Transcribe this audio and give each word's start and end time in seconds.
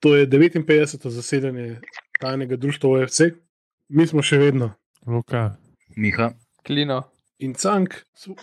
To 0.00 0.16
je 0.16 0.26
59. 0.26 1.08
zasedanje 1.08 1.80
tajnega 2.20 2.56
društva 2.56 2.90
OFC, 2.90 3.20
mi 3.88 4.06
smo 4.06 4.22
še 4.22 4.38
vedno. 4.38 4.72
Luka. 5.06 5.56
Miha. 5.96 6.30
Klino. 6.66 7.02
In 7.40 7.54
cank 7.56 7.94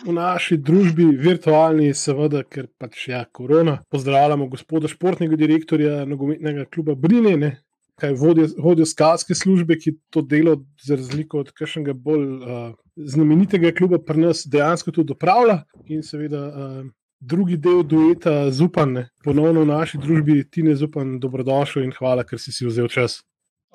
v 0.06 0.14
naši 0.14 0.58
družbi, 0.58 1.06
virtualni, 1.22 1.92
seveda, 1.94 2.42
ker 2.44 2.66
pač 2.82 3.08
ja, 3.12 3.24
korona. 3.30 3.78
Pozdravljamo 3.94 4.48
gospoda 4.50 4.90
športnega 4.90 5.38
direktorja 5.38 6.04
nogometnega 6.10 6.66
kluba 6.74 6.96
Brine, 6.98 7.36
ne? 7.38 7.52
kaj 7.98 8.14
vodijo, 8.14 8.48
vodijo 8.62 8.86
skalske 8.86 9.34
službe, 9.36 9.78
ki 9.82 9.96
to 10.14 10.22
delo, 10.22 10.60
za 10.86 10.96
razliko 10.96 11.40
od 11.42 11.50
kakšnega 11.58 11.96
bolj 11.98 12.28
uh, 12.38 12.68
znamenitega 12.96 13.72
kluba, 13.78 13.98
pri 13.98 14.28
nas 14.28 14.44
dejansko 14.46 14.94
tudi 14.94 15.16
opravlja. 15.18 15.64
In 15.90 16.04
seveda 16.06 16.44
uh, 16.46 16.84
drugi 17.20 17.58
del 17.58 17.84
dueta 17.84 18.52
Zupan, 18.52 18.92
ne? 18.92 19.10
ponovno 19.24 19.62
v 19.62 19.72
naši 19.72 19.98
družbi, 19.98 20.44
ti 20.52 20.64
ne 20.64 20.76
Zupan, 20.76 21.18
dobrodošel 21.20 21.84
in 21.84 21.96
hvala, 21.98 22.24
ker 22.24 22.40
si 22.40 22.52
si 22.52 22.68
vzel 22.68 22.88
čas. 22.88 23.22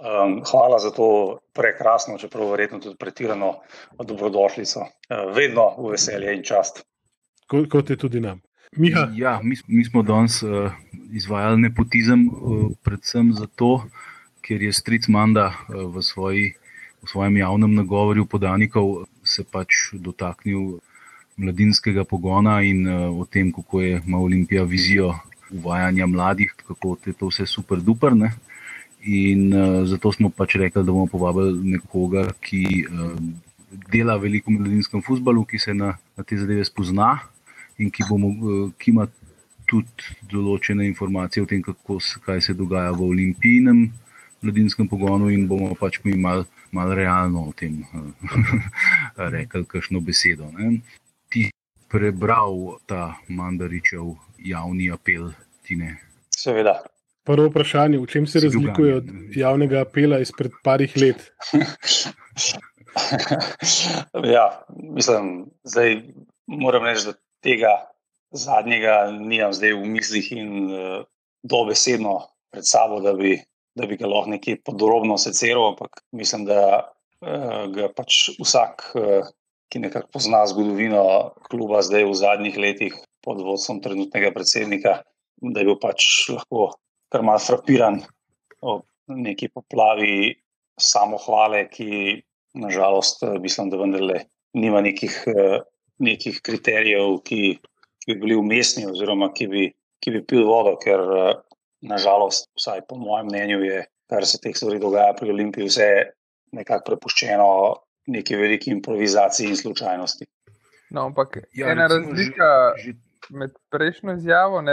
Um, 0.03 0.41
hvala 0.43 0.79
za 0.83 0.91
to 0.91 1.39
prekrasno, 1.55 2.19
čeprav 2.19 2.51
verjetno 2.51 2.81
tudi 2.83 2.97
pretirano 2.99 3.61
dobrodošlico. 3.99 4.81
Uh, 4.81 5.35
vedno 5.35 5.75
v 5.79 5.93
veselje 5.95 6.35
in 6.35 6.43
čast. 6.43 6.83
Kot, 7.47 7.69
kot 7.71 7.91
je 7.91 7.97
tudi 7.97 8.21
nam. 8.21 8.41
Miha. 8.77 9.11
Ja, 9.15 9.41
mi, 9.43 9.57
mi 9.69 9.85
smo 9.85 10.03
danes 10.03 10.43
uh, 10.43 10.73
izvajali 11.13 11.61
nepotizem, 11.61 12.27
uh, 12.29 12.71
predvsem 12.83 13.35
zato, 13.37 13.85
ker 14.43 14.63
je 14.63 14.73
Stric 14.73 15.07
Manda 15.13 15.53
uh, 15.53 15.85
v, 15.93 16.03
svoji, 16.03 16.55
v 17.05 17.11
svojem 17.11 17.37
javnem 17.37 17.75
nagovorju 17.75 18.27
podanikov 18.27 19.05
se 19.23 19.45
pač 19.45 19.93
dotaknil 19.93 20.81
mladinskega 21.43 22.05
pogona 22.09 22.61
in 22.63 22.87
uh, 22.87 23.11
o 23.21 23.27
tem, 23.27 23.53
kako 23.53 23.81
je 23.83 24.01
ima 24.07 24.19
Olimpija 24.19 24.65
vizijo 24.65 25.13
uvajanja 25.51 26.07
mladih, 26.07 26.55
kako 26.67 26.97
je 27.07 27.13
to 27.13 27.29
vse 27.29 27.47
super 27.47 27.81
duper. 27.81 28.17
Ne? 28.17 28.33
In 29.05 29.55
uh, 29.55 29.83
zato 29.89 30.13
smo 30.13 30.31
pač 30.31 30.57
rekli, 30.57 30.83
da 30.83 30.93
bomo 30.93 31.07
povabili 31.07 31.75
nekoga, 31.77 32.29
ki 32.41 32.87
uh, 32.87 33.17
dela 33.93 34.17
veliko 34.17 34.51
v 34.51 34.61
mladinskem 34.61 35.03
futbalu, 35.03 35.45
ki 35.45 35.59
se 35.59 35.75
na, 35.75 35.97
na 36.17 36.25
te 36.25 36.39
zadeve 36.39 36.65
spozna 36.65 37.17
in 37.79 37.91
ki, 37.91 38.07
bomo, 38.09 38.31
uh, 38.31 38.71
ki 38.79 38.95
ima 38.95 39.09
tudi 39.67 40.15
določene 40.31 40.87
informacije 40.87 41.43
o 41.43 41.49
tem, 41.51 41.63
kako, 41.65 41.99
kaj 42.27 42.47
se 42.47 42.55
dogaja 42.55 42.93
v 42.95 43.09
olimpijnem 43.09 43.89
mladinskem 44.43 44.89
pogonu, 44.91 45.31
in 45.31 45.47
bomo 45.51 45.75
pač 45.79 46.01
mi 46.05 46.17
malo 46.19 46.47
mal 46.73 46.89
realno 46.97 47.49
o 47.51 47.53
tem 47.53 47.83
uh, 47.93 48.13
rekli, 49.35 49.65
kakšno 49.69 50.01
besedo. 50.01 50.49
Ne. 50.57 50.81
Prebral 51.93 52.79
ta 52.89 53.19
Mandaričev 53.29 54.15
javni 54.41 54.89
apel, 54.93 55.29
ti 55.63 55.77
ne. 55.77 55.99
Seveda. 56.33 56.81
Prvo 57.23 57.51
vprašanje, 57.51 57.99
v 58.01 58.07
čem 58.11 58.27
se 58.27 58.41
razlikuje 58.41 58.95
od 58.97 59.11
javnega 59.37 59.83
apela 59.85 60.19
izpred 60.19 60.57
parih 60.65 60.97
let? 60.97 61.29
ja, 64.37 64.65
mislim, 64.73 65.51
zdaj 65.65 66.01
moram 66.47 66.85
reči, 66.85 67.07
da 67.07 67.13
tega 67.45 67.73
zadnjega 68.33 69.11
nimam 69.13 69.53
zdaj 69.53 69.77
v 69.77 69.93
mislih 69.93 70.33
in 70.33 70.73
uh, 70.73 71.05
dobesedno 71.43 72.19
pred 72.51 72.67
sabo, 72.67 73.01
da 73.01 73.13
bi, 73.13 73.37
da 73.79 73.87
bi 73.87 73.97
ga 74.01 74.09
lahko 74.09 74.33
nekaj 74.33 74.63
podrobno 74.65 75.19
seceral, 75.19 75.75
ampak 75.75 76.03
mislim, 76.13 76.49
da 76.49 76.81
uh, 76.81 77.69
ga 77.75 77.93
pač 77.95 78.31
vsak, 78.41 78.91
uh, 78.97 79.29
ki 79.73 79.81
nekako 79.81 80.11
pozna 80.13 80.43
zgodovino 80.47 81.33
kluba 81.49 81.81
zdaj 81.81 82.05
v 82.05 82.15
zadnjih 82.21 82.57
letih 82.61 82.97
pod 83.25 83.41
vodstvom 83.41 83.81
trenutnega 83.81 84.33
predsednika, 84.35 84.99
da 85.41 85.63
je 85.63 85.69
bil 85.71 85.79
pač 85.81 86.29
lahko 86.29 86.75
kar 87.13 87.25
malo 87.25 87.41
frapiran 87.41 88.01
ob 88.61 88.85
neki 89.09 89.49
poplavi 89.53 90.35
samohvale, 90.81 91.67
ki 91.73 92.21
nažalost 92.55 93.25
mislim, 93.41 93.71
da 93.73 93.81
vendarle 93.81 94.19
nima 94.57 94.81
nekih, 94.85 95.13
nekih 96.01 96.41
kriterijev, 96.45 97.19
ki, 97.27 97.59
ki 98.05 98.13
bi 98.13 98.19
bili 98.21 98.37
umestni 98.37 98.87
oziroma 98.89 99.31
ki 99.37 99.49
bi, 99.53 99.65
ki 100.03 100.15
bi 100.17 100.23
pil 100.29 100.47
vodo, 100.49 100.77
ker 100.81 101.01
nažalost, 101.83 102.49
vsaj 102.59 102.85
po 102.89 102.99
mojem 103.01 103.29
mnenju, 103.31 103.63
je, 103.67 103.81
kar 104.13 104.27
se 104.29 104.41
teh 104.41 104.57
stvari 104.57 104.81
dogaja 104.81 105.17
pri 105.19 105.33
Olimpiji, 105.35 105.69
vse 105.69 105.89
nekako 106.57 106.93
prepuščeno 106.93 107.49
neki 108.07 108.37
veliki 108.37 108.71
improvizaciji 108.71 109.49
in 109.49 109.57
slučajnosti. 109.57 110.27
No, 110.91 111.07
ampak 111.07 111.39
ja, 111.55 111.73
ena 111.73 111.87
razlika. 111.87 112.51
Že, 112.77 112.93
že 112.93 112.99
med 113.31 113.51
prejšnjo 113.71 114.13
izjavo 114.13 114.61
in 114.61 114.67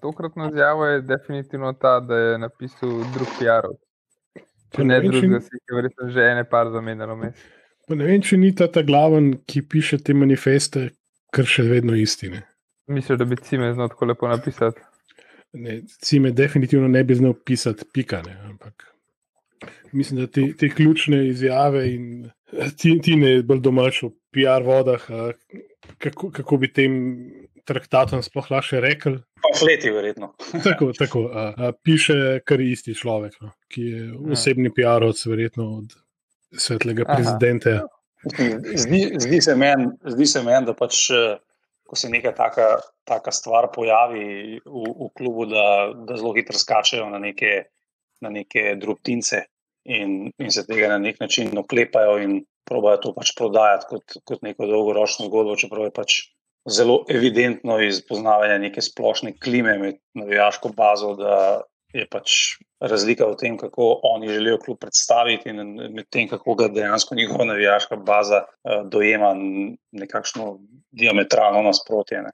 tokratno 0.00 0.48
izjavo 0.48 0.86
je 0.86 1.00
definitivno 1.00 1.72
ta, 1.72 2.00
da 2.00 2.16
je 2.16 2.38
napisal 2.38 2.90
drug 3.14 3.28
PR. 3.38 3.68
Če 4.74 4.84
ne, 4.84 4.98
ne 4.98 5.08
drugega, 5.08 5.40
si 5.40 5.56
je 5.56 5.76
verjetno 5.76 6.08
že 6.10 6.26
ene 6.30 6.44
par 6.50 6.70
zamenjalo 6.70 7.16
mes. 7.16 7.44
Ne 7.88 8.04
vem, 8.04 8.22
če 8.22 8.36
ni 8.40 8.50
ta, 8.56 8.68
ta 8.72 8.82
glaven, 8.82 9.34
ki 9.46 9.62
piše 9.70 9.98
te 10.02 10.14
manifeste, 10.16 10.88
kar 11.34 11.48
še 11.48 11.66
vedno 11.68 11.96
istine. 11.98 12.42
Mislim, 12.90 13.18
da 13.18 13.26
bi 13.28 13.36
cime 13.36 13.72
znal 13.74 13.90
tako 13.92 14.08
lepo 14.10 14.28
napisati. 14.28 14.80
Ne, 15.52 15.82
cime 16.02 16.32
definitivno 16.32 16.88
ne 16.88 17.04
bi 17.04 17.14
znal 17.14 17.36
pisati, 17.46 17.86
pikane. 17.92 18.34
Ampak 18.48 18.93
mislim, 19.92 20.20
da 20.20 20.26
te, 20.26 20.48
te 20.58 20.68
ključne 20.68 21.22
izjave 21.28 21.86
in 21.94 22.30
ti, 22.78 22.98
ti 23.02 23.16
ne 23.16 23.36
bolj 23.42 23.62
domač 23.64 24.02
v 24.02 24.12
PR 24.34 24.64
vodah, 24.66 25.02
kako, 25.98 26.30
kako 26.34 26.60
bi 26.62 26.72
tem 26.72 26.94
traktatom 27.64 28.22
sploh 28.22 28.50
lahko 28.52 28.80
rekel. 28.84 29.18
Pamfleti, 29.44 29.90
verjetno. 29.92 30.32
tako, 30.66 30.92
tako 30.98 31.26
a, 31.32 31.46
a, 31.56 31.72
piše 31.72 32.40
kar 32.44 32.60
isti 32.60 32.94
človek, 32.96 33.38
no, 33.40 33.54
ki 33.72 33.86
je 33.88 34.04
ja. 34.06 34.20
osebni 34.36 34.72
PR-ovc, 34.74 35.24
verjetno 35.30 35.68
od 35.80 35.96
svetlega 36.60 37.06
prezidenta. 37.08 37.80
Zdi, 38.24 39.02
zdi 39.20 39.40
se 39.42 39.56
meni, 39.56 39.90
men, 40.46 40.64
da 40.64 40.72
pač, 40.76 41.08
eh, 41.12 41.34
ko 41.84 41.96
se 41.98 42.08
neka 42.08 42.32
taka, 42.36 42.68
taka 43.04 43.32
stvar 43.34 43.68
pojavi 43.74 44.60
v, 44.64 44.84
v 45.00 45.10
klubu, 45.16 45.48
da, 45.50 45.66
da 46.08 46.16
zelo 46.16 46.32
hitro 46.36 46.56
skačejo 46.56 47.10
na 47.12 47.20
neke, 47.20 47.66
na 48.24 48.32
neke 48.32 48.78
drobtince 48.80 49.42
in, 49.84 50.32
in 50.38 50.50
se 50.50 50.64
tega 50.66 50.88
na 50.88 50.98
nek 50.98 51.20
način 51.20 51.52
oklepajo 51.58 52.18
in 52.22 52.40
probojajo 52.68 53.02
to 53.02 53.12
pač 53.14 53.34
prodajati 53.36 53.90
kot, 53.90 54.16
kot 54.24 54.42
neko 54.42 54.66
dolgoročno 54.66 55.28
zgodbo, 55.28 55.56
čeprav 55.60 55.88
je 55.88 55.94
pač 55.94 56.16
zelo 56.64 57.02
evidentno 57.12 57.76
iz 57.84 58.00
poznavanja 58.08 58.58
neke 58.58 58.82
splošne 58.82 59.34
klime 59.38 59.78
med 59.78 60.00
navijaško 60.16 60.72
bazo, 60.76 61.12
da 61.18 61.36
je 61.94 62.06
pač 62.10 62.56
razlika 62.80 63.26
v 63.30 63.36
tem, 63.38 63.58
kako 63.58 64.00
oni 64.02 64.28
želijo 64.28 64.58
klub 64.64 64.78
predstaviti 64.80 65.52
in 65.52 65.76
med 65.94 66.08
tem, 66.10 66.28
kako 66.28 66.54
ga 66.58 66.68
dejansko 66.68 67.14
njihova 67.14 67.44
navijaška 67.44 67.96
baza 67.96 68.42
uh, 68.44 68.88
dojema 68.90 69.34
nekakšno 69.92 70.58
diametralno 70.90 71.62
nasprotje. 71.62 72.22
Ne. 72.22 72.32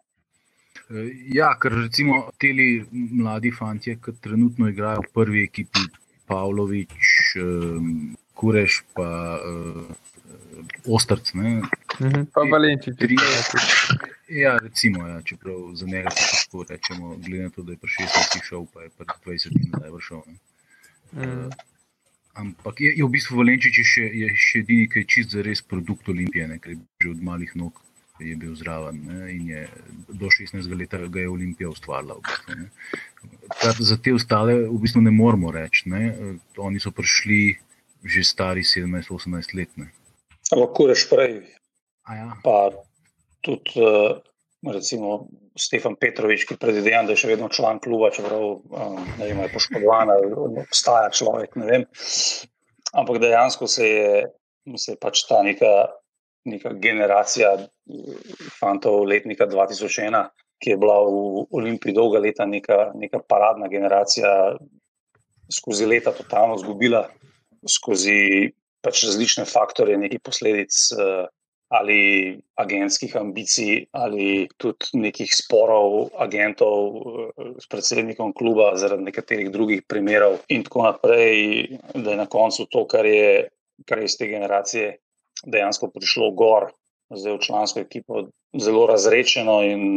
Eh, 0.91 1.11
ja, 1.35 1.53
ker 1.61 1.75
recimo 1.83 2.23
ti 2.39 2.55
mladi 2.93 3.53
fanti, 3.59 3.97
ki 4.05 4.17
trenutno 4.23 4.69
igrajo 4.69 5.05
v 5.05 5.13
prvi 5.15 5.45
ekipi, 5.45 5.85
Pavlović, 6.31 6.95
um, 7.43 8.17
Kureš, 8.39 8.83
pa 8.95 9.11
uh, 9.43 10.95
Ostrc. 10.95 11.35
Uh 11.35 11.41
-huh, 11.41 12.27
pa 12.35 12.41
Valenčič. 12.41 12.95
Ja, 14.29 14.59
recimo, 14.63 15.09
ja, 15.09 15.23
čeprav 15.23 15.75
za 15.75 15.87
njega 15.87 16.09
lahko 16.09 16.73
rečemo, 16.73 17.17
glede 17.17 17.43
na 17.43 17.51
to, 17.51 17.63
da 17.63 17.73
je 17.73 17.79
pri 17.79 17.91
16 17.91 18.49
šel, 18.49 18.67
pa 18.75 18.83
je 18.83 18.89
pri 18.89 19.07
20 19.27 19.83
let 19.83 19.93
vršil. 19.93 20.23
Mm. 21.13 21.21
Uh, 21.23 21.53
ampak 22.35 22.81
je, 22.81 22.95
je 22.97 23.05
v 23.05 23.11
bistvu 23.11 23.37
Valenčič 23.37 23.81
še, 23.83 24.07
je 24.23 24.29
še 24.37 24.63
edini, 24.63 24.87
ki 24.89 25.03
je 25.03 25.05
čist 25.05 25.35
za 25.35 25.43
res 25.43 25.63
produkt 25.63 26.09
Olimpije, 26.09 26.47
ne, 26.49 26.59
ker 26.59 26.73
je 26.73 26.79
že 27.03 27.11
od 27.11 27.23
malih 27.23 27.57
nog 27.57 27.83
je 28.21 28.37
bil 28.37 28.55
zraven 28.55 29.01
ne, 29.07 29.33
in 29.33 29.49
je 29.49 29.69
do 30.09 30.29
16 30.29 30.79
let 30.79 30.95
ga 31.11 31.21
je 31.21 31.29
Olimpija 31.29 31.69
ustvarila. 31.69 32.15
V 32.15 32.23
bistvu, 33.65 33.85
za 33.85 33.97
te 33.97 34.15
ostale 34.15 34.55
v 34.69 34.79
bistvu 34.83 35.03
ne 35.05 35.11
moramo 35.11 35.51
reči. 35.51 35.89
Ne. 35.91 36.15
Oni 36.59 36.81
so 36.81 36.93
prišli 36.95 37.57
že 38.05 38.25
stari 38.25 38.65
17-18 38.65 39.57
let. 39.57 39.69
Lahko 40.57 40.89
reš 40.89 41.05
prej. 41.11 41.45
Ja. 42.09 42.33
Pa 42.43 42.73
tudi 43.45 43.77
uh, 43.77 44.17
recimo 44.65 45.29
Stefan 45.57 45.97
Petrovič, 46.01 46.47
ki 46.49 46.57
predvidevam, 46.57 47.07
da 47.07 47.15
je 47.15 47.23
še 47.23 47.33
vedno 47.33 47.51
član 47.53 47.81
kluba, 47.83 48.11
čeprav 48.15 48.45
um, 48.57 48.97
ne 49.19 49.29
vem, 49.29 49.43
je 49.45 49.53
poškodovan 49.53 50.13
ali 50.15 50.33
obstaja 50.65 51.11
človek. 51.13 51.57
Ampak 52.97 53.21
dejansko 53.23 53.69
se 53.69 53.87
je, 53.87 54.13
se 54.77 54.97
je 54.97 54.99
pač 55.01 55.25
ta 55.29 55.43
neka, 55.47 55.91
neka 56.49 56.73
generacija 56.81 57.53
fantov 58.59 59.05
letnika 59.09 59.47
2001, 59.47 60.29
ki 60.61 60.75
je 60.75 60.77
bila 60.77 61.01
v 61.05 61.45
Olimpiji 61.57 61.97
dolga 61.97 62.21
leta 62.21 62.47
neka, 62.47 62.93
neka 62.95 63.23
paradna 63.29 63.69
generacija, 63.69 64.57
skozi 65.53 65.89
leta 65.89 66.13
totalno 66.17 66.59
zgubila, 66.61 67.07
skozi 67.69 68.53
pač 68.85 69.05
različne 69.09 69.45
faktore, 69.49 69.99
nekaj 70.01 70.23
posledic. 70.25 70.77
Uh, 70.97 71.29
ali 71.71 72.35
agentskih 72.59 73.17
ambicij, 73.17 73.85
ali 73.95 74.49
tudi 74.59 74.99
nekih 74.99 75.31
sporov 75.31 76.11
agentov 76.19 76.97
eh, 76.99 77.53
s 77.63 77.71
predsednikom 77.71 78.33
kluba 78.35 78.73
zaradi 78.75 79.07
nekaterih 79.07 79.53
drugih 79.55 79.85
primerov, 79.87 80.41
in 80.51 80.67
tako 80.67 80.83
naprej, 80.89 81.37
da 81.95 82.11
je 82.11 82.19
na 82.19 82.27
koncu 82.27 82.67
to, 82.67 82.83
kar 82.91 83.07
je, 83.07 83.47
kar 83.87 84.03
je 84.03 84.11
iz 84.11 84.19
te 84.19 84.27
generacije 84.27 84.97
dejansko 85.47 85.91
prišlo 85.95 86.31
gor, 86.37 86.71
zdaj 87.11 87.37
v 87.37 87.43
člansko 87.47 87.83
ekipo, 87.87 88.27
zelo 88.59 88.87
razrečeno 88.91 89.63
in. 89.67 89.89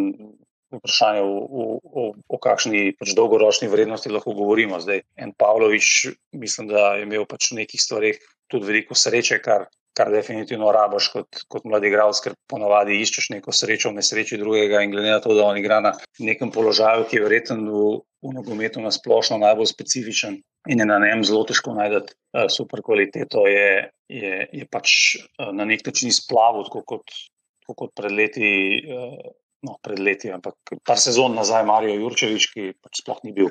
Vprašanje, 0.74 1.20
o, 1.22 1.34
o, 1.62 1.64
o, 1.86 2.04
o 2.34 2.38
kakšni 2.42 2.96
pač 2.98 3.12
dolgoročni 3.14 3.68
vrednosti 3.70 4.10
lahko 4.10 4.34
govorimo. 4.34 4.80
Zdaj, 4.82 5.04
en 5.22 5.30
Pavlović, 5.38 5.90
mislim, 6.34 6.72
da 6.72 6.96
je 6.98 7.04
imel 7.06 7.28
pač 7.30 7.52
v 7.52 7.60
nekih 7.60 7.78
stvarih 7.78 8.18
tudi 8.50 8.66
veliko 8.72 8.98
sreče, 8.98 9.38
kar 9.46 9.68
kar 9.94 10.12
definitivno 10.12 10.72
raboš 10.74 11.10
kot, 11.14 11.44
kot 11.48 11.66
mladi 11.70 11.90
igralec, 11.92 12.20
ker 12.26 12.36
ponovadi 12.50 12.98
iščeš 13.04 13.30
neko 13.36 13.54
srečo 13.54 13.92
v 13.92 14.00
nesreči 14.00 14.40
drugega 14.42 14.82
in 14.84 14.94
glede 14.94 15.12
na 15.14 15.20
to, 15.22 15.36
da 15.38 15.46
on 15.46 15.60
igra 15.60 15.80
na 15.86 15.94
nekem 16.20 16.52
položaju, 16.54 17.06
ki 17.10 17.20
je 17.20 17.26
verjetno 17.26 17.58
v, 17.68 17.84
v 18.24 18.32
nogometu 18.36 18.82
na 18.82 18.92
splošno 18.94 19.38
najbolj 19.42 19.68
specifičen 19.74 20.40
in 20.72 20.80
je 20.80 20.88
na 20.88 21.00
njem 21.04 21.26
zelo 21.28 21.44
težko 21.48 21.76
najti 21.76 22.16
uh, 22.16 22.48
super 22.48 22.82
kvaliteto, 22.86 23.46
je, 23.52 23.90
je, 24.08 24.34
je 24.48 24.68
pač 24.72 24.96
uh, 25.20 25.52
na 25.52 25.68
nek 25.68 25.84
način 25.86 26.14
splavil, 26.16 26.64
tako 26.70 26.84
kot, 26.94 27.16
tako 27.64 27.80
kot 27.84 27.96
pred 28.00 28.20
leti. 28.20 28.52
Uh, 28.88 29.32
No, 29.64 29.78
pred 29.80 29.96
leti, 30.04 30.28
ampak 30.28 30.74
par 30.84 31.00
sezon 31.00 31.38
nazaj, 31.40 31.62
Marijo 31.64 31.94
Jurčevič, 31.96 32.50
ki 32.52 32.64
pač 32.84 33.00
sploh 33.00 33.22
ni 33.24 33.32
bil 33.32 33.48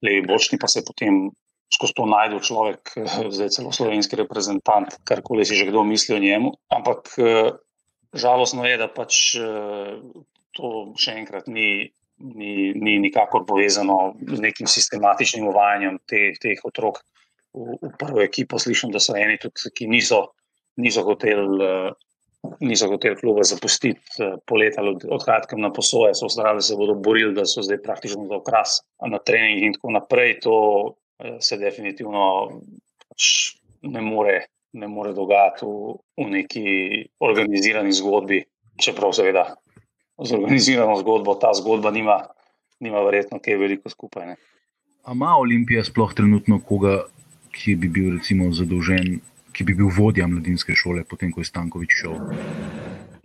levi 0.00 0.22
bočni, 0.24 0.56
pa 0.56 0.64
se 0.64 0.80
je 0.80 0.86
potem 0.88 1.26
skozi 1.72 1.96
to 1.96 2.06
najdel 2.06 2.40
človek, 2.40 2.82
eh, 2.96 3.28
zdaj 3.30 3.50
celo 3.58 3.72
slovenski 3.72 4.16
reprezentant, 4.16 4.96
karkoli 5.04 5.44
si 5.44 5.58
že 5.58 5.66
kdo 5.66 5.84
misli 5.84 6.14
o 6.14 6.22
njemu. 6.22 6.52
Ampak 6.70 7.00
eh, 7.18 7.52
žalostno 8.14 8.64
je, 8.64 8.76
da 8.78 8.88
pač 8.88 9.36
eh, 9.36 10.00
to 10.56 10.96
še 10.96 11.18
enkrat 11.20 11.50
ni, 11.50 11.92
ni, 12.18 12.72
ni 12.74 12.98
nikakor 13.02 13.44
povezano 13.46 14.14
z 14.20 14.40
nekim 14.40 14.66
sistematičnim 14.70 15.46
uvajanjem 15.48 16.00
te, 16.08 16.32
teh 16.40 16.64
otrok 16.64 17.02
v, 17.54 17.76
v 17.82 17.92
prvo 17.98 18.24
ekipo. 18.24 18.60
Slišim, 18.62 18.92
da 18.94 19.02
so 19.02 19.16
eni 19.18 19.38
tudi, 19.42 19.72
ki 19.74 19.88
niso, 19.92 20.26
niso 20.82 21.06
hoteli. 21.06 21.94
Niso 22.62 22.86
hoteli 22.86 23.16
kluba 23.18 23.42
zapustiti, 23.42 24.22
poleti 24.46 24.78
ali 24.78 24.92
odhajati 25.10 25.56
na 25.58 25.72
posoje, 25.74 26.12
so 26.14 26.28
ostali, 26.28 26.60
da 26.60 26.62
se 26.62 26.76
bodo 26.78 26.94
borili, 26.94 27.32
da 27.34 27.42
so 27.42 27.64
zdaj 27.64 27.80
praktično 27.82 28.28
za 28.28 28.36
okras 28.36 28.76
na 29.02 29.18
trening 29.18 29.64
in 29.66 29.74
tako 29.74 29.90
naprej. 29.96 30.36
To 30.44 30.54
Eh, 31.18 31.38
se 31.40 31.56
definitivno 31.56 32.24
pač 33.08 33.28
ne, 33.88 34.00
more, 34.04 34.40
ne 34.76 34.88
more 34.88 35.14
dogajati 35.16 35.64
v, 35.64 35.94
v 36.20 36.26
neki 36.34 36.66
organizirani 37.24 37.94
zgodbi, 37.96 38.42
čeprav 38.76 39.14
seveda 39.16 39.46
z 40.24 40.32
organizirano 40.32 40.96
zgodbo 40.96 41.34
ta 41.34 41.52
zgodba 41.54 41.90
nima, 41.90 42.20
nima 42.80 43.02
verjetno 43.04 43.40
kaj 43.42 43.58
veliko 43.60 43.92
skupaj. 43.92 44.26
Ne. 44.26 44.36
A 45.04 45.12
ima 45.12 45.36
Olimpija 45.38 45.84
sploh 45.84 46.14
trenutno 46.14 46.60
koga, 46.60 47.04
ki 47.52 47.76
bi 47.80 47.88
bil 47.88 48.16
recimo 48.16 48.48
zadolžen, 48.52 49.20
ki 49.52 49.64
bi 49.64 49.76
bil 49.76 49.92
vodja 49.96 50.26
mladinske 50.28 50.74
šole, 50.76 51.04
potem 51.08 51.32
ko 51.32 51.40
je 51.40 51.48
Stankovič 51.48 52.00
šel? 52.00 52.16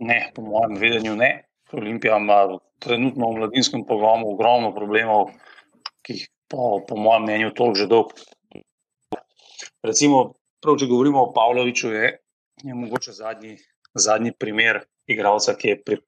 Ne, 0.00 0.20
po 0.34 0.44
mojem 0.46 0.78
vedenju 0.80 1.16
ne. 1.16 1.32
Olimpija 1.72 2.18
ima 2.20 2.58
trenutno 2.84 3.30
v 3.30 3.40
mladinskem 3.40 3.84
pogonu 3.88 4.28
ogromno 4.34 4.72
problemov, 4.76 5.32
ki 6.04 6.18
jih 6.18 6.28
po, 6.52 6.82
po 6.88 6.96
mojem 7.00 7.26
mnenju, 7.28 7.52
toliko 7.56 7.80
že 7.80 7.88
dolg. 7.88 8.14
Recimo, 9.82 10.22
prav, 10.62 10.76
če 10.78 10.88
govorimo 10.90 11.22
o 11.24 11.32
Pavloviću, 11.34 11.92
je, 11.92 12.10
je 12.62 12.74
mogoče 12.76 13.14
zadnji, 13.16 13.56
zadnji 13.94 14.32
primer 14.38 14.82
igralca, 15.10 15.56
ki 15.58 15.72
je 15.72 15.78
pri, 15.82 15.98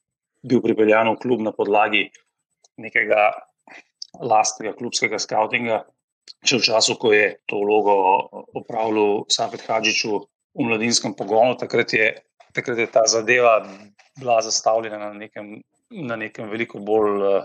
bil 0.45 0.61
pripeljan 0.65 1.11
v 1.15 1.21
klub 1.21 1.43
na 1.43 1.53
podlagi 1.57 2.09
nekega 2.81 3.33
lastnega 4.21 4.75
klubskega 4.79 5.19
skautinga. 5.19 5.83
Še 6.45 6.61
v 6.61 6.67
času, 6.69 6.97
ko 7.01 7.13
je 7.13 7.35
to 7.49 7.61
vlogo 7.61 7.95
opravljal 8.57 9.25
Safet 9.33 9.65
Hadžiču 9.67 10.21
v 10.55 10.69
mladinskem 10.69 11.17
pogonu, 11.17 11.57
takrat 11.61 11.93
je, 11.93 12.13
takrat 12.57 12.81
je 12.81 12.89
ta 12.89 13.05
zadeva 13.11 13.59
bila 14.17 14.39
zastavljena 14.45 14.99
na 14.99 15.13
nekem, 15.13 15.59
na 15.91 16.17
nekem 16.17 16.49
veliko 16.49 16.81
bolj 16.81 17.43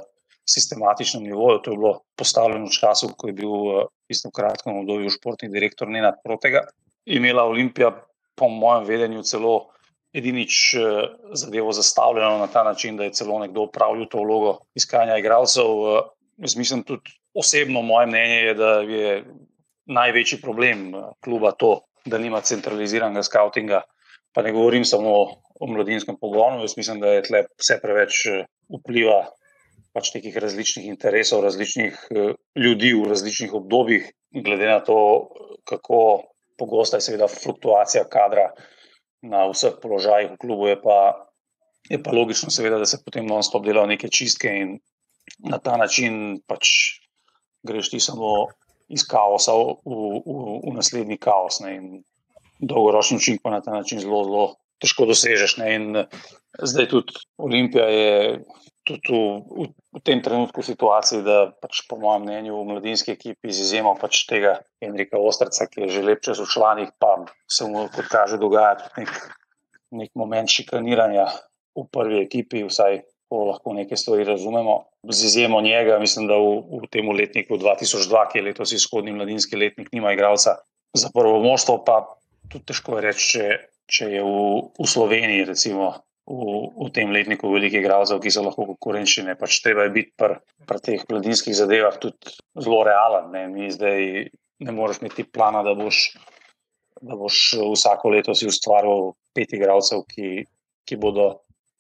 sistematičnem 0.50 1.24
nivoju. 1.24 1.62
To 1.64 1.72
je 1.72 1.78
bilo 1.78 1.94
postavljeno 2.16 2.70
v 2.70 2.78
času, 2.78 3.12
ko 3.18 3.30
je 3.30 3.36
bil 3.38 3.52
v 3.52 3.88
istem 4.10 4.32
kratkem 4.32 4.82
obdobju 4.82 5.12
športni 5.14 5.50
direktor 5.50 5.90
Nenad 5.90 6.22
Protega. 6.24 6.66
Imela 7.06 7.46
Olimpija, 7.50 7.92
po 8.36 8.50
mojem 8.50 8.88
vedenju, 8.88 9.24
celo 9.24 9.74
edinič 10.14 10.74
eh, 10.74 10.80
zadevo 11.34 11.72
zastavljeno 11.72 12.38
na 12.38 12.48
ta 12.48 12.64
način, 12.64 12.98
da 12.98 13.04
je 13.04 13.14
celo 13.14 13.40
nekdo 13.40 13.62
upravljal 13.62 14.08
to 14.10 14.24
vlogo 14.24 14.58
iskanja 14.76 15.18
igralcev. 15.18 15.66
Eh, 15.66 16.02
jaz 16.38 16.56
mislim 16.56 16.84
tudi 16.84 17.12
osebno, 17.34 17.82
moje 17.82 18.08
mnenje 18.08 18.36
je, 18.36 18.54
da 18.54 18.72
je 18.80 19.24
največji 19.86 20.42
problem 20.42 20.96
eh, 20.96 21.04
kluba 21.24 21.52
to, 21.52 21.82
da 22.06 22.18
nima 22.18 22.42
centraliziranega 22.42 23.24
skautinga. 23.24 23.82
Pa 24.34 24.42
ne 24.42 24.52
govorim 24.52 24.86
samo 24.86 25.14
o 25.60 25.68
mladinskem 25.68 26.18
pogonu, 26.22 26.62
jaz 26.62 26.78
mislim, 26.78 27.00
da 27.00 27.08
je 27.08 27.24
tle 27.24 27.44
vse 27.58 27.80
preveč 27.82 28.28
vpliva 28.70 29.26
pač 29.94 30.14
nekih 30.14 30.38
različnih 30.38 30.86
interesov, 30.86 31.42
različnih 31.44 31.96
uh, 32.14 32.36
ljudi 32.56 32.94
v 32.94 33.08
različnih 33.10 33.54
obdobjih, 33.58 34.06
glede 34.46 34.68
na 34.70 34.80
to, 34.86 35.00
kako 35.66 36.30
pogosta 36.62 36.98
je 36.98 37.08
seveda 37.08 37.28
fluktuacija 37.28 38.04
kadra 38.06 38.52
na 39.22 39.46
vseh 39.50 39.76
položajih 39.82 40.34
v 40.34 40.40
klubu, 40.40 40.70
je 40.72 40.78
pa, 40.82 41.00
je 41.90 42.00
pa 42.04 42.12
logično, 42.16 42.52
seveda, 42.54 42.80
da 42.80 42.86
se 42.86 43.02
potem 43.04 43.28
non-stop 43.28 43.66
delajo 43.66 43.90
neke 43.90 44.10
čistke 44.10 44.52
in 44.62 44.78
na 45.40 45.60
ta 45.60 45.78
način 45.78 46.40
pač 46.48 46.70
greš 47.68 47.92
ti 47.92 48.00
samo 48.00 48.48
iz 48.90 49.04
kaosa 49.06 49.54
v, 49.54 49.76
v, 49.86 49.98
v 50.66 50.74
naslednji 50.74 51.20
kaos. 51.22 51.60
Ne, 51.64 51.76
in 51.78 51.86
dolgoročni 52.60 53.20
učinek 53.20 53.44
pa 53.44 53.54
na 53.54 53.62
ta 53.62 53.76
način 53.76 54.02
zelo, 54.02 54.24
zelo 54.26 54.46
težko 54.82 55.08
dosežeš. 55.10 55.58
Ne, 55.62 55.76
in 55.76 55.86
zdaj 56.64 56.90
tudi 56.92 57.20
Olimpija 57.38 57.86
je 57.86 58.40
tudi 58.90 59.14
v, 59.14 59.22
v, 59.46 59.68
v 59.94 60.00
tem 60.02 60.22
trenutku 60.26 60.66
situaciji, 60.66 61.22
da 61.22 61.54
pač 61.62 61.86
po 61.86 62.00
mojem 62.02 62.26
mnenju 62.26 62.58
v 62.58 62.66
mladinski 62.74 63.14
ekipi 63.14 63.54
z 63.54 63.62
izjemo 63.68 63.94
pač 64.02 64.26
tega 64.26 64.58
Enrika 64.82 65.22
Ostrca, 65.22 65.70
ki 65.70 65.86
je 65.86 66.00
že 66.00 66.02
lep 66.02 66.26
čas 66.26 66.42
v 66.42 66.50
članih, 66.50 66.90
pa 66.98 67.22
se 67.46 67.70
mu, 67.70 67.86
kot 67.94 68.10
kaže, 68.10 68.42
dogaja 68.42 68.82
tudi 68.82 69.06
nek, 69.06 69.14
nek 69.94 70.10
moment 70.18 70.50
šikaniranja 70.50 71.30
v 71.78 71.86
prvi 71.94 72.26
ekipi, 72.26 72.66
vsaj 72.66 73.06
ko 73.30 73.46
lahko 73.54 73.78
neke 73.78 73.94
stvari 73.94 74.26
razumemo. 74.26 74.90
Z 75.06 75.30
izjemo 75.30 75.62
njega, 75.62 76.00
mislim, 76.02 76.26
da 76.28 76.36
v, 76.42 76.82
v 76.82 76.90
tem 76.90 77.06
letniku 77.06 77.62
2002, 77.62 78.26
ki 78.32 78.42
je 78.42 78.46
letos 78.50 78.74
izhodni 78.74 79.14
mladinski 79.14 79.56
letnik, 79.56 79.94
nima 79.94 80.14
igralca 80.18 80.58
za 80.98 81.10
prvo 81.14 81.38
moštvo, 81.44 81.78
pa 81.86 82.02
tudi 82.50 82.66
težko 82.66 82.98
je 82.98 83.06
reči, 83.06 83.28
če, 83.30 83.46
če 83.86 84.10
je 84.18 84.24
v, 84.26 84.40
v 84.82 84.90
Sloveniji, 84.90 85.46
recimo, 85.54 85.94
v, 86.30 86.70
v 86.78 86.88
tem 86.94 87.10
letniku 87.10 87.50
velikih 87.50 87.82
igralcev, 87.82 88.22
ki 88.22 88.32
so 88.32 88.46
lahko 88.46 88.68
konkurenčni. 88.70 89.34
Pač 89.40 89.60
treba 89.66 89.88
je 89.88 89.96
biti 89.96 90.14
pri, 90.14 90.38
pri 90.70 90.82
teh 90.86 91.06
mladinskih 91.10 91.58
zadevah 91.58 91.98
tudi 91.98 92.38
zelo 92.54 92.84
realen. 92.86 93.32
Ne. 93.34 93.48
Mi 93.50 93.74
zdaj 93.74 94.30
ne 94.66 94.76
moreš 94.76 95.02
imeti 95.02 95.26
plana, 95.26 95.64
da 95.66 95.74
boš, 95.74 96.14
da 97.02 97.18
boš 97.18 97.58
vsako 97.74 98.14
leto 98.14 98.36
si 98.38 98.50
ustvaril 98.50 99.16
pet 99.34 99.58
igralcev, 99.58 100.06
ki, 100.10 100.46
ki 100.86 101.02
bodo. 101.02 101.32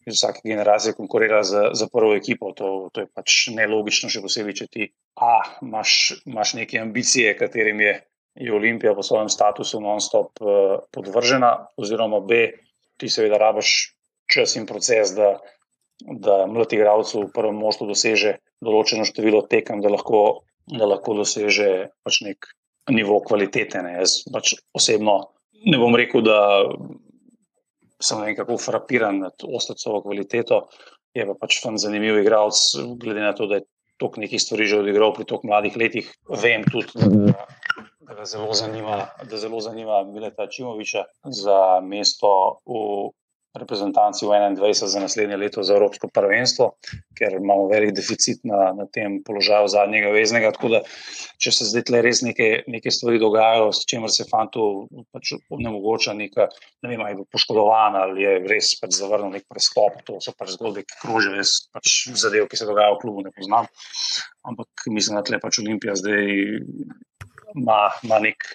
Iz 0.07 0.15
vsake 0.15 0.39
generacije 0.47 0.95
konkurira 0.97 1.41
za, 1.43 1.75
za 1.75 1.85
prvo 1.91 2.15
ekipo. 2.15 2.53
To, 2.57 2.87
to 2.95 3.03
je 3.03 3.07
pač 3.13 3.33
nelogično, 3.53 4.07
še 4.09 4.23
posebej, 4.23 4.55
če 4.57 4.65
ti 4.71 4.85
A, 5.19 5.43
imaš, 5.61 6.23
imaš 6.25 6.53
neke 6.55 6.79
ambicije, 6.79 7.35
katerim 7.37 7.83
je, 7.83 7.91
je 8.39 8.53
Olimpija 8.55 8.95
po 8.95 9.03
svojem 9.03 9.27
statusu 9.29 9.81
non-stop 9.83 10.39
uh, 10.41 10.79
podvržena, 10.95 11.51
oziroma 11.77 12.23
B, 12.23 12.39
ti 12.97 13.11
seveda 13.11 13.37
rabiš 13.43 13.73
čas 14.29 14.55
in 14.59 14.67
proces, 14.69 15.15
da, 15.17 15.37
da 16.05 16.43
mladi 16.47 16.77
igralec 16.77 17.11
v 17.15 17.25
prvem 17.33 17.57
moštvu 17.59 17.89
doseže 17.89 18.37
določeno 18.63 19.07
število 19.07 19.43
tekem, 19.49 19.81
da 19.81 19.91
lahko, 19.91 20.45
da 20.69 20.87
lahko 20.89 21.17
doseže 21.17 21.89
pač 22.05 22.21
nek 22.27 22.51
nivo 22.93 23.19
kvalitete. 23.25 23.81
Ne. 23.85 23.97
Jaz 24.01 24.21
pač 24.33 24.55
osebno 24.77 25.19
ne 25.65 25.79
bom 25.81 25.95
rekel, 25.97 26.23
da 26.23 26.39
sem 27.99 28.21
nekako 28.23 28.57
frapiran 28.61 29.19
nad 29.25 29.43
ostacovo 29.43 30.01
kvaliteto, 30.05 30.67
je 31.15 31.25
pa 31.25 31.35
pač 31.35 31.59
fan 31.63 31.79
zanimiv 31.81 32.21
igralec, 32.21 32.55
glede 33.01 33.25
na 33.25 33.33
to, 33.35 33.49
da 33.49 33.59
je 33.59 33.67
toliko 33.99 34.23
nekih 34.23 34.41
stvari 34.41 34.67
že 34.69 34.79
odigral 34.79 35.11
pri 35.13 35.27
toliko 35.27 35.49
mladih 35.49 35.75
letih. 35.75 36.11
Vem 36.41 36.63
tudi, 36.71 36.95
da, 36.95 37.47
da 38.07 38.15
ga 38.21 38.25
zelo 38.25 38.53
zanima, 38.55 39.09
da 39.27 39.37
zelo 39.37 39.59
zanima 39.59 40.03
Mileta 40.07 40.47
Čimoviča 40.47 41.03
za 41.27 41.79
mesto 41.83 42.61
v 42.63 43.11
reprezentanci 43.61 44.25
v 44.25 44.37
21 44.55 44.87
za 44.87 44.99
naslednje 44.99 45.37
leto 45.37 45.63
za 45.63 45.75
Evropsko 45.75 46.09
prvenstvo, 46.13 46.71
ker 47.17 47.35
imamo 47.37 47.67
velik 47.71 47.93
deficit 47.97 48.41
na, 48.47 48.71
na 48.73 48.85
tem 48.87 49.19
položaju 49.23 49.67
zadnjega 49.71 50.11
veznega. 50.15 50.51
Tako 50.55 50.71
da, 50.75 50.81
če 51.41 51.53
se 51.55 51.67
zdaj 51.71 51.85
tle 51.89 52.01
res 52.05 52.23
neke, 52.25 52.49
neke 52.67 52.93
stvari 52.93 53.21
dogajajo, 53.21 53.71
s 53.75 53.85
čimer 53.89 54.13
se 54.13 54.27
fantu 54.29 54.87
pač 55.13 55.33
onemogoča 55.51 56.15
neka, 56.17 56.47
ne 56.83 56.93
vem, 56.93 57.03
ali 57.03 57.17
je 57.17 57.27
poškodovan 57.33 57.99
ali 57.99 58.25
je 58.25 58.35
res 58.49 58.73
pač 58.81 58.95
zavrnil 58.97 59.35
nek 59.35 59.47
prestop, 59.51 59.99
to 60.07 60.19
so 60.23 60.33
pač 60.37 60.55
zgodbe, 60.55 60.85
ki 60.87 61.01
krožijo, 61.03 61.35
jaz 61.39 61.55
pač 61.75 61.99
zadev, 62.19 62.47
ki 62.49 62.59
se 62.59 62.69
dogajajo 62.69 62.97
v 62.97 63.03
klubu, 63.03 63.25
ne 63.27 63.35
poznam. 63.35 63.69
Ampak 64.47 64.87
mislim, 64.87 65.19
da 65.19 65.25
tle 65.27 65.41
pač 65.43 65.59
Olimpija 65.63 65.97
zdaj 65.99 66.33
ima, 67.55 67.79
ima 68.03 68.19
nek, 68.23 68.45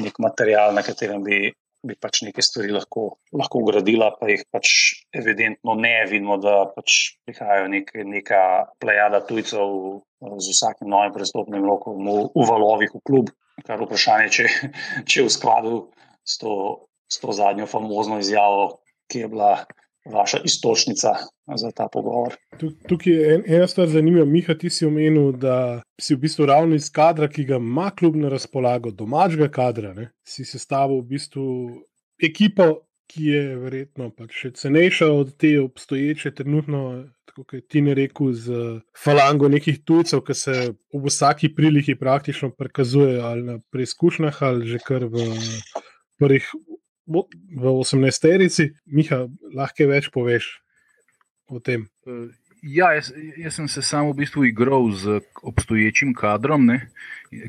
nek 0.00 0.18
material, 0.22 0.74
na 0.74 0.84
katerem 0.86 1.24
bi 1.24 1.50
bi 1.86 1.96
pač 1.96 2.22
neke 2.26 2.42
stvari 2.44 2.72
lahko, 2.74 3.06
lahko 3.36 3.62
ugradila, 3.64 4.10
pa 4.20 4.28
jih 4.28 4.42
pač 4.52 4.72
evidentno 5.16 5.74
ne 5.78 5.94
vidimo, 6.10 6.36
da 6.40 6.66
pač 6.74 7.16
prihajajo 7.24 7.70
nek, 7.72 7.92
neka 8.04 8.42
plejada 8.82 9.22
tujcev 9.24 10.02
z 10.20 10.52
vsakim 10.52 10.90
novim 10.92 11.14
prestopnim 11.14 11.64
rokom 11.64 12.04
v, 12.04 12.28
v 12.36 12.48
valovih 12.50 12.92
v 12.94 13.02
klub. 13.06 13.32
Kar 13.64 13.80
je 13.80 13.88
vprašanje, 13.88 14.28
če, 14.32 14.46
če 15.08 15.20
je 15.20 15.26
v 15.26 15.32
skladu 15.32 15.74
s 16.24 16.40
to, 16.40 16.52
s 17.08 17.20
to 17.20 17.32
zadnjo 17.36 17.68
famozno 17.68 18.20
izjavo, 18.20 18.80
ki 19.10 19.24
je 19.24 19.32
bila 19.32 19.52
vaša 20.04 20.38
istočnica 20.44 21.08
za 21.56 21.70
ta 21.76 21.88
pogovor. 21.92 22.34
Tukaj 22.88 23.12
je 23.12 23.42
ena 23.46 23.66
stvar 23.66 23.88
zanimiva. 23.88 24.24
Miha, 24.24 24.54
ti 24.54 24.70
si 24.70 24.86
omenil, 24.86 25.32
da 25.32 25.82
si 26.00 26.14
v 26.14 26.18
bistvu 26.24 26.46
ravno 26.46 26.74
iz 26.74 26.90
kadra, 26.92 27.28
ki 27.28 27.44
ga 27.44 27.56
ima 27.56 27.90
klub 27.90 28.16
na 28.16 28.28
razpolago, 28.28 28.90
domačega 28.90 29.48
kadra, 29.48 29.94
ne? 29.94 30.10
si 30.26 30.44
sestavil 30.44 31.02
v 31.02 31.08
bistvu 31.14 31.46
ekipo, 32.22 32.72
ki 33.10 33.24
je 33.26 33.56
verjetno 33.58 34.12
pač 34.14 34.36
še 34.44 34.50
cenejša 34.60 35.08
od 35.10 35.32
te 35.40 35.56
obstoječe, 35.60 36.30
trenutno, 36.38 36.82
kot 37.34 37.54
je 37.56 37.60
ti 37.66 37.82
ne 37.82 37.94
rekel, 37.94 38.30
z 38.38 38.60
falango 38.94 39.48
nekih 39.50 39.80
tujcev, 39.86 40.22
ki 40.26 40.36
se 40.38 40.56
v 40.70 41.02
vsaki 41.06 41.50
priliki 41.54 41.96
praktično 41.98 42.52
prikazujejo 42.54 43.24
ali 43.26 43.46
na 43.48 43.58
preizkušnjah, 43.74 44.42
ali 44.46 44.68
že 44.70 44.78
kar 44.86 45.08
v 45.10 45.26
prvih 46.20 46.46
v 47.10 47.74
18-terici, 47.82 48.70
Miha, 48.86 49.26
lahko 49.54 49.90
več 49.90 50.10
poveš 50.14 50.60
o 51.50 51.58
tem. 51.58 51.88
Eh, 52.06 52.30
ja, 52.62 52.92
jaz, 52.94 53.12
jaz 53.36 53.54
sem 53.58 53.68
se 53.68 53.82
samo 53.82 54.12
v 54.12 54.22
bistvu 54.22 54.44
igral 54.44 54.90
z 54.92 55.20
obstoječim 55.42 56.14
kadrom, 56.14 56.66
ne? 56.66 56.90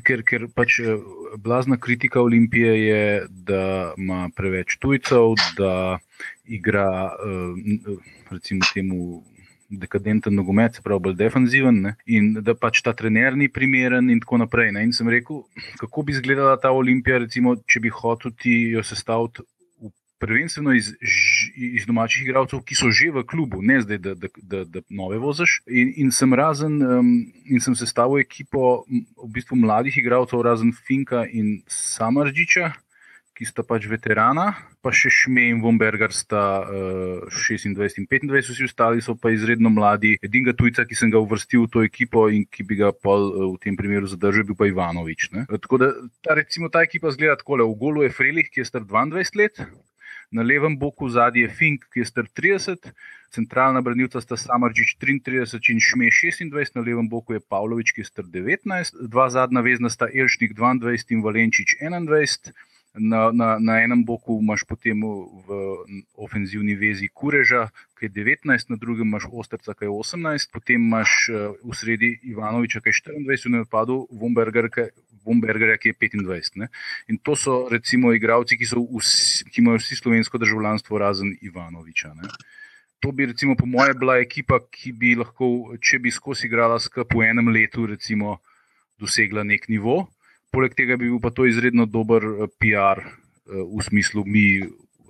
ker, 0.06 0.22
ker 0.26 0.48
pač 0.54 0.80
eh, 0.80 0.96
blazna 1.38 1.78
kritika 1.78 2.22
Olimpije 2.22 2.72
je, 2.86 3.26
da 3.28 3.92
ima 3.98 4.28
preveč 4.36 4.78
tujcev, 4.82 5.36
da 5.58 5.98
igra 6.44 7.12
eh, 7.12 8.00
recimo 8.30 8.72
temu. 8.74 9.22
Dekadenten 9.72 10.34
nogomet, 10.36 10.74
se 10.76 10.82
pravi, 10.84 11.00
bolj 11.00 11.14
defensiven, 11.16 11.78
ne? 11.80 11.90
in 12.04 12.34
da 12.44 12.52
pač 12.52 12.82
ta 12.84 12.92
trener 12.92 13.32
ni 13.40 13.46
primeren, 13.48 14.10
in 14.12 14.18
tako 14.20 14.42
naprej. 14.42 14.68
Ne? 14.76 14.82
In 14.84 14.92
sem 14.92 15.08
rekel, 15.08 15.38
kako 15.80 16.02
bi 16.04 16.12
izgledala 16.12 16.58
ta 16.60 16.74
olimpija, 16.76 17.22
recimo, 17.22 17.54
če 17.64 17.80
bi 17.80 17.88
hotel 17.88 18.34
ti 18.36 18.52
jo 18.74 18.82
sestaviti 18.84 19.40
prvenstveno 20.22 20.74
iz, 20.78 20.92
iz 21.56 21.86
domačih 21.86 22.22
igralcev, 22.22 22.62
ki 22.66 22.78
so 22.78 22.90
že 22.94 23.10
v 23.10 23.24
klubu, 23.26 23.62
ne 23.62 23.80
zdaj, 23.82 23.98
da, 23.98 24.14
da, 24.14 24.30
da, 24.36 24.62
da 24.64 24.82
nove 24.90 25.18
voziš. 25.18 25.58
In, 25.66 25.90
in 26.04 26.14
sem 26.14 26.34
razen 26.38 26.78
um, 26.78 27.10
in 27.44 27.64
sem 27.64 27.74
sestavil 27.78 28.22
ekipo 28.22 28.84
v 28.86 29.32
bistvu 29.34 29.58
mladih 29.58 29.98
igralcev, 29.98 30.44
razen 30.46 30.70
Finka 30.86 31.26
in 31.26 31.60
Samaržiča. 31.66 32.70
Ki 33.32 33.46
sta 33.48 33.62
pač 33.64 33.86
veterana, 33.88 34.50
pa 34.84 34.90
še 34.92 35.08
Šmej 35.08 35.54
in 35.54 35.62
Vomberger, 35.64 36.12
sta 36.12 36.42
uh, 36.68 37.30
26 37.32 38.02
in 38.02 38.04
25, 38.04 38.28
vsi 38.52 38.66
ostali 38.68 39.00
so 39.02 39.14
pa 39.16 39.32
izredno 39.32 39.72
mladi. 39.72 40.18
Edinega 40.20 40.52
tujca, 40.52 40.84
ki 40.84 40.98
sem 40.98 41.10
ga 41.10 41.22
uvrstil 41.24 41.64
v 41.64 41.70
to 41.72 41.84
ekipo 41.86 42.26
in 42.28 42.44
ki 42.44 42.66
bi 42.68 42.76
ga 42.78 42.92
pol, 42.92 43.24
uh, 43.32 43.46
v 43.54 43.62
tem 43.64 43.78
primeru 43.80 44.10
zadržal, 44.12 44.44
bil 44.50 44.58
pa 44.60 44.68
Ivanovič. 44.68 45.32
Ne? 45.32 45.46
Tako 45.48 45.80
da 45.80 45.88
ta, 46.20 46.36
recimo, 46.36 46.68
ta 46.68 46.84
ekipa 46.84 47.10
zgleda 47.16 47.40
tako: 47.40 47.64
v 47.64 47.78
golu 47.80 48.04
je 48.04 48.12
Frelih, 48.12 48.52
ki 48.52 48.60
je 48.60 48.68
star 48.68 48.84
22 48.84 49.40
let, 49.40 49.64
na 50.32 50.42
levem 50.42 50.78
boku 50.78 51.08
zadnji 51.08 51.44
je 51.44 51.48
Fink, 51.48 51.84
ki 51.92 52.00
je 52.00 52.08
star 52.08 52.26
30, 52.40 52.90
centralna 53.32 53.80
branilca 53.80 54.20
sta 54.20 54.36
Samaržič 54.36 54.96
33 55.00 55.60
in 55.72 55.80
Šme 55.80 56.08
26, 56.08 56.76
na 56.76 56.84
levem 56.84 57.08
boku 57.08 57.36
je 57.36 57.40
Pavlović, 57.40 57.92
ki 57.92 58.00
je 58.00 58.08
star 58.08 58.24
19, 58.24 59.08
dva 59.12 59.28
zadnja 59.30 59.60
vezna 59.60 59.90
sta 59.92 60.08
Elšnik 60.08 60.56
22 60.56 61.16
in 61.16 61.24
Valenčič 61.24 61.76
21. 61.80 62.52
Na, 62.92 63.32
na, 63.32 63.56
na 63.56 63.78
enem 63.80 64.04
boku 64.04 64.36
imaš 64.36 64.66
potem 64.68 65.00
v 65.00 65.48
ofenzivni 66.12 66.74
vezi 66.76 67.08
Kureža, 67.08 67.70
ki 67.96 68.10
je 68.10 68.12
19, 68.20 68.68
na 68.68 68.76
drugem 68.76 69.08
imaš 69.08 69.24
Osterca, 69.32 69.72
ki 69.72 69.88
je 69.88 69.94
18, 69.96 70.52
potem 70.52 70.76
imaš 70.76 71.30
eh, 71.32 71.56
v 71.64 71.72
sredi 71.72 72.10
Ivanoviča, 72.34 72.84
ki 72.84 72.92
je 72.92 73.00
24, 73.24 73.48
v 73.48 73.52
napadu 73.64 73.96
Vomberger, 74.12 74.68
Bombergerja, 75.24 75.78
ki 75.80 75.88
je 75.88 75.98
25. 76.20 76.60
Ne? 76.60 76.68
In 77.08 77.16
to 77.16 77.32
so 77.36 77.68
recimo 77.72 78.12
igravci, 78.12 78.58
ki, 78.60 78.68
ki 79.48 79.62
imajo 79.62 79.80
vsi 79.80 79.96
slovensko 79.96 80.38
državljanstvo, 80.38 80.98
razen 80.98 81.32
Ivanoviča. 81.40 82.12
Ne? 82.18 82.28
To 83.02 83.12
bi, 83.12 83.26
recimo, 83.26 83.56
po 83.56 83.66
mojem, 83.66 83.98
bila 83.98 84.20
ekipa, 84.22 84.60
ki 84.70 84.92
bi 84.92 85.14
lahko, 85.18 85.74
če 85.82 85.98
bi 85.98 86.12
skozi 86.14 86.46
igrala 86.46 86.76
skupaj 86.78 87.18
v 87.18 87.30
enem 87.32 87.48
letu, 87.54 87.86
recimo, 87.90 88.36
dosegla 89.00 89.42
nek 89.42 89.66
nivo. 89.72 90.04
Poleg 90.52 90.74
tega 90.76 90.98
bi 91.00 91.08
bil 91.08 91.20
pa 91.22 91.30
to 91.32 91.46
izredno 91.48 91.86
dober 91.88 92.24
eh, 92.28 92.48
PR 92.60 93.00
eh, 93.00 93.08
v 93.48 93.80
smislu, 93.80 94.24
mi 94.28 94.60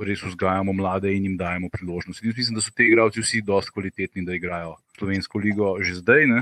res 0.02 0.22
vzgajamo 0.22 0.72
mlade 0.75 1.11
in 1.14 1.26
jim 1.26 1.34
dajemo 1.38 1.70
priložnost. 1.70 2.22
In 2.22 2.34
mislim, 2.37 2.58
da 2.58 2.62
so 2.62 2.70
ti 2.75 2.87
igravci 2.87 3.22
vsi 3.22 3.42
dosti 3.46 3.75
kvalitetni, 3.75 4.25
da 4.26 4.34
igrajo 4.34 4.76
slovensko 4.99 5.42
ligo 5.42 5.75
že 5.82 5.99
zdaj. 5.99 6.26
Ne? 6.30 6.40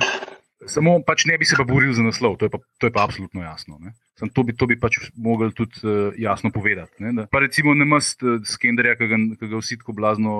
Samo 0.68 0.98
pač 1.04 1.24
ne 1.28 1.38
bi 1.40 1.48
se 1.48 1.56
pa 1.56 1.64
boril 1.64 1.92
za 1.96 2.04
naslov, 2.04 2.36
to 2.36 2.46
je 2.46 2.52
pa, 2.52 2.60
to 2.78 2.88
je 2.88 2.92
pa 2.92 3.04
absolutno 3.04 3.42
jasno. 3.42 3.80
To 4.20 4.44
bi, 4.44 4.52
to 4.56 4.68
bi 4.68 4.76
pač 4.80 5.00
mogli 5.16 5.48
tudi 5.56 5.80
uh, 5.84 6.12
jasno 6.20 6.52
povedati. 6.52 7.00
Ne? 7.00 7.12
Da, 7.16 7.26
pa 7.28 7.40
recimo 7.40 7.74
ne 7.74 7.88
mest 7.88 8.20
uh, 8.22 8.40
Skenderja, 8.44 8.96
ki 9.00 9.08
ga, 9.08 9.20
ki 9.40 9.48
ga 9.48 9.60
vsi 9.60 9.80
tako 9.80 9.96
blazno 9.96 10.32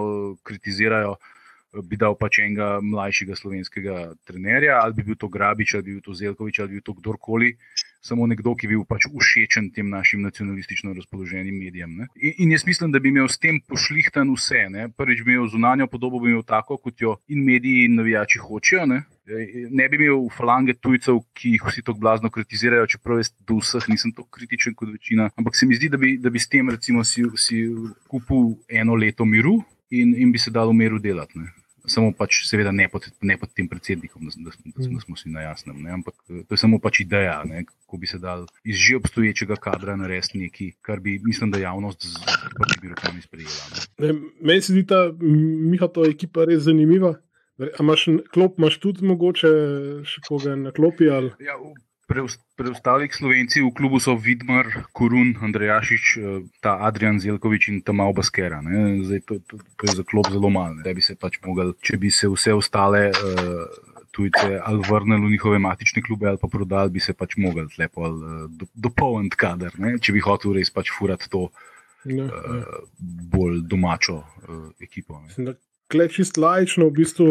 kritizirajo, 0.45 1.17
bi 1.85 1.97
dal 1.97 2.17
pač 2.21 2.43
enega 2.45 2.77
mlajšega 2.85 3.37
slovenskega 3.37 3.97
trenerja, 4.29 4.81
ali 4.85 5.01
bi 5.01 5.09
bil 5.09 5.21
to 5.21 5.29
Grabič, 5.33 5.77
ali 5.77 5.89
bi 5.89 5.97
bil 5.97 6.05
to 6.05 6.17
Zelkovič, 6.17 6.61
ali 6.61 6.75
bi 6.75 6.81
bil 6.81 6.89
to 6.89 6.97
kdorkoli. 7.01 7.55
Uh, 7.57 7.90
samo 8.01 8.27
nekdo, 8.27 8.55
ki 8.57 8.69
bi 8.69 8.79
bil 8.79 8.87
pač 8.89 9.07
všečen 9.13 9.71
tem 9.77 9.91
našim 9.93 10.23
nacionalistično 10.25 10.95
razpoloženim 10.97 11.57
medijem. 11.57 11.99
In, 12.17 12.35
in 12.39 12.53
jaz 12.57 12.65
mislim, 12.67 12.93
da 12.93 12.99
bi 12.99 13.13
imel 13.13 13.29
s 13.29 13.39
tem 13.39 13.61
pošlihtan 13.61 14.33
vse. 14.35 14.67
Ne? 14.73 14.89
Prvič 14.97 15.23
bi 15.25 15.37
imel 15.37 15.49
zunanjo 15.53 15.87
podobo, 15.87 16.21
bi 16.21 16.33
imel 16.33 16.45
tako, 16.47 16.79
kot 16.81 17.01
jo 17.01 17.17
in 17.29 17.45
mediji 17.45 17.85
in 17.89 17.99
navijači 18.01 18.41
hočejo. 18.41 18.87
Ne? 18.87 19.03
ne 19.71 19.89
bi 19.89 19.97
imel 20.01 20.29
falange 20.35 20.75
tujcev, 20.75 21.21
ki 21.37 21.55
jih 21.55 21.67
vsi 21.69 21.85
tako 21.87 22.01
blazno 22.03 22.31
kritizirajo, 22.35 22.89
čeprav 22.91 23.21
jaz 23.21 23.33
do 23.47 23.61
vseh 23.61 23.87
nisem 23.93 24.15
tako 24.17 24.29
kritičen 24.39 24.75
kot 24.75 24.91
večina. 24.93 25.31
Ampak 25.37 25.57
se 25.57 25.67
mi 25.67 25.79
zdi, 25.79 25.89
da 25.93 26.01
bi, 26.01 26.17
da 26.19 26.31
bi 26.31 26.41
s 26.41 26.49
tem 26.49 26.71
recimo 26.71 27.05
si, 27.05 27.25
si 27.37 27.63
kupil 28.09 28.57
eno 28.69 28.97
leto 28.99 29.25
miru 29.25 29.61
in, 29.91 30.15
in 30.17 30.33
bi 30.33 30.39
se 30.39 30.51
dal 30.51 30.73
v 30.73 30.81
miru 30.83 30.99
delati. 30.99 31.39
Ne? 31.39 31.60
Samo 31.87 32.13
pač, 32.17 32.43
seveda, 32.49 32.73
ne 32.73 32.89
pod, 32.89 33.07
ne 33.23 33.37
pod 33.41 33.53
tem 33.57 33.69
predsednikom, 33.69 34.27
da, 34.27 34.51
da, 34.51 34.53
da, 34.65 34.89
da 34.95 35.01
smo 35.05 35.17
si 35.17 35.31
na 35.33 35.45
jasnem. 35.49 35.79
Ne? 35.83 35.95
Ampak 36.01 36.15
eh, 36.29 36.43
to 36.49 36.57
je 36.57 36.61
samo 36.61 36.81
pač 36.83 37.03
ideja, 37.05 37.41
ne? 37.49 37.65
kako 37.65 38.01
bi 38.01 38.11
se 38.11 38.19
dal 38.19 38.47
iz 38.65 38.77
že 38.77 38.97
obstoječega 39.01 39.57
kadra 39.57 39.97
narediti 39.97 40.39
nekaj, 40.45 40.71
kar 40.81 41.01
bi, 41.01 41.19
mislim, 41.25 41.51
da 41.51 41.63
javnost 41.63 42.07
z 42.07 42.21
pač 42.59 42.77
bi 42.83 42.93
rokami 42.93 43.23
sprejela. 43.23 44.21
Meni 44.41 44.61
se 44.63 44.73
zdi 44.73 44.87
ta 44.87 45.11
Mihato 45.21 46.05
ekipa 46.09 46.45
res 46.49 46.65
zanimiva. 46.69 47.17
A 47.61 47.83
imaš 47.83 48.07
klop, 48.33 48.57
imaš 48.59 48.79
tudi 48.81 49.05
mogoče 49.05 49.49
še 50.09 50.23
koga 50.25 50.55
na 50.57 50.73
klopi? 50.73 51.11
Ali? 51.13 51.29
Ja, 51.45 51.59
preostalih 52.57 53.11
slovenci 53.15 53.63
v 53.63 53.71
klubu 53.71 54.01
so 54.03 54.17
Vidmar, 54.19 54.67
Kurun, 54.93 55.39
Andrejašič, 55.39 56.05
eh, 56.19 56.43
ta 56.61 56.83
Adrian 56.83 57.21
Zelkovič 57.23 57.69
in 57.71 57.77
tam 57.87 58.03
malo 58.03 58.13
Baskera. 58.13 58.59
Zdaj, 58.61 59.21
to, 59.27 59.39
to, 59.47 59.63
to 59.79 59.83
je 59.87 60.03
za 60.03 60.05
klub 60.05 60.27
zelo 60.31 60.51
malo. 60.51 60.83
Pač 61.21 61.39
če 61.83 61.97
bi 61.97 62.11
se 62.11 62.29
vse 62.29 62.55
ostale 62.55 63.11
uh, 63.15 63.67
tujce 64.11 64.61
ali 64.65 64.83
vrnili 64.91 65.27
v 65.27 65.31
njihove 65.31 65.59
matične 65.59 66.03
klube 66.03 66.29
ali 66.29 66.39
pa 66.39 66.49
prodali, 66.49 66.91
bi 66.91 67.01
se 67.01 67.13
pač 67.13 67.37
mogli 67.37 67.67
lepo 67.79 68.09
uh, 68.09 68.51
do, 68.51 68.67
dopolniti 68.75 69.37
kader, 69.37 69.79
ne? 69.79 69.99
če 69.99 70.13
bi 70.13 70.21
hotel 70.21 70.55
res 70.59 70.71
pač 70.71 70.91
furati 70.91 71.31
to 71.31 71.49
ne, 72.05 72.27
uh, 72.27 72.67
bolj 73.33 73.63
domačo 73.71 74.21
uh, 74.21 74.69
ekipo. 74.83 75.23
Klej 75.91 76.09
čist 76.15 76.39
lajično 76.39 76.91
v 76.91 76.97
bistvu 77.03 77.29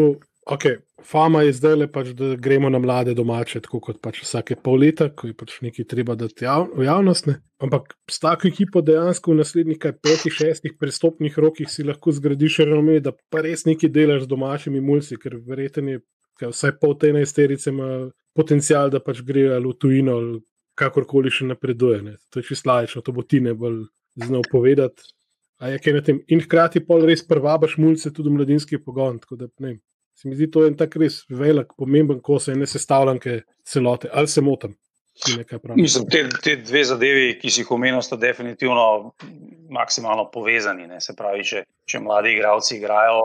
okay, 0.50 0.76
fama 1.06 1.42
je 1.42 1.52
zdaj 1.56 1.76
le, 1.76 1.86
pač, 1.92 2.10
da 2.18 2.34
gremo 2.36 2.70
na 2.70 2.78
mlade 2.82 3.14
domače, 3.14 3.62
tako 3.64 3.80
kot 3.86 4.00
pač 4.02 4.22
vsake 4.24 4.56
pol 4.64 4.80
leta, 4.82 5.08
ko 5.14 5.30
je 5.30 5.36
pač 5.36 5.56
nekaj 5.64 5.86
treba 5.90 6.16
dati 6.18 6.44
jav, 6.44 6.68
v 6.76 6.86
javnost. 6.88 7.30
Ne? 7.30 7.38
Ampak 7.62 7.94
s 8.10 8.20
tako 8.22 8.48
ekipo 8.50 8.82
dejansko 8.84 9.32
v 9.32 9.40
naslednjih 9.40 9.80
petih, 10.02 10.34
šestih 10.34 10.76
prestopnih 10.80 11.38
rokih 11.38 11.70
si 11.70 11.86
lahko 11.86 12.12
zgradiš 12.16 12.62
renome, 12.64 12.98
da 13.04 13.12
pa 13.12 13.44
res 13.46 13.66
nekaj 13.68 13.92
delaš 13.94 14.26
z 14.26 14.32
domačimi 14.32 14.82
mulci, 14.84 15.18
ker 15.20 15.38
verjetno 15.46 15.96
je 15.96 16.02
vsaj 16.40 16.78
pol 16.80 16.96
te 16.98 17.12
enajsterice 17.12 17.70
ima 17.70 18.10
potencial, 18.36 18.90
da 18.90 19.00
pač 19.04 19.22
grejo 19.26 19.54
ali 19.56 19.68
v 19.68 19.76
tujino 19.78 20.16
ali 20.18 20.40
kakorkoli 20.80 21.30
še 21.32 21.48
napreduje. 21.50 22.02
Ne? 22.02 22.16
To 22.32 22.40
je 22.40 22.48
čisto 22.50 22.70
lajično, 22.70 23.04
to 23.04 23.12
bo 23.12 23.22
ti 23.22 23.40
ne 23.44 23.54
bolj 23.54 23.84
znal 24.16 24.46
povedati. 24.50 25.04
A 25.60 25.68
je 25.68 25.80
kaj 25.82 25.92
na 25.92 26.00
tem. 26.00 26.22
In 26.32 26.40
hkrati 26.40 26.80
pol 26.80 27.04
res 27.04 27.20
prvabaš 27.26 27.76
mulce 27.76 28.08
tudi 28.08 28.30
v 28.30 28.38
mladinski 28.38 28.78
pogon. 28.80 29.18
Da, 29.36 29.50
ne, 29.60 29.76
se 30.20 30.28
mi 30.28 30.36
zdi 30.36 30.50
to 30.52 30.66
en 30.68 30.76
tak 30.76 30.96
res 31.00 31.22
velik, 31.32 31.72
pomemben 31.80 32.20
kos, 32.20 32.50
ene 32.52 32.68
sestavljanke 32.68 33.40
celote. 33.64 34.10
Ali 34.12 34.28
se 34.28 34.44
motim? 34.44 34.76
Mislim, 35.76 36.06
te, 36.08 36.22
te 36.44 36.56
dve 36.60 36.82
zadevi, 36.88 37.32
ki 37.40 37.50
si 37.52 37.62
jih 37.62 37.70
omenil, 37.74 38.00
sta 38.04 38.16
definitivno 38.20 39.14
maksimalno 39.72 40.28
povezani. 40.32 40.86
Ne. 40.88 41.00
Se 41.00 41.16
pravi, 41.16 41.44
če, 41.44 41.64
če 41.88 42.00
mladi 42.04 42.34
igravci 42.36 42.76
igrajo, 42.78 43.22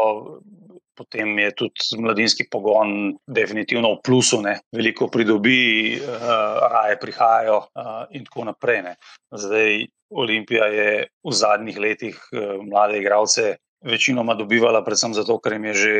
potem 0.96 1.36
je 1.40 1.52
tudi 1.60 2.00
mladinski 2.00 2.48
pogon 2.52 3.14
definitivno 3.28 3.94
v 3.98 4.02
plusu, 4.04 4.40
ne. 4.44 4.58
veliko 4.76 5.10
pridobi, 5.12 5.60
uh, 6.00 6.64
raje 6.72 7.00
prihajajo 7.04 7.60
uh, 7.60 7.94
in 8.16 8.24
tako 8.28 8.48
naprej. 8.52 8.82
Ne. 8.88 8.96
Zdaj, 9.36 9.86
Olimpija 10.16 10.72
je 10.72 10.90
v 11.08 11.36
zadnjih 11.36 11.80
letih 11.80 12.20
uh, 12.32 12.56
mlade 12.64 13.00
igravce 13.04 13.56
večinoma 13.86 14.36
dobivala, 14.36 14.84
predvsem 14.84 15.14
zato, 15.14 15.38
ker 15.40 15.56
jim 15.56 15.70
je 15.72 15.74
že 15.74 15.94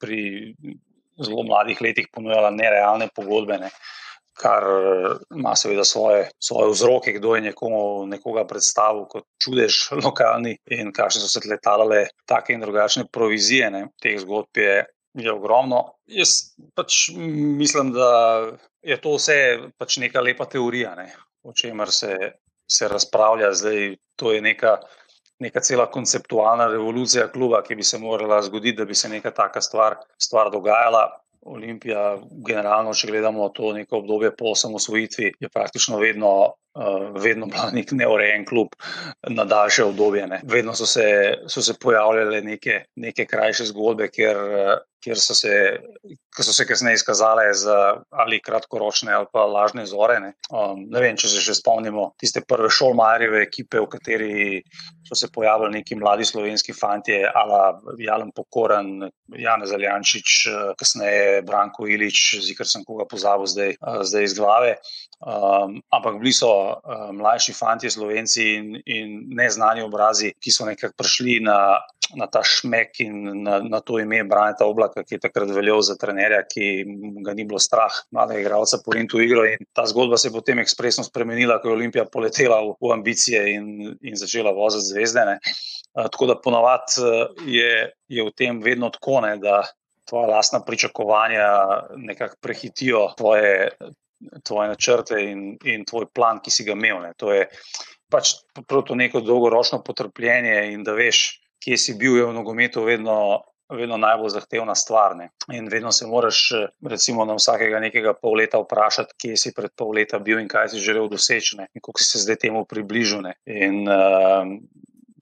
pri 0.00 0.20
zelo 1.20 1.44
mladih 1.44 1.80
letih 1.80 2.08
ponujala 2.12 2.52
nerealne 2.54 3.08
pogodbe. 3.14 3.58
Ne 3.58 3.70
kar 4.40 4.64
ima 5.36 5.56
seveda 5.56 5.84
svoje, 5.84 6.30
svoje 6.38 6.70
vzroke, 6.70 7.12
kdo 7.12 7.34
je 7.34 7.40
nekomu, 7.40 8.06
nekoga 8.06 8.46
predstavil 8.48 9.04
kot 9.04 9.26
čudež 9.42 9.90
lokalni 10.04 10.56
in 10.72 10.92
kakšne 10.96 11.22
so 11.22 11.28
se 11.28 11.44
letalale 11.48 12.06
take 12.26 12.56
in 12.56 12.64
drugačne 12.64 13.04
provizije. 13.12 13.70
Ne. 13.70 13.86
Teh 14.02 14.18
zgodb 14.20 14.62
je, 14.62 14.84
je 15.20 15.32
ogromno. 15.32 15.82
Jaz 16.08 16.54
pač 16.74 17.10
mislim, 17.16 17.92
da 17.96 18.10
je 18.86 18.96
to 19.00 19.16
vse 19.18 19.36
pač 19.78 19.98
neka 20.00 20.22
lepa 20.24 20.48
teorija, 20.48 20.94
ne, 20.96 21.10
o 21.44 21.52
čemer 21.52 21.92
se, 21.92 22.16
se 22.70 22.88
razpravlja 22.88 23.52
zdaj. 23.52 23.96
To 24.20 24.32
je 24.32 24.40
neka. 24.44 24.78
Neka 25.40 25.60
cela 25.64 25.86
konceptualna 25.90 26.66
revolucija 26.68 27.28
kluba, 27.32 27.62
ki 27.64 27.74
bi 27.74 27.82
se 27.86 27.98
morala 27.98 28.42
zgoditi, 28.42 28.76
da 28.78 28.84
bi 28.84 28.94
se 28.94 29.08
neka 29.08 29.30
taka 29.30 29.60
stvar, 29.60 29.96
stvar 30.18 30.50
dogajala. 30.52 31.08
Olimpija, 31.40 32.18
generalno, 32.46 32.92
če 32.94 33.08
gledamo 33.08 33.46
to 33.56 33.72
neko 33.72 34.02
obdobje 34.02 34.34
po 34.36 34.50
osamosvojitvi, 34.52 35.30
je 35.40 35.48
praktično 35.48 35.96
vedno, 35.98 36.32
uh, 36.76 37.06
vedno 37.16 37.48
bila 37.48 37.70
nek 37.78 37.94
neurejen 37.96 38.44
klub 38.44 38.76
na 39.28 39.44
daljše 39.48 39.84
obdobje. 39.84 40.26
Ne. 40.26 40.40
Vedno 40.44 40.74
so 40.76 40.86
se, 40.86 41.06
so 41.48 41.64
se 41.64 41.78
pojavljale 41.80 42.42
neke, 42.44 42.82
neke 42.96 43.24
krajše 43.26 43.70
zgodbe, 43.72 44.10
kjer, 44.12 44.36
kjer 45.02 45.20
so 45.20 45.34
se, 45.34 45.52
ki 46.36 46.46
so 46.46 46.54
se 46.54 46.66
kasneje 46.68 47.00
izkazale 47.00 47.48
za 47.54 47.76
ali 48.10 48.40
kratkoročne 48.44 49.12
ali 49.12 49.26
pa 49.32 49.44
lažne 49.46 49.86
zore. 49.86 50.20
Ne. 50.20 50.32
Um, 50.50 50.86
ne 50.90 51.02
vem, 51.02 51.16
če 51.16 51.30
se 51.32 51.42
še 51.44 51.56
spomnimo 51.60 52.10
tiste 52.20 52.42
prve 52.46 52.70
šolmarjeve 52.72 53.42
ekipe, 53.46 53.80
v 53.80 53.90
kateri 53.90 54.32
so 55.08 55.18
se 55.18 55.28
pojavili 55.32 55.80
neki 55.80 55.98
mladi 55.98 56.24
slovenski 56.24 56.72
fanti, 56.76 57.18
ala 57.24 57.80
Jalen 57.98 58.30
Pokoran, 58.36 59.10
Jan 59.36 59.66
Zaljančič, 59.66 60.36
kasneje 60.78 61.42
Branko 61.46 61.88
Ilič, 61.90 62.40
zikr 62.46 62.68
sem 62.68 62.84
koga 62.86 63.08
pozabil 63.10 63.50
zdaj, 63.50 63.76
zdaj 64.06 64.28
iz 64.28 64.36
glave. 64.38 64.76
Um, 65.20 65.82
ampak 65.92 66.16
bili 66.22 66.32
so 66.32 66.48
uh, 66.48 67.10
mlajši 67.12 67.52
fanti, 67.52 67.90
slovenci 67.92 68.46
in, 68.56 68.68
in 68.88 69.10
neznani 69.36 69.82
obrazi, 69.84 70.32
ki 70.40 70.52
so 70.54 70.64
nekako 70.64 70.96
prišli 70.96 71.42
na, 71.44 71.58
na 72.16 72.26
ta 72.26 72.40
šmek 72.40 73.02
in 73.04 73.42
na, 73.44 73.58
na 73.60 73.82
to 73.84 73.98
ime 74.00 74.22
Braneta 74.24 74.64
Oblaka, 74.64 74.89
ki 74.94 75.16
je 75.16 75.22
takrat 75.22 75.50
veljal 75.54 75.82
za 75.86 75.96
trenerja, 76.00 76.42
ki 76.48 76.68
ga 77.24 77.34
ni 77.36 77.46
bilo 77.48 77.60
strah, 77.62 77.94
mladega 78.14 78.42
igralca, 78.44 78.80
porinti 78.84 79.18
v 79.18 79.26
igro. 79.26 79.44
In 79.48 79.66
ta 79.76 79.86
zgodba 79.90 80.18
se 80.18 80.28
je 80.28 80.36
potem 80.36 80.62
ekspresno 80.62 81.04
spremenila, 81.06 81.60
ko 81.60 81.70
je 81.70 81.76
Olimpija 81.78 82.06
poletela 82.12 82.60
v, 82.64 82.74
v 82.80 82.94
ambicije 82.96 83.44
in, 83.54 83.68
in 84.00 84.18
začela 84.18 84.54
voziti 84.56 84.90
zvezde. 84.92 85.26
Uh, 85.36 86.06
tako 86.06 86.30
da 86.30 86.38
ponavadi 86.38 87.06
je, 87.50 87.90
je 88.08 88.24
v 88.26 88.34
tem 88.36 88.62
vedno 88.64 88.90
tako, 88.94 89.20
ne, 89.26 89.36
da. 89.42 89.62
Tvoja 90.10 90.26
lastna 90.26 90.58
pričakovanja 90.66 91.46
nekako 91.94 92.34
prehitijo 92.42 93.12
tvoje, 93.14 93.68
tvoje 94.42 94.68
načrte 94.68 95.20
in, 95.22 95.52
in 95.62 95.84
tvoj 95.86 96.08
plan, 96.10 96.40
ki 96.42 96.50
si 96.50 96.64
ga 96.66 96.74
imel. 96.74 96.98
Ne. 97.04 97.12
To 97.22 97.30
je 97.30 97.44
pač 98.10 98.34
to 98.66 98.94
neko 98.94 99.22
dolgoročno 99.22 99.82
potrpljenje 99.86 100.72
in 100.72 100.82
da 100.84 100.96
veš, 100.98 101.40
kje 101.62 101.78
si 101.78 101.94
bil 102.00 102.18
v 102.26 102.34
nogometu, 102.34 102.82
vedno, 102.84 103.44
vedno 103.70 103.96
najbolj 104.00 104.34
zahtevna 104.34 104.74
stvar. 104.74 105.16
Ne. 105.16 105.30
In 105.52 105.68
vedno 105.68 105.92
se 105.92 106.06
moraš, 106.06 106.42
recimo, 106.86 107.24
na 107.24 107.36
vsakega 107.38 107.80
nekega 107.80 108.14
pol 108.14 108.38
leta 108.40 108.60
vprašati, 108.62 109.16
kje 109.18 109.36
si 109.36 109.54
pred 109.56 109.72
pol 109.76 109.94
leta 109.98 110.18
bil 110.18 110.40
in 110.40 110.48
kaj 110.48 110.72
si 110.74 110.84
želel 110.84 111.08
doseči, 111.08 111.56
ne. 111.60 111.70
in 111.74 111.84
kako 111.84 112.02
si 112.02 112.10
se 112.10 112.24
zdaj 112.24 112.42
temu 112.46 112.64
približal. 112.68 113.22
Ne. 113.28 113.34
In 113.46 113.88
uh, 113.88 114.46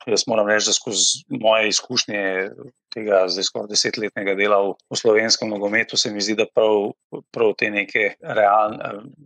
jaz 0.07 0.25
moram 0.27 0.49
reči, 0.49 0.69
da 0.69 0.73
skozi 0.73 1.25
moje 1.29 1.69
izkušnje 1.69 2.23
tega 2.95 3.25
zdaj 3.29 3.45
skoraj 3.45 3.69
desetletnega 3.73 4.35
dela 4.39 4.61
v, 4.65 4.73
v 4.91 4.97
slovenskem 4.97 5.51
nogometu, 5.53 5.97
se 5.97 6.13
mi 6.13 6.23
zdi, 6.25 6.39
da 6.39 6.47
prav, 6.55 6.93
prav 7.35 7.53
te 7.59 7.71
neke 7.71 8.15
real, 8.23 8.79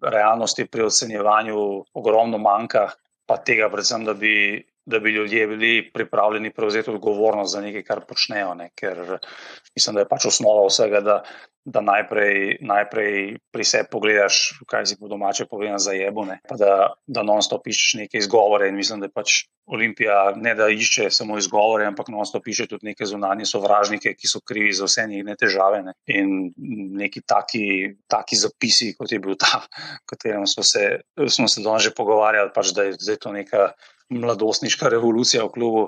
realnosti 0.02 0.66
pri 0.66 0.88
ocenjevanju 0.88 1.56
ogromno 1.94 2.38
manjka, 2.42 2.88
pa 3.26 3.38
tega 3.38 3.70
predvsem, 3.72 4.06
da 4.08 4.14
bi. 4.14 4.34
Da 4.84 4.98
bi 4.98 5.12
ljudje 5.14 5.46
bili 5.46 5.90
pripravljeni 5.94 6.50
prevzeti 6.50 6.90
odgovornost 6.90 7.52
za 7.52 7.60
nekaj, 7.60 7.82
kar 7.82 8.00
počnejo. 8.08 8.54
Ne? 8.54 8.70
Ker 8.74 9.18
mislim, 9.76 9.94
da 9.94 10.02
je 10.02 10.08
pač 10.10 10.26
osnova 10.26 10.66
vsega, 10.66 11.00
da, 11.00 11.22
da 11.64 11.80
najprej, 11.80 12.58
najprej 12.60 13.38
pri 13.54 13.64
sebi 13.64 13.88
pogledaš, 13.90 14.58
kaj 14.66 14.86
si 14.86 14.96
po 14.98 15.08
domače 15.08 15.46
povedal 15.46 15.78
za 15.78 15.94
jebone, 15.94 16.40
pa 16.48 16.56
da, 16.58 16.72
da 17.06 17.22
non-stop 17.22 17.66
iščeš 17.70 17.92
neke 18.02 18.18
izgovore. 18.18 18.68
In 18.68 18.78
mislim, 18.78 19.00
da 19.00 19.06
je 19.06 19.14
pač 19.14 19.36
Olimpija 19.70 20.32
ne 20.36 20.54
da 20.58 20.66
išče 20.68 21.06
samo 21.14 21.38
izgovore, 21.38 21.86
ampak 21.86 22.10
non-stop 22.10 22.48
išče 22.50 22.66
tudi 22.74 22.90
neke 22.90 23.06
zunanje 23.06 23.46
sovražnike, 23.46 24.14
ki 24.18 24.30
so 24.30 24.42
krivi 24.42 24.72
za 24.74 24.88
vse 24.90 25.06
njihove 25.10 25.36
težave. 25.38 25.82
Ne. 25.86 25.94
In 26.10 26.50
neki 26.98 27.22
taki, 27.22 27.94
taki 28.10 28.40
zapisi, 28.42 28.92
kot 28.98 29.14
je 29.14 29.22
bil 29.22 29.38
ta, 29.38 29.62
o 29.62 30.10
katerem 30.10 30.46
smo 30.50 30.66
se, 30.66 30.98
smo 31.28 31.48
se 31.48 31.62
danes 31.62 31.86
že 31.86 31.94
pogovarjali, 31.94 32.50
pač, 32.54 32.74
da 32.74 32.90
je 32.90 33.18
to 33.18 33.34
neka. 33.34 33.72
Mladostniška 34.12 34.90
revolucija 34.92 35.40
v 35.46 35.50
klubu, 35.54 35.82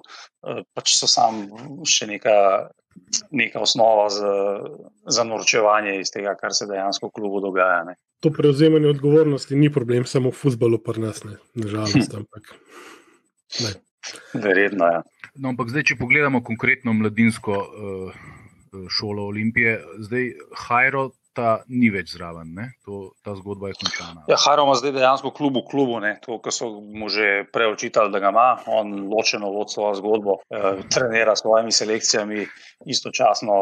pač 0.73 0.95
so 0.97 1.05
samo 1.05 1.85
še 1.85 2.07
neka 2.09 2.37
neka 3.31 3.61
osnova 3.61 4.09
za, 4.11 4.33
za 5.07 5.25
norčevanje 5.25 5.99
iz 6.01 6.11
tega, 6.11 6.35
kar 6.41 6.55
se 6.55 6.67
dejansko 6.67 7.09
v 7.09 7.17
klubu 7.21 7.41
dogaja. 7.41 7.85
Ne. 7.85 7.97
To 8.25 8.33
prevzemanje 8.33 8.89
odgovornosti 8.89 9.57
ni 9.57 9.73
problem 9.73 10.07
samo 10.09 10.31
v 10.33 10.39
futbalu, 10.39 10.79
pa 10.85 10.97
nas 10.99 11.25
ne, 11.25 11.37
nažalost. 11.55 12.15
Ampak, 12.15 12.55
ne. 13.61 13.75
Verjetno 14.35 14.87
je. 14.87 15.01
Ja. 15.01 15.03
No, 15.35 15.51
ampak 15.51 15.73
zdaj, 15.73 15.89
če 15.91 15.99
pogledamo 15.99 16.43
konkretno 16.45 16.93
mladinsko 16.93 17.59
uh, 17.59 18.25
šolo 18.91 19.27
Olimpije, 19.33 19.79
zdaj 20.07 20.33
Hajro 20.67 21.11
ta 21.35 21.49
ni 21.69 21.91
več 21.91 22.15
zraven, 22.15 22.55
to, 22.87 23.11
ta 23.27 23.35
zgodba 23.39 23.71
je 23.71 23.79
končana. 23.81 24.23
Ja, 24.31 24.39
Hajro 24.41 24.67
ima 24.69 24.77
zdaj 24.79 24.95
dejansko 24.95 25.33
klub 25.35 25.59
v 25.59 25.65
klubu, 25.71 25.99
ne? 26.03 26.15
to, 26.23 26.39
kar 26.43 26.55
so 26.55 26.71
mu 26.81 27.11
že 27.13 27.45
prej 27.53 27.75
očitali, 27.75 28.13
da 28.15 28.23
ga 28.23 28.31
ima, 28.35 28.47
on 28.71 29.09
ločeno 29.11 29.51
vodi 29.55 29.75
svojo 29.75 29.99
zgodbo, 30.01 30.39
eh, 30.55 30.85
trenira 30.95 31.35
s 31.37 31.43
svojimi 31.43 31.75
selekcijami, 31.75 32.47
istočasno 32.87 33.61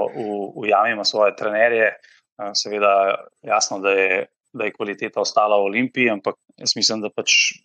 ujame 0.62 1.04
svoje 1.08 1.36
trenerje. 1.36 1.92
Eh, 1.92 2.54
seveda, 2.58 2.94
jasno, 3.42 3.80
da 3.80 3.96
je, 3.96 4.24
da 4.52 4.68
je 4.68 4.74
kvaliteta 4.76 5.24
ostala 5.24 5.58
v 5.60 5.70
Olimpiji, 5.72 6.10
ampak 6.12 6.36
jaz 6.60 6.76
mislim, 6.76 7.00
da 7.04 7.10
pač 7.10 7.56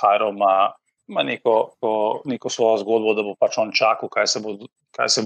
Hajro 0.00 0.32
ima. 0.32 0.72
Ma 1.12 1.24
neko, 1.26 1.74
neko 2.30 2.48
svojo 2.48 2.78
zgodbo, 2.80 3.10
da 3.18 3.24
bo 3.26 3.32
pač 3.36 3.56
on 3.58 3.72
čakal, 3.74 4.08
kaj 4.08 4.28
se 4.30 4.40
bo, 4.40 4.52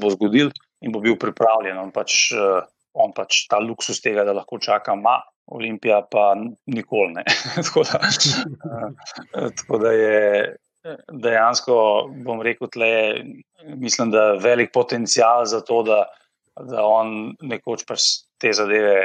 bo 0.00 0.08
zgodilo, 0.10 0.50
in 0.80 0.90
bo 0.90 1.02
bil 1.04 1.18
pripravljen. 1.20 1.76
On 1.78 1.92
pač 1.94 2.32
uh, 2.32 2.64
on 2.96 3.12
pač 3.16 3.44
ta 3.50 3.60
luksus 3.62 4.00
tega, 4.04 4.24
da 4.24 4.34
lahko 4.36 4.58
čaka, 4.62 4.96
ima, 4.96 5.18
Olimpija 5.54 6.00
pa 6.10 6.32
nikoli 6.66 7.12
ne. 7.14 7.24
tako, 7.66 7.84
da, 7.86 8.00
eh, 8.02 9.50
tako 9.60 9.78
da 9.78 9.92
je 9.92 10.22
dejansko, 11.12 11.76
bom 12.26 12.42
rekel, 12.42 12.70
tle, 12.72 12.90
mislim, 13.76 14.10
da 14.10 14.32
je 14.32 14.40
velik 14.42 14.72
potencial 14.74 15.44
za 15.46 15.60
to, 15.66 15.82
da, 15.86 16.02
da 16.66 16.84
on 16.86 17.34
nekoč 17.42 17.86
pač 17.86 18.08
te 18.42 18.52
zadeve, 18.56 18.96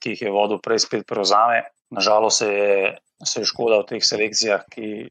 ki 0.00 0.14
jih 0.14 0.26
je 0.28 0.34
vodil, 0.34 0.60
prej 0.62 0.84
spet 0.86 1.06
prevzame. 1.08 1.64
Nažalost 1.90 2.44
se 2.44 2.52
je, 2.52 2.92
se 3.26 3.42
je 3.42 3.50
škoda 3.50 3.82
v 3.82 3.88
teh 3.90 4.04
selekcijah, 4.06 4.62
ki 4.72 5.10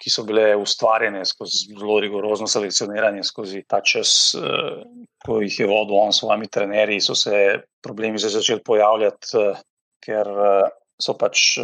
ki 0.00 0.12
so 0.12 0.24
bile 0.28 0.50
ustvarjene 0.60 1.24
skozi 1.24 1.70
zelo 1.70 1.98
rigorozno 2.04 2.48
selekcioniranje, 2.50 3.24
skozi 3.24 3.62
ta 3.68 3.80
čas, 3.80 4.34
eh, 4.38 4.82
ko 5.24 5.40
jih 5.40 5.60
je 5.60 5.68
vodil 5.70 5.96
on 5.98 6.12
s 6.12 6.20
svojimi 6.20 6.48
trenerji, 6.52 7.00
so 7.00 7.14
se 7.14 7.62
problemi 7.82 8.18
začeli 8.18 8.62
pojavljati, 8.64 9.32
eh, 9.40 9.62
ker 10.04 10.28
eh, 10.48 10.68
so 11.00 11.16
pač 11.16 11.58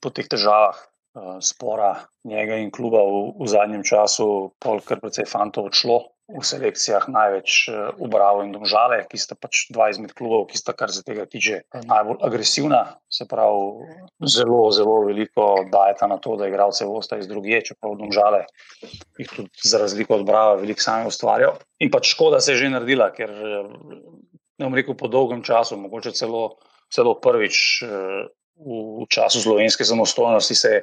po 0.00 0.10
teh 0.10 0.28
težavah. 0.28 0.82
Spora 1.40 1.92
njega 2.26 2.56
in 2.58 2.72
kluba 2.74 2.98
v, 3.06 3.18
v 3.38 3.46
zadnjem 3.46 3.84
času, 3.86 4.50
polkar 4.58 4.98
precej 4.98 5.28
fantov 5.30 5.68
odšlo, 5.70 6.00
v 6.28 6.40
selekcijah 6.40 7.04
največ 7.12 7.68
ubravo 8.00 8.44
in 8.46 8.52
domžale, 8.54 9.02
ki 9.10 9.20
sta 9.20 9.36
pač 9.36 9.66
dva 9.74 9.90
izmed 9.92 10.14
klubov, 10.16 10.46
ki 10.48 10.56
sta, 10.56 10.72
kar 10.72 10.88
se 10.88 11.04
tega 11.04 11.26
tiče, 11.28 11.60
najbolj 11.84 12.24
agresivna. 12.24 12.80
Se 13.12 13.26
pravi, 13.28 13.84
zelo, 14.24 14.62
zelo 14.72 15.02
veliko 15.04 15.66
dajeta 15.72 16.08
na 16.08 16.16
to, 16.16 16.38
da 16.40 16.48
igralce 16.48 16.88
vosta 16.88 17.20
iz 17.20 17.28
druge, 17.28 17.60
čeprav 17.68 17.98
domžale 18.00 18.44
jih 19.20 19.28
tudi 19.30 19.68
za 19.68 19.78
razliko 19.82 20.16
od 20.16 20.24
Brava 20.26 20.56
veliko 20.60 20.80
sami 20.80 21.10
ustvarjajo. 21.12 21.58
In 21.84 21.92
pač 21.92 22.14
škoda 22.14 22.40
se 22.40 22.54
je 22.54 22.64
že 22.64 22.72
naredila, 22.72 23.10
ker 23.12 23.30
ne 23.30 24.64
bom 24.64 24.74
rekel 24.74 24.96
po 24.96 25.12
dolgem 25.12 25.44
času, 25.44 25.76
mogoče 25.76 26.14
celo, 26.16 26.56
celo 26.92 27.18
prvič 27.20 27.84
v 28.56 29.06
času 29.10 29.40
slovenske 29.40 29.84
samostojnosti 29.84 30.54
se, 30.54 30.82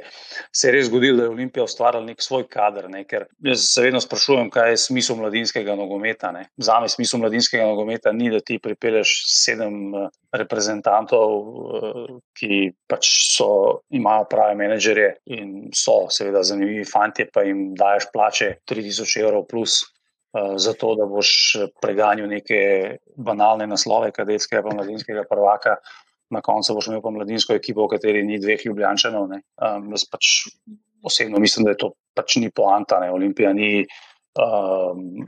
se 0.52 0.68
je 0.68 0.72
res 0.72 0.88
zgodilo, 0.90 1.18
da 1.18 1.24
je 1.24 1.30
Olimpija 1.30 1.64
ustvarila 1.64 2.04
nek 2.04 2.22
svoj 2.22 2.44
kader. 2.52 2.90
Ne? 2.92 3.04
Ker 3.08 3.26
jaz 3.48 3.64
se 3.72 3.86
vedno 3.86 4.02
sprašujem, 4.04 4.50
kaj 4.52 4.74
je 4.74 4.82
smisel 4.86 5.16
mladinskega 5.22 5.76
nogometa. 5.80 6.34
Ne? 6.36 6.46
Za 6.58 6.80
me 6.84 6.90
smisel 6.92 7.24
mladinskega 7.24 7.70
nogometa 7.70 8.12
ni, 8.12 8.30
da 8.32 8.42
ti 8.44 8.60
pripelješ 8.60 9.14
sedem 9.32 9.96
eh, 9.96 10.10
reprezentantov, 10.36 11.32
eh, 11.80 12.04
ki 12.38 12.60
pač 12.92 13.10
so, 13.38 13.48
imajo 13.96 14.28
prave 14.32 14.60
menedžerje 14.60 15.16
in 15.32 15.72
so 15.76 16.04
seveda 16.12 16.44
zanimivi 16.44 16.84
fanti, 16.86 17.30
pa 17.34 17.46
jim 17.48 17.72
daješ 17.80 18.12
plače 18.14 18.54
3000 18.68 19.26
evrov 19.26 19.48
plus. 19.48 19.82
Uh, 20.32 20.54
zato, 20.56 20.94
da 20.96 21.04
boš 21.12 21.30
preganjal 21.84 22.30
neke 22.32 22.60
banalne 23.20 23.66
naslove, 23.68 24.14
kadetskega 24.16 24.62
in 24.72 24.78
mladinskega 24.80 25.26
prvaka, 25.28 25.74
na 26.32 26.41
koncu 26.46 26.76
boš 26.78 26.89
imel 26.89 27.04
pa 27.04 27.12
mladinsko 27.13 27.58
ekipo, 27.58 27.86
v 27.86 27.96
kateri 27.96 28.24
ni 28.28 28.39
dveh 28.41 28.65
ljubljančanov. 28.65 29.30
Um, 29.32 29.91
jaz 29.96 30.08
pač 30.10 30.32
osebno 31.04 31.41
mislim, 31.41 31.67
da 31.67 31.76
je 31.76 31.82
to 31.84 31.94
pač 32.17 32.39
ni 32.41 32.52
poanta. 32.54 33.00
Ne? 33.04 33.12
Olimpija 33.12 33.54
ni. 33.58 33.86
Um, 34.39 35.28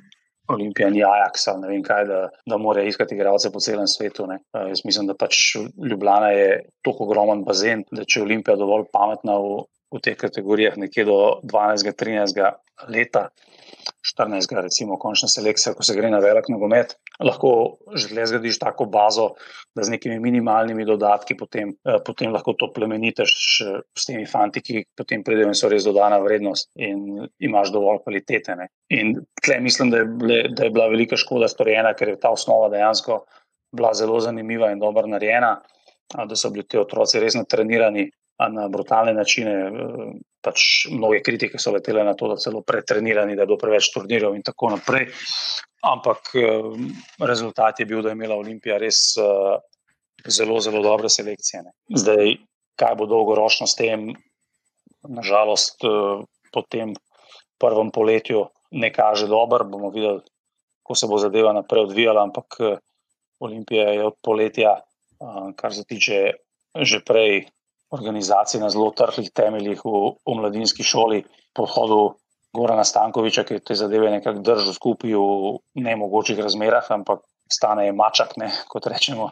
Olimpija 0.52 0.90
ni 0.92 1.00
Ajax, 1.08 1.46
ne 1.62 1.70
vem 1.70 1.84
kaj, 1.86 2.04
da, 2.10 2.18
da 2.52 2.58
mora 2.60 2.82
iskati 2.84 3.16
igralce 3.16 3.48
po 3.52 3.62
celem 3.64 3.88
svetu. 3.88 4.26
Ne. 4.28 4.42
Jaz 4.52 4.82
mislim, 4.84 5.08
da 5.08 5.16
pač 5.16 5.56
Ljubljana 5.80 6.34
je 6.36 6.58
tako 6.84 7.08
ogromen 7.08 7.46
bazen, 7.48 7.86
da 7.96 8.04
če 8.04 8.20
je 8.20 8.26
Olimpija 8.26 8.58
dovolj 8.60 8.90
pametna 8.92 9.38
v, 9.40 9.62
v 9.96 10.02
teh 10.04 10.18
kategorijah, 10.20 10.76
nekje 10.82 11.08
do 11.08 11.18
12-13 11.48 12.44
leta, 12.92 13.30
14, 14.04 14.52
recimo, 14.62 14.98
končna 15.00 15.30
selekcija, 15.32 15.74
ko 15.78 15.84
se 15.88 15.96
gre 15.96 16.10
na 16.12 16.20
velik 16.20 16.50
nogomet, 16.52 16.98
lahko 17.24 17.54
že 17.96 18.12
le 18.16 18.26
zgradiš 18.28 18.60
tako 18.60 18.86
bazo, 18.92 19.30
da 19.76 19.86
z 19.88 19.94
nekimi 19.96 20.20
minimalnimi 20.20 20.86
dodatki 20.86 21.38
potem, 21.40 21.72
eh, 21.88 22.00
potem 22.06 22.34
lahko 22.34 22.54
to 22.60 22.68
plemeniteš 22.76 23.36
s 23.96 24.06
temi 24.06 24.26
fanti, 24.30 24.62
ki 24.62 24.84
potem 24.98 25.24
pridejo 25.24 25.54
in 25.54 25.56
so 25.58 25.70
res 25.72 25.88
dodana 25.88 26.20
vrednost 26.20 26.70
in 26.76 27.30
imaš 27.40 27.72
dovolj 27.72 28.04
kvalitete. 28.04 28.58
Ne. 28.60 28.68
In 28.92 29.16
tle 29.44 29.60
mislim, 29.64 29.94
da 29.94 30.04
je, 30.04 30.10
ble, 30.24 30.42
da 30.52 30.68
je 30.68 30.74
bila 30.76 30.90
velika 30.92 31.18
škoda 31.18 31.48
storjena, 31.48 31.94
ker 31.96 32.14
je 32.14 32.20
ta 32.20 32.34
osnova 32.36 32.70
dejansko 32.74 33.24
bila 33.74 33.94
zelo 33.98 34.20
zanimiva 34.20 34.72
in 34.72 34.80
dobro 34.80 35.08
narejena, 35.08 35.56
da 36.14 36.36
so 36.36 36.52
bili 36.54 36.68
ti 36.68 36.78
otroci 36.78 37.20
res 37.24 37.36
natrenirani 37.40 38.10
na 38.40 38.68
brutalne 38.68 39.14
načine. 39.14 39.52
Eh, 39.52 40.14
pač 40.44 40.88
mnoge 40.92 41.22
kritike 41.24 41.60
so 41.60 41.72
letele 41.72 42.04
na 42.04 42.18
to, 42.20 42.28
da 42.28 42.36
so 42.36 42.50
celo 42.50 42.62
pretrenirani, 42.68 43.36
da 43.36 43.46
je 43.46 43.48
bilo 43.48 43.58
preveč 43.62 43.94
turnirjev 43.94 44.36
in 44.36 44.44
tako 44.44 44.74
naprej. 44.74 45.08
Ampak 45.84 46.34
eh, 46.36 46.74
rezultat 47.24 47.80
je 47.80 47.88
bil, 47.88 48.02
da 48.04 48.12
je 48.12 48.20
imela 48.20 48.36
Olimpija 48.36 48.78
res 48.82 49.16
eh, 49.18 49.56
zelo, 50.28 50.60
zelo 50.60 50.84
dobre 50.84 51.10
selekcije. 51.10 51.64
Ne. 51.64 51.72
Zdaj, 51.96 52.36
kaj 52.80 52.96
bo 53.00 53.08
dolgoročno 53.08 53.68
s 53.68 53.78
tem, 53.80 54.12
nažalost, 55.04 55.84
po 55.84 56.62
tem 56.72 56.94
prvem 57.60 57.90
poletju 57.92 58.46
ne 58.72 58.88
kaže 58.94 59.28
dobro. 59.28 59.68
Bomo 59.68 59.90
videli, 59.92 60.24
kako 60.82 60.96
se 60.96 61.10
bo 61.12 61.20
zadeva 61.20 61.52
naprej 61.54 61.84
odvijala. 61.90 62.24
Ampak 62.24 62.56
Olimpija 63.44 63.90
je 63.92 64.06
od 64.08 64.16
poletja, 64.24 64.78
kar 65.60 65.76
se 65.76 65.84
tiče 65.84 66.22
že 66.74 67.04
prej 67.06 67.44
organizacij 67.94 68.62
na 68.62 68.70
zelo 68.74 68.92
trhlih 68.98 69.30
temeljih 69.32 69.82
v, 69.86 70.16
v 70.18 70.36
mladinski 70.40 70.84
šoli, 70.84 71.24
po 71.54 71.68
hodu 71.70 72.02
Gorana 72.54 72.84
Stankoviča, 72.86 73.46
ki 73.46 73.58
je 73.58 73.64
te 73.66 73.78
zadeve 73.78 74.12
nekako 74.14 74.44
držal 74.46 74.74
skupaj 74.78 75.14
v 75.14 75.54
nemogočih 75.82 76.40
razmerah, 76.42 76.86
ampak 76.94 77.24
stane 77.50 77.88
je 77.88 77.96
mačak, 77.98 78.36
ne, 78.38 78.52
kot 78.70 78.86
rečemo. 78.90 79.30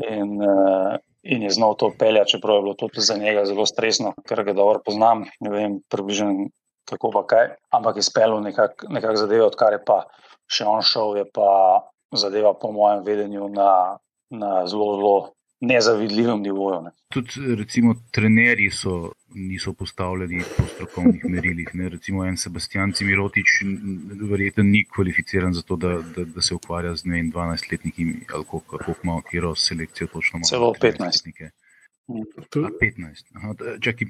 In, 0.00 0.38
uh, 0.40 0.96
in 1.22 1.44
je 1.46 1.52
znal 1.52 1.76
to 1.80 1.92
peljati, 1.98 2.36
čeprav 2.36 2.58
je 2.58 2.62
bilo 2.62 2.74
to 2.74 2.88
za 2.96 3.16
njega 3.16 3.44
zelo 3.44 3.66
stresno, 3.66 4.14
ker 4.28 4.44
ga 4.44 4.56
dobro 4.56 4.80
poznam, 4.84 5.26
ne 5.40 5.52
vem, 5.52 5.78
približno 5.88 6.48
kako 6.88 7.12
pa 7.14 7.26
kaj. 7.26 7.54
Ampak 7.70 7.96
je 7.96 8.02
speljal 8.08 8.40
nekako 8.42 8.88
nekak 8.88 9.16
zadeve, 9.16 9.44
odkar 9.46 9.76
je 9.76 9.84
pa 9.84 10.02
še 10.50 10.66
on 10.68 10.82
šel, 10.84 11.16
je 11.20 11.28
pa 11.32 11.48
zadeva, 12.12 12.52
po 12.54 12.72
mojem 12.72 13.04
vedenju, 13.04 13.48
na, 13.48 13.98
na 14.30 14.66
zelo, 14.66 14.96
zelo 14.96 15.16
nezavidljivem 15.62 16.42
nivoju. 16.42 16.80
Ne. 16.82 16.90
Tudi, 17.08 17.54
recimo, 17.54 17.94
trenerji 18.10 18.70
so, 18.70 19.12
niso 19.34 19.72
postavljeni 19.72 20.42
po 20.56 20.64
strokovnih 20.74 21.24
merilih. 21.24 21.68
Ne. 21.74 21.88
Recimo, 21.88 22.24
en 22.26 22.36
Sebastian 22.36 22.92
Cimirotič, 22.92 23.46
verjetno 24.30 24.62
ni 24.62 24.84
kvalificiran 24.94 25.54
za 25.54 25.62
to, 25.62 25.76
da, 25.76 25.88
da, 26.16 26.24
da 26.24 26.42
se 26.42 26.54
ukvarja 26.54 26.96
z 26.96 27.04
12-letniki 27.04 28.06
ali 28.34 28.44
kako 28.44 28.94
ima 29.04 29.22
kjero 29.30 29.54
selekcijo 29.54 30.06
točno. 30.06 30.40
Celo 30.48 30.72
15. 30.80 31.50
Tu... 32.50 32.60
15. 32.60 33.24
Aha, 33.34 33.54
čaki, 33.80 34.06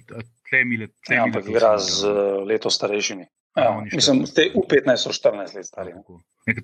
tle 0.53 0.65
mi 0.69 0.77
le, 0.77 0.91
tle 1.07 1.17
ja, 1.17 1.25
ampak 1.25 1.49
igra 1.49 1.79
z 1.81 2.13
leto 2.45 2.71
starejšimi. 2.71 3.25
Ja, 3.57 3.85
mislim, 3.93 4.23
da 4.25 4.45
v 4.55 4.63
15 4.65 4.97
so 4.97 5.11
14 5.13 5.57
let 5.57 5.67
stari. 5.69 5.93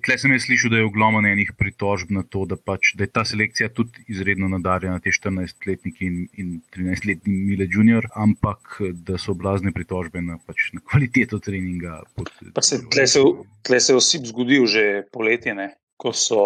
Tle 0.05 0.15
sem 0.17 0.31
jaz 0.33 0.47
slišal, 0.47 0.71
da 0.73 0.79
je 0.79 0.87
ogromno 0.87 1.21
enih 1.21 1.51
pritožb 1.57 2.09
na 2.15 2.23
to, 2.25 2.47
da, 2.49 2.57
pač, 2.57 2.95
da 2.97 3.05
je 3.05 3.11
ta 3.13 3.21
selekcija 3.29 3.69
tudi 3.77 4.01
izredno 4.09 4.49
nadarjena, 4.49 4.97
te 4.97 5.13
14-letniki 5.13 6.07
in, 6.09 6.17
in 6.41 6.55
13-letni 6.73 7.35
Mile 7.51 7.69
Junior, 7.69 8.09
ampak 8.17 8.79
da 9.05 9.21
so 9.21 9.37
blazne 9.37 9.73
pritožbe 9.75 10.23
na, 10.25 10.39
pač, 10.49 10.71
na 10.73 10.81
kvaliteto 10.81 11.37
treninga. 11.45 12.01
Pod, 12.17 12.33
pa 12.57 12.65
se, 12.65 12.81
tle, 12.89 13.05
se, 13.05 13.21
tle 13.69 13.81
se 13.85 13.93
je 13.93 14.01
osip 14.01 14.25
zgodil 14.33 14.65
že 14.65 14.85
poletje, 15.13 15.53
ne? 15.53 15.75
ko 15.99 16.09
so 16.15 16.41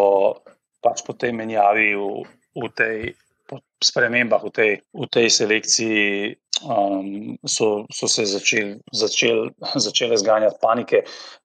pač 0.83 1.05
po 1.07 1.15
tej 1.15 1.31
menjavi 1.37 1.93
v, 1.95 2.23
v 2.57 2.69
tej 2.75 3.13
spremembah 3.83 4.43
v 4.43 4.51
tej, 4.51 4.71
v 4.95 5.05
tej 5.11 5.27
selekciji 5.29 6.03
um, 6.69 7.37
so, 7.47 7.85
so 7.91 8.07
se 8.07 8.25
začel, 8.25 9.49
začel 9.75 10.17
zganjati 10.17 10.59
panike. 10.61 11.03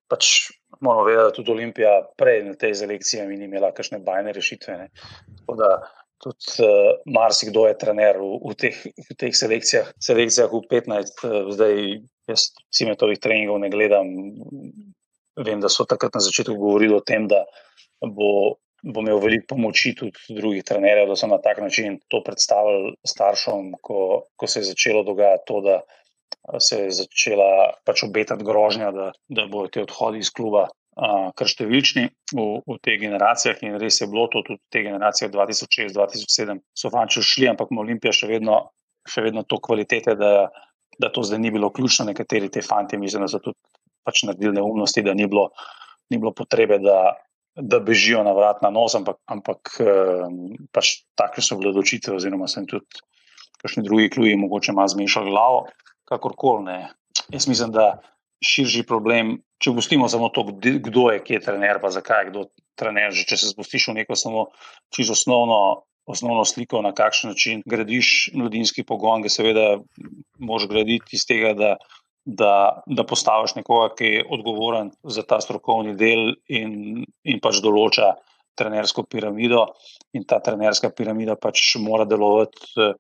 Pač 0.09 0.49
moramo 0.81 1.05
vedeti, 1.05 1.25
da 1.25 1.37
tudi 1.37 1.53
Olimpija 1.53 1.95
prej 2.17 2.43
na 2.47 2.55
tej 2.57 2.75
selekciji 2.83 3.27
ni 3.29 3.45
imela 3.45 3.73
kakšne 3.77 4.01
bajne 4.05 4.33
rešitve. 4.37 4.77
Da, 5.59 5.71
tudi 6.23 6.65
uh, 6.65 7.01
marsikdo 7.07 7.67
je 7.69 7.79
trener 7.79 8.21
v, 8.21 8.31
v, 8.43 8.55
teh, 8.59 8.79
v 9.11 9.19
teh 9.19 9.35
selekcijah, 9.35 9.93
selekcijah 10.03 10.53
v 10.53 10.63
15, 10.71 11.27
uh, 11.27 11.51
zdaj 11.55 11.75
jaz 12.29 12.51
si 12.75 12.89
me 12.89 12.97
tovih 12.99 13.21
treningov 13.21 13.61
ne 13.63 13.71
gledam. 13.73 14.15
Vem, 15.39 15.61
da 15.63 15.71
so 15.71 15.87
takrat 15.87 16.17
na 16.19 16.23
začetku 16.25 16.57
govorili 16.59 16.97
o 16.97 17.05
tem, 17.07 17.29
da 17.31 17.45
bo 18.03 18.59
bo 18.83 19.03
imel 19.03 19.19
veliko 19.23 19.55
pomoči 19.55 19.95
tudi 19.99 20.39
drugih 20.39 20.65
trenerjev, 20.65 21.09
da 21.11 21.17
so 21.17 21.27
na 21.27 21.41
tak 21.43 21.59
način 21.63 21.99
to 22.09 22.23
predstavili 22.25 22.95
staršem, 23.07 23.73
ko, 23.83 24.29
ko 24.37 24.47
se 24.47 24.61
je 24.61 24.71
začelo 24.71 25.03
dogajati 25.03 25.47
to, 25.47 25.61
da 25.61 26.61
se 26.61 26.83
je 26.85 26.91
začela 27.03 27.73
pač 27.85 28.05
obetati 28.07 28.45
grožnja, 28.45 28.91
da, 28.93 29.11
da 29.29 29.47
bodo 29.51 29.69
ti 29.69 29.83
odhodi 29.83 30.23
iz 30.25 30.31
kluba. 30.31 30.69
Kar 30.99 31.47
številčni 31.47 32.09
v, 32.35 32.45
v 32.67 32.77
teh 32.83 32.97
generacijah, 32.99 33.61
in 33.63 33.77
res 33.79 34.01
je 34.01 34.09
bilo 34.11 34.25
to, 34.33 34.43
tudi 34.43 34.59
te 34.67 34.81
generacije 34.83 35.29
2006-2007, 35.31 36.59
so 36.75 36.91
fanči 36.91 37.23
šli, 37.23 37.47
ampak 37.53 37.71
ima 37.71 37.85
Olimpija 37.85 38.11
še 38.11 38.27
vedno, 38.27 38.57
še 39.07 39.23
vedno 39.23 39.45
to 39.47 39.61
kvalitete, 39.63 40.17
da, 40.19 40.49
da 40.99 41.13
to 41.15 41.23
zdaj 41.23 41.39
ni 41.39 41.53
bilo 41.55 41.71
ključno. 41.71 42.09
Nekateri 42.11 42.51
te 42.51 42.65
fanti, 42.67 42.99
mislim, 42.99 43.23
da 43.23 43.31
so 43.31 43.39
tudi 43.45 43.55
pač 44.03 44.25
naredili 44.27 44.57
neumnosti, 44.59 45.07
da 45.07 45.15
ni 45.15 45.29
bilo, 45.31 45.53
ni 46.11 46.19
bilo 46.19 46.35
potrebe, 46.35 46.81
da, 46.83 47.15
da 47.61 47.81
bežijo 47.81 48.23
na 48.25 48.33
vrat 48.33 48.63
na 48.63 48.71
nos, 48.71 48.95
ampak, 48.95 49.19
ampak 49.27 49.75
ehm, 49.83 50.69
pač 50.73 51.03
takšne 51.19 51.43
so 51.43 51.59
bile 51.59 51.73
odločitve, 51.75 52.15
oziroma 52.15 52.49
sem 52.51 52.67
tudi 52.71 52.87
kakšni 53.59 53.83
drugi 53.87 54.11
kluji, 54.15 54.39
mogoče 54.39 54.73
malo 54.73 54.91
zmešal 54.93 55.27
glavo, 55.31 55.67
kakorkoli 56.09 56.65
ne. 56.69 56.79
Jaz 57.35 57.49
mislim, 57.51 57.75
da 57.75 57.99
širši 58.45 58.85
problem, 58.87 59.41
če 59.59 59.75
pustimo 59.75 60.07
samo 60.09 60.31
to, 60.31 60.47
kdo 60.63 61.09
je, 61.11 61.23
kje 61.27 61.41
je 61.41 61.45
trener, 61.49 61.81
pa 61.83 61.91
zakaj 61.91 62.25
je 62.25 62.31
kdo 62.31 62.47
trener, 62.79 63.11
že 63.11 63.27
če 63.27 63.41
se 63.41 63.51
spustiš 63.51 63.91
v 63.91 63.99
neko 64.03 64.19
samo 64.19 64.49
čisto 64.95 65.19
osnovno. 65.19 65.85
Osnovno 66.09 66.41
sliko, 66.49 66.81
na 66.81 66.95
kakšen 66.97 67.35
način 67.35 67.59
gradiš 67.69 68.31
mladinski 68.33 68.81
pogon, 68.89 69.21
ki 69.21 69.29
seveda 69.29 69.75
moš 70.41 70.65
graditi 70.71 71.19
iz 71.19 71.27
tega, 71.29 71.51
da 71.53 71.75
da, 72.29 72.83
da 72.87 73.05
postaviš 73.09 73.55
nekoga, 73.57 73.95
ki 73.97 74.09
je 74.13 74.25
odgovoren 74.37 74.91
za 75.03 75.23
ta 75.25 75.41
strokovni 75.41 75.95
del 75.97 76.35
in, 76.53 77.05
in 77.25 77.41
pač 77.41 77.63
določa 77.65 78.13
trenersko 78.59 79.07
piramido. 79.09 79.65
In 80.13 80.27
ta 80.29 80.41
trenerska 80.45 80.91
piramida 80.93 81.39
pač 81.41 81.79
mora 81.81 82.05
delovati 82.09 82.75
eh, 82.77 82.93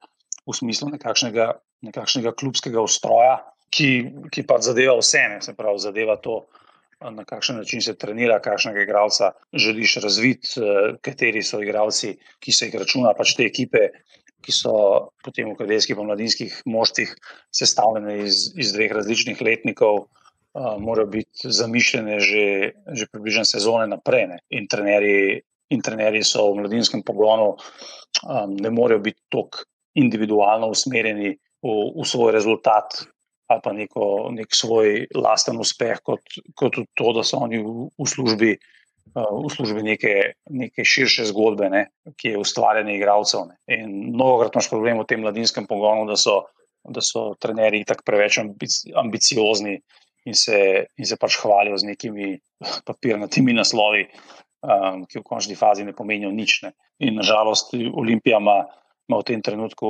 v 0.48 0.56
smislu 0.56 0.88
nekakšnega, 0.94 1.50
nekakšnega 1.90 2.32
klubskega 2.40 2.80
ustroja, 2.80 3.42
ki, 3.74 3.90
ki 4.32 4.46
pač 4.48 4.70
zadeva 4.70 4.96
vse, 4.96 5.26
ne 5.34 5.42
se 5.44 5.56
pravi, 5.58 5.84
zadeva 5.84 6.16
to. 6.24 6.46
na 6.98 7.22
kakšen 7.24 7.60
način 7.60 7.78
se 7.80 7.92
trenira, 7.94 8.40
kakšnega 8.42 8.80
igralca 8.82 9.28
želiš 9.52 10.00
razviti, 10.02 10.48
eh, 10.56 10.96
kateri 11.04 11.42
so 11.42 11.60
igralci, 11.62 12.16
ki 12.40 12.52
se 12.52 12.66
jih 12.66 12.80
računa, 12.80 13.12
pač 13.14 13.36
te 13.36 13.44
ekipe, 13.44 13.90
ki 14.44 14.54
so 14.54 14.72
potem 15.24 15.50
v 15.50 15.58
kadetskih 15.58 15.98
in 15.98 16.08
mladinskih 16.08 16.62
moštvih 16.66 17.14
sestavljene 17.54 18.20
iz, 18.24 18.48
iz 18.56 18.72
dveh 18.76 18.94
različnih 18.94 19.40
letnikov. 19.42 20.06
Uh, 20.56 20.78
Morajo 20.80 21.10
biti 21.12 21.50
zamišljene 21.52 22.18
že, 22.24 22.46
že 22.96 23.06
približno 23.12 23.44
sezone 23.44 23.86
naprej. 23.90 24.26
Ne? 24.32 24.38
In 24.54 24.68
trenerji, 24.70 25.42
in 25.74 25.82
trenerji 25.84 26.24
so 26.24 26.48
v 26.52 26.62
mladinskem 26.62 27.04
pogonu, 27.06 27.52
um, 28.24 28.56
ne 28.56 28.70
morejo 28.70 29.02
biti 29.04 29.20
tako 29.28 29.66
individualno 29.98 30.70
usmerjeni 30.72 31.34
v, 31.62 31.76
v 31.98 32.06
svoj 32.06 32.32
rezultat, 32.32 33.02
ali 33.48 33.60
pa 33.64 33.72
neko, 33.72 34.30
nek 34.34 34.52
svoj 34.54 35.08
lasten 35.16 35.58
uspeh, 35.60 36.00
kot, 36.04 36.20
kot 36.54 36.76
to, 36.94 37.12
da 37.16 37.24
so 37.24 37.40
oni 37.44 37.60
v, 37.62 37.88
v 37.98 38.08
službi. 38.08 38.50
V 38.56 38.77
službi 39.54 39.82
neke, 39.82 40.14
neke 40.50 40.84
širše 40.84 41.28
zgodbe, 41.30 41.68
ne, 41.70 41.84
ki 42.16 42.34
je 42.34 42.40
ustvarjanje 42.40 42.96
igralcev. 42.96 43.46
Ne. 43.48 43.58
In 43.78 43.94
mnogokrat 44.14 44.56
imaš 44.56 44.70
problem 44.70 45.00
v 45.02 45.06
tem 45.08 45.22
mladinskem 45.24 45.66
pogonu, 45.66 46.06
da 46.08 46.16
so, 46.16 46.42
da 46.84 47.04
so 47.04 47.32
trenerji 47.40 47.84
tako 47.88 48.06
preveč 48.06 48.40
ambiciozni 48.40 49.78
in 50.28 50.34
se, 50.34 50.58
in 50.96 51.06
se 51.08 51.16
pač 51.16 51.38
hvalijo 51.42 51.78
z 51.78 51.88
nekimi 51.88 52.34
papirnatimi 52.88 53.54
naslovi, 53.56 54.08
um, 54.66 55.04
ki 55.08 55.20
v 55.20 55.24
končni 55.24 55.56
fazi 55.56 55.86
ne 55.86 55.94
pomenijo 55.96 56.32
nič. 56.34 56.62
Ne. 56.66 56.74
In 56.98 57.20
nažalost, 57.20 57.74
Olimpija 57.74 58.42
ima 58.42 58.64
v 59.08 59.24
tem 59.24 59.42
trenutku 59.42 59.88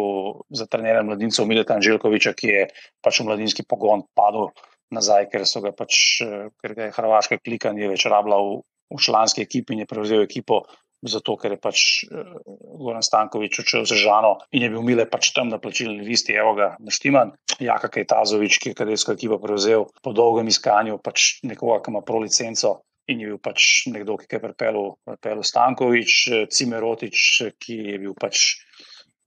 za 0.54 0.68
trenerja 0.70 1.02
mladincev 1.02 1.46
Mileta 1.48 1.74
Anželjkoviča, 1.74 2.36
ki 2.38 2.48
je 2.54 2.66
pač 3.02 3.20
v 3.20 3.30
mladinski 3.30 3.66
pogon 3.66 4.06
padel 4.14 4.52
nazaj, 4.94 5.28
ker, 5.32 5.44
pač, 5.76 6.22
ker 6.62 6.74
je 6.76 6.92
Hrvaška 6.94 7.40
klikanje 7.42 7.90
več 7.90 8.06
rabila 8.08 8.38
v, 8.40 8.60
v 8.90 9.00
članski 9.00 9.44
ekipi 9.44 9.74
in 9.74 9.84
je 9.84 9.90
prevzel 9.90 10.22
ekipo. 10.24 10.62
Zato, 10.98 11.36
ker 11.38 11.52
je 11.54 11.60
pač 11.62 11.80
Goran 12.10 13.04
Stankovič 13.06 13.60
odšel 13.62 13.84
za 13.86 13.94
Žano 13.94 14.32
in 14.50 14.64
je 14.66 14.70
bil 14.72 14.82
Mile 14.82 15.04
pač 15.06 15.30
tam 15.30 15.46
na 15.46 15.60
plačilni 15.62 16.02
listi, 16.02 16.34
evo 16.34 16.56
ga, 16.58 16.72
naštiman. 16.82 17.36
Jaka 17.62 17.86
Kajtazovič, 17.86 18.58
ki 18.58 18.72
je 18.72 18.78
kadetsko 18.80 19.14
ekipo 19.14 19.38
prevzel 19.38 19.86
po 20.02 20.10
dolgem 20.10 20.50
iskanju, 20.50 20.98
pač 20.98 21.38
nekoga, 21.46 21.78
ki 21.84 21.94
ima 21.94 22.02
pro 22.02 22.18
licenco 22.24 22.80
in 23.08 23.22
je 23.22 23.30
bil 23.30 23.38
pač 23.38 23.86
nekdo, 23.88 24.18
ki 24.18 24.26
je 24.36 24.42
pripeljal 24.42 25.44
Stankovič, 25.46 26.16
Cimerotič, 26.50 27.26
ki 27.62 27.78
je 27.94 27.98
bil 28.02 28.18
pač 28.18 28.58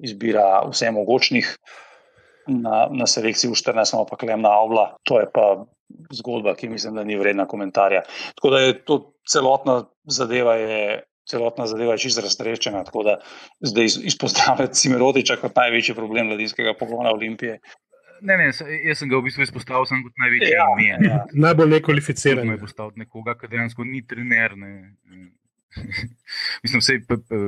izbira 0.02 0.62
vse 0.68 0.92
mogočnih 0.92 1.48
na, 2.52 2.88
na 2.92 3.08
selekciji 3.08 3.52
v 3.52 3.58
14, 3.58 3.96
pa 4.10 4.20
klem 4.20 4.44
na 4.44 4.54
avla. 4.54 4.86
To 5.10 5.22
je 5.22 5.28
pa 5.34 5.64
zgodba, 6.14 6.56
ki 6.56 6.70
mislim, 6.70 6.96
da 6.96 7.04
ni 7.04 7.18
vredna 7.20 7.48
komentarja. 7.48 8.02
Tako 8.36 8.50
da 8.50 8.60
je 8.60 8.76
to 8.86 9.00
celotna 9.30 9.84
zadeva. 10.04 10.56
Je, 10.56 11.02
Celotna 11.30 11.68
zadeva 11.70 11.94
je 11.94 12.02
čisto 12.02 12.22
razrešena, 12.26 12.82
tako 12.84 13.04
da 13.06 13.12
zdaj 13.62 13.86
izpostavljate 14.10 14.74
Cimerotiča 14.74 15.36
kot 15.38 15.56
največji 15.56 15.94
problem 15.96 16.28
mladinskega 16.28 16.74
pogona 16.80 17.12
Olimpije. 17.14 17.60
Ne, 18.22 18.38
ne, 18.38 18.50
jaz 18.88 19.00
sem 19.00 19.10
ga 19.10 19.18
v 19.18 19.26
bistvu 19.30 19.46
izpostavil 19.46 19.86
kot 19.86 20.18
največji 20.24 20.50
ja, 20.50 20.66
ja. 21.06 21.20
Najbolj 21.46 21.70
nekvalificiran. 21.76 22.50
Ne, 22.50 22.58
izpostavil 22.58 22.98
nekoga, 23.06 23.38
ki 23.38 23.50
dejansko 23.54 23.86
ni 23.86 24.02
trener. 24.06 24.58
Ne. 24.58 24.74
mislim, 26.64 26.80
vse, 26.80 27.00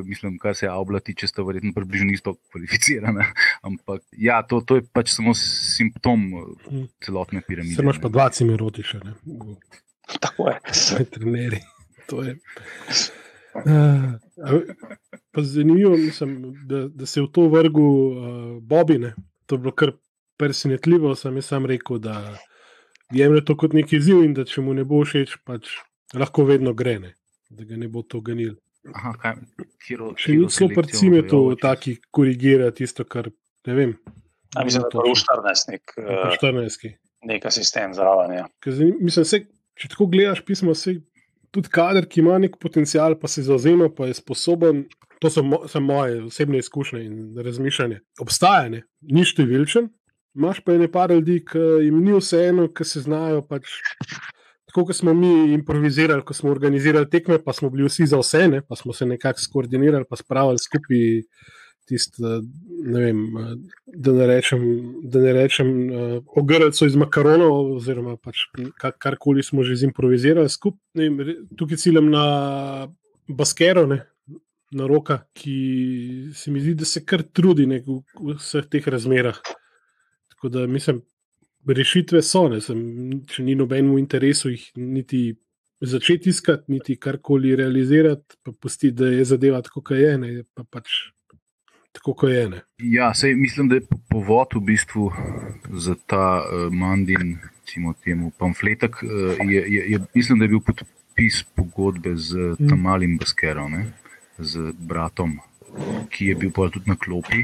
mislim, 0.03 0.37
kar 0.37 0.55
se 0.55 0.67
avla 0.67 0.99
tiče, 0.99 1.27
sta 1.27 1.43
verjetno 1.43 1.73
približno 1.75 2.13
isto 2.13 2.35
kvalificirana. 2.51 3.25
Ampak 3.67 4.01
ja, 4.11 4.43
to, 4.47 4.61
to 4.61 4.75
je 4.75 4.85
pač 4.93 5.11
samo 5.13 5.33
simptom 5.77 6.29
hm. 6.69 6.85
celotne 7.05 7.41
piramide. 7.47 7.75
Se 7.75 7.81
imaš 7.81 8.01
pa 8.01 8.09
dva 8.09 8.29
cimi 8.29 8.57
rotiša. 8.57 8.99
Tako 10.19 10.49
je. 10.49 10.59
Svoje 10.85 11.05
treneri. 11.05 11.59
To 12.07 12.23
je. 12.23 12.37
Uh, 13.53 14.61
zanimivo 15.37 15.95
je, 15.95 16.11
da, 16.65 16.87
da 16.87 17.05
se 17.05 17.19
je 17.19 17.23
v 17.23 17.31
to 17.31 17.47
vrgel 17.47 17.83
uh, 17.83 18.63
Bobine. 18.63 19.13
To 19.45 19.55
je 19.55 19.59
bilo 19.59 19.71
kar 19.71 19.91
presenetljivo. 20.37 21.15
Sam 21.15 21.35
je 21.35 21.41
sam 21.41 21.65
rekel, 21.65 21.99
da 21.99 22.37
jemlje 23.11 23.45
to 23.45 23.57
kot 23.57 23.73
neki 23.73 23.97
izziv 23.97 24.23
in 24.23 24.33
da 24.33 24.45
če 24.45 24.61
mu 24.61 24.73
ne 24.73 24.83
bo 24.83 25.03
všeč, 25.05 25.37
pač 25.45 25.75
lahko 26.13 26.45
vedno 26.45 26.73
grene 26.73 27.13
da 27.53 27.67
ga 27.69 27.77
ne 27.79 27.89
bo 27.91 28.03
to 28.03 28.21
ganil. 28.25 28.55
Še 28.83 30.35
ni 30.35 30.49
zelo 30.51 30.69
prcime 30.75 31.23
to, 31.29 31.45
taki 31.61 31.95
korigira 32.11 32.71
tisto, 32.75 33.05
kar 33.07 33.29
ne 33.67 33.77
vem. 33.77 33.95
A 34.55 34.65
mislim, 34.67 34.83
da 34.83 34.89
je 34.89 34.91
to 34.91 35.15
14, 35.23 35.71
nek, 35.71 35.95
14. 36.41 36.91
nek 37.29 37.45
asistent 37.49 37.95
zraven. 37.97 38.35
Ja. 38.35 38.45
Mislim, 38.99 39.25
se, 39.25 39.39
če 39.79 39.89
tako 39.95 40.09
gledaš 40.11 40.43
pismo, 40.45 40.75
se 40.77 40.97
tudi 41.53 41.71
kader, 41.73 42.09
ki 42.09 42.21
ima 42.21 42.37
nek 42.41 42.59
potencial, 42.61 43.15
pa 43.19 43.31
se 43.31 43.45
zauzema, 43.45 43.89
pa 43.93 44.09
je 44.09 44.19
sposoben. 44.19 44.85
To 45.23 45.29
so, 45.31 45.39
mo 45.47 45.61
so 45.71 45.79
moje 45.79 46.17
osebne 46.27 46.59
izkušnje 46.59 46.99
in 47.05 47.19
razmišljanje. 47.39 48.01
Obstajanje, 48.19 48.81
ni 49.07 49.23
številčen, 49.23 49.87
imaš 50.35 50.59
pa 50.65 50.75
nekaj 50.75 51.13
ljudi, 51.13 51.37
ki 51.47 51.61
jim 51.85 52.01
ni 52.03 52.11
vseeno, 52.17 52.67
ki 52.75 52.83
se 52.83 53.05
znajo 53.05 53.39
pač 53.47 53.69
tako 54.73 54.87
kot 54.89 54.95
smo 54.95 55.13
mi 55.13 55.53
improvizirali, 55.53 56.23
ko 56.25 56.33
smo 56.33 56.49
organizirali 56.49 57.09
tekme, 57.09 57.37
pa 57.43 57.53
smo 57.53 57.69
bili 57.69 57.85
vsi 57.85 58.07
za 58.09 58.17
vse, 58.17 58.47
ne? 58.47 58.61
pa 58.61 58.75
smo 58.75 58.93
se 58.93 59.05
nekako 59.05 59.39
skoordinirali, 59.39 60.05
pa 60.09 60.15
spravili 60.15 60.57
skupaj 60.59 61.21
tisto, 61.85 62.41
ne 62.85 63.03
vem, 63.03 63.19
da 63.85 64.11
ne 64.11 64.27
rečem, 64.27 64.63
da 65.03 65.21
ne 65.21 65.33
rečem 65.33 65.69
uh, 65.69 66.23
ogrlico 66.41 66.87
iz 66.89 66.95
makaronov, 66.95 67.75
oziroma 67.75 68.15
pač 68.17 68.47
karkoli 68.97 69.43
smo 69.43 69.63
že 69.63 69.75
zimprovizirali 69.83 70.49
skupaj. 70.49 71.11
Tukaj 71.57 71.77
ciljem 71.77 72.09
na 72.09 72.25
baskero, 73.27 73.85
ne? 73.87 74.01
na 74.73 74.87
roka, 74.89 75.19
ki 75.37 76.31
se 76.33 76.51
mi 76.51 76.63
zdi, 76.63 76.73
da 76.73 76.85
se 76.89 77.03
kar 77.05 77.21
trudi 77.21 77.69
ne? 77.69 77.83
v 77.85 78.39
vseh 78.39 78.65
teh 78.65 78.87
razmerah. 78.89 79.37
Tako 80.33 80.49
da 80.49 80.65
mislim, 80.67 81.03
rešitve 81.67 82.21
so, 82.21 82.47
ne, 82.51 82.59
sem, 82.61 82.79
če 83.29 83.43
ni 83.43 83.55
nobenemu 83.55 83.97
interesu 84.01 84.51
jih 84.51 84.65
niti 84.75 85.23
začeti 85.83 86.29
iskati, 86.29 86.71
niti 86.71 86.95
karkoli 86.95 87.55
realizirati, 87.55 88.37
pa 88.43 88.51
pusti, 88.61 88.91
da 88.91 89.07
je 89.11 89.25
zadeva 89.25 89.61
tako, 89.61 89.81
kot 89.81 89.97
je 89.99 90.13
ena, 90.13 90.29
pa 90.55 90.63
pač 90.63 90.93
tako, 91.91 92.13
kot 92.13 92.31
je 92.31 92.43
ena. 92.45 92.61
Ja, 92.79 93.11
sej, 93.13 93.35
mislim, 93.35 93.69
da 93.71 93.79
je 93.79 93.87
povod 94.11 94.55
v 94.55 94.63
bistvu 94.71 95.09
za 95.85 95.95
ta 96.07 96.43
uh, 96.43 96.67
mandin, 96.71 97.37
recimo 97.59 97.93
temu 98.03 98.31
pamfletek, 98.39 99.03
uh, 99.03 99.43
je, 99.49 99.63
je, 99.75 99.85
je, 99.95 99.99
mislim, 100.15 100.39
da 100.39 100.47
je 100.47 100.55
bil 100.55 100.63
podpis 100.63 101.43
pogodbe 101.55 102.15
z 102.15 102.55
mm. 102.55 102.69
tam 102.69 102.87
malim 102.87 103.17
baskerom, 103.19 103.75
ne, 103.75 103.85
z 104.39 104.71
bratom, 104.79 105.39
ki 106.09 106.31
je 106.31 106.39
bil 106.39 106.51
pa 106.55 106.69
tudi 106.71 106.91
na 106.91 106.95
klopi. 106.95 107.43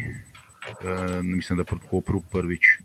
Uh, 0.80 1.20
mislim, 1.26 1.58
da 1.58 1.64
proti 1.66 1.88
Kopru 1.90 2.22
prvič 2.32 2.78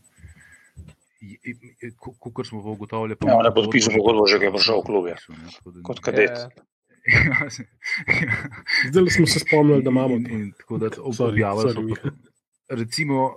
kot 2.18 2.46
smo 2.46 2.62
ugotovili. 2.72 3.16
Ja, 3.26 3.40
ne 3.42 3.50
bo 3.54 3.66
pisal 3.70 3.96
pogodbo, 3.98 4.26
že 4.30 4.40
je 4.42 4.52
prišel 4.52 4.80
v 4.80 4.84
klub, 4.86 5.04
kot 5.86 6.00
kadet. 6.04 6.46
Zdaj 8.90 9.10
smo 9.10 9.26
se 9.26 9.38
spomnili, 9.44 9.82
da 9.84 9.90
imamo 9.90 10.20
to. 10.68 10.80
Recimo, 12.68 13.34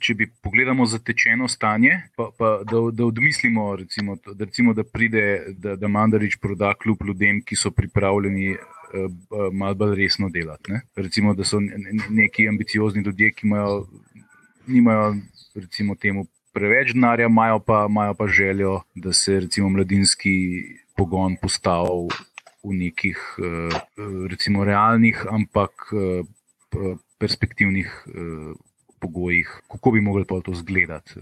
če 0.00 0.14
bi 0.18 0.26
pogledali 0.42 0.86
zatečeno 0.88 1.48
stanje, 1.48 1.98
pa, 2.16 2.30
pa 2.38 2.50
da, 2.68 2.80
da 2.92 3.06
odmislimo, 3.06 3.68
recimo, 3.76 4.16
da, 4.24 4.44
recimo, 4.44 4.74
da 4.74 4.84
pride, 4.84 5.24
da, 5.58 5.76
da 5.76 5.88
Mandarič 5.88 6.38
proda 6.42 6.72
kljub 6.74 7.04
ljudem, 7.08 7.42
ki 7.46 7.56
so 7.56 7.70
pripravljeni 7.70 8.54
uh, 8.56 9.50
malo 9.52 9.74
bolj 9.74 9.96
resno 10.00 10.30
delati. 10.32 10.72
Ne? 10.72 10.80
Recimo, 10.96 11.34
da 11.34 11.44
so 11.44 11.60
neki 12.10 12.48
ambiciozni 12.48 13.02
ljudje, 13.06 13.32
ki 13.36 13.46
imajo, 13.46 13.84
nimajo, 14.66 15.14
recimo, 15.54 15.94
temu 15.94 16.26
preveč 16.56 16.94
denarja, 16.96 17.28
imajo 17.28 17.60
pa, 17.60 17.84
imajo 17.90 18.14
pa 18.14 18.26
željo, 18.26 18.80
da 18.94 19.12
se 19.12 19.40
recimo 19.40 19.68
mladinski 19.68 20.32
pogon 20.96 21.36
postavi 21.42 22.08
v 22.64 22.78
nekih 22.80 23.18
eh, 23.38 23.76
recimo 24.30 24.64
realnih, 24.64 25.20
ampak 25.30 25.92
eh, 25.92 26.24
perspektivnih 27.20 27.92
eh, 28.08 28.54
pogojih, 29.00 29.52
kako 29.72 29.90
bi 29.90 30.00
mogli 30.00 30.24
pa 30.24 30.40
to 30.40 30.56
izgledati. 30.56 31.20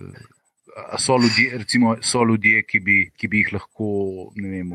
So 0.99 1.19
ljudje, 1.19 1.59
recimo, 1.59 1.97
so 2.03 2.25
ljudje 2.25 2.63
ki, 2.63 2.81
bi, 2.81 2.97
ki 3.17 3.29
bi 3.29 3.43
jih 3.43 3.53
lahko 3.55 3.87
vem, 4.35 4.73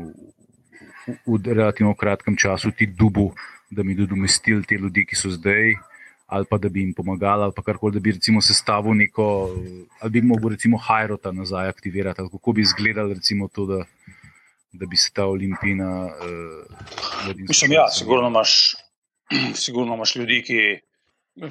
v, 1.06 1.16
v 1.26 1.40
relativno 1.52 1.92
kratkem 1.94 2.36
času 2.36 2.70
ti 2.76 2.86
dubu, 2.86 3.32
da 3.70 3.82
bi 3.82 3.94
nadomestili 3.94 4.64
te 4.64 4.78
ljudi, 4.80 5.04
ki 5.08 5.16
so 5.16 5.32
zdaj 5.32 5.74
ali 6.30 6.46
pa 6.50 6.58
da 6.58 6.68
bi 6.68 6.80
jim 6.80 6.92
pomagali, 6.94 7.42
ali 7.42 7.52
pa 7.56 7.62
karkoli, 7.62 7.94
da 7.94 8.00
bi 8.00 8.12
recimo 8.12 8.40
sestavil 8.40 8.94
neko, 8.94 9.50
ali 10.00 10.10
bi 10.10 10.22
mogel 10.22 10.50
recimo 10.54 10.78
Hajrota 10.78 11.32
nazaj 11.32 11.68
aktivirati, 11.68 12.20
ali 12.20 12.30
kako 12.30 12.52
bi 12.52 12.62
izgledalo 12.62 13.12
recimo 13.12 13.48
to, 13.48 13.66
da, 13.66 13.84
da 14.72 14.86
bi 14.86 14.96
se 14.96 15.10
ta 15.14 15.26
olimpijina. 15.26 16.06
Uh, 16.06 17.34
Mislim, 17.48 17.72
ja, 17.72 17.88
sigurno 17.88 18.28
imaš, 18.28 18.76
sigurno 19.64 19.94
imaš 19.94 20.16
ljudi, 20.16 20.42
ki, 20.46 20.60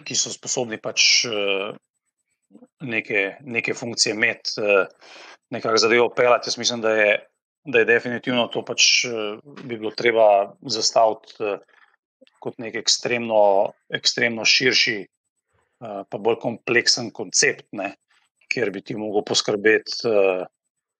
ki 0.04 0.16
so 0.16 0.32
sposobni 0.32 0.80
pač 0.80 1.26
uh, 1.28 1.76
neke, 2.82 3.36
neke 3.42 3.74
funkcije 3.74 4.16
imeti, 4.16 4.62
uh, 4.64 4.88
nekaj 5.50 5.78
zadevo 5.78 6.08
pelati. 6.16 6.48
Jaz 6.48 6.58
mislim, 6.58 6.82
da 6.82 6.96
je. 6.96 7.18
da 7.70 7.80
je 7.80 7.86
definitivno 7.86 8.48
to 8.48 8.62
pač 8.66 8.84
bi 9.68 9.78
bilo 9.78 9.92
treba 9.92 10.56
zastaviti 10.62 11.44
kot 12.40 12.60
nek 12.62 12.76
ekstremno, 12.80 13.40
ekstremno 13.94 14.46
širši, 14.48 15.00
pa 15.80 16.20
bolj 16.20 16.40
kompleksen 16.44 17.12
koncept, 17.16 17.68
ne, 17.78 17.94
kjer 18.52 18.72
bi 18.76 18.82
ti 18.84 18.98
mogel 19.00 19.24
poskrbeti 19.28 20.10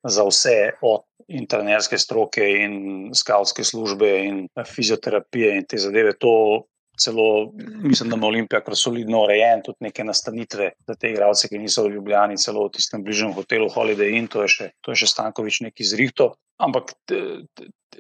za 0.04 0.24
vse, 0.24 0.58
od 0.86 1.04
internerske 1.28 1.98
stroke 2.00 2.46
in 2.64 2.76
skavtske 3.16 3.64
službe 3.64 4.10
in 4.26 4.46
fizioterapije 4.66 5.58
in 5.58 5.66
te 5.68 5.78
zadeve. 5.78 6.16
To 6.24 6.64
celo, 7.00 7.52
mislim, 7.84 8.10
da 8.10 8.16
ima 8.16 8.28
Olimpija 8.28 8.62
kar 8.62 8.76
solidno 8.76 9.24
urejen, 9.24 9.62
tudi 9.66 9.78
neke 9.80 10.04
nastanitve 10.04 10.72
za 10.88 10.96
te 10.96 11.12
igralce, 11.12 11.48
ki 11.48 11.60
niso 11.60 11.86
v 11.86 11.94
Ljubljani, 11.96 12.38
celo 12.38 12.66
v 12.68 12.74
tistem 12.76 13.04
bližnjem 13.04 13.34
hotelu 13.34 13.70
Holiday 13.76 14.18
Inn, 14.18 14.28
to 14.28 14.44
je 14.44 14.52
še, 14.56 14.70
to 14.82 14.92
je 14.92 15.02
še 15.04 15.12
Stankovič 15.14 15.62
neki 15.68 15.88
zrihto. 15.88 16.34
Ampak 16.60 16.94
te, 17.08 17.22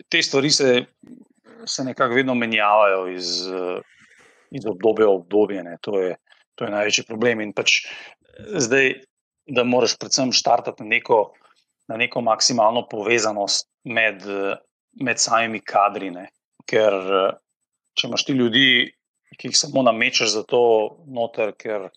te 0.10 0.24
stvari 0.24 0.52
se, 0.52 0.74
se 1.68 1.84
nekako 1.84 2.16
vedno 2.16 2.36
menjavajo 2.36 3.08
iz, 3.12 3.48
iz 4.52 4.66
obdobja 4.66 5.08
v 5.08 5.20
obdobje. 5.20 5.64
To 5.82 6.00
je, 6.00 6.16
to 6.56 6.66
je 6.66 6.72
največji 6.72 7.08
problem. 7.08 7.42
In 7.42 7.54
pač 7.54 7.82
zdaj, 8.40 8.94
da 9.50 9.66
moraš 9.66 9.98
predvsem 9.98 10.32
štartati 10.36 10.84
na 10.84 10.96
neko 10.96 11.22
na 11.90 11.98
neko 11.98 12.22
maksimalno 12.22 12.86
povezanost 12.88 13.68
med, 13.84 14.22
med 15.02 15.20
samimi 15.20 15.60
kadri. 15.66 16.12
Ne. 16.14 16.28
Ker 16.70 16.94
če 17.98 18.08
imaš 18.08 18.26
ti 18.28 18.36
ljudi, 18.38 18.68
ki 19.40 19.50
jih 19.50 19.58
samo 19.58 19.82
namečeš 19.88 20.36
za 20.36 20.44
to, 20.48 20.62
noter, 21.10 21.56
ker 21.58 21.90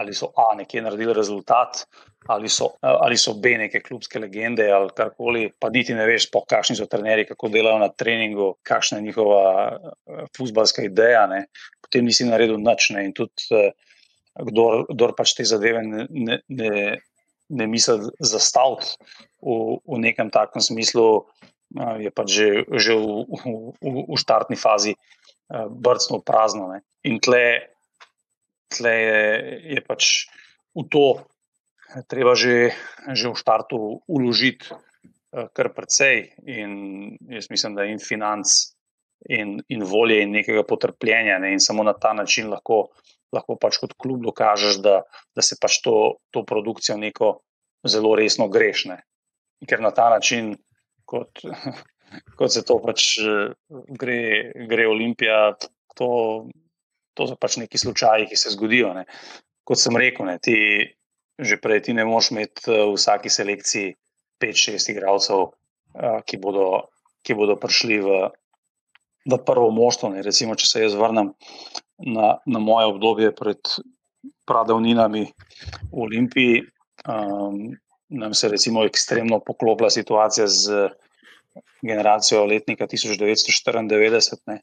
ali 0.00 0.14
so 0.14 0.30
A 0.36 0.54
nekje 0.56 0.82
naredili 0.82 1.14
rezultat, 1.14 1.84
ali 2.32 2.48
so, 2.48 2.70
ali 2.80 3.16
so 3.18 3.34
B 3.34 3.56
neke 3.58 3.80
klubske 3.80 4.18
legende 4.18 4.70
ali 4.72 4.90
karkoli, 4.96 5.50
pa 5.60 5.70
niti 5.70 5.94
ne 5.94 6.06
veš, 6.06 6.30
kakšni 6.48 6.76
so 6.78 6.86
trenerji, 6.86 7.26
kako 7.32 7.50
delajo 7.52 7.78
na 7.82 7.88
treningu, 7.88 8.54
kakšna 8.62 8.98
je 8.98 9.06
njihova 9.08 9.78
futbalska 10.36 10.86
ideja, 10.86 11.26
ne. 11.26 11.46
potem 11.82 12.04
nisi 12.04 12.24
naredil 12.24 12.56
nič. 12.56 12.90
Ne. 12.96 13.04
In 13.04 13.12
tudi, 13.12 13.48
kdor, 14.38 14.86
kdor 14.94 15.16
pač 15.18 15.36
te 15.36 15.44
zadeve 15.44 15.82
ne. 15.84 16.38
ne 16.48 16.98
ne 17.52 17.66
misli 17.66 18.08
zastaviti 18.20 18.96
v, 19.42 19.76
v 19.84 19.98
nekem 20.00 20.30
takem 20.32 20.62
smislu, 20.62 21.28
je 22.00 22.10
pač 22.12 22.28
že, 22.32 22.48
že 22.80 22.96
v, 22.96 23.28
v, 23.80 23.92
v 24.08 24.16
štartni 24.16 24.56
fazi 24.56 24.96
brcno 25.52 26.20
prazno. 26.24 26.72
Ne. 26.72 26.80
In 27.04 27.20
tle, 27.20 27.71
tle 28.72 28.92
je, 28.92 29.20
je 29.76 29.84
pač 29.86 30.08
v 30.74 30.86
to 30.88 31.06
treba 32.08 32.32
že, 32.34 32.72
že 33.12 33.28
v 33.28 33.36
štartu 33.36 34.00
uložiti 34.08 34.72
kar 35.32 35.72
precej. 35.72 36.32
In 36.48 36.72
jaz 37.28 37.50
mislim, 37.50 37.76
da 37.76 37.88
in 37.88 38.00
financ. 38.00 38.48
In, 39.30 39.60
in 39.70 39.84
volje, 39.86 40.16
in 40.18 40.32
nekega 40.34 40.64
potrpljenja, 40.66 41.36
ne? 41.38 41.52
in 41.54 41.60
samo 41.62 41.84
na 41.86 41.92
ta 41.94 42.10
način 42.10 42.48
lahko, 42.50 42.88
lahko 43.30 43.54
pač 43.54 43.76
kot 43.78 43.92
klub 43.94 44.24
dokažeš, 44.24 44.80
da, 44.82 44.96
da 45.30 45.44
se 45.46 45.54
pač 45.62 45.76
to, 45.84 46.18
to 46.34 46.42
produkcijo 46.42 46.96
neko 46.98 47.28
zelo 47.86 48.16
resno 48.18 48.48
grešne. 48.50 48.96
Ker 49.62 49.78
na 49.78 49.92
ta 49.94 50.08
način, 50.10 50.56
kot, 51.06 51.38
kot 52.38 52.50
se 52.50 52.64
to 52.66 52.80
pač 52.82 53.12
gre, 54.02 54.18
gre 54.66 54.88
Olimpija, 54.90 55.54
to, 55.94 56.10
to 57.14 57.28
so 57.28 57.36
pač 57.36 57.58
neki 57.60 57.78
slučaji, 57.78 58.28
ki 58.30 58.36
se 58.38 58.52
zgodijo. 58.54 58.92
Ne. 58.96 59.06
Kot 59.68 59.80
sem 59.80 59.96
rekel, 59.96 60.26
ne, 60.28 60.38
ti 60.42 60.56
že 61.42 61.56
prej 61.58 61.88
ti 61.88 61.92
ne 61.96 62.04
moš 62.04 62.30
imeti 62.30 62.68
v 62.68 62.92
vsaki 62.94 63.30
selekciji 63.32 63.94
5-6 64.42 64.90
igralcev, 64.92 65.52
ki 66.28 66.38
bodo, 66.38 66.92
ki 67.24 67.34
bodo 67.34 67.56
prišli 67.58 67.98
v, 68.04 68.18
v 69.26 69.38
prvo 69.46 69.70
moštvo. 69.74 70.12
Recimo, 70.22 70.54
če 70.54 70.66
se 70.68 70.84
jaz 70.84 70.94
vrnem 70.98 71.32
na, 71.98 72.36
na 72.46 72.62
moje 72.62 72.92
obdobje 72.92 73.32
pred 73.36 73.60
pradavninami 74.46 75.24
v 75.90 75.98
Olimpiji, 76.04 76.62
um, 77.08 77.72
nam 78.12 78.34
se 78.34 78.50
je 78.52 78.84
ekstremno 78.84 79.40
poklopila 79.40 79.90
situacija 79.90 80.46
z 80.46 80.90
generacijo 81.82 82.44
letnika 82.44 82.86
1994, 82.86 84.36
ne, 84.46 84.60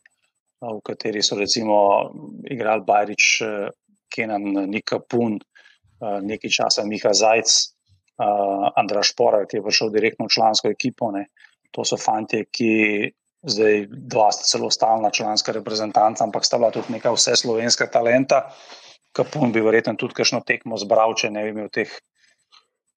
v 0.61 0.79
kateri 0.83 1.23
so 1.23 1.37
recimo 1.39 2.09
igrali 2.43 2.83
Bajrič, 2.87 3.43
Kenan, 4.11 4.67
Nika 4.67 4.99
Pun, 4.99 5.39
nekaj 6.01 6.51
časa 6.51 6.83
Miha 6.83 7.13
Zajc, 7.13 7.53
Andra 8.75 9.03
Šporar, 9.03 9.47
ki 9.47 9.59
je 9.59 9.63
prišel 9.63 9.93
direktno 9.93 10.27
v 10.27 10.35
člansko 10.35 10.67
ekipo. 10.67 11.11
Ne. 11.15 11.29
To 11.71 11.87
so 11.87 11.97
fanti, 11.97 12.45
ki. 12.51 12.73
Zdaj, 13.39 13.85
dva 13.87 14.33
sta 14.35 14.43
celo 14.43 14.67
stalna 14.67 15.07
članska 15.15 15.53
reprezentanta, 15.55 16.25
ampak 16.25 16.43
sta 16.43 16.57
bila 16.59 16.73
tudi 16.75 16.91
neka 16.91 17.13
vse 17.15 17.37
slovenska 17.39 17.87
talenta. 17.87 18.41
Kapun 19.15 19.53
bi 19.55 19.63
verjetno 19.63 19.93
tudi 19.95 20.17
kakšno 20.17 20.41
tekmo 20.43 20.75
zbral, 20.75 21.15
če 21.15 21.29
ne 21.31 21.45
bi 21.45 21.53
imel 21.55 21.69
teh 21.71 21.87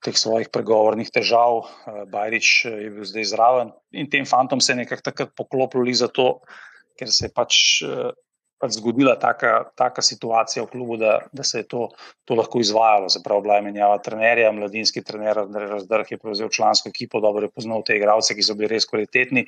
teh 0.03 0.19
svojih 0.19 0.51
pregovornih 0.51 1.11
težav, 1.15 1.63
eh, 1.63 2.03
Bajrič 2.11 2.67
eh, 2.67 2.77
je 2.87 2.91
bil 2.91 3.07
zdaj 3.07 3.31
zraven. 3.31 3.73
In 3.95 4.11
tem 4.11 4.27
fantom 4.27 4.61
se 4.61 4.75
je 4.75 4.83
nekako 4.83 5.07
takrat 5.11 5.35
poklopili 5.39 5.95
za 5.95 6.11
to, 6.11 6.43
ker 6.99 7.11
se 7.13 7.27
je 7.27 7.33
pač, 7.35 7.59
eh, 7.87 8.13
pač 8.63 8.79
zgodila 8.79 9.17
taka, 9.19 9.73
taka 9.79 10.05
situacija 10.07 10.65
v 10.65 10.71
klubu, 10.71 10.97
da, 11.01 11.19
da 11.35 11.45
se 11.47 11.63
je 11.63 11.69
to, 11.69 11.89
to 12.29 12.39
lahko 12.39 12.63
izvajalo. 12.63 13.11
Zapravo, 13.11 13.43
bila 13.43 13.59
je 13.59 13.67
menjava 13.67 13.99
trenerja, 13.99 14.53
mladinski 14.55 15.03
trener, 15.05 15.43
Razdrh 15.75 16.15
je 16.15 16.19
prevzel 16.23 16.51
člansko 16.53 16.93
ekipo, 16.95 17.21
dobro 17.21 17.49
je 17.49 17.55
poznal 17.55 17.83
te 17.87 17.99
igralce, 17.99 18.37
ki 18.39 18.47
so 18.47 18.55
bili 18.59 18.75
res 18.77 18.87
kvalitetni 18.87 19.47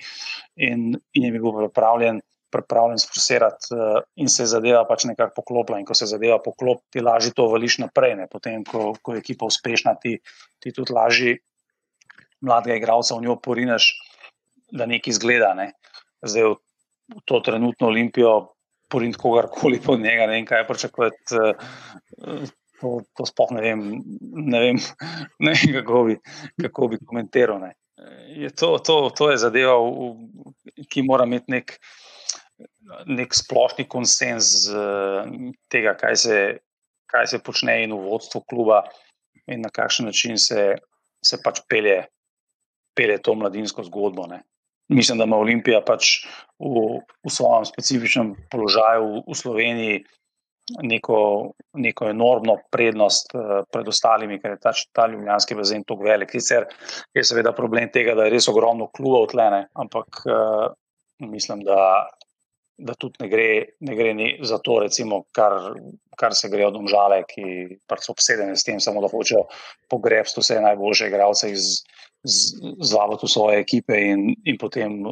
in, 0.56 0.94
in 1.14 1.28
je 1.28 1.34
bil 1.38 1.52
pripravljen 1.62 2.22
pripravljen 2.54 3.00
sforsirati, 3.02 3.74
uh, 3.74 4.02
in 4.20 4.30
se 4.30 4.46
zadeva 4.46 4.84
pač 4.86 5.08
nekako 5.10 5.40
poklopila. 5.40 5.80
In 5.80 5.88
ko 5.88 5.96
se 5.98 6.06
zadeva 6.10 6.38
poklopi, 6.42 6.84
ti 6.94 7.02
lažje 7.02 7.32
to 7.34 7.48
vališ 7.50 7.80
naprej. 7.82 8.14
Ne? 8.20 8.28
Potem, 8.30 8.62
ko, 8.68 8.92
ko 9.02 9.16
je 9.16 9.22
ekipa 9.24 9.48
uspešna, 9.50 9.96
ti, 10.02 10.20
ti 10.62 10.74
tudi 10.76 10.94
lažje 10.94 11.38
mladega 12.44 12.78
igralca 12.78 13.16
v 13.16 13.26
njo 13.26 13.38
porineš, 13.42 13.90
da 14.74 14.86
nekaj 14.90 15.16
izgleda. 15.16 15.50
Ne? 15.58 15.72
Zdaj 16.22 16.52
v 16.52 16.54
to 17.24 17.40
trenutno 17.40 17.86
Olimpijo 17.86 18.34
poriniti 18.90 19.18
kogarkoli 19.18 19.80
pod 19.80 20.00
njega, 20.00 20.26
ne 20.26 20.38
vem, 20.38 20.46
kaj 20.46 20.66
pričakovati. 20.66 21.40
Uh, 21.40 22.52
To, 22.82 22.98
to 23.16 23.24
sploh 23.24 23.52
ne 23.54 23.60
vem, 23.62 23.82
ne 24.20 24.58
vem, 24.60 24.78
ne 25.40 25.52
vem 25.54 25.70
kako, 25.76 26.00
bi, 26.04 26.16
kako 26.60 26.88
bi 26.92 26.98
komentiral. 27.06 27.62
Je 28.34 28.50
to, 28.50 28.74
to, 28.82 28.96
to 29.14 29.30
je 29.30 29.38
zadeva, 29.40 29.78
v, 29.78 30.82
ki 30.90 31.04
mora 31.06 31.24
imeti 31.24 31.54
nek, 31.54 31.72
nek 33.06 33.32
splošni 33.32 33.86
konsens 33.88 34.66
tega, 35.72 35.94
kaj 35.96 36.18
se, 36.26 36.40
kaj 37.08 37.30
se 37.30 37.40
počne 37.46 37.78
in 37.86 37.94
v 37.94 38.02
vodstvu 38.10 38.42
kluba, 38.50 38.82
in 39.46 39.62
na 39.64 39.70
kakšen 39.72 40.10
način 40.10 40.36
se, 40.36 40.74
se 41.24 41.40
pač 41.44 41.62
pelje, 41.70 42.02
pelje 42.98 43.20
to 43.22 43.34
mladinsko 43.38 43.86
zgodbo. 43.86 44.26
Ne. 44.30 44.42
Mislim, 44.88 45.18
da 45.18 45.24
ima 45.24 45.38
Olimpija 45.40 45.80
pač 45.86 46.26
v, 46.60 47.00
v 47.24 47.32
svojem 47.32 47.64
specifičnem 47.68 48.34
položaju 48.52 49.06
v, 49.06 49.22
v 49.30 49.36
Sloveniji 49.38 50.02
neko, 50.84 51.18
neko 51.76 52.08
enormno 52.08 52.58
prednost 52.72 53.32
pred 53.72 53.88
ostalimi, 53.88 54.38
ker 54.40 54.56
je 54.56 54.60
ta, 54.60 54.72
ta 54.96 55.06
ljubljanski 55.08 55.56
bazen 55.56 55.84
tako 55.88 56.04
velik. 56.08 56.32
Sicer 56.32 56.68
je 57.16 57.24
seveda 57.24 57.52
problem 57.56 57.88
tega, 57.92 58.16
da 58.16 58.28
je 58.28 58.36
res 58.36 58.48
ogromno 58.52 58.90
klubov 58.92 59.30
tlene, 59.32 59.66
ampak 59.80 60.24
uh, 60.28 60.68
mislim, 61.24 61.64
da 61.64 61.80
da 62.78 62.94
tudi 62.98 63.22
ne 63.22 63.28
gre, 63.28 63.48
ne 63.80 63.94
gre 63.96 64.14
ni 64.14 64.28
za 64.42 64.58
to, 64.58 64.78
recimo, 64.82 65.22
kar, 65.32 65.52
kar 66.18 66.34
se 66.34 66.48
gre 66.50 66.66
od 66.66 66.76
omžale, 66.76 67.20
ki 67.28 67.78
pač 67.90 68.06
so 68.06 68.14
obsedeni 68.14 68.56
s 68.56 68.66
tem, 68.66 68.80
samo 68.82 69.02
da 69.04 69.10
hočejo 69.12 69.44
pogrebsti 69.92 70.42
vse 70.42 70.60
najboljše 70.64 71.10
igralce 71.10 71.52
iz. 71.52 71.84
Zvabiti 72.24 73.26
v 73.26 73.30
svoje 73.30 73.60
ekipe 73.60 73.98
in, 74.00 74.30
in 74.48 74.56
potem 74.60 75.02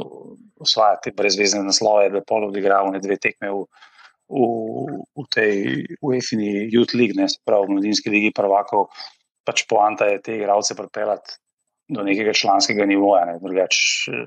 osvajati 0.62 1.12
brezvezne 1.16 1.61
naslove, 1.66 2.09
da 2.11 2.22
pol 2.25 2.48
odigrajo 2.48 2.92
ne 2.94 3.03
dve 3.05 3.18
tekme 3.20 3.51
v, 3.53 3.66
v, 4.33 4.46
v 5.20 5.27
tej 5.35 5.57
UEFI 6.01 6.70
Youth 6.72 6.96
League, 6.96 7.18
ne 7.18 7.29
pravi 7.44 7.68
v 7.68 7.77
Mladinski 7.77 8.12
ligi 8.12 8.33
prvakov. 8.33 8.88
Pač 9.44 9.66
poanta 9.68 10.09
je 10.09 10.22
te 10.25 10.38
igralce 10.38 10.79
pripeljati 10.79 11.37
do 11.92 12.05
nekega 12.07 12.33
članskega 12.33 12.87
nivoja, 12.88 13.27
ne 13.29 13.37
drugače 13.42 14.22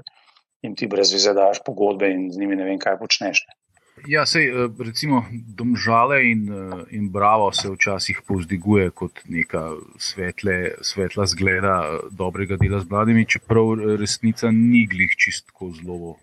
jim 0.65 0.75
ti 0.75 0.87
brez 0.87 1.13
vize 1.13 1.33
daš 1.33 1.61
pogodbe 1.65 2.09
in 2.11 2.27
z 2.31 2.41
njimi 2.41 2.57
ne 2.59 2.67
vem, 2.69 2.79
kaj 2.81 2.97
počneš. 3.01 3.45
Ne. 3.47 3.57
Ja, 4.03 4.25
sej, 4.27 4.51
eh, 4.51 4.67
recimo, 4.83 5.23
domžale 5.31 6.27
in, 6.27 6.51
eh, 6.51 6.83
in 6.91 7.09
bravo 7.11 7.51
se 7.51 7.69
včasih 7.71 8.21
povzdiguje 8.27 8.89
kot 8.91 9.23
neka 9.25 9.71
svetle, 9.97 10.75
svetla 10.81 11.25
zgleda 11.25 12.03
dobrega 12.11 12.57
dela 12.59 12.79
z 12.79 12.89
mladimi, 12.89 13.25
čeprav 13.25 13.95
resnica 13.99 14.51
ni 14.51 14.87
glih 14.87 15.15
čistko 15.17 15.71
zelo. 15.71 16.15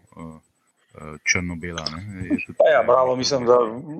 črno-bela. 1.24 1.84
Ja, 2.72 2.82
bravo, 2.86 3.16
mislim, 3.16 3.46
da 3.46 3.56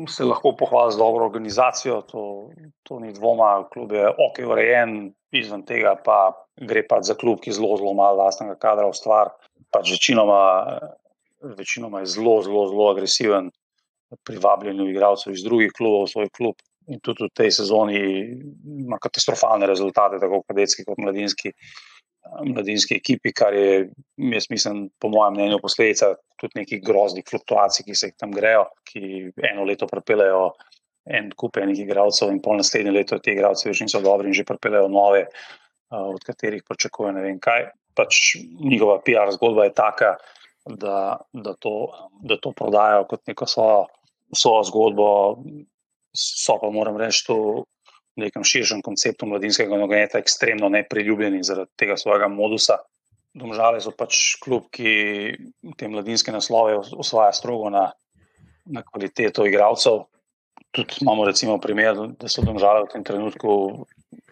se 0.09 0.25
lahko 0.25 0.53
pohvali 0.57 0.93
z 0.93 0.97
dobro 0.97 1.25
organizacijo. 1.25 2.03
To, 2.03 2.51
to 2.83 3.01
ni 3.01 3.13
dvoma, 3.13 3.65
klub 3.73 3.93
je 3.93 4.09
ok, 4.09 4.45
urejen, 4.51 5.15
izven 5.31 5.63
tega 5.65 5.97
pa 6.05 6.47
gre 6.61 6.85
pa 6.89 7.01
za 7.03 7.15
klub, 7.15 7.41
ki 7.41 7.53
zelo, 7.53 7.77
zelo 7.77 7.95
malo 7.95 8.21
vlastnega 8.21 8.55
kadra 8.61 8.87
v 8.87 8.93
stvar. 8.93 9.33
Pač 9.73 9.95
večinoma, 9.97 10.43
večinoma 11.57 12.05
je 12.05 12.13
zelo, 12.13 12.43
zelo, 12.43 12.69
zelo 12.69 12.91
agresiven 12.93 13.49
pri 14.27 14.41
vabljenju 14.43 14.89
igralcev 14.91 15.33
iz 15.33 15.45
drugih 15.47 15.73
klubov 15.77 16.07
v 16.07 16.13
svoj 16.13 16.29
klub. 16.37 16.61
In 16.91 16.99
tudi 16.99 17.29
v 17.29 17.31
tej 17.39 17.53
sezoni 17.55 17.99
ima 18.83 18.99
katastrofalne 18.99 19.69
rezultate, 19.71 20.19
tako 20.21 20.43
kadetski 20.49 20.85
kot 20.85 20.99
mladinski 20.99 21.53
mladinski 22.47 22.97
ekipi, 22.97 23.33
kar 23.35 23.55
je, 23.55 23.89
jaz 24.33 24.47
mislim, 24.51 24.85
po 25.01 25.09
mojem 25.09 25.35
mnenju, 25.37 25.59
posledica 25.63 26.13
tudi 26.41 26.61
nekih 26.61 26.83
groznih 26.85 27.25
fluktuacij, 27.31 27.85
ki 27.87 27.97
se 27.99 28.11
jih 28.11 28.19
tam 28.19 28.33
grejo, 28.35 28.67
ki 28.89 29.33
eno 29.51 29.67
leto 29.69 29.89
prepelejo 29.91 30.53
en 31.11 31.33
kup 31.37 31.59
enih 31.59 31.83
igralcev, 31.83 32.31
in 32.31 32.39
pol 32.43 32.61
naslednje 32.61 32.95
leto 32.95 33.19
ti 33.19 33.35
igralci 33.35 33.69
več 33.69 33.83
niso 33.83 34.01
dobri 34.05 34.31
in 34.31 34.39
že 34.39 34.47
prepelejo 34.47 34.91
nove, 34.93 35.25
od 35.93 36.23
katerih 36.25 36.63
pričakujejo 36.69 37.17
ne 37.17 37.25
vem 37.27 37.41
kaj. 37.43 37.67
Pač 37.99 38.21
njihova 38.41 39.01
PR 39.05 39.35
zgodba 39.35 39.67
je 39.67 39.75
taka, 39.77 40.15
da, 40.65 41.19
da, 41.35 41.53
to, 41.61 41.75
da 42.23 42.39
to 42.41 42.55
prodajo 42.57 43.03
kot 43.11 43.27
neko 43.29 43.47
svojo, 43.51 43.83
svojo 44.35 44.65
zgodbo. 44.65 45.09
So 46.13 46.59
pa, 46.61 46.71
moram 46.71 46.97
reči, 47.01 47.25
to 47.27 47.65
v 48.17 48.29
nekem 48.29 48.45
širšem 48.45 48.83
konceptu 48.85 49.27
mladinskega 49.27 49.77
nogometa 49.79 50.21
ekstremno 50.21 50.69
nepriljubljeni 50.69 51.45
zaradi 51.45 51.73
tega 51.81 51.97
svojega 51.97 52.29
modusa. 52.29 52.83
Domžale 53.33 53.81
so 53.81 53.95
pač 53.97 54.37
klub, 54.43 54.69
ki 54.69 55.33
te 55.81 55.89
mladinske 55.89 56.33
naslove 56.35 56.77
osvaja 56.93 57.33
strogo 57.33 57.71
na, 57.73 57.87
na 58.69 58.83
kvaliteto 58.85 59.47
igralcev. 59.49 60.05
Tudi 60.73 61.01
imamo 61.01 61.25
recimo 61.25 61.57
primer, 61.61 61.97
da 62.21 62.29
so 62.29 62.45
domžale 62.45 62.85
v 62.85 62.93
tem 62.93 63.05
trenutku 63.05 63.87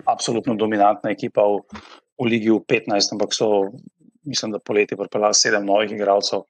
absolutno 0.09 0.55
dominantna 0.61 1.15
ekipa 1.17 1.45
v, 1.49 1.65
v 2.21 2.29
Ligi 2.29 2.53
v 2.53 2.61
15, 2.69 3.17
ampak 3.17 3.33
so, 3.33 3.73
mislim, 4.29 4.53
da 4.53 4.61
poleti 4.61 4.97
pripeljali 5.01 5.37
sedem 5.37 5.65
novih 5.65 5.97
igralcev 5.97 6.45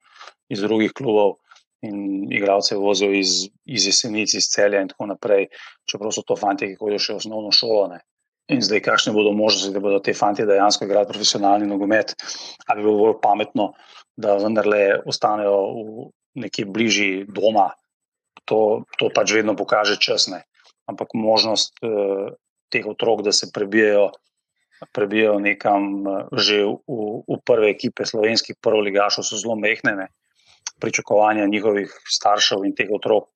iz 0.50 0.62
drugih 0.66 0.90
klubov 0.90 1.38
in 1.82 2.28
igralce 2.32 2.76
vozijo 2.76 3.12
iz, 3.16 3.48
iz 3.64 3.86
jesenic, 3.86 4.34
iz 4.34 4.48
celja 4.52 4.82
in 4.82 4.88
tako 4.88 5.06
naprej, 5.14 5.48
čeprav 5.88 6.12
so 6.12 6.24
to 6.26 6.36
fanti, 6.36 6.68
ki 6.68 6.80
hodijo 6.80 7.00
še 7.00 7.16
v 7.16 7.22
osnovno 7.22 7.52
šolo. 7.54 7.86
Ne. 7.94 8.00
In 8.50 8.62
zdaj, 8.66 8.82
kakšne 8.82 9.14
bodo 9.14 9.32
možnosti, 9.36 9.72
da 9.72 9.82
bodo 9.82 10.00
te 10.02 10.14
fanti 10.16 10.46
dejansko 10.46 10.84
igrali 10.84 11.08
profesionalni 11.08 11.68
nogomet, 11.70 12.16
ali 12.66 12.82
bilo 12.82 12.96
bolj 12.98 13.18
pametno, 13.22 13.70
da 14.18 14.36
vendarle 14.42 15.00
ostanejo 15.06 15.58
v 15.70 16.08
neki 16.42 16.66
bližji 16.66 17.26
doma. 17.30 17.70
To, 18.50 18.82
to 18.98 19.10
pač 19.14 19.36
vedno 19.36 19.54
pokaže 19.54 20.00
časne. 20.02 20.42
Ampak 20.90 21.14
možnost 21.14 21.78
uh, 21.86 22.34
teh 22.74 22.86
otrok, 22.90 23.22
da 23.22 23.30
se 23.32 23.52
prebijajo, 23.54 24.08
prebijajo 24.96 25.38
nekam 25.38 25.86
uh, 26.02 26.26
že 26.34 26.64
v, 26.66 27.22
v 27.30 27.38
prve 27.46 27.70
ekipe 27.70 28.02
slovenskih 28.02 28.58
prvoligašov, 28.58 29.22
so 29.22 29.38
zelo 29.38 29.54
mehne. 29.54 30.10
Ne 30.60 30.70
pričakovanja 30.80 31.46
njihovih 31.46 31.92
staršev 32.08 32.64
in 32.64 32.74
teh 32.76 32.88
otrok 32.94 33.28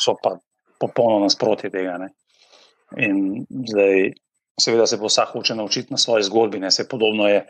so 0.00 0.16
pa 0.22 0.36
popolnoma 0.80 1.28
nasprotje 1.28 1.70
tega. 1.70 1.96
Ne. 2.00 2.10
In 3.02 3.44
zdaj, 3.70 4.12
seveda, 4.60 4.86
se 4.86 4.98
bo 5.00 5.10
vsak 5.10 5.34
hoče 5.36 5.56
naučiti 5.58 5.92
na 5.94 6.00
svoje 6.00 6.26
zgodbi. 6.28 6.60
Se 6.70 6.88
podobno 6.88 7.28
je, 7.28 7.46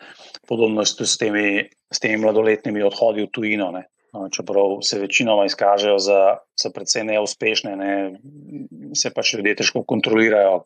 podobno 0.49 0.83
je 0.83 0.87
s, 0.87 1.19
temi, 1.19 1.69
s 1.93 2.01
temi 2.01 2.23
mladoletnimi 2.23 2.83
odhodi 2.83 3.27
v 3.27 3.33
tujino. 3.33 3.71
Ne. 3.75 3.87
No, 4.15 4.29
čeprav 4.33 4.79
se 4.87 4.99
večinoma 4.99 5.45
izkažejo 5.45 5.99
za, 5.99 6.21
za 6.63 6.71
precej 6.75 7.05
neuspešne, 7.05 7.75
ne, 7.77 7.91
se 8.97 9.11
pač 9.13 9.35
ljudje 9.35 9.59
težko 9.59 9.83
kontrolirajo, 9.85 10.63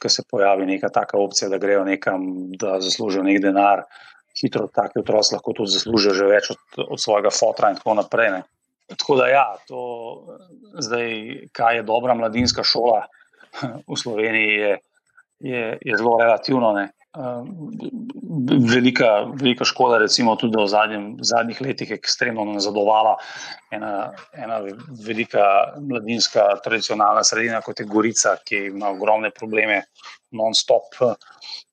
ker 0.00 0.12
se 0.14 0.24
pojavi 0.30 0.66
neka 0.70 0.88
taka 0.94 1.18
opcija, 1.20 1.50
da 1.52 1.58
grejo 1.60 1.82
nekam, 1.84 2.22
da 2.56 2.78
zaslužijo 2.80 3.26
nek 3.26 3.42
denar 3.44 3.84
hitro 4.40 4.68
taki 4.74 5.02
otroci 5.02 5.34
lahko 5.36 5.54
tudi 5.56 5.74
zaslužijo 5.74 6.14
že 6.16 6.30
več 6.30 6.50
od, 6.54 6.82
od 6.88 7.00
svojega 7.00 7.32
fotra 7.34 7.70
in 7.70 7.78
tako 7.80 7.94
naprej. 8.00 8.30
Ne. 8.36 8.42
Tako 8.90 9.16
da, 9.20 9.28
ja, 9.30 9.46
to, 9.68 9.80
zdaj, 10.82 11.10
kaj 11.54 11.76
je 11.76 11.82
dobra 11.86 12.14
mladinska 12.18 12.64
šola 12.66 13.04
v 13.86 13.96
Sloveniji, 13.96 14.56
je, 14.56 14.72
je, 15.40 15.66
je 15.80 15.96
zelo 15.96 16.16
relativno. 16.18 16.72
Ne. 16.74 16.90
Velika, 18.70 19.06
velika 19.34 19.66
škoda, 19.66 19.98
recimo, 19.98 20.36
tudi 20.38 20.58
v 20.58 20.66
zadnjem, 20.70 21.06
zadnjih 21.26 21.60
letih, 21.60 21.90
je 21.90 21.98
ekstremno 21.98 22.44
nazadovala 22.46 23.16
ena, 23.74 24.12
ena 24.34 24.60
velika 25.06 25.74
mladinska 25.78 26.46
tradicionalna 26.64 27.24
sredina, 27.26 27.62
kot 27.66 27.82
je 27.82 27.86
Gorica, 27.90 28.36
ki 28.46 28.66
ima 28.70 28.90
ogromne 28.94 29.30
probleme, 29.34 29.82
non-stop. 30.30 30.94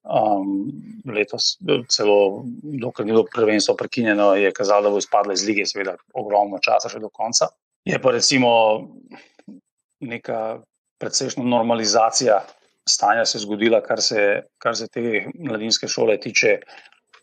Um, 0.08 0.72
letos, 1.12 1.58
celo 1.92 2.46
dokler 2.64 3.06
ni 3.06 3.12
bilo 3.12 3.26
prvenstvo 3.28 3.76
prekinjeno, 3.76 4.34
je 4.40 4.54
kazalo, 4.56 4.88
da 4.88 4.92
bo 4.94 5.02
izpadla 5.02 5.36
iz 5.36 5.44
lige, 5.44 5.66
seveda, 5.68 5.98
ogromno 6.16 6.62
časa 6.64 6.88
še 6.88 7.02
do 7.04 7.10
konca. 7.12 7.50
Je 7.88 8.00
pa 8.00 8.14
recimo 8.16 8.52
neka 10.00 10.62
precejšnja 11.02 11.44
normalizacija 11.44 12.40
stanja 12.88 13.26
se 13.28 13.42
zgodila, 13.44 13.82
kar 13.84 14.02
se, 14.02 14.24
kar 14.64 14.78
se 14.80 14.88
te 14.88 15.26
mladinske 15.36 15.90
šole 15.92 16.16
tiče 16.24 16.56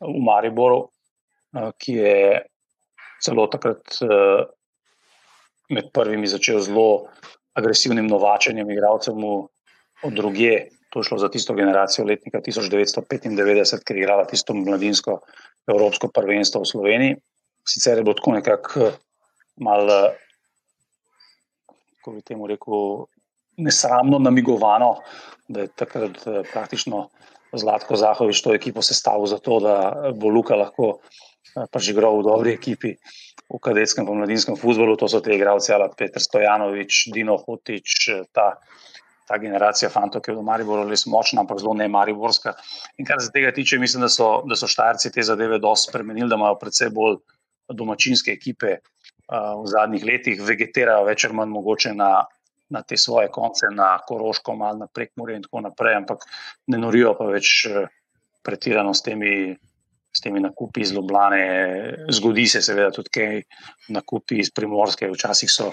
v 0.05 0.21
Mariboru, 0.27 0.85
uh, 0.85 1.71
ki 1.81 1.97
je 2.03 2.19
celo 3.25 3.49
takrat 3.49 3.97
uh, 4.05 4.45
med 5.73 5.89
prvimi 5.97 6.29
začel 6.29 6.61
zelo 6.61 7.07
agresivnim 7.57 8.07
novačenjem 8.11 8.71
igralcev 8.71 9.17
od 9.25 10.13
druge 10.13 10.67
To 10.95 11.03
šlo 11.03 11.19
za 11.19 11.29
tisto 11.29 11.55
generacijo 11.59 12.07
letnika 12.07 12.39
1995, 12.39 13.83
ki 13.83 13.95
je 13.95 13.99
igrala 13.99 14.29
tisto 14.31 14.55
mladinsko 14.55 15.19
evropsko 15.67 16.09
prvenstvo 16.15 16.63
v 16.63 16.71
Sloveniji. 16.71 17.17
Sicer 17.67 17.99
je 17.99 18.05
bilo 18.07 18.15
tako 18.15 18.37
nekako 18.37 18.93
malo, 19.57 20.13
kako 21.99 22.15
bi 22.15 22.23
temu 22.23 22.47
rekel, 22.47 23.07
nesramno 23.57 24.19
namigovano, 24.19 24.95
da 25.49 25.67
je 25.67 25.73
takrat 25.75 26.27
eh, 26.27 26.43
praktično 26.53 27.09
Zlatko 27.53 27.97
Zahovič 27.97 28.43
to 28.43 28.55
ekipo 28.55 28.83
sestavil 28.83 29.27
za 29.27 29.39
to, 29.39 29.61
da 29.61 30.13
bo 30.15 30.29
Luka 30.29 30.55
lahko 30.55 30.99
eh, 30.99 31.67
pač 31.71 31.91
igral 31.91 32.19
v 32.19 32.27
dobri 32.27 32.55
ekipi 32.55 32.95
v 33.51 33.61
kadetskem 33.63 34.07
in 34.09 34.23
mladinskem 34.23 34.57
futbolu. 34.57 34.97
To 34.97 35.09
so 35.09 35.21
te 35.21 35.35
igralci, 35.35 35.73
ali 35.73 35.91
Petr 35.97 36.23
Stojanovič, 36.23 37.09
Dino 37.15 37.37
Hotič, 37.39 38.09
eh, 38.09 38.25
ta 38.33 38.55
ta 39.29 39.39
generacija 39.41 39.91
fantov, 39.91 40.23
ki 40.25 40.33
je 40.33 40.37
v 40.39 40.45
Mariboru 40.45 40.85
res 40.89 41.07
močna, 41.09 41.43
ampak 41.45 41.63
zelo 41.63 41.75
ne 41.79 41.89
mariborska. 41.89 42.55
In 43.01 43.09
kar 43.09 43.23
se 43.25 43.33
tega 43.33 43.53
tiče, 43.57 43.79
mislim, 43.81 44.05
da 44.05 44.11
so, 44.13 44.29
da 44.49 44.57
so 44.59 44.69
štajrci 44.71 45.13
te 45.15 45.25
zadeve 45.25 45.59
dosti 45.63 45.91
spremenili, 45.91 46.29
da 46.29 46.39
imajo 46.41 46.59
predvsej 46.61 46.93
bolj 46.95 47.19
domačinske 47.73 48.33
ekipe 48.35 48.77
uh, 48.77 49.55
v 49.63 49.69
zadnjih 49.73 50.05
letih, 50.05 50.43
vegetirajo 50.45 51.07
več 51.09 51.25
ali 51.25 51.39
manj 51.41 51.55
mogoče 51.55 51.95
na, 51.97 52.11
na 52.75 52.83
te 52.83 53.01
svoje 53.01 53.31
konce, 53.33 53.73
na 53.73 53.95
Koroško, 54.07 54.57
malo 54.61 54.85
na 54.85 54.89
prekmorje 54.93 55.41
in 55.41 55.47
tako 55.47 55.65
naprej, 55.65 56.01
ampak 56.03 56.27
ne 56.69 56.81
norijo 56.81 57.15
pa 57.19 57.31
več 57.33 57.61
pretirano 58.45 58.95
s 58.95 59.05
temi. 59.05 59.55
S 60.15 60.23
temi 60.23 60.39
nakupi 60.39 60.85
iz 60.85 60.93
Ljubljana, 60.95 61.41
zgodi 62.15 62.45
se, 62.47 62.61
seveda, 62.63 62.93
tudi 62.95 63.11
kaj 63.11 63.41
nakupi 63.97 64.37
iz 64.39 64.53
Primorske, 64.55 65.09
včasih 65.11 65.51
so 65.51 65.73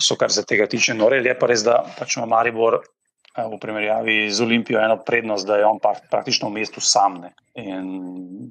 so, 0.00 0.16
kar 0.16 0.32
se 0.32 0.44
tega 0.44 0.66
tiče, 0.70 0.94
nore. 0.94 1.20
Je 1.24 1.34
pa 1.38 1.48
res, 1.50 1.64
da 1.66 1.80
pač 1.98 2.18
ima 2.18 2.26
Maribor 2.30 2.78
eh, 2.80 3.46
v 3.46 3.58
primerjavi 3.62 4.18
z 4.30 4.44
Olimpijo 4.44 4.82
eno 4.82 4.98
prednost, 5.04 5.48
da 5.48 5.60
je 5.60 5.68
on 5.68 5.80
praktično 5.80 6.50
v 6.50 6.60
mestu 6.60 6.80
sam. 6.84 7.20
Ne. 7.24 7.32
In 7.62 8.50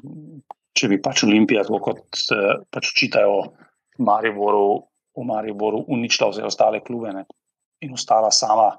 če 0.75 0.89
bi 0.91 0.99
pač 1.01 1.23
Olimpija, 1.27 1.65
tako 1.67 1.81
kot 1.91 2.25
eh, 2.35 2.65
pač 2.73 2.91
čitajo 2.97 3.43
Mariboru, 4.05 4.81
v 5.15 5.27
Mariboru 5.27 5.85
uničila 5.93 6.31
vse 6.33 6.43
ostale 6.43 6.81
klube 6.83 7.13
ne, 7.15 7.23
in 7.85 7.93
ostala 7.95 8.33
sama, 8.33 8.73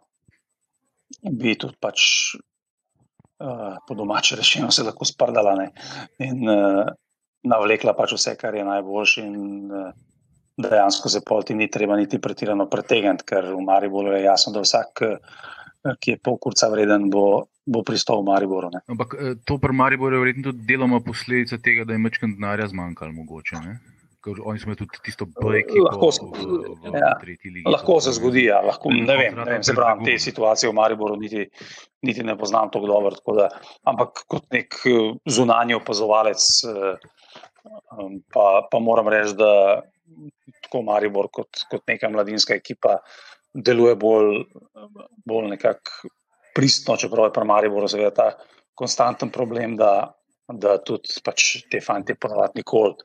bi 1.22 1.56
tudi 1.56 1.78
pač. 1.80 2.02
Uh, 3.36 3.74
po 3.84 3.92
domače 3.92 4.38
rečeno, 4.40 4.70
se 4.72 4.80
lahko 4.80 5.04
sprdala 5.04 5.50
ne? 5.58 5.66
in 6.24 6.48
uh, 6.48 6.86
navlekla 7.44 7.92
pač 7.92 8.14
vse, 8.16 8.32
kar 8.40 8.56
je 8.56 8.62
najboljše, 8.64 9.24
in 9.28 9.68
uh, 9.68 9.90
dejansko 10.56 11.08
se 11.08 11.20
pol 11.26 11.42
ti 11.44 11.54
ni 11.54 11.68
treba 11.70 11.96
niti 11.96 12.20
pretirano 12.22 12.66
pretegniti, 12.68 13.24
ker 13.28 13.52
v 13.52 13.60
Mariboru 13.64 14.14
je 14.16 14.22
jasno, 14.24 14.52
da 14.56 14.64
vsak, 14.64 15.02
eh, 15.04 15.96
ki 16.00 16.16
je 16.16 16.22
pol 16.22 16.38
kurca 16.42 16.70
vreden, 16.72 17.10
bo, 17.12 17.46
bo 17.66 17.82
pristal 17.86 18.22
v 18.22 18.30
Mariboru. 18.30 18.70
Ne. 18.72 18.80
Ampak 18.88 19.16
eh, 19.18 19.34
to 19.44 19.58
pri 19.62 19.76
Mariboru 19.76 20.16
je 20.16 20.24
verjetno 20.24 20.48
tudi 20.50 20.64
deloma 20.70 21.02
posledica 21.04 21.60
tega, 21.60 21.84
da 21.84 21.92
je 21.92 22.02
mečkant 22.02 22.38
denarja 22.38 22.70
zmanjkalo 22.72 23.12
mogoče. 23.20 23.60
Ne? 23.66 23.78
Oni 24.26 24.58
smo 24.58 24.74
tudi 24.74 24.98
tisto 25.06 25.28
bojki. 25.30 25.78
Lahko, 25.84 26.08
v, 26.10 26.30
v, 26.34 26.90
v 26.90 26.98
ja, 26.98 27.12
ligi, 27.22 27.60
lahko 27.62 28.00
se 28.02 28.10
zgodi, 28.16 28.48
ja, 28.48 28.56
lahko, 28.58 28.90
ne 28.90 29.14
vem, 29.14 29.36
ne 29.38 29.44
vem 29.46 29.62
se 29.62 29.70
pravim, 29.76 30.02
te 30.02 30.16
situacije 30.18 30.66
v 30.66 30.74
Mariboru 30.74 31.14
niti, 31.20 31.44
niti 32.02 32.24
ne 32.26 32.34
poznam 32.34 32.72
tako 32.74 32.90
dobro. 32.90 33.36
Da, 33.36 33.46
ampak 33.86 34.24
kot 34.26 34.48
nek 34.56 34.80
eh, 34.90 35.12
zunanji 35.30 35.78
opazovalec, 35.78 36.42
pa, 38.34 38.46
pa 38.66 38.80
moram 38.82 39.12
reči, 39.14 39.36
da 39.38 39.52
tako 40.66 40.82
Maribor 40.86 41.30
kot, 41.32 41.64
kot 41.70 41.82
neka 41.88 42.10
mladinska 42.12 42.54
ekipa 42.54 42.98
deluje 43.54 43.96
bolj, 43.96 44.44
bolj 45.26 45.50
nekako 45.54 46.10
pristno, 46.56 46.96
čeprav 46.96 47.28
je 47.28 47.34
pri 47.36 47.44
Mariboru 47.44 47.88
seveda 47.88 48.12
ta 48.14 48.28
konstanten 48.76 49.30
problem, 49.32 49.76
da, 49.76 50.12
da 50.48 50.78
tudi 50.84 51.20
pač 51.24 51.66
te 51.70 51.80
fante 51.84 52.16
ponovadi 52.20 52.62
nikoli 52.62 52.96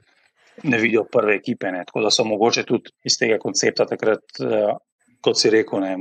ne 0.64 0.78
vidijo 0.78 1.04
prve 1.12 1.36
ekipe. 1.36 1.72
Ne. 1.72 1.84
Tako 1.88 2.06
da 2.06 2.12
so 2.12 2.24
mogoče 2.28 2.64
tudi 2.68 2.92
iz 3.08 3.18
tega 3.20 3.40
koncepta 3.40 3.86
takrat, 3.90 4.24
eh, 4.44 4.74
kot 5.22 5.40
si 5.40 5.52
rekel, 5.54 5.84
ne, 5.84 5.96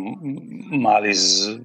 mali 0.80 1.14
z 1.14 1.59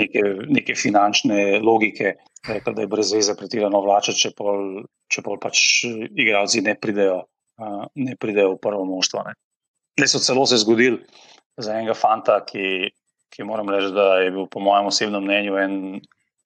neke, 0.00 0.22
neke 0.48 0.74
finančne 0.74 1.60
logike, 1.62 2.14
rekel, 2.48 2.74
da 2.74 2.84
je 2.84 2.90
brez 2.90 3.12
veze 3.14 3.36
pretirano 3.38 3.80
vlačati, 3.84 4.18
če 4.24 4.32
pol, 4.36 4.82
če 5.08 5.22
pol 5.22 5.38
pač 5.42 5.64
igralci 5.86 6.64
ne 6.66 6.74
pridejo, 6.74 7.22
ne 7.94 8.16
pridejo 8.16 8.54
v 8.54 8.62
prvo 8.62 8.84
moštvo. 8.86 9.24
Le 9.98 10.06
so 10.08 10.20
celo 10.22 10.46
se 10.46 10.60
zgodili 10.62 11.00
za 11.58 11.74
enega 11.74 11.94
fanta, 11.94 12.38
ki, 12.46 12.90
ki 13.34 13.46
moram 13.46 13.70
reči, 13.70 13.90
da 13.94 14.20
je 14.22 14.30
bil 14.34 14.46
po 14.50 14.62
mojem 14.62 14.90
osebnem 14.90 15.24
mnenju 15.24 15.58
en, 15.58 15.74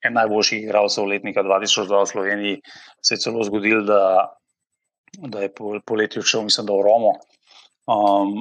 en 0.04 0.16
najboljših 0.16 0.64
igralcev 0.64 1.08
letnika 1.10 1.44
2002 1.44 2.00
v 2.00 2.10
Sloveniji. 2.12 2.62
Se 3.04 3.14
je 3.14 3.24
celo 3.26 3.44
zgodil, 3.44 3.84
da, 3.88 4.32
da 5.20 5.44
je 5.44 5.52
poleti 5.52 6.16
po 6.16 6.24
odšel, 6.24 6.48
mislim, 6.48 6.66
da 6.70 6.78
v 6.78 6.86
Romo. 6.86 7.12
Um, 7.92 8.40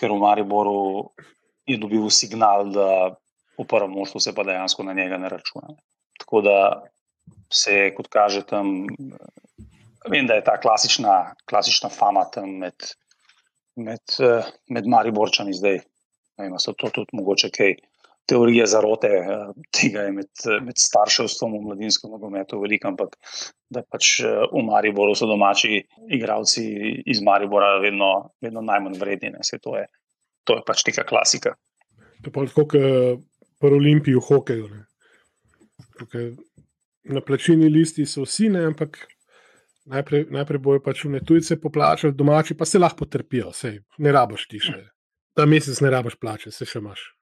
ker 0.00 0.14
v 0.14 0.22
Mariboru 0.22 1.10
je 1.68 1.76
dobil 1.76 2.08
signal, 2.08 2.70
da 2.72 3.12
v 3.60 3.66
prvem 3.68 3.92
moštvu 3.92 4.20
se 4.24 4.32
pa 4.34 4.46
dejansko 4.46 4.86
na 4.86 4.96
njega 4.96 5.18
ne 5.20 5.28
računa. 5.28 5.76
Tako 6.18 6.40
da 6.40 6.56
se, 7.52 7.90
kot 7.96 8.08
kaže, 8.08 8.42
tam, 8.46 8.88
vem, 10.08 10.26
da 10.26 10.34
je 10.34 10.44
ta 10.44 10.56
klasična, 10.60 11.34
klasična 11.48 11.90
fama 11.92 12.24
tam 12.34 12.56
med, 12.62 12.74
med, 13.76 14.16
med 14.68 14.86
Mariborčani 14.86 15.54
zdaj. 15.54 15.80
Vem, 16.40 16.56
so 16.58 16.72
to 16.72 16.90
tudi 16.94 17.16
mogoče 17.18 17.50
kaj. 17.54 17.76
Teorije 18.30 18.66
zarote 18.68 19.08
tega 19.74 20.04
je 20.06 20.12
med, 20.14 20.28
med 20.62 20.78
starševstvom 20.78 21.56
v 21.56 21.62
mladinskem 21.64 22.12
nogometu 22.12 22.60
veliko, 22.62 22.92
ampak 22.92 23.16
da 23.72 23.82
pač 23.82 24.20
v 24.22 24.62
Mariboru 24.62 25.16
so 25.18 25.26
domači 25.26 25.80
igravci 26.14 26.62
iz 27.10 27.22
Maribora 27.26 27.72
vedno, 27.82 28.30
vedno 28.44 28.62
najmanj 28.62 29.00
vredni. 29.00 29.32
To, 29.64 29.74
je, 29.80 29.88
to 30.46 30.60
je 30.60 30.64
pač 30.68 30.84
neka 30.86 31.04
klasika. 31.08 31.56
To 32.20 32.30
je 32.30 32.34
pa 32.36 32.46
tako, 32.46 32.68
kot 32.70 32.76
pri 33.60 33.76
Olimpiji 33.76 34.16
v 34.16 34.24
hokeju. 34.28 34.68
Na 37.10 37.24
plačilni 37.24 37.68
listi 37.72 38.06
so 38.06 38.22
vsi, 38.28 38.48
ne, 38.52 38.68
ampak 38.70 39.00
najprej, 39.84 40.26
najprej 40.30 40.60
bojo 40.60 40.82
pač 40.84 41.04
v 41.04 41.20
tujce 41.24 41.60
poplačali, 41.60 42.14
domači 42.16 42.54
pa 42.54 42.64
se 42.64 42.78
lahko 42.78 43.04
potrpijo, 43.04 43.52
sej, 43.52 43.80
ne 43.98 44.12
raboš 44.12 44.46
ti 44.48 44.60
še. 44.60 44.90
Ta 45.36 45.46
mesec 45.46 45.80
ne 45.80 45.90
raboš 45.90 46.18
plače, 46.20 46.50
se 46.50 46.66
še 46.66 46.78
imaš. 46.82 47.14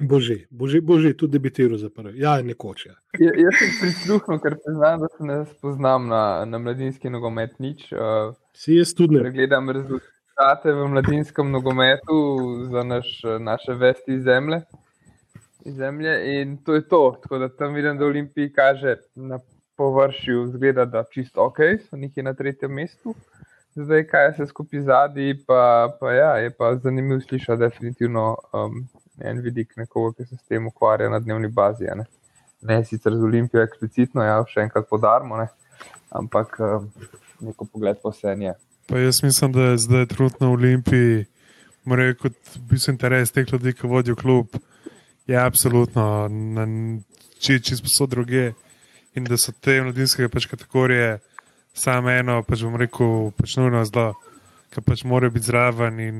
Bože, 0.00 0.46
bože, 0.54 0.78
bože 0.86 1.10
tudi 1.18 1.34
debitiral 1.34 1.78
za 1.78 1.90
prvi. 1.90 2.20
Ja, 2.22 2.36
nekoč. 2.46 2.86
Ja. 2.86 2.94
Ja, 3.18 3.32
jaz 3.34 3.58
sem 3.58 3.72
prisluhnil, 3.80 4.38
ker 4.38 4.54
priznam, 4.62 5.02
da 5.02 5.08
se 5.10 5.26
ne 5.26 5.38
spoznam 5.50 6.06
na, 6.12 6.22
na 6.46 6.60
mladinski 6.62 7.10
nogomet 7.10 7.58
nič. 7.58 7.88
Uh, 7.90 8.30
si 8.54 8.78
jaz 8.78 8.94
tudi 8.94 9.18
ne. 9.18 9.32
Gledam 9.34 9.72
rezultate 9.74 10.76
v 10.76 10.86
mladinskem 10.94 11.50
nogometu 11.50 12.20
za 12.70 12.86
naš, 12.86 13.10
naše 13.42 13.74
vesti 13.82 14.14
iz 14.14 14.22
zemlje 14.30 14.62
iz 15.64 15.74
zemlje 15.74 16.40
in 16.40 16.56
to 16.64 16.74
je 16.74 16.88
to. 16.88 17.18
Tako 17.22 17.38
da 17.38 17.48
tam 17.56 17.74
vidim, 17.74 17.98
da 17.98 18.04
Olimpiji 18.04 18.52
kaže 18.52 18.96
na 19.14 19.38
površju, 19.80 20.48
zgleda, 20.52 20.84
da 20.84 21.04
čisto 21.12 21.46
ok, 21.48 21.56
so 21.88 21.96
neki 21.96 22.22
na 22.22 22.34
tretjem 22.34 22.72
mestu. 22.72 23.14
Zdaj, 23.74 24.04
kaj 24.10 24.32
se 24.36 24.46
skupaj 24.46 24.82
zadnji, 24.84 25.38
pa, 25.46 25.88
pa 26.00 26.12
ja, 26.12 26.32
je 26.36 26.50
pa 26.50 26.74
zanimivo 26.76 27.20
slišati, 27.20 27.60
definitivno 27.60 28.36
um, 28.52 28.82
en 29.24 29.40
vidik 29.40 29.72
nekoga, 29.80 30.18
ki 30.18 30.28
se 30.28 30.36
s 30.36 30.44
tem 30.52 30.66
ukvarja 30.68 31.08
na 31.08 31.22
dnevni 31.24 31.48
bazi. 31.48 31.88
Ne, 31.96 32.04
ne 32.60 32.78
sicer 32.84 33.16
z 33.16 33.24
Olimpijo 33.24 33.64
eksplicitno, 33.64 34.26
ja, 34.26 34.36
še 34.52 34.66
enkrat 34.66 34.90
podarmo, 34.90 35.40
ne, 35.40 35.48
ampak 36.12 36.60
um, 36.60 36.92
neko 37.48 37.72
pogled 37.72 38.04
po 38.04 38.12
vse 38.12 38.36
je. 38.36 38.56
Pa 38.90 39.00
jaz 39.00 39.24
mislim, 39.24 39.56
da 39.56 39.70
je 39.70 39.82
zdaj 39.88 40.10
trudno 40.12 40.50
v 40.50 40.60
Olimpiji, 40.60 41.28
mora 41.88 42.10
reči, 42.10 42.20
kot 42.26 42.56
bi 42.68 42.78
se 42.78 42.92
interes 42.92 43.32
teh 43.32 43.48
ljudi, 43.48 43.72
ki 43.72 43.88
vodijo 43.88 44.18
klub. 44.18 44.60
Je 45.30 45.40
absolutno, 45.40 46.26
če 47.40 47.62
če 47.64 47.80
so 47.88 48.04
druge 48.10 48.50
in 49.14 49.24
da 49.24 49.38
so 49.38 49.52
te 49.52 49.80
mladinske 49.82 50.28
pač 50.28 50.46
kategorije 50.46 51.18
samo 51.74 52.10
eno, 52.10 52.40
pač 52.46 52.64
bom 52.66 52.76
rekel, 52.78 53.30
pač 53.38 53.56
nujno 53.58 53.82
zlo, 53.88 54.10
ki 54.70 54.82
pač 54.86 55.04
morajo 55.08 55.34
biti 55.34 55.50
zraven 55.50 56.00
in 56.00 56.18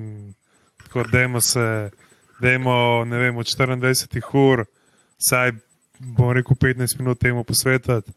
tako 0.82 1.04
dajmo 1.10 1.40
se, 1.40 1.90
dajmo, 2.42 3.04
ne 3.06 3.18
vem, 3.18 3.36
od 3.36 3.46
24 3.46 4.22
ur, 4.40 4.64
saj 5.18 5.52
bom 6.00 6.32
rekel 6.34 6.56
15 6.56 6.98
minut 6.98 7.20
temu 7.20 7.44
posvetiti, 7.44 8.14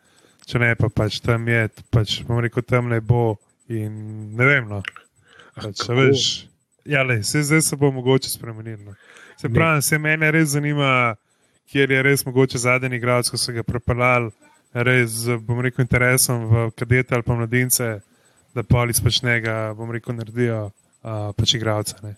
če 0.47 0.59
ne 0.59 0.73
pa 0.79 0.89
pač 0.89 1.19
tam 1.23 1.47
je, 1.47 1.67
pač 1.93 2.21
bom 2.27 2.41
rekel, 2.43 2.65
tam 2.65 2.89
ne 2.89 3.01
bo 3.01 3.35
in 3.69 3.93
ne 4.37 4.47
vem, 4.47 4.69
no. 4.69 4.81
Pač, 5.53 5.85
veš, 5.89 6.23
ja, 6.89 7.03
le, 7.05 7.21
se 7.23 7.43
zdaj 7.45 7.61
se 7.61 7.77
bo 7.77 7.91
mogoče 7.93 8.29
spremeniti. 8.29 8.81
No. 8.83 8.95
Se 9.37 9.49
pravi, 9.49 9.81
se 9.85 9.99
mene 10.01 10.31
res 10.33 10.55
zanima, 10.55 11.13
kjer 11.69 11.91
je 11.91 12.01
res 12.03 12.25
mogoče 12.25 12.57
zadnji 12.57 12.97
igralec, 12.97 13.29
ko 13.29 13.37
so 13.37 13.53
ga 13.53 13.63
prepeljali, 13.67 14.31
res, 14.73 15.23
bom 15.45 15.61
rekel, 15.61 15.85
interesom 15.85 16.47
v 16.49 16.65
kadete 16.77 17.15
ali 17.15 17.25
pa 17.25 17.37
mladince, 17.37 17.89
da 18.55 18.63
pa 18.63 18.83
ali 18.83 18.93
pač 18.93 19.21
njega, 19.23 19.73
bom 19.77 19.91
rekel, 19.91 20.15
naredijo 20.17 20.59
uh, 20.69 21.31
pač 21.37 21.55
igralca. 21.57 22.13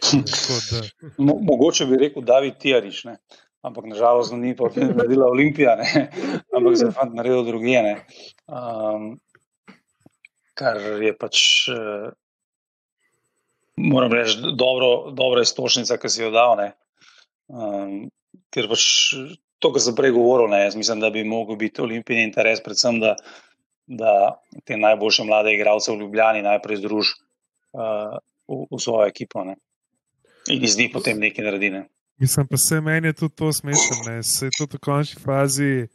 Mo 1.26 1.36
mogoče 1.44 1.86
bi 1.90 1.98
rekel, 2.00 2.24
da 2.24 2.40
bi 2.40 2.54
ti 2.56 2.74
ariš, 2.74 3.04
ampak 3.66 3.90
nažalost 3.90 4.32
ni 4.32 4.54
pa 4.56 4.70
naredila 4.76 5.28
Olimpija, 5.28 5.76
ne? 5.76 6.06
ampak 6.56 6.78
je 6.78 6.92
fant 6.96 7.14
naredil 7.14 7.44
druge. 7.44 7.82
Um, 8.48 9.12
kar 10.54 10.80
je 10.80 11.12
pač. 11.16 11.44
Uh, 11.74 12.10
moram 13.80 14.12
reči, 14.12 14.38
dobro, 14.56 15.10
dobra 15.16 15.42
istočnica, 15.42 15.96
ki 15.96 16.08
si 16.12 16.22
jo 16.22 16.30
dal. 16.34 16.60
Um, 17.48 18.10
ker 18.54 18.68
pač 18.70 18.84
to, 19.60 19.72
kar 19.74 19.82
sem 19.84 19.96
prej 19.96 20.14
govoril, 20.16 20.50
ne, 20.50 20.64
jaz 20.64 20.76
mislim, 20.76 21.00
da 21.00 21.10
bi 21.12 21.24
lahko 21.24 21.56
bil 21.60 21.82
olimpijski 21.84 22.24
interes, 22.24 22.62
predvsem 22.64 23.00
da, 23.00 23.14
da 23.86 24.12
te 24.64 24.76
najboljše 24.76 25.24
mlade 25.28 25.54
igralce 25.54 25.92
v 25.92 26.00
Ljubljani 26.00 26.42
najprej 26.42 26.80
združi 26.82 27.16
uh, 27.76 28.18
v, 28.48 28.64
v 28.70 28.80
svojo 28.80 29.08
ekipo 29.08 29.44
ne. 29.44 29.56
in 30.48 30.64
iz 30.64 30.78
njih 30.78 30.90
potem 30.92 31.20
nekaj 31.20 31.44
naredi. 31.44 31.70
Ne. 31.70 31.84
Mislim 32.18 32.46
pa 32.46 32.56
se 32.56 32.80
meni 32.80 33.08
je 33.08 33.12
tudi 33.12 33.34
to 33.36 33.52
smešno, 33.52 34.22
se 34.22 34.46
je 34.46 34.50
tudi 34.58 34.76
v 34.76 34.80
končni 34.80 35.22
fazi 35.22 35.86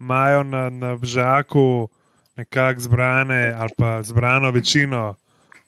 imajo 0.00 0.42
na, 0.42 0.70
na 0.70 0.98
žaku 1.02 1.88
nekako 2.36 2.80
zbrane 2.80 3.54
ali 3.58 3.70
pa 3.78 4.02
zbrano 4.02 4.50
večino 4.50 5.14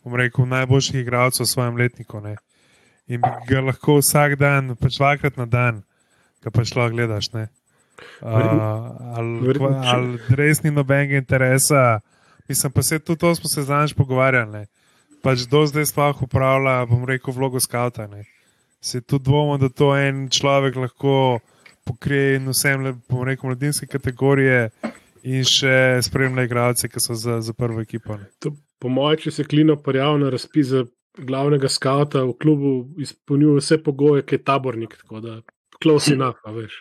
bom 0.04 0.16
rekel, 0.16 0.46
najboljših 0.46 1.00
igralcev 1.00 1.44
v 1.44 1.48
svojem 1.48 1.76
letniku. 1.76 2.20
Ne. 2.20 2.36
In 3.06 3.20
bi 3.20 3.30
ga 3.48 3.60
lahko 3.60 3.98
vsak 4.00 4.36
dan, 4.38 4.74
pač 4.76 4.98
dvakrat 4.98 5.36
na 5.36 5.46
dan, 5.46 5.82
ki 6.42 6.52
pa 6.52 6.64
šlo 6.64 6.88
gledaš. 6.90 7.30
Uh, 7.32 7.46
ali 9.16 9.54
al, 9.86 10.06
res 10.34 10.62
ni 10.62 10.72
nobenega 10.74 11.16
interesa, 11.20 12.00
mislim 12.48 12.72
pa 12.72 12.82
se 12.82 12.98
tudi 12.98 13.20
to 13.20 13.34
smo 13.34 13.48
se 13.48 13.62
znaš 13.62 13.94
pogovarjali. 13.94 14.66
Pač 15.22 15.46
do 15.46 15.62
zdaj 15.66 15.86
sploh 15.92 16.22
upravlja, 16.26 16.82
bom 16.90 17.04
rekel, 17.06 17.34
vlogo 17.34 17.60
skavta. 17.62 18.08
Ne. 18.10 18.24
Se 18.82 19.00
tudi 19.00 19.28
dvomim, 19.28 19.60
da 19.62 19.68
to 19.68 19.92
en 19.96 20.26
človek 20.28 20.76
lahko 20.76 21.38
pokrije 21.86 22.40
in 22.40 22.48
vsem, 22.50 22.88
bom 23.10 23.22
rekel, 23.26 23.52
mladinske 23.52 23.86
kategorije. 23.86 24.70
In 25.22 25.46
še 25.46 26.02
spremlja 26.02 26.48
igralce, 26.48 26.88
ki 26.90 26.98
so 26.98 27.14
za, 27.14 27.36
za 27.46 27.52
prvo 27.54 27.78
ekipo. 27.78 28.16
To, 28.42 28.50
po 28.82 28.90
mojem, 28.90 29.20
če 29.22 29.30
se 29.36 29.44
klino 29.46 29.76
prijavlja 29.78 30.24
na 30.24 30.32
razpis 30.34 30.72
za 30.72 30.82
glavnega 31.14 31.70
skavta 31.70 32.24
v 32.26 32.34
klubu, 32.42 32.72
izpolnjuje 32.98 33.60
vse 33.60 33.78
pogoje, 33.84 34.24
ki 34.26 34.40
je 34.40 34.42
tabornik. 34.42 34.96
Tako 35.04 35.20
da, 35.22 35.36
klosi 35.82 36.16
na, 36.16 36.32
pa 36.44 36.54
veš. 36.54 36.80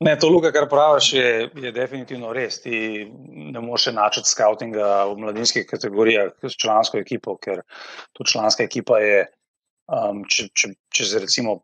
Ne, 0.00 0.12
to, 0.20 0.28
Luka, 0.28 0.50
kar 0.52 0.68
praviš, 0.68 1.12
je, 1.12 1.28
je 1.56 1.72
definitivno 1.72 2.32
res. 2.36 2.60
Ti 2.62 3.06
ne 3.52 3.60
moreš 3.64 3.88
načeti 3.96 4.28
skautinga 4.28 4.88
v 5.10 5.14
mladinskih 5.22 5.64
kategorijah 5.68 6.34
s 6.44 6.58
člansko 6.60 7.00
ekipo, 7.00 7.38
ker 7.40 7.62
to 8.12 8.26
članska 8.28 8.66
ekipa 8.66 9.00
je, 9.00 9.22
um, 9.88 10.20
če, 10.28 10.50
če, 10.52 10.74
če 10.92 11.08
se 11.08 11.22
recimo 11.24 11.62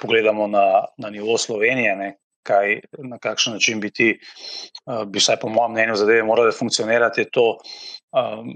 pogledamo 0.00 0.48
na, 0.50 0.64
na 0.98 1.12
nivo 1.14 1.38
Slovenije, 1.38 1.94
ne, 1.96 2.10
kaj, 2.46 2.80
na 3.06 3.20
kakšen 3.22 3.54
način 3.54 3.80
bi 3.80 3.92
ti, 3.94 4.10
uh, 4.18 5.04
bi 5.06 5.22
vsaj 5.22 5.38
po 5.38 5.52
mojem 5.52 5.76
mnenju, 5.76 6.00
zadeve 6.00 6.26
morale 6.26 6.56
funkcionirati, 6.56 7.22
je 7.22 7.30
to, 7.30 7.46
Um, 8.10 8.50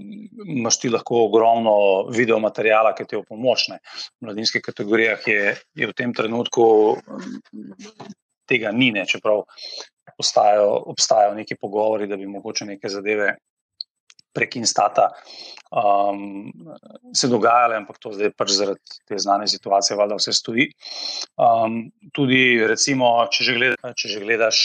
imaš 0.50 0.80
ti 0.82 0.90
lahko 0.90 1.24
ogromno 1.28 1.74
video 2.10 2.40
materijala, 2.42 2.90
ki 2.94 3.06
ti 3.06 3.14
je 3.14 3.20
v 3.22 3.28
pomočne. 3.28 3.78
V 4.18 4.26
mladinskih 4.26 4.62
kategorijah 4.62 5.28
je, 5.30 5.54
je 5.78 5.86
v 5.86 5.94
tem 5.94 6.14
trenutku 6.14 6.96
tega 8.50 8.72
ni, 8.74 8.90
ne, 8.92 9.06
čeprav 9.06 9.44
obstajajo, 10.18 10.70
obstajajo 10.90 11.36
neki 11.38 11.56
pogovori, 11.60 12.10
da 12.10 12.18
bi 12.18 12.26
mogoče 12.26 12.66
neke 12.74 12.90
zadeve 12.90 13.36
prek 14.34 14.56
Instata 14.56 15.08
um, 15.70 16.50
se 17.14 17.28
dogajale, 17.30 17.76
ampak 17.76 17.98
to 18.02 18.12
zdaj 18.12 18.32
pač 18.34 18.56
zaradi 18.56 18.98
te 19.06 19.18
znane 19.18 19.46
situacije, 19.48 19.96
valjda 19.96 20.18
vse 20.18 20.34
stoji. 20.34 20.66
Um, 21.38 21.84
tudi, 22.12 22.58
recimo, 22.66 23.14
če 23.30 23.46
že, 23.46 23.54
gleda, 23.58 23.94
če 23.94 24.10
že 24.16 24.24
gledaš. 24.24 24.64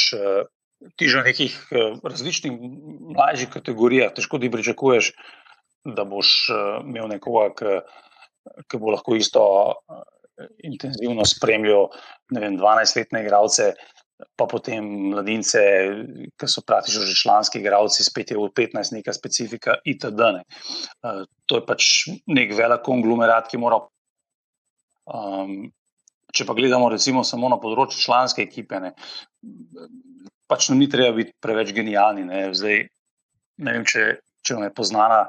Ti 0.80 1.08
že 1.12 1.20
v 1.20 1.28
nekih 1.28 1.56
različnih 2.04 2.54
mlajših 3.16 3.50
kategorijah, 3.52 4.14
težko 4.16 4.40
ti 4.40 4.52
pričakuješ, 4.52 5.12
da 5.84 6.06
boš 6.08 6.52
imel 6.86 7.10
nekoga, 7.12 7.82
ki 8.68 8.80
bo 8.80 8.96
lahko 8.96 9.18
isto 9.20 9.44
intenzivno 10.64 11.26
spremljal 11.28 11.90
ne 12.32 12.44
vem, 12.44 12.58
12-letne 12.60 13.24
igralce, 13.24 13.74
pa 14.36 14.48
potem 14.52 14.86
mladince, 15.12 15.62
ki 16.40 16.48
so 16.52 16.64
praktično 16.68 17.06
že 17.08 17.16
članski 17.22 17.60
igralci, 17.60 18.04
spet 18.04 18.32
je 18.32 18.38
v 18.38 18.50
15 18.56 18.96
neka 18.98 19.16
specifika 19.16 19.78
itd. 19.88 20.32
Ne. 20.36 20.44
To 21.48 21.60
je 21.60 21.66
pač 21.66 21.90
nek 22.28 22.56
velik 22.56 22.84
konglomerat, 22.88 23.48
ki 23.52 23.62
mora. 23.62 23.82
Um, 25.10 25.72
če 26.36 26.46
pa 26.46 26.54
gledamo 26.54 26.92
recimo 26.92 27.24
samo 27.26 27.50
na 27.50 27.58
področju 27.58 28.04
članske 28.04 28.44
ekipe, 28.46 28.78
ne, 28.84 28.92
pač 30.50 30.70
nam 30.70 30.82
ni 30.82 30.90
treba 30.90 31.14
biti 31.16 31.36
preveč 31.42 31.74
genijalni. 31.78 32.26
Ne. 32.28 32.48
Zdaj, 32.58 32.86
ne 33.66 33.76
vem, 33.76 33.86
če, 33.88 34.06
če 34.46 34.58
vam 34.58 34.68
je 34.68 34.76
poznana 34.76 35.24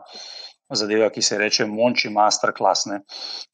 zadeva, 0.70 1.10
ki 1.10 1.22
se 1.22 1.38
reče 1.38 1.66
Monči 1.68 2.10
Masterclass. 2.14 2.88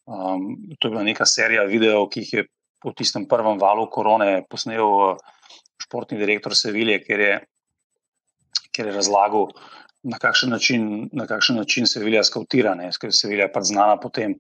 Um, 0.07 0.47
to 0.79 0.89
je 0.89 0.93
bila 0.93 1.05
neka 1.07 1.27
serija 1.29 1.65
videov, 1.69 2.11
ki 2.13 2.25
jih 2.25 2.35
je 2.35 2.47
v 2.87 2.93
tistem 2.97 3.25
prvem 3.29 3.59
valu 3.59 3.89
korone 3.91 4.45
posnel 4.51 4.85
uh, 4.85 5.17
športni 5.83 6.21
direktor 6.21 6.55
Sevilje, 6.57 7.01
ker 7.05 7.23
je, 7.25 7.35
ker 8.77 8.91
je 8.91 8.97
razlagal, 8.97 9.51
na 10.07 10.21
kakšen 10.23 10.53
način, 10.53 10.83
na 11.17 11.25
kakšen 11.27 11.57
način 11.59 11.89
Sevilja 11.91 12.23
skautira. 12.25 12.77
Ker 13.01 13.15
Sevilja 13.17 13.49
je 13.49 13.55
pač 13.55 13.73
znana 13.73 13.97
potem, 13.99 14.37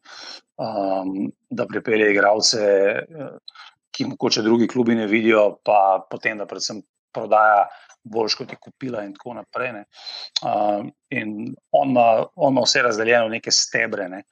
um, 0.61 1.33
da 1.51 1.67
pripelje 1.67 2.13
igralce. 2.13 2.69
Uh, 3.09 3.65
Ki 3.97 4.05
mogoče 4.05 4.43
drugi 4.45 4.67
klubi 4.69 4.93
ne 4.93 5.07
vidijo, 5.09 5.55
pa 5.65 6.05
potem, 6.11 6.37
da 6.37 6.45
predvsem 6.45 6.83
prodaja 7.17 7.65
boljš 8.07 8.37
kot 8.39 8.53
je 8.53 8.59
kupila, 8.63 9.03
in 9.05 9.15
tako 9.17 9.35
naprej. 9.41 9.73
Uh, 10.45 10.87
in 11.11 11.55
on 11.73 11.91
ima, 11.91 12.07
on 12.37 12.55
ima 12.55 12.65
vse 12.67 12.85
razdeljeno 12.87 13.27
v 13.27 13.37
neke 13.39 13.51
stebre. 13.51 14.09
Ne? 14.13 14.23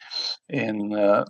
In 0.55 0.93
uh, 0.93 1.25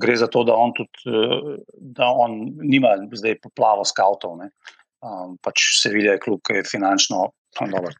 gre 0.00 0.16
za 0.16 0.30
to, 0.32 0.44
da 0.48 0.56
on 0.56 0.72
tudi, 0.76 1.04
uh, 1.12 1.52
da 1.98 2.08
on 2.08 2.38
nima 2.62 2.96
zdaj 3.12 3.38
poplavo 3.42 3.84
skavtov. 3.84 4.40
Um, 4.40 5.36
pač 5.44 5.66
se 5.82 5.92
vidi, 5.92 6.08
da 6.08 6.16
je 6.16 6.24
kljub 6.24 6.54
finančno, 6.70 7.28
dobro, 7.60 7.92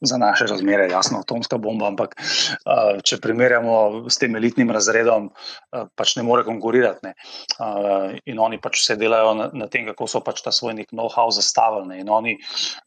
za 0.00 0.16
naše 0.16 0.46
razmere, 0.46 0.88
jasno, 0.90 1.20
atomska 1.20 1.58
bomba, 1.58 1.88
ampak 1.90 2.14
uh, 2.16 3.00
če 3.04 3.20
primerjamo 3.20 4.08
s 4.10 4.20
tem 4.20 4.36
elitnim 4.36 4.70
razredom, 4.72 5.28
uh, 5.30 5.88
pač 5.96 6.16
ne 6.16 6.24
more 6.26 6.44
konkurirati. 6.46 7.10
Ne. 7.10 7.14
Uh, 7.60 8.16
in 8.24 8.40
oni 8.40 8.60
pač 8.62 8.80
vse 8.80 8.96
delajo 9.00 9.34
na, 9.36 9.50
na 9.52 9.68
tem, 9.72 9.86
kako 9.90 10.08
so 10.08 10.22
pač 10.24 10.40
ta 10.44 10.52
svoj 10.54 10.78
nek 10.78 10.94
know-how 10.94 11.28
zastavili. 11.34 11.88
Ne. 11.92 12.00
In 12.04 12.12
oni, 12.12 12.38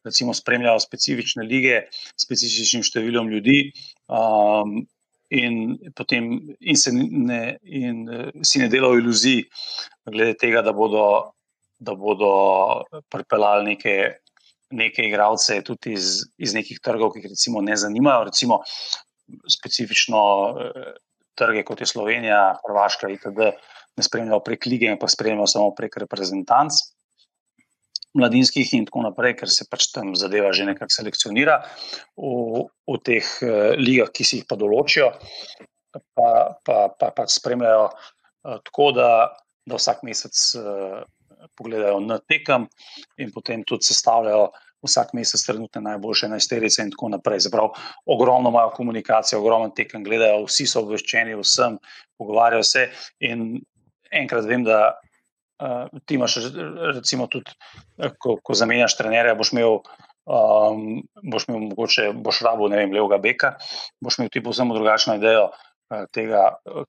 recimo, 0.05 0.33
spremljajo 0.33 0.81
specifične 0.83 1.45
lige, 1.45 1.85
specifičnim 2.17 2.85
številom 2.85 3.31
ljudi. 3.33 3.61
Um, 4.09 4.83
In, 5.33 5.79
potem, 5.97 6.27
in, 6.61 6.77
se 6.77 6.91
ne, 6.93 7.55
in 7.65 8.03
si 8.45 8.59
ne 8.61 8.67
delajo 8.69 8.99
iluzij, 8.99 9.39
glede 10.05 10.35
tega, 10.37 10.61
da 10.61 10.75
bodo, 10.77 11.05
da 11.81 11.95
bodo 11.97 12.29
pripeljali 13.09 13.71
neke 13.71 13.95
neke 14.73 15.05
igralce 15.07 15.59
tudi 15.65 15.93
iz, 15.97 16.23
iz 16.37 16.53
nekih 16.57 16.81
trgov, 16.83 17.13
ki 17.13 17.21
jih 17.21 17.33
recimo 17.33 17.61
ne 17.61 17.77
zanimajo, 17.77 18.27
recimo 18.29 18.59
specifično 19.49 20.23
eh, 20.49 20.89
trge 21.39 21.63
kot 21.67 21.81
je 21.81 21.89
Slovenija, 21.89 22.41
Hrvaška 22.63 23.09
itd. 23.13 23.53
ne 23.97 24.03
spremljajo 24.03 24.41
prek 24.45 24.65
lige, 24.65 24.95
pa 24.99 25.07
spremljajo 25.07 25.47
samo 25.47 25.71
prek 25.77 25.97
reprezentanc. 26.05 26.81
Mladinskih 28.13 28.69
in 28.77 28.85
tako 28.85 29.01
naprej, 29.07 29.39
ker 29.39 29.49
se 29.49 29.65
pač 29.69 29.87
tam 29.89 30.11
zadeva 30.17 30.51
že 30.53 30.67
nekako 30.67 30.93
selekcionira 30.93 31.55
v, 32.13 32.67
v 32.85 32.97
teh 33.01 33.29
uh, 33.41 33.73
ligah, 33.79 34.11
ki 34.13 34.25
si 34.25 34.37
jih 34.37 34.45
pa 34.49 34.57
določijo, 34.59 35.07
pa 36.13 36.33
pa, 36.61 36.77
pa, 36.93 37.09
pa 37.09 37.25
spremljajo 37.25 37.87
uh, 37.89 38.59
tako, 38.69 38.91
da, 38.93 39.09
da 39.65 39.81
vsak 39.81 40.05
mesec 40.05 40.37
uh, 40.61 41.01
pogledajo 41.57 41.99
na 42.03 42.19
tekem 42.19 42.67
in 43.17 43.31
potem 43.33 43.63
tudi 43.67 43.89
sestavljajo 43.89 44.49
vsak 44.83 45.13
mesec 45.15 45.45
trenutne 45.45 45.81
najboljše 45.81 46.27
najsterice 46.29 46.83
in 46.83 46.91
tako 46.91 47.09
naprej. 47.13 47.45
Zaprav, 47.47 47.71
ogromno 48.05 48.49
imajo 48.49 48.73
komunikacijo, 48.75 49.39
ogromno 49.39 49.71
tekem 49.75 50.03
gledajo, 50.03 50.43
vsi 50.47 50.67
so 50.67 50.83
obveščeni, 50.83 51.37
vsem 51.39 51.77
pogovarjajo 52.19 52.63
se. 52.67 52.87
In 53.23 53.61
enkrat 54.11 54.47
vem, 54.49 54.65
da 54.67 54.79
uh, 54.91 55.87
ti 56.05 56.19
imaš, 56.19 56.37
recimo, 56.95 57.27
tudi, 57.31 57.55
ko, 58.19 58.37
ko 58.43 58.57
zamenjaš 58.57 58.97
trenerja, 58.99 59.37
boš 59.39 59.55
imel. 59.55 59.79
Um, 60.23 61.01
boš 61.19 61.49
imel 61.49 61.65
mogoče, 61.65 62.05
boš 62.23 62.37
rabo, 62.45 62.69
ne 62.71 62.77
vem, 62.79 62.93
levega 62.95 63.17
beka, 63.19 63.49
boš 63.99 64.21
imel 64.21 64.29
ti 64.31 64.39
povsem 64.39 64.69
drugačno 64.71 65.17
idejo, 65.17 65.49
Eh, 65.49 65.72
tega, 66.13 66.41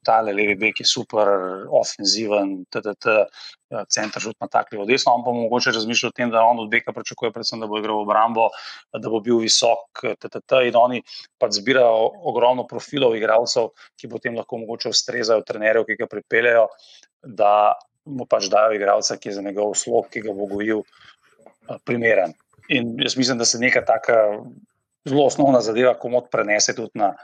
tale 0.07 0.33
levi 0.35 0.55
bek 0.59 0.81
je 0.83 0.87
super, 0.89 1.29
ofenziven, 1.75 2.57
TTT, 2.73 3.15
eh, 3.15 3.85
center 3.89 4.23
žut 4.23 4.37
na 4.41 4.49
takli 4.49 4.79
od 4.81 4.89
desno, 4.89 5.15
on 5.15 5.25
pa 5.25 5.35
mogoče 5.35 5.73
razmišlja 5.75 6.11
o 6.11 6.17
tem, 6.17 6.31
da 6.31 6.45
on 6.45 6.61
od 6.63 6.71
beka 6.71 6.93
pričakuje 6.93 7.33
predvsem, 7.33 7.61
da 7.61 7.69
bo 7.71 7.79
igral 7.81 8.01
v 8.01 8.07
obrambo, 8.07 8.49
da 8.93 9.11
bo 9.11 9.21
bil 9.25 9.41
visok, 9.43 10.05
TTT 10.21 10.69
in 10.69 10.79
oni 10.81 11.03
pa 11.39 11.51
zbirajo 11.51 12.11
ogromno 12.31 12.67
profilov 12.71 13.17
igralcev, 13.17 13.73
ki 14.01 14.11
potem 14.13 14.39
lahko 14.39 14.61
mogoče 14.63 14.93
ustrezajo 14.95 15.47
trenerjev, 15.47 15.89
ki 15.89 15.99
ga 16.03 16.11
pripeljajo, 16.11 16.69
da 17.25 17.75
mu 18.05 18.29
pač 18.29 18.49
dajo 18.53 18.75
igralca, 18.77 19.17
ki 19.17 19.31
je 19.31 19.39
za 19.39 19.43
njegov 19.43 19.75
slog, 19.81 20.11
ki 20.13 20.25
ga 20.27 20.37
bo 20.37 20.49
gojil, 20.51 20.85
eh, 20.85 21.79
primeren. 21.85 22.35
In 22.69 22.97
jaz 23.01 23.17
mislim, 23.17 23.39
da 23.39 23.45
se 23.45 23.59
neka 23.61 23.85
taka 23.85 24.41
zelo 25.05 25.27
osnovna 25.27 25.61
zadeva 25.61 25.95
komod 26.01 26.31
prenese 26.33 26.75
tudi 26.75 26.91
na 26.95 27.15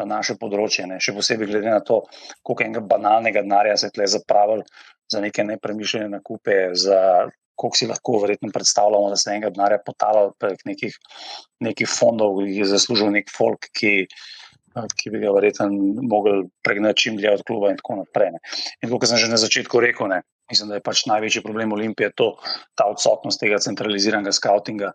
na 0.00 0.08
naše 0.16 0.36
področje. 0.40 0.86
Ne. 0.88 0.98
Še 1.02 1.14
posebej 1.16 1.50
glede 1.50 1.70
na 1.70 1.82
to, 1.84 2.02
koliko 2.42 2.66
enega 2.66 2.82
banalnega 2.94 3.44
denarja 3.44 3.78
se 3.84 3.92
tle 3.94 4.08
zapravili 4.08 4.66
za 5.12 5.20
neke 5.20 5.44
nepremišljene 5.44 6.08
nakupe, 6.12 6.58
za 6.78 7.28
koliko 7.58 7.78
si 7.78 7.86
lahko 7.86 8.18
verjetno 8.22 8.50
predstavljamo, 8.52 9.10
da 9.12 9.16
se 9.20 9.30
enega 9.30 9.52
denarja 9.52 9.82
potavlja 9.86 10.30
prek 10.40 10.64
nekih, 10.68 10.96
nekih 11.62 11.90
fondov, 11.90 12.40
ki 12.46 12.62
je 12.62 12.70
zaslužil 12.72 13.12
nek 13.14 13.30
folk, 13.30 13.68
ki, 13.76 13.92
ki 14.98 15.12
bi 15.12 15.20
ga 15.22 15.34
verjetno 15.36 15.68
mogli 16.10 16.46
pregnati 16.64 17.06
čim 17.06 17.18
dlje 17.20 17.36
od 17.36 17.44
kluba 17.46 17.70
in 17.70 17.80
tako 17.80 18.00
naprej. 18.00 18.32
Ne. 18.34 18.42
In 18.82 18.92
kot 18.92 19.06
sem 19.08 19.20
že 19.20 19.30
na 19.30 19.40
začetku 19.40 19.82
rekel, 19.84 20.08
ne, 20.10 20.22
mislim, 20.50 20.72
da 20.72 20.80
je 20.80 20.86
pač 20.88 21.04
največji 21.10 21.44
problem 21.44 21.76
Olimpije 21.76 22.10
to, 22.16 22.32
ta 22.74 22.88
odsotnost 22.90 23.40
tega 23.40 23.60
centraliziranega 23.62 24.32
skautinga, 24.32 24.94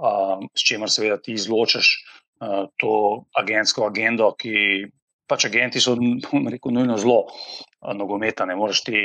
um, 0.00 0.48
s 0.56 0.64
čimer 0.64 0.90
seveda 0.92 1.20
ti 1.22 1.36
izločaš 1.36 1.92
to 2.76 2.92
agentsko 3.38 3.86
agendo, 3.88 4.32
ki 4.38 4.86
pač 5.28 5.48
agenti 5.48 5.82
so, 5.82 5.96
rekel, 5.96 6.74
nujno 6.74 6.98
zelo 7.00 7.18
uh, 7.28 7.94
nogometa, 7.96 8.46
ne 8.48 8.56
moreš 8.56 8.84
ti 8.88 9.00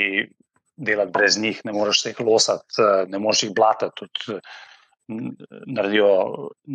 delati 0.74 1.12
brez 1.14 1.38
njih, 1.38 1.60
ne 1.68 1.74
moreš 1.76 2.06
jih 2.08 2.22
losati, 2.26 2.80
uh, 2.80 3.02
ne 3.10 3.20
moreš 3.20 3.48
jih 3.48 3.56
blatati. 3.56 3.94
Tudi, 4.00 4.40
Naredijo, 5.04 6.06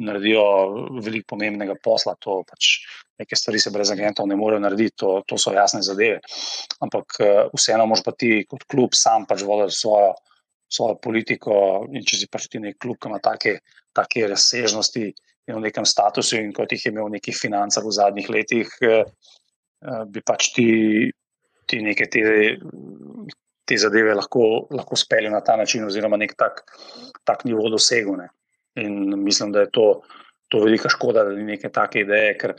naredijo 0.05 0.41
veliko 1.01 1.31
pomembnega 1.31 1.73
posla, 1.81 2.11
to 2.21 2.35
pač 2.45 2.67
neke 3.17 3.33
stvari 3.33 3.57
se 3.57 3.71
brez 3.73 3.89
agentov 3.89 4.27
ne 4.29 4.37
morejo 4.37 4.61
narediti, 4.61 4.99
to, 5.01 5.23
to 5.25 5.39
so 5.41 5.49
jasne 5.55 5.81
zadeve. 5.81 6.19
Ampak 6.85 7.17
vseeno, 7.55 7.87
moš 7.89 8.03
pa 8.05 8.13
ti 8.13 8.43
kot 8.45 8.67
klub 8.69 8.93
sam 8.93 9.25
pač 9.25 9.41
voditi 9.47 9.79
svojo, 9.79 10.13
svojo 10.69 10.99
politiko. 11.01 11.55
In 11.89 12.05
če 12.05 12.21
si 12.21 12.29
pač 12.29 12.45
ti 12.53 12.61
nek 12.61 12.77
klub, 12.77 12.99
ki 13.01 13.09
ima 13.09 13.17
take, 13.17 13.55
take 13.97 14.29
razsežnosti, 14.29 15.07
in 15.49 15.57
v 15.57 15.65
nekem 15.65 15.85
statusu, 15.85 16.37
in 16.37 16.53
kot 16.53 16.71
jih 16.71 16.85
je 16.85 16.91
imel 16.93 17.09
v 17.09 17.17
nekih 17.17 17.35
financah 17.35 17.83
v 17.83 17.93
zadnjih 17.95 18.29
letih, 18.29 18.69
eh, 18.85 19.03
eh, 19.81 20.03
bi 20.05 20.21
pač 20.21 20.53
ti, 20.53 20.69
ti 21.65 21.81
neke 21.81 22.05
te, 22.05 22.21
te 23.65 23.77
zadeve 23.77 24.13
lahko, 24.17 24.69
lahko 24.73 24.97
speljali 24.97 25.33
na 25.33 25.41
ta 25.45 25.57
način, 25.57 25.85
oziroma 25.85 26.17
nek 26.17 26.35
tak, 26.37 26.63
tak 27.25 27.45
nivo 27.45 27.69
dosegel. 27.69 28.17
Ne. 28.17 28.29
In 28.81 29.17
mislim, 29.23 29.51
da 29.51 29.65
je 29.65 29.71
to, 29.73 29.87
to 30.49 30.61
velika 30.63 30.89
škoda, 30.89 31.25
da 31.25 31.33
ni 31.33 31.45
neke 31.55 31.69
take 31.73 32.05
ideje, 32.05 32.37
ker 32.37 32.55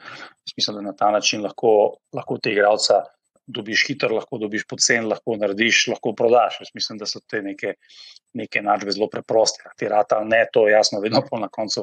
mislim, 0.57 0.79
da 0.79 0.91
na 0.91 0.95
ta 0.97 1.11
način 1.11 1.43
lahko, 1.47 1.97
lahko 2.15 2.39
te 2.43 2.55
igralca. 2.55 3.05
Dobiš 3.51 3.83
hitro, 3.89 4.15
lahko 4.15 4.39
dobiš 4.39 4.63
pocen, 4.71 5.09
lahko 5.11 5.35
narediš, 5.35 5.89
lahko 5.91 6.13
prodaš. 6.15 6.61
Jaz 6.61 6.69
mislim, 6.75 7.01
da 7.01 7.07
so 7.11 7.19
te 7.27 7.41
neke, 7.43 7.73
neke 8.39 8.63
načbe 8.63 8.95
zelo 8.95 9.09
preproste. 9.11 9.73
Ti 9.79 9.89
rata, 9.91 10.21
ne 10.23 10.45
to, 10.55 10.69
jasno, 10.71 11.01
vedno 11.03 11.25
po 11.27 11.41
na 11.43 11.49
koncu 11.51 11.83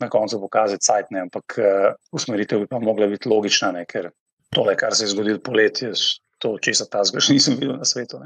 na 0.00 0.08
koncu 0.08 0.40
pokazati 0.40 0.84
sajtne, 0.84 1.26
ampak 1.26 1.58
uh, 1.58 1.92
usmeritev 2.12 2.64
bi 2.64 2.70
pa 2.70 2.80
mogla 2.82 3.06
biti 3.10 3.28
logična, 3.28 3.72
ne? 3.76 3.84
ker 3.88 4.10
tole, 4.50 4.74
kar 4.76 4.94
se 4.96 5.04
je 5.04 5.14
zgodilo 5.14 5.38
poletje, 5.44 5.92
to, 6.40 6.56
če 6.58 6.74
se 6.74 6.88
ta 6.90 7.04
zgodi, 7.04 7.36
nisem 7.36 7.58
videl 7.60 7.76
na 7.78 7.86
svetu. 7.88 8.22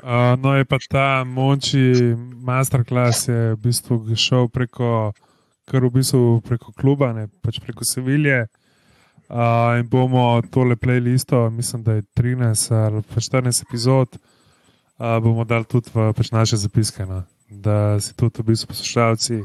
Uh, 0.00 0.36
no, 0.40 0.54
je 0.56 0.64
pa 0.64 0.78
ta 0.90 1.08
moči 1.24 2.14
masterclass, 2.44 3.28
je 3.28 3.40
v 3.54 3.58
bistvu 3.64 4.16
šel 4.16 4.48
preko 4.52 5.10
kar 5.70 5.86
v 5.86 5.92
bistvu 6.00 6.40
preko 6.42 6.74
kluba, 6.74 7.12
ne 7.14 7.28
pač 7.44 7.60
preko 7.62 7.86
Sevilje. 7.86 8.46
Uh, 9.30 9.78
in 9.78 9.86
bomo 9.86 10.40
tole 10.50 10.74
playlisto, 10.74 11.44
mislim, 11.54 11.84
da 11.86 12.00
je 12.00 12.02
13 12.18 12.72
ali 12.74 13.02
14 13.14 13.62
epizod, 13.62 14.16
uh, 14.18 15.20
bomo 15.22 15.44
dali 15.46 15.64
tudi 15.70 15.92
v 15.94 16.10
pač 16.16 16.32
naše 16.34 16.58
zapiske, 16.58 17.06
no? 17.06 17.22
da 17.50 18.00
si 18.02 18.14
tudi 18.18 18.42
v 18.42 18.50
bistvu 18.50 18.72
poslušalci 18.72 19.38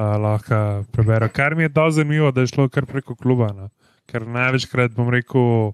uh, 0.00 0.16
lahko 0.22 0.84
preberejo. 0.92 1.32
Kar 1.34 1.54
mi 1.54 1.62
je 1.66 1.68
dal 1.68 1.90
zanimivo, 1.90 2.30
da 2.32 2.40
je 2.40 2.52
šlo 2.54 2.68
kar 2.68 2.86
preko 2.86 3.14
kluba, 3.14 3.52
no? 3.52 3.68
ker 4.10 4.24
največkrat 4.26 4.94
bom 4.96 5.10
rekel, 5.12 5.72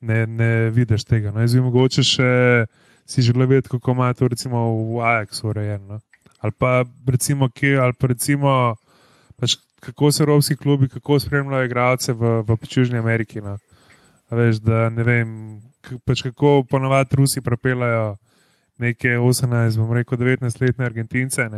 ne, 0.00 0.22
ne 0.26 0.70
vidiš 0.70 1.04
tega. 1.04 1.32
No? 1.34 1.42
Jaz 1.44 1.54
bi 1.54 1.64
mogoče 1.64 2.04
še 2.06 2.30
si 3.10 3.24
želel 3.26 3.50
vedeti, 3.50 3.68
kako 3.68 3.92
ima 3.92 4.12
to 4.14 4.28
recimo 4.28 4.62
v 4.94 5.02
Ajaxu 5.04 5.50
urejeno. 5.50 5.98
No? 5.98 6.00
Ali 6.40 6.52
pa 6.58 6.84
recimo, 7.06 7.50
kje, 7.52 7.74
ali 7.78 7.92
pa 7.98 8.08
recimo. 8.14 8.54
Pač 9.36 9.58
kako 9.80 10.12
so 10.12 10.22
evropski 10.22 10.56
klubi, 10.56 10.88
kako 10.88 11.18
spremljajo 11.20 11.64
igralce 11.64 12.12
v, 12.12 12.42
v 12.48 12.56
Južni 12.70 12.98
Ameriki. 12.98 13.40
No. 13.40 13.58
Veš, 14.30 14.60
da 14.64 14.88
ne 14.90 15.04
vem, 15.04 15.60
pač 16.04 16.22
kako 16.22 16.62
ponovadi 16.70 17.16
Rusi 17.16 17.40
propelajo 17.40 18.16
neke 18.78 19.18
18, 19.18 19.76
bom 19.76 19.92
rekel, 19.92 20.18
19-letne 20.18 20.84
Argentince. 20.84 21.48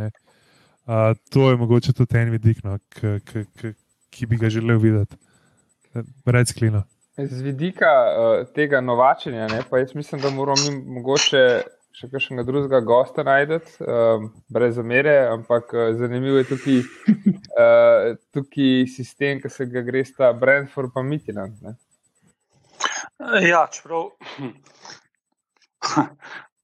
Uh, 0.83 1.13
to 1.31 1.49
je 1.49 1.57
mogoče 1.57 1.93
tudi 1.93 2.17
en 2.17 2.31
vidik, 2.33 2.63
no, 2.63 2.77
k, 2.89 3.19
k, 3.23 3.45
k, 3.55 3.73
ki 4.11 4.25
bi 4.27 4.37
ga 4.37 4.49
želel 4.49 4.81
videti. 4.83 5.15
Reci, 6.25 6.53
klino. 6.57 6.83
Z 7.17 7.41
vidika 7.45 7.91
uh, 8.09 8.47
tega 8.55 8.81
novačenja, 8.81 9.47
ne, 9.47 9.61
pa 9.69 9.79
jaz 9.79 9.95
mislim, 9.95 10.21
da 10.21 10.29
moramo 10.29 10.71
mi 10.71 10.95
mogoče 10.97 11.43
še 11.93 12.09
kakšnega 12.09 12.43
drugega 12.47 12.79
gosta 12.81 13.23
najdete, 13.23 13.75
um, 13.85 14.25
brez 14.51 14.75
zamere, 14.79 15.13
ampak 15.29 15.75
uh, 15.77 15.91
zanimivo 15.97 16.41
je 16.41 16.47
tukaj, 16.49 16.79
uh, 17.53 18.15
tukaj 18.33 18.87
sistem, 18.89 19.41
ki 19.43 19.51
se 19.53 19.69
ga 19.69 19.85
gre 19.85 20.01
sta 20.09 20.31
Brentford 20.33 20.93
pa 20.95 21.05
Midland. 21.05 21.61
Ja, 23.45 23.67
čeprav. 23.71 24.09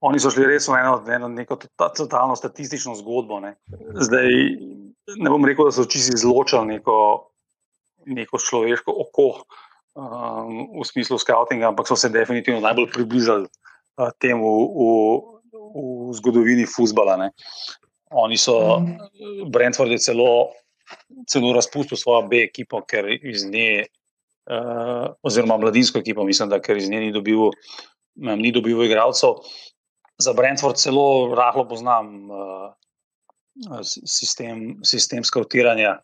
Oni 0.01 0.19
so 0.19 0.31
šli 0.31 0.45
res 0.47 0.67
v 0.71 0.77
eno, 0.79 0.93
eno 1.11 1.27
neko 1.27 1.57
totalno 1.75 2.35
statistično 2.39 2.95
zgodbo. 2.95 3.41
Ne. 3.43 3.55
Zdaj, 3.99 4.29
ne 5.19 5.31
bom 5.31 5.45
rekel, 5.45 5.67
da 5.67 5.75
so 5.75 5.83
čisto 5.89 6.15
izločili 6.15 6.77
neko, 6.77 6.95
neko 8.07 8.39
človeško 8.39 8.95
oko 9.03 9.27
um, 9.99 10.79
v 10.79 10.85
smislu 10.87 11.19
scoutinga, 11.19 11.73
ampak 11.73 11.89
so 11.89 11.99
se 11.99 12.11
definitivno 12.13 12.63
najbolj 12.63 12.91
približali 12.95 13.49
temu 14.23 14.47
v, 14.71 14.87
v 15.75 16.15
zgodovini 16.15 16.63
futbola. 16.63 17.19
Oni 18.15 18.37
so, 18.39 18.79
mm. 18.79 19.51
Brentford 19.51 19.91
je 19.91 19.99
celo, 19.99 20.55
celo 21.27 21.51
razpustil 21.53 21.99
svojo 21.99 22.23
B 22.31 22.45
ekipo, 22.47 22.79
ker 22.87 23.11
iz 23.19 23.43
nje, 23.43 23.89
uh, 24.47 25.11
oziroma 25.27 25.59
mladinsko 25.59 25.99
ekipo, 25.99 26.23
mislim, 26.23 26.49
da 26.49 26.61
ker 26.63 26.79
iz 26.79 26.87
nje 26.89 27.03
ni 27.09 27.11
dobil, 27.11 27.51
ni 28.15 28.55
dobil 28.55 28.87
igralcev. 28.87 29.43
Za 30.19 30.33
Brentford 30.35 30.75
celo 30.75 31.35
rahlo 31.35 31.63
poznam 31.67 32.27
uh, 32.27 33.81
sistem, 34.05 34.83
sistem 34.83 35.23
skautiranja. 35.23 35.99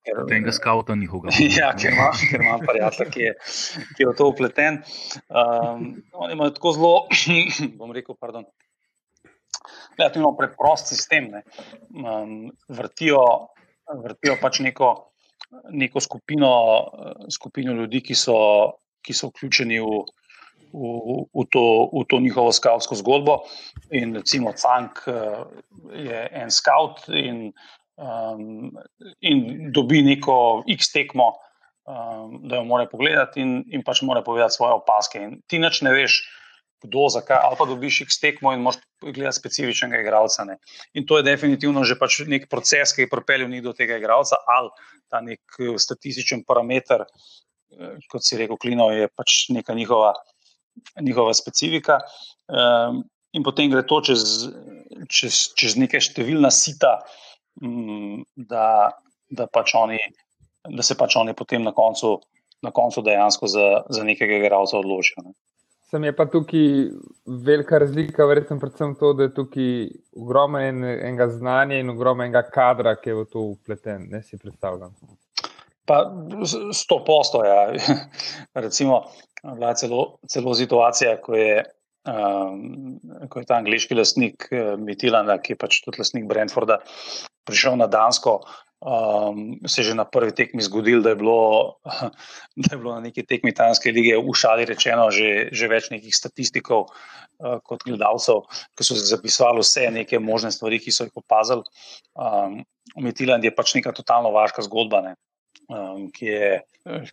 Tega 0.00 0.52
skauta 0.52 0.96
ni 0.96 1.06
hoga. 1.06 1.28
Ja, 1.60 1.74
ker 1.76 1.92
imam, 1.92 2.14
ker 2.16 2.40
imam 2.40 2.64
prijatelja, 2.64 3.10
ki, 3.12 3.26
ki 3.96 4.04
je 4.04 4.08
v 4.08 4.14
to 4.16 4.30
upleten. 4.32 4.80
Um, 5.28 6.00
oni 6.16 6.38
imajo 6.38 6.54
tako 6.56 6.72
zelo, 6.76 6.94
bom 7.78 7.92
rekel, 7.92 8.16
pardon. 8.16 8.48
Relativno 9.98 10.32
preprost 10.38 10.88
sistem. 10.94 11.28
Um, 11.92 12.48
vrtijo, 12.72 13.20
vrtijo 14.00 14.38
pač 14.40 14.62
neko, 14.64 14.88
neko 15.76 16.00
skupino, 16.00 16.52
skupino 17.28 17.76
ljudi, 17.76 18.00
ki 18.00 18.16
so, 18.16 18.38
ki 19.04 19.16
so 19.16 19.28
vključeni 19.34 19.82
v, 19.84 20.00
v, 20.72 21.24
v, 21.34 21.44
to, 21.50 21.64
v 21.92 22.04
to 22.08 22.20
njihovo 22.20 22.52
skavtsko 22.52 22.98
zgodbo. 23.00 23.40
In 23.90 24.14
recimo, 24.14 24.52
Cank 24.52 25.04
je 25.94 26.28
en 26.32 26.50
skavt 26.50 27.08
in 27.08 27.50
um, 28.00 28.72
in 29.20 29.72
dobi 29.72 30.02
neko 30.02 30.64
X 30.68 30.92
tekmo, 30.92 31.32
um, 31.84 32.40
da 32.48 32.60
jo 32.60 32.64
mora 32.64 32.88
pogledati 32.88 33.40
in, 33.40 33.60
in 33.68 33.84
pač 33.86 34.02
mora 34.02 34.22
povedati 34.22 34.56
svoje 34.56 34.78
opaske. 34.80 35.22
In 35.22 35.40
ti 35.46 35.60
noč 35.60 35.82
ne 35.86 35.92
veš, 35.94 36.20
kdo, 36.80 37.10
zakaj, 37.12 37.36
ali 37.44 37.58
pa 37.58 37.66
dobiš 37.68 38.00
X 38.06 38.20
tekmo 38.22 38.54
in 38.56 38.64
moraš 38.64 38.80
gledati 39.02 39.36
specifičnega 39.36 40.00
igralca. 40.00 40.46
Ne. 40.48 40.56
In 40.96 41.06
to 41.06 41.20
je 41.20 41.26
definitivno 41.28 41.84
že 41.84 41.98
pač 42.00 42.22
nek 42.26 42.48
proces, 42.48 42.94
ki 42.96 43.04
je 43.04 43.12
pripeljal 43.12 43.52
njih 43.52 43.66
do 43.68 43.76
tega 43.76 44.00
igralca, 44.00 44.40
ali 44.48 44.72
ta 45.12 45.20
nek 45.24 45.60
eh, 45.60 45.76
statističen 45.76 46.44
parameter, 46.48 47.04
eh, 47.04 47.96
kot 48.08 48.24
si 48.24 48.40
rekel, 48.40 48.56
Klino, 48.56 48.90
je 48.96 49.10
pač 49.12 49.50
neka 49.52 49.76
njihova. 49.76 50.14
Njihova 51.00 51.32
specifika, 51.34 51.98
um, 52.48 53.02
in 53.32 53.42
potem 53.46 53.70
gre 53.70 53.82
to 53.86 54.00
čez, 54.04 54.22
čez, 55.08 55.42
čez 55.58 55.76
nekaj 55.78 56.02
številna 56.10 56.50
sita, 56.54 56.98
Mm, 57.62 58.22
da, 58.36 58.90
da, 59.28 59.46
pač 59.46 59.74
oni, 59.74 59.98
da 60.76 60.82
se 60.82 60.96
pač 60.96 61.16
oni 61.16 61.34
potem 61.36 61.62
na 61.62 61.72
koncu, 61.76 62.18
na 62.62 62.70
koncu 62.70 63.02
dejansko 63.02 63.48
za, 63.50 63.68
za 63.88 64.04
nekega 64.04 64.38
igralca 64.38 64.78
odločijo. 64.78 65.24
Ne. 65.26 65.34
Sem 65.90 66.04
je 66.06 66.14
pa 66.16 66.24
tukaj 66.30 66.66
velika 67.26 67.80
razlika, 67.82 68.24
verjetno 68.30 68.60
predvsem 68.62 68.94
to, 68.96 69.12
da 69.18 69.26
je 69.26 69.34
tukaj 69.34 69.72
ogromno 70.16 70.60
en, 70.62 70.84
enega 70.84 71.26
znanja 71.34 71.80
in 71.82 71.90
ogromno 71.90 72.24
enega 72.24 72.44
kadra, 72.54 72.94
ki 73.00 73.10
je 73.10 73.16
v 73.18 73.26
to 73.32 73.42
upleten, 73.56 74.06
ne 74.12 74.22
si 74.22 74.38
predstavljam. 74.38 74.94
Pa 75.90 76.04
sto 76.76 77.00
posto, 77.02 77.42
ja. 77.42 77.74
Recimo, 78.64 79.02
bila 79.42 79.74
je 79.74 79.82
celo, 79.82 80.02
celo 80.30 80.54
situacija, 80.54 81.18
ko 81.24 81.34
je 81.34 81.64
Um, 82.00 82.96
ko 83.28 83.42
je 83.42 83.44
ta 83.44 83.58
angliški 83.60 83.92
lastnik 83.92 84.46
uh, 84.56 84.72
Mitilanda, 84.80 85.34
ki 85.36 85.52
je 85.52 85.58
pač 85.60 85.82
tudi 85.84 86.00
lastnik 86.00 86.24
Brentforda, 86.30 86.78
prišel 87.44 87.76
na 87.76 87.90
Dansko, 87.92 88.38
um, 88.80 89.58
se 89.68 89.82
je 89.82 89.90
že 89.90 89.96
na 89.98 90.06
prvi 90.08 90.32
tekmi 90.32 90.64
zgodil, 90.64 91.02
da 91.04 91.12
je 91.12 91.18
bilo, 91.20 91.76
da 92.62 92.72
je 92.72 92.78
bilo 92.78 92.94
na 92.94 93.04
neki 93.04 93.26
tekmi 93.28 93.52
Tanske 93.52 93.92
lige 93.92 94.16
v 94.16 94.32
šali 94.32 94.64
rečeno 94.64 95.10
že, 95.12 95.52
že 95.52 95.68
več 95.68 95.90
nekih 95.92 96.16
statistikov 96.16 96.88
uh, 96.88 97.60
kot 97.60 97.84
gledalcev, 97.84 98.46
ki 98.72 98.86
so 98.86 98.96
zapisovali 98.96 99.60
vse 99.60 99.90
neke 99.92 100.18
možne 100.24 100.56
stvari, 100.56 100.80
ki 100.80 100.96
so 100.96 101.04
jih 101.04 101.20
opazili. 101.20 101.68
Um, 102.16 102.62
Mitiland 102.96 103.44
je 103.44 103.52
pač 103.52 103.76
neka 103.76 103.92
totalno 103.92 104.32
vaška 104.32 104.64
zgodba, 104.64 105.04
ne, 105.04 105.18
um, 105.70 106.10
ki, 106.12 106.26
je, 106.26 106.50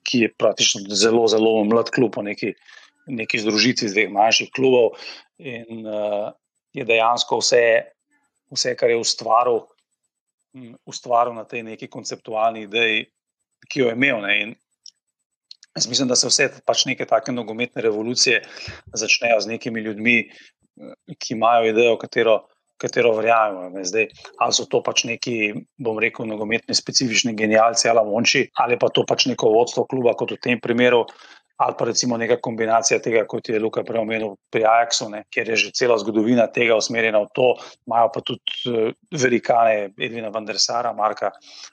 ki 0.03 0.25
je 0.25 0.33
praktično 0.33 0.83
zelo, 0.89 1.27
zelo 1.31 1.61
mlad 1.63 1.93
klub 1.93 2.15
po 2.17 2.25
neki 2.25 2.55
neki 3.07 3.39
združitvi 3.39 3.89
dveh 3.91 4.11
manjših 4.11 4.51
klubov 4.55 4.97
in 5.39 5.87
uh, 5.87 6.29
je 6.75 6.85
dejansko 6.85 7.39
vse, 7.41 7.63
vse, 8.53 8.75
kar 8.79 8.91
je 8.91 8.99
ustvaril, 8.99 9.63
um, 10.53 10.73
ustvaril 10.85 11.35
na 11.37 11.45
tej 11.47 11.63
neki 11.67 11.89
konceptualni 11.91 12.65
ideji, 12.67 13.07
ki 13.71 13.83
jo 13.83 13.91
je 13.91 13.97
imel. 13.97 14.21
Ne, 14.25 14.55
Jaz 15.77 15.85
mislim, 15.85 16.09
da 16.09 16.15
se 16.17 16.25
vse 16.25 16.49
pač 16.65 16.87
neke 16.89 17.05
take 17.05 17.31
nogometne 17.31 17.83
revolucije 17.85 18.41
začnejo 18.97 19.43
z 19.45 19.51
nekimi 19.51 19.83
ljudmi, 19.85 20.15
ki 21.21 21.35
imajo 21.35 21.67
idejo, 21.69 21.99
katero, 22.01 22.39
katero 22.81 23.15
verjamemo. 23.17 23.83
Zdaj, 23.83 24.09
ali 24.43 24.57
so 24.57 24.67
to 24.69 24.81
pač 24.85 25.05
neki, 25.09 25.35
bom 25.81 25.99
rekel, 26.01 26.27
nogometni 26.29 26.75
specifični 26.77 27.35
genijalci 27.37 27.89
ali 27.89 28.05
monči, 28.05 28.47
ali 28.63 28.77
pa 28.79 28.91
to 28.93 29.05
pač 29.07 29.27
neko 29.31 29.51
vodstvo 29.55 29.87
kluba, 29.89 30.15
kot 30.17 30.35
v 30.35 30.41
tem 30.43 30.61
primeru, 30.61 31.05
ali 31.57 31.73
pa 31.79 31.85
recimo 31.85 32.17
neka 32.17 32.37
kombinacija 32.41 32.99
tega, 33.01 33.23
kot 33.25 33.49
je 33.49 33.59
Luka 33.59 33.81
prej 33.83 34.03
omenil 34.03 34.35
pri 34.53 34.63
Ajaxu, 34.69 35.09
ne, 35.09 35.23
kjer 35.33 35.49
je 35.49 35.55
že 35.63 35.71
cela 35.73 35.97
zgodovina 35.97 36.45
tega 36.53 36.77
usmerjena 36.77 37.23
v 37.23 37.31
to, 37.33 37.47
imajo 37.89 38.11
pa 38.13 38.21
tudi 38.21 38.69
uh, 38.69 38.91
velikane 39.11 39.89
Edvina 39.97 40.29
Vandersara, 40.33 40.93
Marka, 40.93 41.31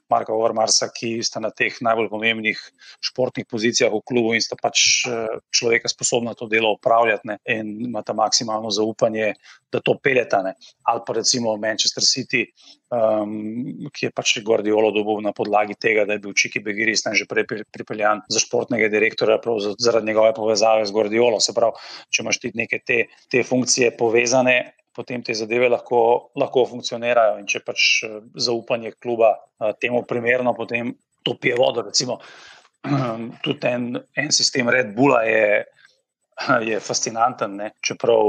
Marka 0.09 0.33
Ormarsa, 0.33 0.89
ki 0.89 1.19
sta 1.23 1.43
na 1.45 1.53
teh 1.53 1.77
najbolj 1.85 2.09
pomembnih 2.09 2.63
športnih 3.05 3.45
pozicijah 3.51 3.93
v 3.93 4.01
klubu 4.09 4.33
in 4.33 4.41
sta 4.41 4.57
pač 4.57 5.05
uh, 5.05 5.37
človeka 5.53 5.93
sposobna 5.93 6.33
to 6.35 6.49
delo 6.49 6.73
upravljati 6.79 7.29
ne, 7.29 7.39
in 7.45 7.77
imata 7.91 8.17
maksimalno 8.17 8.73
zaupanje, 8.73 9.35
da 9.75 9.83
to 9.85 9.97
peljeta. 10.03 10.41
Ne. 10.47 10.55
Ali 10.91 11.03
pa 11.07 11.17
recimo 11.19 11.57
Manchester 11.61 12.05
City, 12.07 12.45
um, 12.95 13.91
ki 13.91 14.07
je 14.07 14.13
pač 14.15 14.37
Guardiolo 14.47 14.93
dobil 14.95 15.23
na 15.25 15.35
podlagi 15.37 15.77
tega, 15.81 16.07
da 16.07 16.17
je 16.17 16.25
bil 16.25 16.37
Čiki 16.39 16.63
Begiris 16.65 17.05
tam 17.05 17.17
že 17.19 17.27
prej 17.31 17.47
pripeljan 17.75 18.23
za 18.31 18.43
športnega 18.43 18.89
direktorja, 18.93 19.41
zaradi 19.79 20.07
njegove 20.07 20.35
povezave 20.37 20.87
z 20.87 20.95
Guardiolo. 20.95 21.41
Se 21.41 21.55
pravi, 21.57 21.79
če 22.11 22.25
imaš 22.25 22.41
ti 22.41 22.53
neke 22.55 22.81
te, 22.87 23.05
te 23.31 23.45
funkcije 23.47 23.95
povezane. 23.99 24.59
Potem 24.95 25.25
te 25.27 25.35
zadeve 25.35 25.67
lahko, 25.67 26.31
lahko 26.39 26.63
funkcionirajo, 26.71 27.41
in 27.43 27.49
če 27.51 27.65
pač 27.67 27.87
eh, 28.07 28.21
zaupanje 28.39 28.93
kluba 29.03 29.33
eh, 29.35 29.73
temu 29.83 30.05
primerno, 30.07 30.53
potem 30.55 30.93
to 31.27 31.35
pije 31.35 31.57
vodo. 31.59 31.83
Recimo, 31.83 32.21
tudi 33.45 33.67
en, 33.67 33.89
en 34.15 34.31
sistem 34.31 34.71
Red 34.71 34.93
Bulla 34.95 35.25
je, 35.27 35.65
je 36.69 36.79
fascinanten, 36.81 37.57
ne? 37.57 37.73
čeprav 37.83 38.23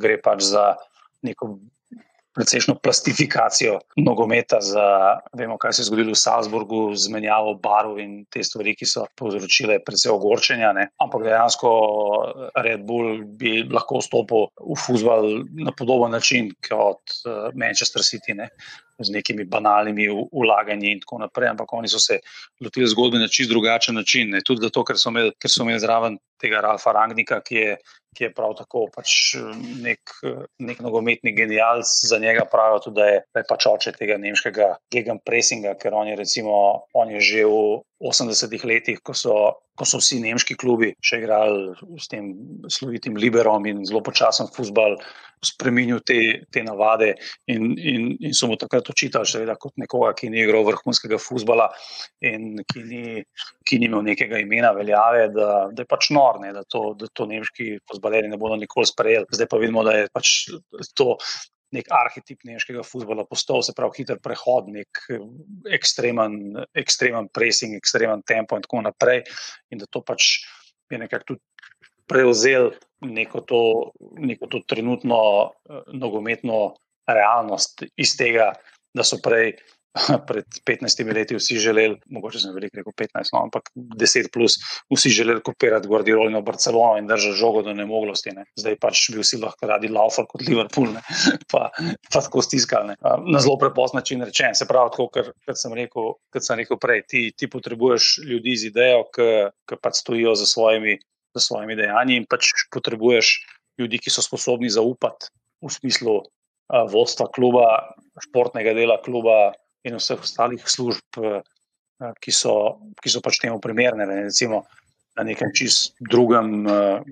gre 0.00 0.16
pač 0.22 0.42
za 0.52 0.74
neko 1.22 1.58
precejšno 2.34 2.74
plastifikacijo 2.74 3.78
nogometa. 3.96 4.60
Za, 4.60 5.18
vemo, 5.32 5.58
kaj 5.58 5.72
se 5.72 5.82
je 5.82 5.86
zgodilo 5.86 6.14
v 6.14 6.20
Salzburgu 6.20 6.80
z 6.94 7.10
menjavo 7.10 7.54
barov 7.54 7.98
in 7.98 8.24
te 8.30 8.42
stvari, 8.44 8.74
ki 8.78 8.86
so 8.86 9.06
povzročile 9.18 9.80
precej 9.86 10.12
ogorčenja. 10.14 10.72
Ne. 10.76 10.88
Ampak 11.02 11.26
dejansko 11.26 11.70
Red 12.64 12.86
Bull 12.86 13.24
bi 13.24 13.64
lahko 13.66 14.00
vstopil 14.00 14.46
v 14.60 14.78
futbol 14.78 15.42
na 15.66 15.74
podoben 15.76 16.14
način 16.14 16.52
kot 16.68 17.02
uh, 17.26 17.50
Manchester 17.54 18.06
City. 18.06 18.38
Ne 18.38 18.50
z 19.00 19.08
nekimi 19.10 19.44
banalnimi 19.44 20.08
ulaganji 20.32 20.90
in 20.92 21.00
tako 21.00 21.18
naprej, 21.22 21.48
ampak 21.48 21.72
oni 21.72 21.88
so 21.88 21.98
se 21.98 22.18
lotili 22.60 22.86
zgodbe 22.86 23.18
na 23.18 23.28
čist 23.28 23.50
drugačen 23.50 23.94
način. 23.94 24.30
Ne. 24.30 24.42
Tudi 24.44 24.60
zato, 24.66 24.84
ker 24.84 24.98
so 25.00 25.08
imeli, 25.08 25.32
ker 25.40 25.50
so 25.50 25.64
imeli 25.64 25.80
zraven 25.80 26.18
tega 26.40 26.60
Ralfa 26.60 26.92
Rangnika, 26.92 27.40
ki 27.40 27.56
je, 27.56 27.76
ki 28.16 28.24
je 28.24 28.32
prav 28.34 28.54
tako 28.58 28.86
pač 28.94 29.36
nek, 29.84 30.14
nek 30.58 30.80
nogometni 30.82 31.32
genijalc, 31.36 31.88
za 32.10 32.18
njega 32.18 32.44
pravijo 32.50 32.82
tudi, 32.86 33.00
da 33.00 33.06
je, 33.06 33.20
da 33.34 33.42
je 33.42 33.48
pač 33.48 33.66
oče 33.70 33.92
tega 33.98 34.18
nemškega 34.18 34.70
gegenpressinga, 34.92 35.76
ker 35.80 35.94
on 35.94 36.10
je, 36.10 36.16
recimo, 36.18 36.56
on 36.94 37.14
je 37.14 37.20
že 37.20 37.46
v 37.46 37.80
80-ih 38.10 38.64
letih, 38.66 39.02
ko 39.04 39.14
so, 39.14 39.36
ko 39.80 39.88
so 39.88 39.96
vsi 39.96 40.20
nemški 40.20 40.58
klubi 40.60 40.92
še 41.00 41.22
igrali 41.22 41.72
s 41.96 42.10
tem 42.12 42.34
slovitim 42.68 43.16
liberom 43.16 43.64
in 43.70 43.80
zelo 43.88 44.02
počasen 44.04 44.50
futbal 44.52 44.98
spremenil 45.40 46.02
te, 46.04 46.18
te 46.52 46.60
navade 46.62 47.14
in, 47.48 47.70
in, 47.78 48.10
in 48.20 48.34
so 48.36 48.50
mu 48.50 48.58
takrat 48.60 48.90
očitali, 48.92 49.28
seveda, 49.28 49.56
kot 49.60 49.72
nekoga, 49.80 50.12
ki 50.18 50.28
ni 50.32 50.42
igral 50.42 50.66
vrhunskega 50.68 51.16
futbola 51.22 51.70
in 52.28 52.60
ki 52.68 52.82
ni, 52.90 53.04
ki 53.64 53.78
ni 53.80 53.88
imel 53.88 54.04
nekega 54.10 54.40
imena 54.42 54.74
veljave, 54.76 55.30
da, 55.32 55.48
da 55.72 55.86
je 55.86 55.88
pač 55.88 56.10
nor, 56.12 56.42
ne, 56.44 56.52
da, 56.56 56.66
da 56.66 57.08
to 57.16 57.28
nemški 57.30 57.78
futbaleri 57.88 58.28
ne 58.28 58.40
bodo 58.40 58.60
nikoli 58.60 58.90
sprejeli. 58.90 59.30
Zdaj 59.32 59.48
pa 59.48 59.62
vidimo, 59.62 59.86
da 59.86 59.96
je 59.96 60.12
pač 60.12 60.34
to. 60.92 61.16
Nek 61.70 61.86
arhetip 61.94 62.42
nemškega 62.48 62.82
futbola 62.82 63.22
postal, 63.28 63.62
se 63.62 63.74
pravi, 63.76 64.00
hiter 64.00 64.18
prehod, 64.22 64.72
nek 64.74 65.04
ekstremen, 65.70 66.64
ekstremen 66.74 67.28
pressing, 67.30 67.76
ekstremen 67.78 68.24
tempo, 68.26 68.58
in 68.58 68.66
tako 68.66 68.82
naprej. 68.88 69.22
In 69.70 69.78
da 69.78 69.86
to 69.86 70.02
pač 70.02 70.40
je 70.90 70.98
nekako 70.98 71.34
tudi 71.34 71.42
prevzel 72.10 72.72
neko 73.06 73.40
to, 73.46 73.62
neko 74.18 74.48
to 74.50 74.60
trenutno 74.66 75.20
uh, 75.46 75.82
nogometno 75.94 76.74
realnost 77.06 77.84
iz 77.96 78.16
tega, 78.18 78.52
da 78.94 79.06
so 79.06 79.20
prej. 79.22 79.54
Pred 80.28 80.46
15 80.66 81.12
leti 81.14 81.36
vsi 81.36 81.58
želeli, 81.58 81.96
mogoče 82.14 82.38
sem 82.38 82.54
veliko 82.54 82.78
rekel 82.78 82.94
15, 83.02 83.32
no, 83.34 83.42
ampak 83.42 83.70
10 83.74 84.30
plus, 84.32 84.56
vsi 84.94 85.10
želeli 85.10 85.42
kopirati 85.42 85.88
Guardiolo 85.88 86.28
in 86.30 86.38
Barcelono 86.44 86.98
in 86.98 87.08
držati 87.10 87.38
žogo 87.38 87.62
do 87.66 87.74
nemoglosti. 87.74 88.34
Ne. 88.36 88.46
Zdaj 88.58 88.78
pač 88.80 89.08
bi 89.10 89.24
vsi 89.24 89.40
lahko 89.42 89.66
radi 89.66 89.90
laufali 89.90 90.30
kot 90.30 90.46
Liverpool, 90.46 90.92
ne. 90.94 91.02
pa, 91.52 91.68
pa 92.12 92.22
tako 92.22 92.42
stiskali. 92.46 92.94
Na 93.26 93.42
zelo 93.42 93.58
prepost 93.58 93.94
način 93.94 94.22
rečen. 94.22 94.54
Se 94.54 94.68
pravi, 94.68 94.94
tako, 94.94 95.08
ker, 95.14 95.32
ker 95.46 95.58
sem, 95.58 95.74
rekel, 95.74 96.14
sem 96.38 96.62
rekel 96.62 96.78
prej, 96.78 97.04
ti, 97.08 97.26
ti 97.36 97.50
potrebuješ 97.50 98.18
ljudi 98.30 98.56
z 98.56 98.70
idejo, 98.70 99.06
ki 99.14 99.80
pač 99.80 100.04
stojijo 100.04 100.34
za 100.38 100.46
svojimi 100.46 100.98
za 101.34 101.40
svojimi 101.40 101.76
dejanji 101.78 102.16
in 102.20 102.26
pač 102.26 102.50
potrebuješ 102.74 103.38
ljudi, 103.78 104.00
ki 104.02 104.12
so 104.12 104.22
sposobni 104.24 104.70
zaupati 104.70 105.30
v 105.62 105.70
smislu 105.70 106.20
vodstva 106.90 107.26
kluba, 107.34 107.66
športnega 108.28 108.74
dela 108.74 108.98
kluba 109.02 109.52
in 109.84 109.96
vseh 109.96 110.20
ostalih 110.20 110.62
služb, 110.66 111.20
uh, 111.22 111.40
ki, 112.20 112.32
so, 112.32 112.54
ki 113.00 113.12
so 113.12 113.22
pač 113.24 113.40
temu 113.42 113.60
primerne. 113.60 114.06
Ne, 114.06 114.22
recimo 114.28 114.64
na 115.18 115.26
nekem 115.26 115.52
čist 115.56 115.94
drugem, 116.00 116.62
uh, 116.66 117.02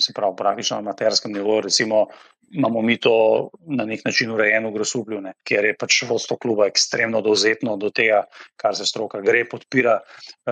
se 0.00 0.14
pravi, 0.16 0.36
praktično 0.38 0.78
na 0.80 0.92
materskem 0.92 1.32
nivoju. 1.34 1.66
Recimo, 1.68 2.06
Imamo 2.54 2.82
mi 2.82 3.00
to 3.00 3.48
na 3.66 3.84
nek 3.84 4.04
način 4.04 4.30
urejeno 4.30 4.70
v 4.70 4.72
Grosuplju, 4.72 5.20
ne, 5.20 5.32
kjer 5.42 5.64
je 5.64 5.76
pač 5.78 6.02
vodstvo 6.08 6.36
kluba 6.38 6.68
ekstremno 6.70 7.20
dovzetno 7.24 7.76
do 7.76 7.90
tega, 7.90 8.24
kar 8.60 8.76
se 8.76 8.86
stroka 8.86 9.20
gre, 9.24 9.44
podpira, 9.50 9.96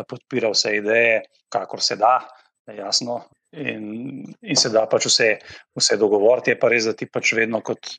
podpira 0.09 0.50
vse 0.50 0.76
ideje, 0.80 1.20
kakor 1.53 1.82
se 1.82 1.96
da 2.00 2.16
jasno. 2.66 3.22
In, 3.53 4.24
in 4.40 4.57
se 4.57 4.70
da 4.72 4.86
pač 4.88 5.07
vse, 5.11 5.28
vse 5.76 5.98
dogovoriti, 6.00 6.55
je 6.55 6.59
pa 6.59 6.70
res, 6.72 6.88
da 6.88 6.96
ti 6.96 7.07
pač 7.07 7.34
vedno 7.36 7.61
kot, 7.61 7.86
eh, 7.86 7.98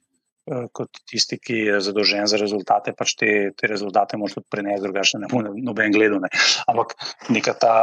kot 0.72 1.02
tisti, 1.08 1.39
ki 1.39 1.58
je 1.68 1.80
zadolžen 1.88 2.28
za 2.28 2.38
rezultate, 2.39 2.94
pač 2.98 3.16
te, 3.20 3.30
te 3.58 3.68
rezultate 3.72 4.20
moš 4.20 4.38
tudi 4.38 4.50
prenesti, 4.52 4.84
drugače 4.84 5.22
ne 5.24 5.30
bo 5.32 5.41
noben 5.44 5.94
gledal. 5.96 6.20
Ne. 6.24 6.32
Ampak 6.68 6.96
neka 7.32 7.56
ta, 7.60 7.76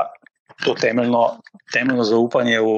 to 0.64 0.74
temeljno, 0.76 1.40
temeljno 1.72 2.04
zaupanje 2.04 2.60
v 2.60 2.74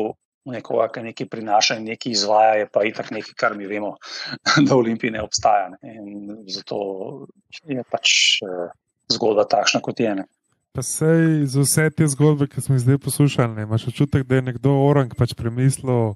nekoga, 0.53 0.89
ki 0.95 1.05
nekaj 1.07 1.29
prinaša 1.31 1.79
in 1.79 1.89
nekaj 1.91 2.15
izvaja, 2.15 2.55
je 2.63 2.69
pa 2.71 2.85
itak 2.87 3.11
nekaj, 3.15 3.35
kar 3.39 3.57
mi 3.59 3.67
vemo, 3.71 3.97
da 4.67 4.71
v 4.75 4.79
Olimpiji 4.79 5.15
ne 5.15 5.23
obstaja. 5.23 5.73
Ne. 5.75 5.97
In 5.99 6.47
zato 6.51 7.27
je 7.67 7.83
pač 7.91 8.39
eh, 8.47 8.71
zgodba 9.13 9.47
takšna, 9.51 9.83
kot 9.83 10.03
je. 10.03 10.15
Ne. 10.23 10.27
Pa 10.73 10.83
sej 10.87 11.45
za 11.53 11.67
vse 11.67 11.91
te 11.93 12.07
zgodbe, 12.09 12.49
ki 12.49 12.63
smo 12.65 12.79
jih 12.79 12.87
zdaj 12.87 12.99
poslušali, 13.05 13.55
ne? 13.59 13.67
imaš 13.69 13.91
občutek, 13.91 14.25
da 14.25 14.39
je 14.39 14.47
nekdo 14.47 14.73
orang 14.87 15.13
pač 15.19 15.35
premislil, 15.37 16.15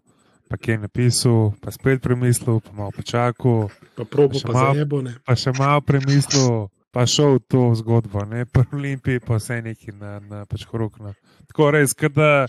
pa 0.49 0.57
ki 0.57 0.71
je 0.71 0.79
napisal, 0.79 1.53
pa 1.61 1.71
spet 1.75 2.03
premislil, 2.03 2.61
pa 2.61 2.73
malo 2.73 2.95
počakal. 2.95 3.69
Pa 3.97 4.05
probo, 4.05 4.39
pa, 4.41 4.53
pa, 4.53 4.55
mal, 4.55 4.75
nebo, 4.79 5.03
pa 5.27 5.35
še 5.39 5.53
malo 5.59 5.83
premislil, 5.83 6.69
pa 6.95 7.07
šel 7.07 7.39
v 7.39 7.45
to 7.51 7.63
zgodbo, 7.83 8.25
ne 8.25 8.47
pa 8.47 8.63
v 8.63 8.79
Olimpiji, 8.79 9.23
pa 9.23 9.41
vse 9.41 9.61
neki 9.63 9.97
na, 9.99 10.19
na 10.23 10.45
pač 10.47 10.65
korokno. 10.69 11.15
Tako 11.51 11.71
res, 11.75 11.95
kada, 11.99 12.47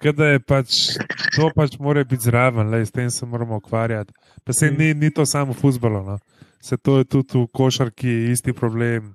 kada 0.00 0.34
je 0.34 0.40
pač 0.40 0.96
to 1.36 1.50
pač 1.54 1.76
mora 1.78 2.04
biti 2.04 2.30
zraven, 2.30 2.72
le 2.72 2.84
s 2.84 2.94
tem 2.94 3.10
se 3.10 3.26
moramo 3.26 3.60
ukvarjati. 3.60 4.14
Pa 4.44 4.52
se 4.52 4.70
mm. 4.70 4.76
ni, 4.78 4.88
ni 4.94 5.10
to 5.12 5.26
samo 5.26 5.52
v 5.52 5.60
futbalu, 5.60 6.04
no? 6.04 6.18
se 6.64 6.76
to 6.76 6.98
je 6.98 7.04
tudi 7.04 7.38
v 7.38 7.46
košarki 7.52 8.32
isti 8.32 8.52
problem. 8.52 9.14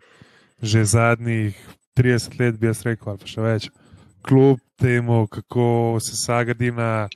Že 0.61 0.83
zadnjih 0.83 1.55
30 1.95 2.39
let, 2.39 2.59
bi 2.59 2.67
jaz 2.67 2.83
rekel, 2.83 3.15
ali 3.15 3.21
pa 3.23 3.27
še 3.31 3.41
več. 3.41 3.67
Kljub 4.27 4.59
temu, 4.75 5.23
kako 5.31 5.97
se 6.03 6.19
Sagadina 6.19 7.07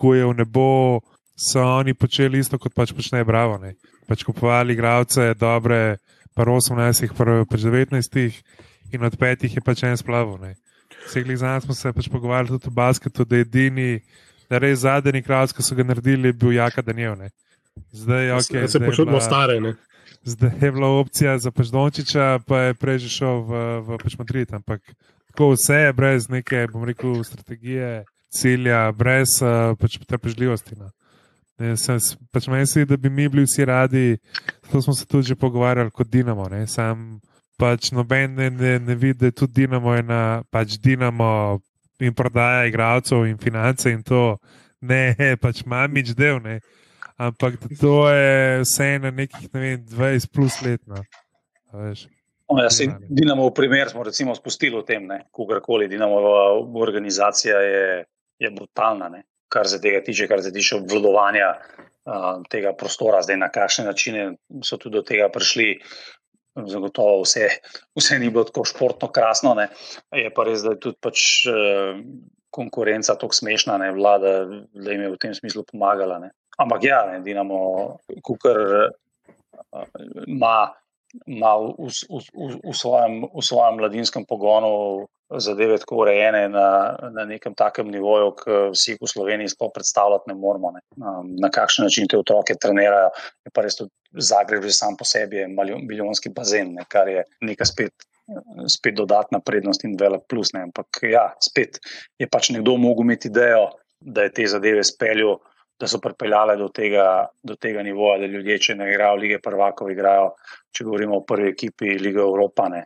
kuje 0.00 0.24
v 0.24 0.34
nebo, 0.40 1.00
so 1.36 1.60
oni 1.60 1.92
počeli 1.94 2.40
isto 2.40 2.58
kot 2.58 2.72
pač 2.72 2.94
počne 2.96 3.20
Bravo. 3.24 3.58
Ne? 3.60 3.76
Pač 4.08 4.24
kupovali 4.24 4.72
igralce, 4.72 5.34
dobre, 5.36 6.00
pa 6.32 6.48
18, 6.48 7.12
pa 7.12 7.44
19, 7.44 8.40
in 8.92 9.04
od 9.04 9.14
petih 9.20 9.52
je 9.52 9.62
pač 9.62 9.84
en 9.84 9.96
splav. 10.00 10.32
Vseh 11.06 11.26
let 11.28 11.40
smo 11.64 11.76
se 11.76 11.92
pač 11.92 12.08
pogovarjali 12.08 12.56
tudi 12.56 12.72
o 12.72 12.74
basketu, 12.74 13.24
da 13.24 13.36
je 13.36 13.46
edini, 13.46 13.90
da 14.48 14.56
je 14.56 14.64
res 14.64 14.82
zadnji 14.82 15.20
igralec, 15.20 15.52
ki 15.52 15.62
so 15.62 15.76
ga 15.76 15.86
naredili, 15.86 16.32
bil 16.32 16.56
Jaka 16.56 16.82
Daniel. 16.82 17.16
Zdaj, 17.92 18.34
okay, 18.40 18.66
zdaj 18.66 18.68
se 18.68 18.80
počutimo 18.82 19.20
stare. 19.20 19.60
Ne? 19.60 19.76
zdaj 20.22 20.50
je 20.60 20.72
bila 20.72 20.88
opcija 20.88 21.38
za 21.38 21.50
Paždončiča, 21.50 22.38
pa 22.46 22.58
je 22.58 22.74
prej 22.74 22.98
že 22.98 23.08
šel 23.08 23.40
v, 23.40 23.80
v 23.80 23.98
pač 24.02 24.18
Madrid. 24.18 24.52
Ampak 24.52 24.80
tako 25.32 25.54
vse 25.54 25.74
je 25.74 25.92
brez 25.92 26.28
neke, 26.28 26.66
bom 26.72 26.84
rekel, 26.84 27.24
strategije, 27.24 28.04
cilja, 28.30 28.88
brez 28.96 29.38
uh, 29.42 29.74
pač 29.78 29.98
trpežljivosti. 30.06 30.78
No. 30.78 30.90
Pač 32.32 32.48
meni 32.48 32.66
se 32.66 32.86
da 32.88 32.96
bi 32.96 33.10
mi 33.10 33.28
bili 33.28 33.44
vsi 33.44 33.64
radi, 33.68 34.04
to 34.70 34.80
smo 34.82 34.94
se 34.96 35.06
tudi 35.06 35.28
že 35.28 35.36
pogovarjali 35.36 35.90
kot 35.90 36.08
Dinamo. 36.08 36.48
Ne. 36.48 36.66
Sam 36.66 37.20
pač 37.60 37.90
noben 37.92 38.34
ne, 38.38 38.50
ne, 38.50 38.78
ne 38.78 38.94
vidi, 38.94 39.18
da 39.20 39.28
je 39.28 39.38
tudi 39.42 39.62
Dinamo 39.62 39.94
ena, 39.96 40.42
pač 40.50 40.78
Dinamo 40.80 41.60
in 42.00 42.14
prodaja 42.16 42.64
igralcev 42.66 43.26
in 43.28 43.36
finance 43.38 43.90
in 43.90 44.02
to. 44.02 44.38
Ne, 44.80 45.14
pač 45.42 45.64
mamič 45.68 46.14
del. 46.16 46.40
Ne 46.40 46.60
ampak 47.20 47.54
to 47.80 48.08
je 48.08 48.60
vse 48.64 48.98
na 48.98 49.10
nekih 49.10 49.52
ne 49.52 49.60
vem, 49.60 49.84
20 49.84 50.32
plus 50.32 50.62
let. 50.62 50.80
No. 50.86 51.04
No, 52.50 52.58
ja, 52.58 52.68
Dinamo 53.08 53.46
v 53.46 53.54
primer 53.54 53.90
smo 53.90 54.02
recimo 54.02 54.34
spustili 54.34 54.74
v 54.74 54.84
tem, 54.88 55.04
kogarkoli. 55.30 55.88
Dinamova 55.88 56.56
organizacija 56.80 57.60
je, 57.60 58.04
je 58.40 58.50
brutalna, 58.50 59.08
ne? 59.08 59.24
kar 59.50 59.66
se 59.68 59.80
tega 59.82 59.98
tiče, 60.06 60.28
kar 60.30 60.42
se 60.42 60.52
tiče 60.54 60.76
obvladovanja 60.76 61.48
uh, 61.58 62.42
tega 62.50 62.70
prostora, 62.78 63.18
zdaj 63.26 63.38
na 63.40 63.48
kakšne 63.50 63.84
načine 63.88 64.26
so 64.62 64.78
tudi 64.78 65.00
do 65.00 65.02
tega 65.06 65.28
prišli. 65.32 65.72
Zagotovo 66.66 67.22
vse, 67.22 67.46
vse 67.94 68.16
ni 68.18 68.26
bilo 68.30 68.42
tako 68.44 68.64
športno 68.66 69.08
krasno, 69.14 69.54
ne? 69.54 69.68
je 70.18 70.30
pa 70.34 70.44
res, 70.46 70.64
da 70.66 70.74
je 70.74 70.80
tudi 70.82 70.98
pač, 71.02 71.24
uh, 71.50 71.98
konkurenca 72.50 73.14
tako 73.14 73.34
smešna, 73.34 73.78
ne? 73.78 73.92
vlada, 73.94 74.32
da 74.74 74.90
jim 74.90 75.06
je 75.06 75.12
v 75.14 75.20
tem 75.22 75.34
smislu 75.34 75.64
pomagala. 75.66 76.18
Ne? 76.18 76.32
Ampak 76.58 76.84
ja, 76.84 77.04
ne, 77.10 77.20
Dinamo, 77.24 77.60
kukar 78.26 78.58
ima, 80.26 80.56
ima 81.26 81.56
v, 81.58 81.88
v, 81.88 82.20
v, 82.34 82.50
v, 82.70 82.74
svojem, 82.76 83.24
v 83.26 83.42
svojem 83.42 83.80
mladinskem 83.80 84.26
pogonu 84.28 85.06
zadeve 85.38 85.78
tako 85.78 86.02
urejene 86.02 86.48
na, 86.48 86.96
na 87.14 87.24
nekem 87.24 87.54
takem 87.54 87.90
nivoju, 87.90 88.32
ki 88.40 88.58
vsi 88.74 88.96
v 88.98 89.08
Sloveniji 89.08 89.52
sploh 89.54 89.70
predstavljati 89.74 90.30
ne 90.30 90.34
moramo. 90.34 90.72
Ne. 90.74 90.82
Na 91.42 91.50
kakšen 91.54 91.86
način 91.86 92.08
te 92.10 92.18
otroke 92.18 92.54
trenirajo, 92.58 93.10
je 93.46 93.54
pa 93.54 93.66
res 93.66 93.78
tudi 93.78 93.94
Zagreb 94.10 94.64
že 94.66 94.74
sam 94.74 94.96
po 94.98 95.06
sebi 95.06 95.44
milijonski 95.46 96.32
bazen, 96.34 96.74
ne, 96.74 96.86
kar 96.88 97.08
je 97.08 97.22
nekaj 97.46 97.66
spet. 97.66 98.08
Spet 98.70 98.94
dodatna 98.94 99.40
prednost 99.42 99.84
in 99.86 99.96
velik 99.98 100.22
plus. 100.30 100.52
Ne. 100.54 100.64
Ampak, 100.66 101.02
ja, 101.06 101.30
spet 101.42 101.78
je 102.18 102.26
pač 102.30 102.50
nekdo 102.50 102.76
mogel 102.78 103.06
imeti 103.06 103.30
idejo, 103.30 103.68
da 104.00 104.26
je 104.26 104.32
te 104.34 104.46
zadeve 104.50 104.82
speljal 104.86 105.38
da 105.80 105.88
so 105.88 106.00
pripeljale 106.00 106.56
do 106.60 106.68
tega, 106.68 107.26
do 107.42 107.56
tega 107.56 107.82
nivoja, 107.82 108.18
da 108.20 108.26
ljudje, 108.30 108.58
če 108.66 108.74
ne 108.76 108.90
igrajo 108.92 109.20
lige 109.20 109.38
prvakov, 109.42 109.90
igrajo, 109.90 110.34
če 110.76 110.84
govorimo 110.84 111.20
o 111.20 111.26
prvi 111.26 111.54
ekipi 111.54 111.96
lige 111.98 112.20
Evropane. 112.20 112.84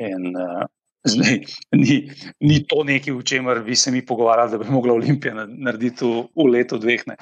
In 0.00 0.30
uh, 0.32 0.62
zdaj 1.04 1.42
ni, 1.76 1.96
ni 2.40 2.62
to 2.68 2.84
nekaj, 2.88 3.14
o 3.14 3.22
čemer 3.22 3.60
bi 3.66 3.76
se 3.76 3.92
mi 3.92 4.04
pogovarjali, 4.06 4.54
da 4.54 4.62
bi 4.62 4.70
mogla 4.70 4.94
Olimpija 4.94 5.46
narediti 5.48 6.08
v, 6.08 6.24
v 6.38 6.48
letu 6.54 6.78
dveh, 6.80 7.04
ne. 7.10 7.18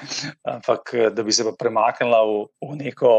ampak 0.47 0.95
da 1.15 1.23
bi 1.27 1.35
se 1.35 1.45
pa 1.47 1.55
premaknila 1.59 2.23
v, 2.29 2.41
v, 2.69 2.79
neko, 2.85 3.13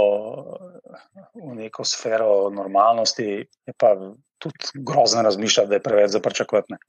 v 1.36 1.54
neko 1.60 1.84
sfero 1.84 2.50
normalnosti, 2.54 3.28
je 3.44 3.76
pa 3.76 3.94
tudi 4.42 4.82
grozno 4.86 5.22
razmišljati, 5.22 5.68
da 5.68 5.78
je 5.78 5.84
preveč 5.84 6.16
za 6.16 6.20
pričakovati. 6.20 6.80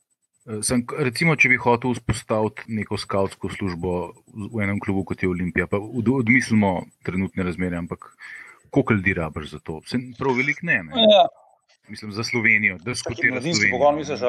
Sem, 0.44 0.82
recimo, 1.00 1.38
če 1.40 1.54
bi 1.54 1.58
hotel 1.62 1.94
vzpostaviti 1.96 2.68
neko 2.76 2.98
skautsko 3.00 3.48
službo 3.54 3.92
v 4.28 4.64
enem 4.66 4.82
klubu 4.84 5.06
kot 5.08 5.24
je 5.24 5.30
Olimpija, 5.32 5.70
pa 5.72 5.80
odmislimo 5.80 6.82
trenutne 7.08 7.46
razmere, 7.48 7.80
ampak 7.80 8.10
koliko 8.74 8.98
ljudi 8.98 9.14
rabiš 9.22 9.54
za 9.54 9.60
to? 9.64 9.80
Sem 9.88 10.10
prav 10.20 10.36
velik 10.36 10.60
ne. 10.68 10.82
ne? 10.90 11.06
Ja. 11.08 11.24
Mislim 11.88 12.12
za 12.12 12.24
Slovenijo, 12.28 12.76
da 12.84 12.96
skutira 12.96 13.40
Slovenijo. 13.40 13.72
Pogon, 13.78 14.02
misliš, 14.02 14.20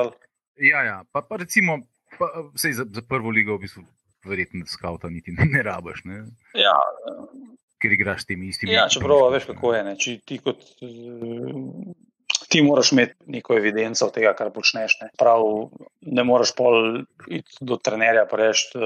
ja, 0.63 0.85
ja, 0.87 1.03
pa, 1.13 1.23
pa 1.23 1.37
recimo, 1.43 1.81
pa, 2.19 2.31
sej, 2.55 2.79
za, 2.79 2.87
za 2.95 3.03
prvo 3.03 3.31
ligo 3.35 3.57
v 3.59 3.67
bistvu 3.67 3.83
verjetno 4.25 4.67
skauta 4.67 5.11
niti 5.11 5.33
ne, 5.33 5.49
ne 5.51 5.63
rabiš. 5.63 6.05
Ne? 6.05 6.25
Ja. 6.55 6.75
Ker 7.83 7.93
igraš 7.93 8.23
s 8.23 8.31
temi 8.31 8.49
istimi. 8.49 8.73
Ja, 8.73 8.87
čeprav 8.89 9.29
veš, 9.35 9.49
kako 9.51 9.75
je. 9.75 9.85
Ne? 9.85 9.97
Če 9.99 10.19
ti 10.27 10.39
kot 10.39 10.63
ti 12.55 12.63
moraš 12.63 12.93
imeti 12.93 13.15
neko 13.27 13.57
evidenco 13.59 14.07
tega, 14.15 14.31
kar 14.39 14.53
počneš. 14.55 14.93
Ne, 15.01 15.09
Prav, 15.19 15.43
ne 16.07 16.25
moreš 16.25 16.53
pol 16.55 17.01
iti 17.27 17.67
do 17.67 17.81
trenerja 17.83 18.23
in 18.31 18.35
reči, 18.39 18.85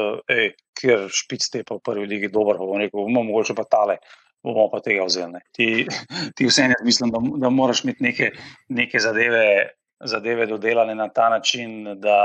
ker 0.80 1.04
špic 1.12 1.44
te 1.52 1.60
pa 1.68 1.76
v 1.76 1.84
prvi 1.84 2.06
ligi 2.08 2.30
dober, 2.32 2.56
pa 2.56 2.64
bomo 2.64 2.80
rekel, 2.80 3.02
bomo 3.04 3.26
mogoče 3.28 3.56
pa 3.58 3.66
tale. 3.68 3.98
Bomo 4.40 4.70
pa 4.72 4.80
tega 4.80 5.04
vzeli. 5.04 5.42
Ti, 5.52 5.68
ti 6.38 6.48
vse 6.48 6.70
ne 6.72 6.80
mislim, 6.86 7.12
da, 7.12 7.20
da 7.44 7.52
moraš 7.52 7.84
imeti 7.84 8.06
neke, 8.08 8.30
neke 8.72 9.04
zadeve, 9.04 9.44
zadeve 10.00 10.46
dodelane 10.48 10.94
na 10.96 11.10
ta 11.12 11.28
način, 11.28 11.82
da, 12.00 12.18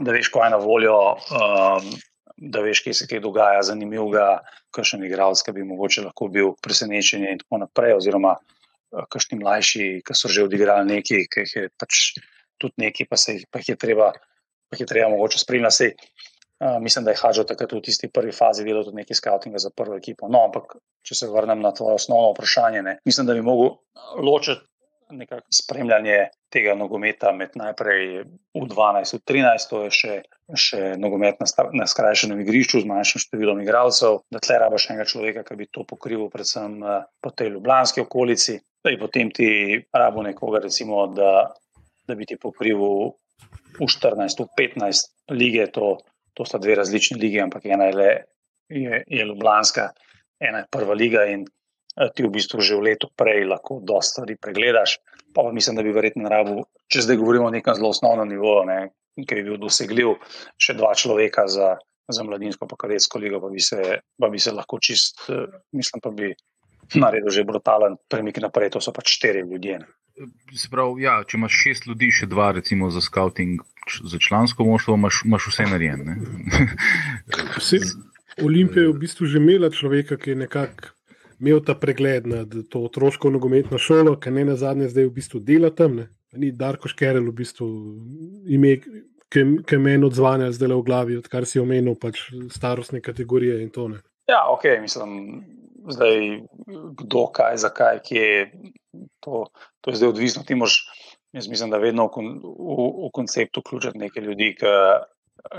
da 0.00 0.14
veš, 0.16 0.32
kaj 0.32 0.46
je 0.46 0.54
na 0.56 0.62
voljo, 0.62 0.98
um, 1.36 1.96
da 2.36 2.64
veš, 2.64 2.80
kje 2.86 2.94
se 2.94 3.10
kaj 3.10 3.20
dogaja, 3.20 3.66
zanimivo, 3.66 4.08
kakšen 4.72 5.04
igralec 5.04 5.44
bi 5.52 5.68
mogoče 5.68 6.08
lahko 6.08 6.32
bil 6.32 6.54
presenečen 6.64 7.28
in 7.28 7.42
tako 7.44 7.66
naprej. 7.66 7.98
Oziroma, 7.98 8.38
Eh, 8.38 8.57
kakšni 9.12 9.38
mlajši, 9.42 9.88
ki 10.06 10.16
so 10.16 10.30
že 10.32 10.46
odigrali 10.46 10.88
nekaj, 10.88 11.26
ki 11.32 11.44
jih 11.44 11.54
je 11.56 11.68
pač 11.80 12.00
tudi 12.58 12.84
nekaj, 12.84 13.08
pa 13.10 13.16
se 13.20 13.36
jih, 13.38 13.44
pa 13.50 13.62
jih 13.62 13.74
je 13.74 13.76
treba, 13.76 14.12
pa 14.68 14.76
jih 14.76 14.86
je 14.86 14.90
treba 14.94 15.10
mogoče 15.14 15.42
spremljati. 15.44 15.92
Uh, 16.58 16.80
mislim, 16.82 17.04
da 17.06 17.12
je 17.14 17.20
Hadžo 17.20 17.44
takrat 17.46 17.70
v 17.72 17.78
tisti 17.86 18.08
prvi 18.10 18.32
fazi 18.34 18.64
videl 18.66 18.82
tudi 18.82 18.98
nekaj 18.98 19.14
skautinga 19.14 19.60
za 19.62 19.70
prvo 19.70 19.94
ekipo. 19.94 20.26
No, 20.26 20.40
ampak 20.48 20.74
če 21.06 21.14
se 21.14 21.28
vrnem 21.30 21.62
na 21.62 21.70
to 21.70 21.86
osnovno 21.94 22.32
vprašanje, 22.32 22.82
ne, 22.82 22.96
mislim, 23.06 23.28
da 23.28 23.36
bi 23.38 23.44
mogel 23.46 23.76
ločiti 24.18 24.66
nekako 25.10 25.46
spremljanje 25.54 26.28
tega 26.52 26.74
nogometa 26.74 27.32
med 27.32 27.54
najprej 27.56 28.24
v 28.54 28.64
12, 28.68 29.14
v 29.16 29.20
13, 29.30 29.68
to 29.70 29.82
je 29.84 29.90
še, 29.94 30.14
še 30.56 30.80
nogomet 31.00 31.40
na, 31.40 31.48
na 31.82 31.86
skrajšanem 31.88 32.42
igrišču 32.44 32.82
z 32.82 32.88
manjšim 32.88 33.24
številom 33.24 33.62
igralcev, 33.64 34.22
da 34.32 34.42
tle 34.44 34.58
rabaš 34.60 34.88
enega 34.90 35.08
človeka, 35.08 35.44
ki 35.48 35.58
bi 35.60 35.68
to 35.72 35.84
pokrival, 35.88 36.30
predvsem 36.32 36.80
uh, 36.82 37.04
po 37.24 37.32
tej 37.32 37.54
ljubljanski 37.54 38.04
okolici. 38.04 38.58
Da 38.84 38.90
je 38.90 38.98
potem 38.98 39.30
ti 39.34 39.48
rabo 39.92 40.22
nekoga, 40.22 40.60
recimo, 40.62 41.06
da, 41.10 41.50
da 42.06 42.14
bi 42.14 42.26
ti 42.26 42.38
pokril 42.40 42.78
v 42.78 43.86
14, 43.86 44.44
v 44.44 44.48
15 44.58 45.34
lige. 45.34 45.66
To, 45.74 45.98
to 46.34 46.46
sta 46.46 46.60
dve 46.62 46.78
različni 46.78 47.18
lige, 47.18 47.42
ampak 47.42 47.66
ena 47.66 47.90
je, 47.90 47.94
le, 47.98 48.10
je, 48.70 49.02
je 49.06 49.24
Ljubljanska, 49.26 49.90
ena 50.38 50.62
je 50.62 50.70
prva 50.70 50.94
liga 50.94 51.26
in 51.26 51.42
ti 52.14 52.22
v 52.22 52.30
bistvu 52.30 52.62
že 52.62 52.78
v 52.78 52.92
letu 52.92 53.10
prej 53.18 53.42
lahko 53.50 53.80
dosta 53.82 54.22
stvari 54.22 54.38
pregledaš. 54.38 54.98
Pa, 55.34 55.42
pa 55.42 55.52
mislim, 55.52 55.76
da 55.76 55.82
bi 55.82 55.92
verjetno 55.92 56.30
rabo, 56.30 56.68
če 56.86 57.02
zdaj 57.04 57.18
govorimo 57.18 57.50
o 57.50 57.54
nekem 57.54 57.74
zelo 57.74 57.90
osnovnem 57.90 58.30
nivoju, 58.30 58.64
ne, 58.70 58.78
ki 59.18 59.40
bi 59.40 59.44
bil 59.50 59.58
dosegljiv, 59.60 60.14
še 60.62 60.78
dva 60.78 60.94
človeka 60.94 61.48
za, 61.50 61.74
za 62.08 62.24
mladinsko, 62.24 62.70
pa 62.70 62.78
pa 62.78 62.88
bi 63.50 63.60
se, 63.60 63.98
pa 64.18 64.30
bi 64.30 64.38
se 64.38 64.54
lahko 64.54 64.78
čist, 64.78 65.26
mislim, 65.74 66.00
pa 66.00 66.14
bi 66.14 66.32
naredil 66.94 67.30
že 67.30 67.44
brutalen 67.44 67.96
premik 68.08 68.40
naprej, 68.40 68.70
to 68.76 68.80
so 68.80 68.92
pač 68.92 69.12
štiri 69.18 69.44
ljudje. 69.44 69.80
Prav, 70.70 70.96
ja, 70.98 71.20
če 71.22 71.36
imaš 71.38 71.54
šest 71.54 71.86
ljudi, 71.86 72.10
še 72.10 72.26
dva, 72.26 72.50
recimo 72.56 72.90
za 72.90 73.02
scouting, 73.04 73.60
za 74.02 74.18
člansko 74.18 74.64
moštvo, 74.66 74.96
imaš, 74.98 75.22
imaš 75.24 75.50
vse 75.52 75.66
narejeno. 75.70 76.16
Olimpija 78.44 78.86
je 78.86 78.92
v 78.92 78.98
bistvu 78.98 79.26
že 79.26 79.38
imela 79.38 79.70
človeka, 79.70 80.16
ki 80.16 80.30
je 80.30 80.42
nekako 80.46 80.94
imel 81.38 81.60
ta 81.62 81.74
pregled 81.78 82.26
nad 82.26 82.54
to 82.70 82.82
otroško 82.86 83.30
nogometno 83.30 83.78
šolo, 83.78 84.16
ki 84.18 84.30
ne 84.30 84.44
na 84.44 84.56
zadnje 84.56 84.88
zdaj 84.90 85.06
v 85.06 85.14
bistvu 85.20 85.40
dela 85.40 85.70
tam. 85.70 85.96
Ne? 85.96 86.08
Ni 86.34 86.50
Darko 86.52 86.90
Škerel 86.90 87.30
v 87.30 87.34
bistvu 87.34 87.68
ime, 88.46 88.78
ki 89.30 89.78
me 89.78 89.94
je 89.94 90.04
odzvanjal 90.06 90.52
zdaj 90.52 90.74
v 90.74 90.82
glavi, 90.86 91.18
odkar 91.18 91.46
si 91.46 91.62
omenil 91.62 91.94
pač 91.94 92.26
starostne 92.50 93.00
kategorije 93.00 93.62
in 93.62 93.70
to 93.70 93.88
ne. 93.88 94.02
Ja, 94.28 94.44
ok, 94.50 94.66
mislim 94.82 95.14
zdaj, 95.92 96.40
kdo, 96.98 97.26
kaj, 97.34 97.56
zakaj, 97.56 98.00
kje 98.06 98.22
je 98.22 98.42
to, 99.20 99.46
to 99.80 99.90
je 99.90 99.96
zdaj 99.96 100.08
odvisno. 100.08 100.42
Ti 100.46 100.54
moš, 100.54 100.80
jaz 101.32 101.48
mislim, 101.48 101.70
da 101.70 101.80
vedno 101.82 102.08
v, 102.08 102.24
v, 102.44 102.88
v 103.06 103.10
konceptu 103.14 103.62
vključiti 103.64 103.98
nekaj 103.98 104.24
ljudi, 104.24 104.52
ki, 104.58 104.74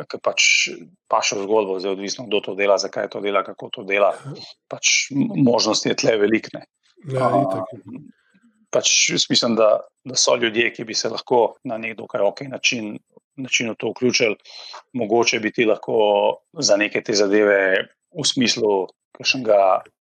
ki 0.09 0.21
pač 0.23 0.47
pašo 1.11 1.41
zgodbo, 1.43 1.79
zdaj 1.79 1.97
odvisno, 1.97 2.27
kdo 2.27 2.41
to 2.45 2.55
dela, 2.55 2.77
zakaj 2.77 3.09
to 3.13 3.21
dela, 3.25 3.43
kako 3.43 3.69
to 3.73 3.83
dela. 3.87 4.13
Pač 4.71 5.11
možnosti 5.15 5.89
je 5.89 5.99
tle 5.99 6.17
velikne. 6.21 6.65
Ja, 7.09 7.29
pač 8.73 8.89
mislim, 9.29 9.55
da, 9.55 9.79
da 10.05 10.17
so 10.19 10.35
ljudje, 10.35 10.73
ki 10.75 10.85
bi 10.85 10.97
se 10.97 11.09
lahko 11.09 11.55
na 11.63 11.77
nek 11.77 11.97
dokaj 11.97 12.21
ok 12.21 12.45
način. 12.51 12.97
Način 13.39 13.69
v 13.71 13.75
to 13.79 13.93
vključili, 13.93 14.35
mogoče 14.99 15.37
bi 15.39 15.47
ti 15.55 15.63
lahko 15.63 15.93
za 16.59 16.75
neke 16.75 16.99
te 16.99 17.13
zadeve, 17.15 17.87
v 18.11 18.25
smislu, 18.25 18.89
kakšnega 19.15 19.59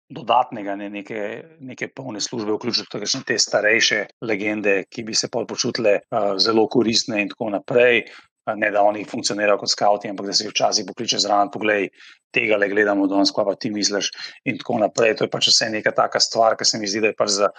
dodatnega, 0.10 0.76
ne 0.80 0.89
neke, 0.89 1.22
neke 1.60 1.89
polne 1.95 2.22
službe, 2.24 2.53
vključiti 2.55 2.88
tudi 2.91 3.24
te 3.28 3.38
starejše 3.39 4.05
legende, 4.22 4.84
ki 4.89 5.03
bi 5.03 5.16
se 5.16 5.28
počutile 5.32 5.99
uh, 5.99 6.36
zelo 6.39 6.68
koristne 6.68 7.22
in 7.22 7.30
tako 7.34 7.51
naprej. 7.58 8.05
Ne, 8.47 8.70
da 8.72 8.80
oni 8.80 9.01
funkcionirajo 9.03 9.60
kot 9.60 9.70
skavti, 9.74 10.08
ampak 10.08 10.30
da 10.30 10.34
se 10.34 10.47
včasih 10.47 10.86
pokliče 10.88 11.18
zraven, 11.20 11.49
poglej, 11.51 11.89
tega 12.32 12.55
le 12.55 12.70
gledamo, 12.72 13.03
da 13.12 13.18
nas 13.20 13.34
pa 13.36 13.43
ti 13.60 13.68
misliš. 13.76 14.08
In 14.47 14.55
tako 14.62 14.78
naprej. 14.86 15.18
To 15.20 15.26
je 15.28 15.32
pač 15.34 15.49
vse 15.51 15.68
neka 15.74 15.91
taka 15.91 16.22
stvar, 16.24 16.55
ki 16.55 16.66
se 16.66 16.80
mi 16.80 16.88
zdi, 16.88 17.01
da 17.03 17.12
je 17.12 17.18
pač 17.20 17.34
za, 17.36 17.49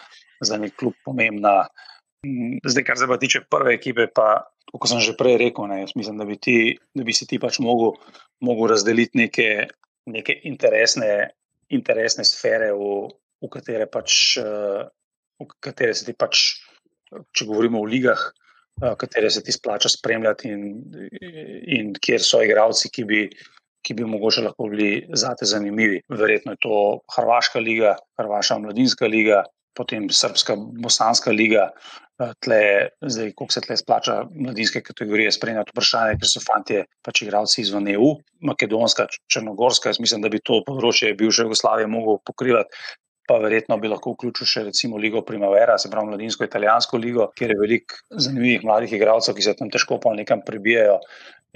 za 0.40 0.56
nek 0.56 0.78
klub 0.80 0.96
pomembna. 1.04 1.66
Mm, 2.24 2.62
zdaj, 2.64 2.86
kar 2.88 2.96
se 2.96 3.06
pa 3.06 3.18
tiče 3.20 3.42
prve 3.52 3.74
ekipe, 3.76 4.08
pa, 4.08 4.48
kot 4.72 4.88
sem 4.88 5.04
že 5.04 5.12
prej 5.18 5.36
rekel, 5.44 5.68
ne, 5.68 5.84
mislim, 5.92 6.16
da 6.16 6.24
bi, 6.24 6.38
ti, 6.40 6.78
da 6.96 7.04
bi 7.04 7.12
si 7.12 7.28
ti 7.28 7.36
pač 7.38 7.60
mogel, 7.60 7.92
mogel 8.40 8.72
razdeliti 8.72 9.26
neke, 9.26 9.68
neke 10.08 10.40
interesne 10.48 11.28
interesne 11.74 12.24
sfere, 12.24 12.70
v, 12.72 13.08
v, 13.42 13.50
katere 13.52 13.86
pač, 13.90 14.38
eh, 14.40 14.82
v 15.38 15.48
katere 15.64 15.94
se 15.94 16.06
ti 16.08 16.14
pač, 16.16 16.58
če 17.08 17.46
govorimo 17.48 17.82
o 17.82 17.88
ligah, 17.88 18.20
eh, 18.82 18.96
katere 19.00 19.30
se 19.30 19.42
ti 19.44 19.54
splača 19.54 19.92
spremljati, 19.92 20.50
in, 20.52 20.64
in 21.78 21.94
kjer 21.94 22.24
so 22.24 22.42
igravci, 22.44 22.92
ki 22.92 23.08
bi. 23.08 23.28
Ki 23.86 23.94
bi 23.94 24.02
mogoče 24.04 24.42
lahko 24.42 24.66
bili 24.68 25.06
zate 25.16 25.46
zanimivi. 25.46 26.00
Verjetno 26.10 26.52
je 26.52 26.58
to 26.60 26.78
Hrvaška 27.14 27.60
liga, 27.62 27.92
Hrvaška 28.18 28.56
mladinska 28.58 29.06
liga, 29.06 29.44
potem 29.78 30.08
Srpska, 30.10 30.56
Bosanska 30.82 31.30
liga, 31.30 31.68
eh, 31.70 32.07
tle, 32.18 32.60
zdaj, 33.00 33.32
koliko 33.38 33.52
se 33.54 33.60
tle 33.60 33.76
splača 33.76 34.16
mladinske 34.34 34.82
kategorije, 34.82 35.32
spremljati 35.32 35.74
vprašanje, 35.74 36.18
ker 36.18 36.30
so 36.30 36.42
fanti 36.42 36.80
pač 37.06 37.22
igravci 37.22 37.60
izven 37.62 37.88
EU, 37.94 38.14
Makedonska, 38.50 39.06
Črnogorska. 39.30 39.92
Jaz 39.92 40.00
mislim, 40.02 40.24
da 40.24 40.30
bi 40.32 40.42
to 40.42 40.60
področje 40.66 41.14
bivše 41.18 41.46
Jugoslavije 41.46 41.90
mogel 41.90 42.18
pokrivati. 42.26 42.74
Pa 43.28 43.36
verjetno 43.42 43.76
bi 43.76 43.90
lahko 43.92 44.14
vključil 44.14 44.48
še 44.48 44.62
recimo 44.70 44.96
Ligo 44.96 45.20
Primavera, 45.20 45.76
se 45.78 45.90
pravi 45.92 46.08
Mladinsko 46.08 46.46
italijansko 46.48 46.96
ligo, 46.96 47.26
kjer 47.36 47.52
je 47.52 47.58
veliko 47.60 47.98
zanimivih 48.24 48.64
mladih 48.64 48.94
igralcev, 48.96 49.36
ki 49.36 49.44
se 49.44 49.52
tam 49.58 49.68
težko 49.70 49.98
pa 50.00 50.14
nekam 50.16 50.40
prebijajo. 50.46 50.96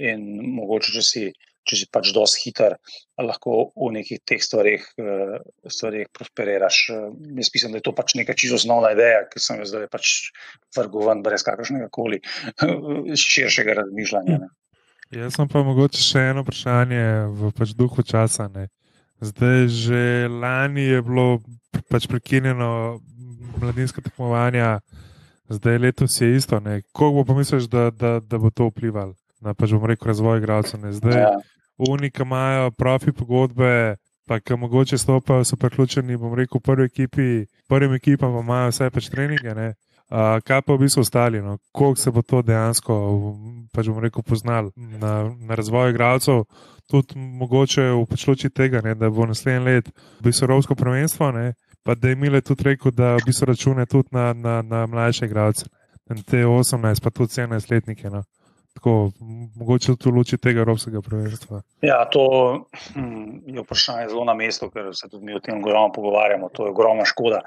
In 0.05 0.21
mogoče, 0.53 0.93
če 0.93 1.03
si 1.07 1.23
če 1.67 1.79
si 1.79 1.87
pač 1.91 2.11
dosti 2.15 2.47
hiter, 2.47 2.75
lahko 3.21 3.71
v 3.75 3.91
nekih 3.97 4.21
teh 4.27 4.41
stvarih, 4.43 4.83
eh, 4.99 5.37
stvarih 5.67 6.09
prosperiraš. 6.13 6.89
Eh, 6.89 7.05
jaz 7.39 7.51
mislim, 7.53 7.71
da 7.71 7.81
je 7.81 7.87
to 7.87 7.93
pač 7.95 8.15
neka 8.19 8.33
čisto 8.33 8.59
osnovna 8.59 8.91
ideja, 8.95 9.23
ki 9.31 9.39
sem 9.39 9.61
jo 9.61 9.69
zdaj 9.69 9.87
pač 9.91 10.33
vrgovan 10.75 11.23
brez 11.23 11.43
kakršnega 11.43 11.89
koli 11.91 12.21
širšega 13.25 13.79
razmišljanja. 13.83 14.39
Ne. 14.43 14.51
Jaz 15.13 15.35
sem 15.37 15.47
pa 15.47 15.61
mogoče 15.61 16.01
še 16.01 16.29
eno 16.31 16.41
vprašanje 16.41 17.03
v 17.37 17.51
pač 17.53 17.75
duhu 17.77 18.03
časa. 18.03 18.49
Ne. 18.49 18.67
Zdaj, 19.23 19.67
že 19.69 20.27
lani 20.27 20.89
je 20.89 21.01
bilo 21.05 21.39
pač 21.87 22.07
prekinjeno 22.09 22.99
mladinsko 23.61 24.01
tekmovanje, 24.01 24.79
zdaj 25.53 25.77
letos 25.77 26.17
je 26.21 26.35
isto. 26.35 26.59
Kako 26.59 27.11
bo 27.11 27.25
pomisliš, 27.25 27.69
da, 27.69 27.91
da, 27.91 28.19
da 28.19 28.37
bo 28.37 28.49
to 28.49 28.67
vplivalo 28.67 29.13
na 29.43 29.53
pač, 29.53 29.71
rekel, 29.71 30.07
razvoj 30.07 30.41
igralcev? 30.41 30.81
Zdaj, 30.91 31.19
ja. 31.19 31.31
Unika 31.89 32.23
imajo 32.23 32.71
profi 32.71 33.11
pogodbe, 33.11 33.95
pa 34.27 34.39
ki 34.39 34.55
mogoče 34.55 34.97
stopajo, 34.97 35.43
so 35.43 35.55
priključeni, 35.55 36.17
bom 36.17 36.33
rekel, 36.33 36.61
prvi 36.61 36.85
ekipi, 36.85 37.45
prvim 37.67 37.93
ekipam, 37.93 38.33
pa 38.33 38.39
imajo 38.39 38.69
vse 38.69 38.89
pač 38.89 39.09
treninge. 39.09 39.55
Ne? 39.55 39.73
Uh, 40.13 40.37
kaj 40.45 40.61
pa 40.61 40.75
v 40.75 40.83
bistvu 40.83 41.01
ostali, 41.01 41.41
no? 41.41 41.57
koliko 41.71 41.99
se 41.99 42.11
bo 42.11 42.21
to 42.21 42.41
dejansko, 42.41 42.95
pač 43.73 43.87
bom 43.89 43.99
rekel, 44.03 44.23
poznal 44.23 44.69
na, 44.75 45.31
na 45.39 45.55
razvoju 45.55 45.89
igralcev, 45.89 46.43
tudi 46.91 47.17
mogoče 47.17 47.87
v 47.95 48.05
počloči 48.05 48.49
tega, 48.49 48.81
ne? 48.83 48.95
da 48.95 49.09
bo 49.09 49.25
naslednji 49.25 49.65
let 49.65 49.89
v 50.19 50.27
bistvu 50.27 50.45
Evropsko 50.45 50.75
prvenstvo, 50.75 51.31
ne? 51.31 51.53
pa 51.83 51.95
da 51.95 52.09
je 52.09 52.15
Mile 52.15 52.41
tudi 52.41 52.63
rekel, 52.63 52.91
da 52.91 53.15
v 53.15 53.25
bistvu 53.25 53.49
račune 53.49 53.85
tudi 53.85 54.07
na, 54.11 54.33
na, 54.33 54.61
na 54.61 54.85
mlajše 54.87 55.25
igralce, 55.25 55.65
na 56.09 56.21
te 56.21 56.45
18, 56.45 57.01
pa 57.03 57.09
tudi 57.09 57.33
17 57.41 57.71
letnike. 57.71 58.09
No? 58.09 58.23
Tako, 58.73 59.11
mogoče 59.55 59.93
tudi 59.93 60.09
v 60.09 60.17
luči 60.17 60.37
tega 60.41 60.63
evropskega 60.63 61.01
prvenstva. 61.05 61.61
Ja, 61.85 62.01
to 62.09 62.25
hm, 62.95 63.43
je 63.45 63.61
vprašanje 63.61 64.09
zelo 64.09 64.25
na 64.25 64.33
mestu, 64.33 64.69
ker 64.73 64.89
se 64.97 65.09
tudi 65.09 65.25
mi 65.25 65.35
o 65.37 65.41
tem 65.43 65.59
ogromno 65.61 65.93
pogovarjamo. 65.93 66.49
To 66.57 66.65
je 66.65 66.73
ogromna 66.73 67.05
škoda. 67.05 67.43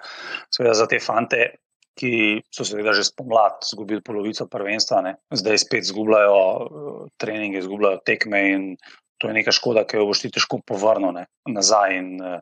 Seveda 0.54 0.74
za 0.78 0.86
te 0.86 1.00
fante, 1.02 1.48
ki 1.96 2.42
so 2.52 2.64
seveda 2.68 2.92
že 2.92 3.06
spomladi 3.08 3.66
izgubili 3.66 4.04
polovico 4.04 4.46
prvenstva, 4.52 5.00
ne? 5.02 5.16
zdaj 5.32 5.64
spet 5.64 5.88
izgubljajo 5.88 6.36
uh, 6.36 6.98
treninge, 7.16 7.62
izgubljajo 7.64 8.02
tekme 8.04 8.42
in 8.52 8.66
to 9.18 9.30
je 9.30 9.34
neka 9.38 9.52
škoda, 9.52 9.86
ki 9.88 9.96
jo 9.96 10.10
boš 10.10 10.26
ti 10.26 10.30
težko 10.30 10.60
povrnil 10.60 11.16
nazaj. 11.48 11.96
In, 11.96 12.10
uh, 12.20 12.36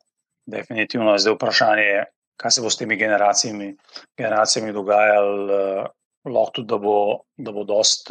definitivno 0.51 1.14
je 1.14 1.22
zdaj 1.24 1.39
vprašanje, 1.39 1.91
kaj 2.37 2.51
se 2.51 2.64
bo 2.64 2.70
s 2.70 2.76
temi 2.76 2.99
generacijami, 3.01 3.76
generacijami 4.18 4.74
dogajalo. 4.76 5.37
Uh, 5.45 5.93
Lahko 6.24 6.55
tudi, 6.57 6.70
da 6.72 6.78
bo, 6.80 6.99
da 7.37 7.53
bo 7.53 7.66
dost, 7.68 8.09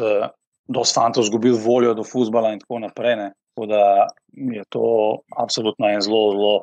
dosti 0.67 0.95
fantov 0.95 1.23
izgubili 1.23 1.59
voljo 1.59 1.93
do 1.93 2.03
futbola 2.03 2.53
in 2.53 2.59
tako 2.59 2.79
naprej. 2.79 3.15
Ne. 3.15 3.31
Tako 3.53 3.65
da 3.65 4.07
je 4.33 4.63
to 4.69 4.85
absolutno 5.37 5.89
en 5.89 6.01
zelo, 6.01 6.31
zelo 6.31 6.53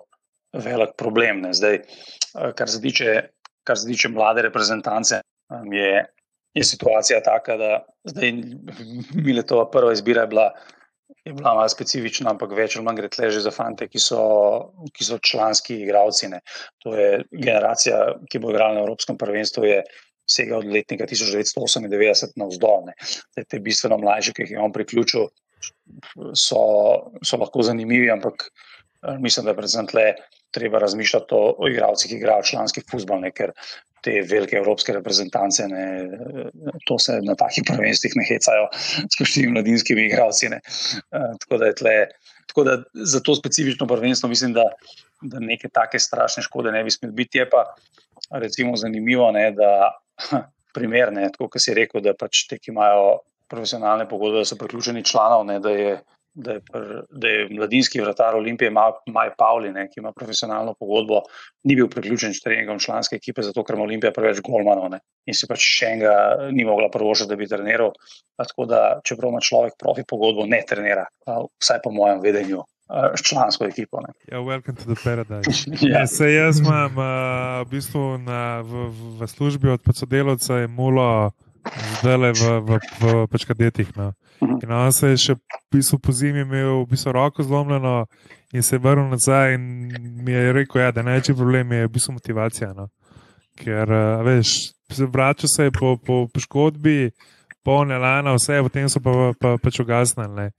velik 0.53 0.97
problem. 0.99 1.45
Zdaj, 1.53 1.75
eh, 1.75 2.53
kar, 2.57 2.69
se 2.69 2.81
tiče, 2.81 3.23
kar 3.65 3.79
se 3.79 3.87
tiče 3.87 4.09
mlade 4.09 4.43
reprezentance, 4.43 5.21
je, 5.73 6.05
je 6.55 6.65
situacija 6.65 7.23
taka, 7.23 7.57
da 7.57 7.85
zdaj 8.05 8.33
Miletova 9.27 9.71
prva 9.71 9.93
izbira 9.93 10.27
je 10.27 10.35
bila. 10.35 10.53
Je 11.25 11.33
bila 11.33 11.55
malo 11.55 11.69
specifična, 11.69 12.31
ampak 12.31 12.53
več 12.57 12.77
ali 12.77 12.85
manj 12.87 12.97
gre 12.97 13.09
tle 13.11 13.29
že 13.35 13.41
za 13.45 13.51
fante, 13.51 13.89
ki 13.91 13.99
so, 13.99 14.21
ki 14.95 15.05
so 15.05 15.19
članski 15.19 15.75
igravci. 15.83 16.29
Ne. 16.31 16.39
To 16.85 16.95
je 16.95 17.25
generacija, 17.33 17.99
ki 18.31 18.39
bo 18.39 18.53
igrala 18.55 18.79
na 18.79 18.85
Evropskem 18.85 19.19
prvenstvu, 19.19 19.65
je 19.67 19.83
vsega 20.31 20.59
od 20.61 20.71
letnika 20.71 21.07
1998 21.11 22.39
na 22.41 22.49
vzdolj. 22.51 22.93
Te 23.49 23.59
bistveno 23.59 23.99
mlajše, 23.99 24.35
ki 24.37 24.47
jih 24.47 24.57
je 24.57 24.63
on 24.63 24.73
priključil, 24.73 25.29
so, 26.35 26.61
so 27.27 27.39
lahko 27.41 27.65
zanimivi, 27.67 28.11
ampak 28.11 28.47
eh, 28.47 29.19
mislim, 29.19 29.45
da 29.45 29.55
je 29.55 29.61
predvsem 29.61 29.91
tle 29.91 30.07
treba 30.51 30.79
razmišljati 30.83 31.35
o, 31.35 31.55
o 31.59 31.69
igravcih, 31.69 32.11
ki 32.11 32.17
igrajo 32.19 32.47
članski 32.53 32.83
futbol, 32.91 33.23
ker 33.35 33.53
te 34.05 34.23
velike 34.25 34.57
evropske 34.57 34.95
reprezentance, 34.97 35.67
ne, 35.69 35.85
eh, 36.07 36.81
to 36.87 36.99
se 36.99 37.19
na 37.27 37.37
takih 37.39 37.65
prvenstvih 37.69 38.17
ne 38.17 38.27
hecajo 38.29 38.69
s 39.07 39.19
poštimi 39.19 39.55
mladinskimi 39.55 40.07
igravci. 40.09 40.49
Ne. 40.49 40.61
Eh, 40.61 41.33
tako 41.45 41.61
da 41.61 41.71
je 41.71 41.79
tle. 41.83 41.97
Tako 42.51 42.65
da 42.67 42.73
za 42.95 43.21
to 43.23 43.35
specifično 43.39 43.87
prvenstvo 43.87 44.29
mislim, 44.29 44.53
da, 44.53 44.65
da 45.23 45.39
neke 45.41 45.69
take 45.69 45.99
strašne 45.99 46.43
škode 46.43 46.73
ne 46.73 46.83
bi 46.85 46.91
smeli 46.91 47.15
biti. 47.15 47.39
Je 47.39 47.47
pa 47.51 47.63
recimo 48.31 48.77
zanimivo, 48.77 49.31
ne, 49.33 49.51
da 49.53 49.91
primer, 50.75 51.13
ne, 51.13 51.29
tako 51.33 51.51
kot 51.51 51.63
si 51.63 51.75
rekel, 51.75 52.03
da 52.05 52.15
pač 52.15 52.47
te, 52.51 52.59
ki 52.59 52.73
imajo 52.75 53.21
profesionalne 53.51 54.07
pogodbe, 54.09 54.45
da 54.45 54.49
so 54.49 54.59
priključeni 54.59 55.05
članov, 55.05 55.45
ne, 55.49 55.59
da, 55.61 55.71
je, 55.75 55.95
da, 56.35 56.57
je 56.59 56.63
pr, 56.71 56.85
da 57.11 57.33
je 57.33 57.49
mladinski 57.51 58.01
vratar 58.01 58.37
Olimpije, 58.39 58.71
Maj 58.71 59.33
Pavli, 59.39 59.73
ne, 59.75 59.89
ki 59.91 60.01
ima 60.01 60.13
profesionalno 60.15 60.77
pogodbo, 60.79 61.25
ni 61.67 61.75
bil 61.77 61.91
priključen 61.91 62.37
treningom 62.45 62.79
članske 62.79 63.19
ekipe, 63.19 63.43
zato 63.43 63.65
ker 63.67 63.75
ima 63.75 63.89
Olimpija 63.89 64.15
preveč 64.15 64.43
golmanov 64.47 64.91
ne, 64.95 65.03
in 65.27 65.35
si 65.35 65.51
pač 65.51 65.67
še 65.67 65.95
enega 65.97 66.15
ni 66.55 66.65
mogla 66.69 66.91
prvošati, 66.95 67.33
da 67.33 67.41
bi 67.41 67.51
treniral. 67.51 67.91
Tako 68.39 68.69
da, 68.71 68.85
čeprav 69.05 69.35
ima 69.35 69.43
človek 69.43 69.75
profi 69.79 70.07
pogodbo, 70.07 70.47
ne 70.47 70.63
trenira, 70.69 71.09
vsaj 71.27 71.83
po 71.83 71.91
mojem 71.95 72.23
vedenju 72.23 72.63
s 73.17 73.23
člansko 73.23 73.65
ekipo. 73.65 74.01
Ne. 74.01 74.13
Ja, 74.33 74.39
welcome 74.39 74.77
to 74.77 74.95
the 74.95 75.03
paradise. 75.05 75.71
ja. 75.91 75.99
Ja, 75.99 76.07
se 76.07 76.33
jaz 76.33 76.59
imam 76.61 76.97
uh, 76.99 77.67
v 77.67 77.71
bistvu 77.71 78.19
na, 78.19 78.61
v, 78.61 78.91
v 79.21 79.27
službi 79.27 79.71
od 79.71 79.81
sodelavca 79.95 80.57
je 80.57 80.69
mulo, 80.69 81.31
zdaj 82.01 82.17
le 82.17 82.33
v, 82.33 82.61
v, 82.61 82.79
v 83.01 83.27
pač 83.31 83.45
kadetih. 83.45 83.97
No. 83.97 84.13
Mhm. 84.43 84.59
In 84.63 84.73
on 84.73 84.93
se 84.93 85.13
je 85.15 85.17
še 85.17 85.35
v 85.35 85.77
bistvu 85.77 85.99
po 85.99 86.13
zimi 86.13 86.43
imel 86.43 86.83
v 86.85 86.91
bistvu 86.91 87.13
roko 87.13 87.43
zlomljeno 87.43 88.07
in 88.53 88.63
se 88.63 88.77
je 88.77 88.83
vrnil 88.83 89.11
nazaj 89.13 89.55
in 89.55 89.63
mi 90.25 90.33
je 90.33 90.53
rekel, 90.53 90.83
ja, 90.83 90.91
da 90.91 91.03
največji 91.07 91.37
problem 91.37 91.73
je 91.73 91.87
v 91.87 91.93
bistvu 91.93 92.17
motivacija. 92.19 92.73
No. 92.75 92.89
Ker, 93.61 93.87
uh, 93.87 94.25
veš, 94.27 94.73
vrača 95.13 95.47
se 95.47 95.71
po, 95.71 95.97
po 95.97 96.27
poškodbi, 96.35 97.11
polne 97.63 97.99
lana, 97.99 98.35
vse, 98.35 98.63
potem 98.63 98.89
so 98.89 99.03
pa, 99.05 99.13
pa, 99.13 99.35
pa 99.39 99.59
pač 99.63 99.79
ugasnili. 99.85 100.51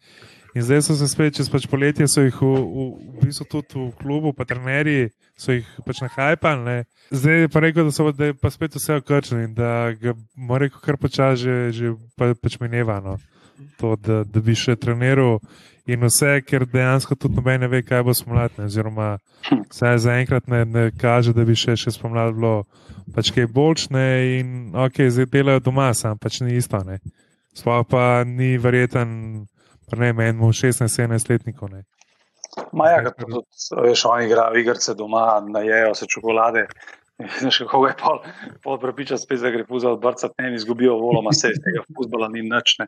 In 0.56 0.62
zdaj 0.62 0.82
so 0.82 0.96
se 1.00 1.08
spet, 1.08 1.36
čez 1.38 1.48
pač 1.48 1.64
poletje, 1.72 2.08
so 2.12 2.26
jih 2.26 2.36
v, 2.36 2.52
v, 2.60 2.86
v 3.16 3.24
bistvu 3.24 3.46
tudi 3.48 3.80
v 3.80 3.92
klubu, 3.96 4.34
pa 4.36 4.44
trenerji 4.44 5.14
so 5.40 5.56
jih 5.56 5.68
pač 5.88 6.02
nahajpali. 6.04 6.84
Zdaj 7.08 7.48
pa 7.54 7.64
rekel, 7.64 7.88
da 7.88 7.96
so 7.96 8.12
da 8.12 8.34
pa 8.36 8.52
spet 8.52 8.76
vse 8.76 9.00
okrčili 9.00 9.48
in 9.48 9.54
da 9.56 9.94
ga 9.96 10.16
mora 10.36 10.68
rekel 10.68 10.84
kar 10.84 11.00
počasi 11.00 11.44
že, 11.44 11.56
že 11.72 11.94
pa, 12.20 12.34
pač 12.36 12.60
minevano. 12.60 13.16
To, 13.80 13.96
da, 13.96 14.24
da 14.26 14.42
bi 14.42 14.58
še 14.58 14.76
treniral 14.76 15.40
in 15.88 16.04
vse, 16.04 16.42
ker 16.44 16.66
dejansko 16.68 17.16
tudi 17.16 17.38
noben 17.38 17.62
ne 17.62 17.70
ve, 17.72 17.82
kaj 17.86 18.04
bo 18.04 18.14
spomladi. 18.18 18.66
Oziroma, 18.66 19.16
vsaj 19.70 20.02
zaenkrat 20.04 20.52
ne, 20.52 20.66
ne 20.66 20.86
kaže, 20.92 21.32
da 21.38 21.46
bi 21.48 21.56
še, 21.56 21.78
še 21.80 21.94
spomladi 21.96 22.36
bilo 22.36 22.56
pač 23.16 23.32
kaj 23.32 23.48
boljšne 23.54 24.06
in 24.36 24.52
ok, 24.76 25.08
zdaj 25.14 25.32
delajo 25.32 25.64
doma, 25.64 25.92
sam 25.96 26.20
pač 26.20 26.42
ni 26.44 26.58
isto. 26.60 26.82
Sploh 27.56 27.84
pa 27.88 28.24
ni 28.28 28.56
verjeten 28.62 29.46
ne 30.00 30.14
menimo 30.14 30.52
16-17 30.56 31.30
letnikov. 31.30 31.76
Maja, 32.76 33.04
kot 33.06 33.20
tudi, 33.22 33.44
veš, 33.88 34.06
oni 34.10 34.26
igrajo 34.28 34.60
igrice 34.60 34.96
doma, 34.98 35.26
najejo 35.48 35.94
se 35.96 36.08
čokolade. 36.12 36.66
Še 37.54 37.68
kako 37.70 37.86
je 37.88 37.96
pol, 38.00 38.20
pol 38.64 38.80
prepričan, 38.82 39.20
spet 39.22 39.44
da 39.44 39.52
gre 39.54 39.66
fuzbol 39.68 40.00
brcati, 40.02 40.34
ne 40.42 40.56
izgubijo 40.58 40.98
voloma, 41.00 41.34
se 41.38 41.52
iz 41.54 41.60
tega 41.62 41.84
fuzbola 41.96 42.32
ni 42.34 42.44
načne. 42.48 42.88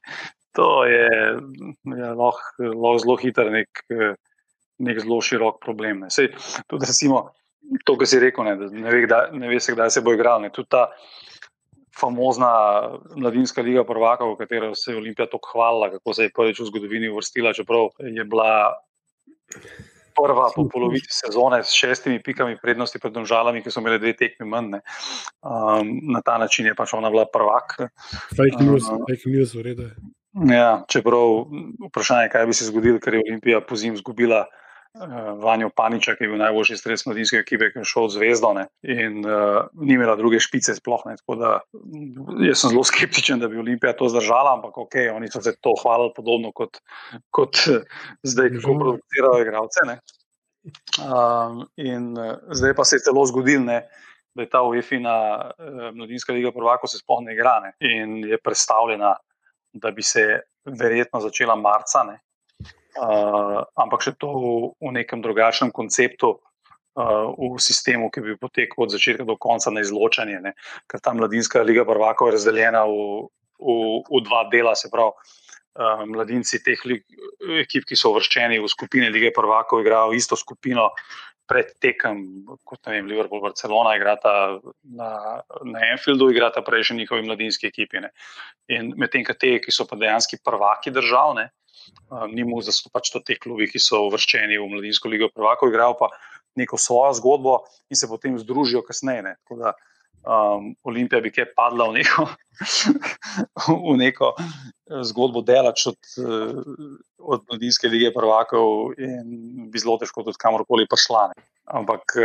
To 0.58 0.86
je 0.90 1.06
ja, 1.10 2.14
lahko 2.18 2.72
loh 2.74 2.98
zelo 3.02 3.18
hiter, 3.22 3.52
nek, 3.54 3.84
nek 4.84 5.02
zelo 5.04 5.20
širok 5.22 5.62
problem. 5.64 6.06
Ne. 6.06 6.12
Sej, 6.14 6.32
tudi 6.72 6.90
recimo, 6.90 7.28
to, 7.86 7.98
kar 8.00 8.10
si 8.10 8.22
rekel, 8.22 8.50
ne, 8.50 8.70
ne, 8.74 8.90
ve, 8.90 9.04
kdaj, 9.06 9.32
ne 9.38 9.52
ve 9.52 9.60
se, 9.64 9.76
kdaj 9.78 9.94
se 9.94 10.04
bo 10.06 10.16
igral. 10.18 10.42
Ne. 10.44 10.52
Tudi 10.54 10.72
ta 10.74 10.88
famozna 12.00 12.50
mladinska 13.16 13.62
liga 13.62 13.84
prvaka, 13.84 14.26
v 14.26 14.38
katero 14.38 14.76
se 14.76 14.92
je 14.92 14.98
Olimpija 14.98 15.28
tako 15.30 15.54
hvalila, 15.54 15.92
kako 15.92 16.14
se 16.14 16.24
je 16.24 16.34
prvič 16.36 16.60
v 16.60 16.70
zgodovini 16.72 17.10
uvrstila, 17.10 17.54
čeprav 17.54 17.94
je 18.00 18.24
bila 18.24 18.74
prva 20.14 20.50
po 20.56 20.68
polovici 20.70 21.10
sezone 21.10 21.64
s 21.64 21.74
šestimi 21.74 22.22
pikami 22.24 22.58
prednosti 22.62 23.00
pred 23.00 23.14
državami, 23.14 23.64
ki 23.64 23.72
so 23.72 23.82
imeli 23.82 24.00
dve 24.00 24.14
tekmi 24.18 24.48
manj. 24.50 24.80
Um, 25.42 25.94
na 26.14 26.22
ta 26.22 26.38
način 26.38 26.70
je 26.70 26.76
pač 26.76 26.94
ona 26.94 27.10
bila 27.10 27.26
prvak. 27.26 27.78
Fake 28.38 28.62
news, 28.62 28.90
uh, 28.90 29.02
fake 29.10 29.30
news, 29.30 29.56
v 29.58 29.66
redu. 29.70 29.90
Ja, 30.50 30.84
čeprav 30.90 31.46
vprašanje, 31.90 32.30
kaj 32.34 32.46
bi 32.50 32.58
se 32.58 32.70
zgodilo, 32.70 33.02
ker 33.02 33.18
je 33.18 33.26
Olimpija 33.26 33.62
po 33.62 33.78
zim 33.78 33.94
izgubila. 33.94 34.46
Eh, 34.94 35.32
Vanjo 35.42 35.72
Paniča, 35.74 36.14
ki 36.14 36.24
je 36.24 36.30
bil 36.30 36.38
najboljši 36.38 36.76
stres 36.78 37.04
mladinske 37.08 37.40
ekipe, 37.42 37.72
ki 37.74 37.82
je 37.82 37.88
šel 37.90 38.04
od 38.06 38.12
zvezdo 38.14 38.52
ne, 38.54 38.68
in 38.86 39.24
uh, 39.26 39.64
ni 39.82 39.96
imela 39.96 40.14
druge 40.20 40.38
špice 40.44 40.76
sploh. 40.78 41.02
Ne, 41.10 41.16
da, 41.40 41.54
jaz 42.46 42.60
sem 42.62 42.76
zelo 42.76 42.84
skeptičen, 42.86 43.42
da 43.42 43.50
bi 43.50 43.58
Olimpija 43.58 43.96
to 43.98 44.06
zdržala, 44.14 44.52
ampak 44.54 44.78
ok, 44.84 45.00
oni 45.16 45.32
so 45.34 45.42
se 45.42 45.56
to 45.66 45.74
hvalili 45.82 46.14
podobno 46.14 46.52
kot, 46.54 46.78
kot 47.34 47.58
zdaj, 48.22 48.52
kako 48.60 48.76
producirajo 48.84 49.42
igralce. 49.42 49.88
Um, 51.02 51.64
in 51.82 52.12
uh, 52.14 52.36
zdaj 52.54 52.76
pa 52.78 52.86
se 52.86 53.00
je 53.00 53.08
celo 53.08 53.26
zgodil, 53.32 53.66
ne, 53.66 53.80
da 54.38 54.46
je 54.46 54.52
ta 54.54 54.62
UEFA 54.62 55.02
uh, 55.02 55.90
mladinska 55.98 56.38
liga 56.38 56.54
prvako 56.54 56.88
se 56.88 57.02
sploh 57.02 57.26
ne 57.26 57.34
igra 57.34 57.56
ne, 57.66 57.74
in 57.82 58.20
je 58.30 58.38
predstavljena, 58.38 59.16
da 59.74 59.92
bi 59.92 60.06
se 60.06 60.44
verjetno 60.70 61.24
začela 61.26 61.58
marca. 61.58 62.06
Ne, 62.06 62.20
uh, 63.00 63.64
ampak 63.80 64.06
še 64.06 64.14
to 64.20 64.30
v, 64.30 64.48
v 64.82 64.94
nekem 64.94 65.22
drugačnem 65.24 65.74
konceptu, 65.74 66.38
uh, 66.38 67.34
v 67.38 67.58
sistemu, 67.62 68.10
ki 68.14 68.22
bi 68.22 68.40
potekal 68.40 68.86
od 68.86 68.94
začetka 68.94 69.26
do 69.26 69.38
konca 69.38 69.74
na 69.74 69.82
izločanje. 69.82 70.40
Ne? 70.44 70.54
Ker 70.90 71.02
ta 71.02 71.14
mladinska 71.14 71.64
liga 71.66 71.86
Prvakov 71.88 72.30
je 72.30 72.38
razdeljena 72.38 72.86
v, 72.86 73.30
v, 73.58 73.78
v 74.10 74.24
dva 74.28 74.48
dela, 74.54 74.76
se 74.78 74.92
pravi. 74.94 75.14
Uh, 75.74 76.06
mladinci 76.06 76.62
teh 76.62 76.78
lig, 76.86 77.02
ekip, 77.66 77.88
ki 77.90 77.98
so 77.98 78.14
uvrščeni 78.14 78.62
v 78.62 78.70
skupine 78.70 79.10
lige 79.10 79.34
Prvakov, 79.34 79.82
igrajo 79.82 80.14
isto 80.14 80.38
skupino 80.38 80.92
pred 81.50 81.74
tekem, 81.82 82.46
kot 82.62 82.86
ne 82.86 82.94
vem, 82.94 83.10
Liverpool, 83.10 83.42
Barcelona, 83.42 83.98
igrata 83.98 84.62
na, 84.96 85.10
na 85.66 85.82
Enfieldu, 85.90 86.30
igrata 86.30 86.62
prej 86.64 86.88
še 86.88 86.96
njihovi 86.96 87.26
mladinski 87.26 87.68
ekipi. 87.68 88.06
Ne. 88.06 88.14
In 88.70 88.94
medtem, 89.02 89.26
ki 89.26 89.36
te, 89.36 89.52
ki 89.66 89.74
so 89.74 89.90
pa 89.90 89.98
dejansko 90.00 90.40
prvaki 90.46 90.94
državne, 90.94 91.50
uh, 91.50 91.63
ni 92.34 92.46
mu, 92.48 92.62
da 92.64 92.74
so 92.76 92.92
pač 92.94 93.12
to 93.14 93.22
te 93.26 93.38
klubi, 93.40 93.68
ki 93.72 93.82
so 93.82 94.06
uvrščeni 94.10 94.60
v 94.60 94.70
Mladinsko 94.72 95.12
ligo 95.12 95.30
prvakov, 95.34 95.72
igrajo 95.72 95.98
pa 96.00 96.12
neko 96.60 96.78
svojo 96.78 97.14
zgodbo 97.18 97.58
in 97.90 97.98
se 97.98 98.08
potem 98.08 98.38
združijo 98.40 98.84
kasneje. 98.86 99.36
Um, 100.24 100.70
Olimpija 100.88 101.20
bi 101.20 101.34
kaj 101.36 101.50
padla 101.58 101.90
v 101.90 101.98
neko, 102.00 102.28
v 103.92 103.96
neko 104.00 104.30
zgodbo 105.10 105.42
delač 105.44 105.88
od, 105.92 106.00
od 107.20 107.48
Mladinske 107.50 107.92
lige 107.92 108.14
prvakov 108.16 108.94
in 109.02 109.68
bi 109.72 109.82
zelo 109.82 109.98
težko 110.00 110.24
tudi 110.24 110.40
kamorkoli 110.40 110.88
prišla. 110.90 111.32
Ne. 111.34 111.48
Ampak 111.74 112.16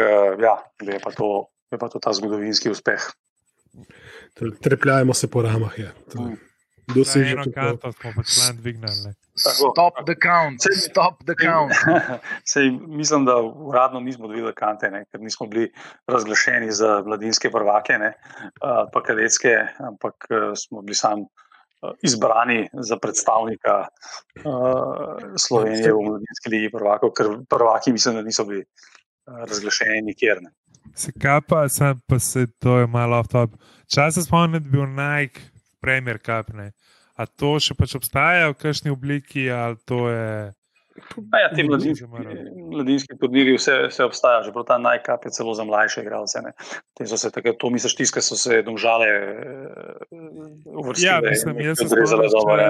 ja, 0.43 0.59
je 0.83 1.01
pa, 1.03 1.15
to, 1.15 1.49
je 1.73 1.79
pa 1.79 1.89
to 1.91 2.03
ta 2.03 2.13
zgodovinski 2.15 2.71
uspeh. 2.75 3.11
Trepljajmo 4.63 5.15
se 5.15 5.31
po 5.31 5.43
ramah. 5.43 5.75
Ja. 6.89 6.95
Dosežemo 6.95 7.45
karto, 7.55 7.93
smo 7.93 8.13
pač 8.17 8.35
plan 8.35 8.57
dvignili. 8.57 9.13
Stop 9.39 10.01
the 10.07 10.15
count, 10.17 10.65
stop 10.75 11.21
the 11.29 11.35
count. 11.37 11.73
Sej, 12.53 12.71
mislim, 12.71 13.27
da 13.29 13.37
uradno 13.41 14.01
nismo 14.01 14.29
dobili 14.29 14.53
kante, 14.57 14.91
ne, 14.91 15.05
ker 15.11 15.21
nismo 15.21 15.47
bili 15.47 15.69
razglašeni 16.09 16.73
za 16.73 17.03
mladinske 17.07 17.51
prvake, 17.51 17.99
ne, 18.01 18.15
pa 18.93 19.03
kadetske, 19.05 19.53
ampak 19.91 20.31
smo 20.57 20.83
bili 20.83 20.97
sami 20.97 21.29
izbrani 22.03 22.69
za 22.73 22.97
predstavnika 22.99 23.75
uh, 23.87 25.37
Slovenije 25.39 25.93
v 25.93 26.01
mladinski 26.09 26.51
ligi 26.51 26.71
prvakov, 26.73 27.13
ker 27.15 27.29
prvaki 27.49 27.93
mislim, 27.93 28.17
da 28.19 28.23
niso 28.23 28.45
bili 28.45 28.65
razglašeni 29.27 30.03
nikjer. 30.03 30.43
Ne. 30.43 30.51
Se 30.95 31.13
kapa, 31.23 31.69
sem 31.69 32.01
pa 32.07 32.19
se 32.19 32.47
to 32.59 32.79
je 32.79 32.87
malo 32.87 33.19
off 33.19 33.29
top. 33.29 33.51
Čas 33.95 34.15
se 34.15 34.23
spomnim, 34.23 34.63
da 34.63 34.67
je 34.67 34.71
bil 34.71 34.87
Nike 34.87 35.41
premier 35.81 36.19
kapne. 36.19 36.73
A 37.19 37.27
to 37.27 37.57
še 37.63 37.75
pač 37.75 37.97
obstaja 37.99 38.53
v 38.53 38.59
kakšni 38.59 38.95
obliki, 38.95 39.49
ali 39.51 39.79
to 39.89 40.07
je. 40.07 40.55
Pa 41.31 41.39
ja, 41.43 41.49
ti 41.55 41.63
mladinski, 41.63 42.07
mladinski 42.11 43.17
turniri, 43.19 43.55
vse, 43.55 43.75
vse 43.87 44.07
obstaja, 44.07 44.43
že 44.47 44.51
ta 44.67 44.79
najkap 44.83 45.27
je 45.27 45.31
celo 45.31 45.55
za 45.55 45.67
mlajše 45.67 46.03
igralce. 46.03 46.43
Tako, 46.99 47.55
to 47.55 47.71
misliš, 47.71 47.95
tiskaj 47.99 48.23
so 48.23 48.39
se 48.39 48.63
domžale 48.67 49.07
uvrstile. 50.67 51.07
Ja, 51.07 51.21
mislim, 51.23 51.61
jaz 51.63 51.83
sem 51.83 51.91
zelo 51.91 52.27
dobro. 52.35 52.67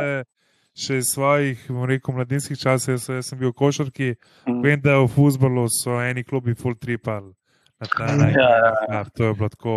Še 0.79 1.01
iz 1.01 1.09
svojih, 1.11 1.65
rekel, 1.91 2.15
mladinskih 2.15 2.59
časov, 2.61 2.95
jaz, 2.95 3.09
jaz 3.11 3.33
sem 3.33 3.41
bil 3.41 3.51
v 3.51 3.57
košarki, 3.59 4.13
mm. 4.47 4.61
vem, 4.63 4.79
da 4.79 5.01
v 5.01 5.09
futbolu 5.11 5.65
so 5.73 5.97
eni 5.99 6.23
klubi 6.23 6.55
full 6.55 6.79
tripal. 6.79 7.33
Ja, 7.83 8.15
ja, 8.15 8.53
ja. 8.91 9.01
To 9.17 9.25
je 9.25 9.35
bilo 9.35 9.49
tako. 9.49 9.75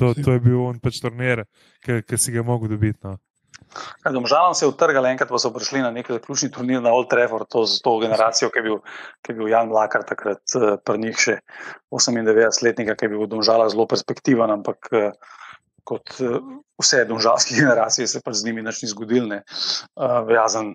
To, 0.00 0.14
to 0.16 0.36
je 0.36 0.40
bil 0.40 0.60
on 0.64 0.78
pač 0.80 1.00
turnir, 1.04 1.44
ki 1.84 2.16
si 2.16 2.32
ga 2.32 2.44
mogel 2.46 2.72
dobiti. 2.72 3.00
No. 3.04 3.18
Domžalam 4.04 4.54
se 4.54 4.64
je 4.64 4.70
utrgal, 4.72 5.06
enkrat 5.06 5.28
pa 5.30 5.38
so 5.38 5.50
prišli 5.54 5.82
na 5.84 5.90
neki 5.94 6.16
zaključni 6.16 6.50
turnir 6.50 6.80
na 6.82 6.92
Old 6.96 7.10
Trafford, 7.10 7.46
to 7.52 7.66
z 7.68 7.82
to 7.84 7.98
generacijo, 8.02 8.50
ki 8.50 8.58
je 8.58 8.62
bil, 8.62 8.78
ki 9.22 9.32
je 9.32 9.36
bil 9.38 9.50
Jan 9.52 9.70
Lakar 9.70 10.02
takrat 10.08 10.56
uh, 10.58 10.74
pri 10.84 10.98
njih 11.04 11.20
še 11.20 11.36
98-letnika, 11.94 12.96
ki 12.96 13.06
je 13.06 13.12
bil 13.12 13.22
v 13.24 13.30
Domžalah 13.30 13.70
zelo 13.70 13.86
perspektiven, 13.90 14.50
ampak 14.56 14.90
uh, 14.90 15.36
kot 15.86 16.16
uh, 16.24 16.40
vse 16.82 17.04
domžalske 17.06 17.54
generacije 17.60 18.08
se 18.10 18.22
pač 18.24 18.40
z 18.40 18.48
njimi 18.48 18.66
nič 18.66 18.82
ni 18.82 18.90
zgodil. 18.90 19.30
Uh, 19.30 20.32
jazen 20.34 20.74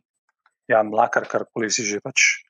Jan 0.71 0.93
Lakar, 0.95 1.27
karkoli 1.29 1.69
si 1.73 1.83
že 1.85 1.99
pač 2.05 2.45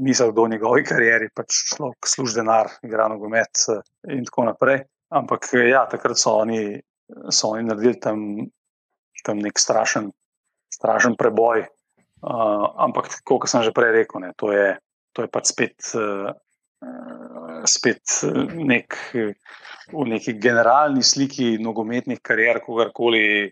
misel 0.00 0.32
do 0.32 0.46
njegovi 0.48 0.86
karieri, 0.88 1.28
pač 1.36 1.74
človek 1.74 2.08
služi 2.08 2.40
denar, 2.40 2.70
igra 2.86 3.10
nogomet 3.12 3.66
in 4.08 4.24
tako 4.24 4.48
naprej. 4.48 4.86
Ampak 5.12 5.50
ja, 5.68 5.84
takrat 5.90 6.16
so 6.16 6.38
oni, 6.40 6.80
so 7.28 7.52
oni 7.52 7.68
naredili 7.68 8.00
tam 8.00 8.24
tam 9.22 9.38
nek 9.42 9.58
strašen, 9.58 10.10
strašen 10.74 11.16
preboj. 11.18 11.66
Uh, 12.22 12.68
ampak, 12.78 13.10
kot 13.26 13.48
sem 13.50 13.64
že 13.66 13.74
prej 13.74 13.96
rekel, 13.96 14.22
ne, 14.22 14.30
to, 14.38 14.52
je, 14.54 14.76
to 15.10 15.26
je 15.26 15.30
pač 15.30 15.50
spet, 15.50 15.74
uh, 15.98 16.30
spet 17.66 18.02
nek, 18.54 18.94
v 19.90 20.04
neki 20.06 20.36
generalni 20.38 21.02
sliki 21.02 21.56
nogometnih 21.58 22.22
karier, 22.22 22.62
kogarkoli, 22.62 23.50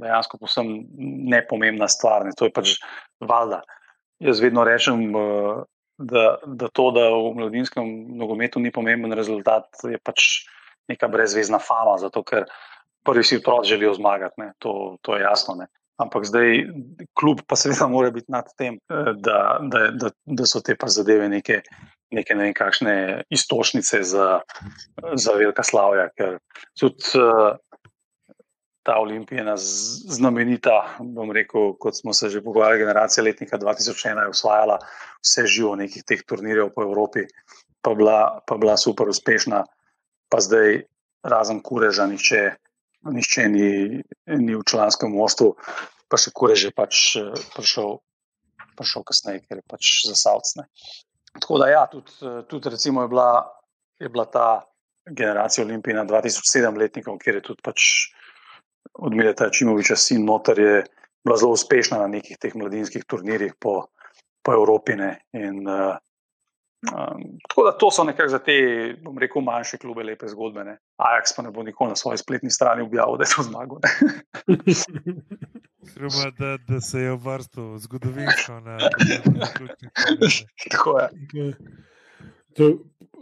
dejansko 0.00 0.40
posebno 0.42 0.82
nepomembna 1.30 1.86
stvar. 1.86 2.26
Ne, 2.26 2.34
to 2.34 2.50
je 2.50 2.54
pač 2.54 2.80
valjda. 3.22 3.62
Jaz 4.26 4.42
vedno 4.42 4.66
rečem, 4.66 5.06
uh, 5.14 5.62
da, 6.00 6.40
da 6.42 6.66
to, 6.74 6.90
da 6.96 7.12
v 7.14 7.30
mladinskem 7.38 7.86
nogometu 8.18 8.58
ni 8.58 8.74
pomemben 8.74 9.14
rezultat, 9.14 9.70
je 9.86 10.02
pač 10.02 10.48
neka 10.90 11.08
brezvezna 11.08 11.60
fama. 11.62 11.96
Zato, 12.02 12.22
ker 12.26 12.48
prvi 13.06 13.24
si 13.24 13.38
otroci 13.40 13.74
želijo 13.74 13.94
zmagati, 13.94 14.50
to, 14.58 14.96
to 15.02 15.16
je 15.16 15.22
jasno. 15.22 15.54
Ne? 15.58 15.70
Ampak 16.00 16.24
zdaj, 16.24 16.64
kljub 17.18 17.44
pa 17.46 17.56
seveda 17.60 17.88
mora 17.88 18.10
biti 18.10 18.32
nad 18.32 18.48
tem, 18.56 18.78
eh, 18.88 19.12
da, 19.16 19.58
da, 19.62 19.86
da, 19.92 20.10
da 20.24 20.46
so 20.48 20.62
te 20.64 20.76
pa 20.76 20.88
zadeve 20.88 21.28
neke, 21.28 21.60
neke 22.10 22.34
ne 22.34 22.48
vem, 22.48 22.54
kakšne 22.56 22.94
istočnice 23.30 24.02
za, 24.02 24.28
za 25.14 25.34
velika 25.36 25.64
slavja. 25.66 26.08
Ker 26.16 26.38
tudi 26.80 27.20
uh, 27.20 27.52
ta 28.82 28.96
olimpijana 29.00 29.54
znamenita, 30.16 30.78
bom 31.00 31.32
rekel, 31.36 31.74
kot 31.78 32.00
smo 32.00 32.16
se 32.16 32.30
že 32.32 32.42
pogovarjali, 32.42 32.80
generacija 32.80 33.24
letnika 33.24 33.58
2001 33.58 34.22
je 34.22 34.32
osvajala 34.32 34.78
vse 35.20 35.46
živo 35.46 35.76
nekih 35.76 36.04
teh 36.06 36.24
turnirjev 36.26 36.72
po 36.74 36.82
Evropi, 36.82 37.26
pa 37.84 37.94
bila, 37.94 38.40
pa 38.46 38.56
bila 38.56 38.76
super 38.76 39.08
uspešna, 39.08 39.64
pa 40.30 40.40
zdaj 40.40 40.84
razen 41.26 41.60
kureža, 41.62 42.06
nihče 42.06 42.42
nišče 43.02 43.48
ni, 43.48 44.02
ni 44.26 44.54
v 44.56 44.64
članskem 44.66 45.12
mostu, 45.12 45.54
pa 46.10 46.20
še 46.20 46.32
kure 46.36 46.56
že 46.58 46.72
pač 46.74 47.16
prišel, 47.54 48.00
prišel 48.76 49.06
kasneje, 49.06 49.44
ker 49.46 49.60
je 49.60 49.66
pač 49.68 49.92
za 50.08 50.16
savcne. 50.18 50.66
Tako 51.38 51.60
da, 51.62 51.70
ja, 51.70 51.84
tudi, 51.90 52.12
tudi 52.50 52.72
recimo 52.72 53.04
je 53.06 53.12
bila, 53.12 53.30
je 54.02 54.08
bila 54.08 54.26
ta 54.26 54.48
generacija 55.06 55.64
Olimpijina 55.64 56.04
2007 56.04 56.78
letnikov, 56.78 57.20
kjer 57.22 57.38
je 57.38 57.46
tudi 57.52 57.62
pač 57.64 58.10
od 58.98 59.14
Mileta 59.14 59.50
Čimoviča 59.50 59.96
sin 59.96 60.26
noter, 60.26 60.58
je 60.58 60.76
bila 61.24 61.36
zelo 61.38 61.54
uspešna 61.54 62.00
na 62.02 62.08
nekih 62.10 62.38
teh 62.40 62.54
mladinskih 62.56 63.04
turnirjih 63.06 63.54
po, 63.60 63.92
po 64.42 64.54
Evropi. 64.56 64.96
Ne, 64.98 65.12
in, 65.36 65.62
uh, 65.68 65.94
Um, 66.80 67.38
tako 67.48 67.64
da 67.64 67.78
to 67.78 67.90
so 67.90 68.04
nekako 68.04 68.28
za 68.28 68.38
te, 68.38 68.52
bom 69.04 69.18
rekel, 69.18 69.42
manjše 69.42 69.78
klube, 69.78 70.02
lepe 70.02 70.28
zgodbe. 70.28 70.64
Ne. 70.64 70.78
Ajax 70.96 71.36
pa 71.36 71.42
ne 71.42 71.50
bo 71.50 71.62
nikoli 71.62 71.88
na 71.88 71.96
svoji 71.96 72.18
spletni 72.18 72.50
strani 72.50 72.82
objavil, 72.82 73.16
da 73.20 73.24
je 73.24 73.34
to 73.36 73.42
zmagal. 73.42 73.78
Treba, 75.94 76.30
da, 76.38 76.56
da 76.68 76.80
se 76.80 77.00
je 77.00 77.16
vrstil 77.16 77.78
zgodovinsko. 77.78 78.52
Tako 80.70 80.98
je. 80.98 81.08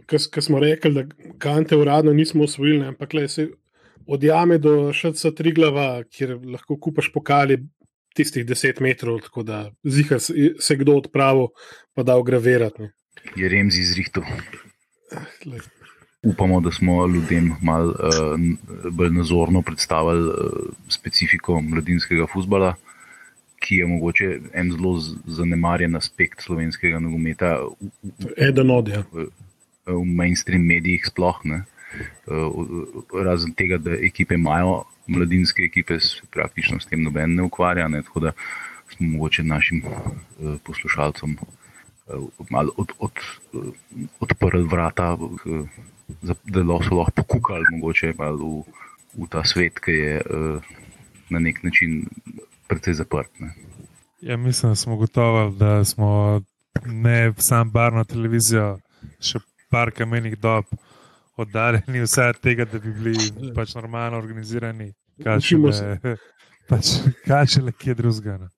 Kar 0.06 0.42
smo 0.42 0.60
rekli, 0.60 0.92
da 0.94 1.02
kante 1.38 1.76
uradno 1.76 2.12
nismo 2.12 2.44
usvojili, 2.44 2.86
ampak 2.86 3.14
le 3.14 3.28
se 3.28 3.48
odjame 4.06 4.58
do 4.58 4.92
šrca 4.92 5.30
tri 5.34 5.52
glava, 5.52 6.04
kjer 6.04 6.38
lahko 6.52 6.78
kupaš 6.80 7.10
pokali 7.12 7.58
tistih 8.14 8.46
deset 8.46 8.80
metrov, 8.80 9.18
tako 9.20 9.42
da 9.42 9.70
zihar 9.84 10.20
se 10.60 10.76
kdo 10.76 10.96
odpravil, 11.02 11.50
pa 11.94 12.02
da 12.02 12.16
ogravirati 12.16 12.88
je 13.36 13.48
Remzi 13.48 13.82
zrihtel. 13.82 14.22
Upamo, 16.22 16.60
da 16.60 16.70
smo 16.70 17.06
ljudem 17.06 17.52
malo 17.62 17.90
uh, 17.90 18.90
bolj 18.90 19.10
nazorno 19.10 19.62
predstavili 19.62 20.28
uh, 20.28 20.34
specifiko 20.88 21.60
mladinskega 21.60 22.26
futbola, 22.32 22.74
ki 23.62 23.76
je 23.76 23.86
mogoče 23.86 24.40
en 24.52 24.72
zelo 24.72 24.98
zanemarjen 25.26 25.96
aspekt 25.96 26.42
slovenskega 26.42 26.98
nogometa. 26.98 27.56
Eden 28.36 28.70
od 28.70 28.88
ja. 28.88 29.02
V, 29.12 29.28
v 29.86 30.04
mainstream 30.04 30.66
medijih 30.66 31.06
sploh 31.06 31.40
ne. 31.44 31.62
Uh, 32.26 32.66
razen 33.24 33.54
tega, 33.54 33.78
da 33.78 33.94
ekipe 33.94 34.34
imajo 34.34 34.82
mladinske 35.06 35.62
ekipe, 35.62 36.00
se 36.00 36.26
praktično 36.30 36.80
s 36.80 36.86
tem 36.86 37.02
noben 37.02 37.34
ne 37.34 37.46
ukvarja. 37.46 37.88
Ne, 37.88 38.02
tako 38.02 38.20
da 38.20 38.32
smo 38.90 39.06
mogoče 39.06 39.42
našim 39.42 39.82
uh, 39.86 40.58
poslušalcem 40.64 41.38
malo 42.50 42.72
od, 42.76 42.92
od, 42.98 43.10
odprli 44.20 44.64
vrata, 44.64 45.16
da 46.44 46.62
so 46.62 46.94
lahko 46.94 47.10
pokukali 47.14 47.64
mogoče 47.70 48.12
v, 48.18 48.62
v 49.18 49.28
ta 49.30 49.44
svet, 49.44 49.80
ki 49.80 49.92
je 49.92 50.22
na 51.30 51.38
nek 51.38 51.62
način 51.62 52.06
precej 52.68 52.94
zaprt. 52.94 53.30
Ne. 53.40 53.54
Ja, 54.20 54.36
mislim, 54.36 54.72
da 54.72 54.76
smo 54.76 54.96
gotovi, 54.96 55.56
da 55.56 55.84
smo 55.84 56.40
ne 56.86 57.32
samo 57.38 57.70
barno 57.70 58.04
televizijo, 58.04 58.78
še 59.20 59.40
par 59.70 59.90
kamenih 59.90 60.38
dob 60.38 60.64
oddaljeni 61.36 62.02
vse 62.02 62.32
od 62.32 62.40
tega, 62.40 62.64
da 62.64 62.78
bi 62.78 62.92
bili 62.92 63.52
pač 63.54 63.74
normalno 63.74 64.18
organizirani. 64.18 64.92
Učimo 65.36 65.72
se. 65.72 65.98
Pač, 66.68 66.90
kaj 67.26 67.46
če 67.46 67.62
le 67.62 67.72
kje 67.72 67.94
drugega. 67.94 68.48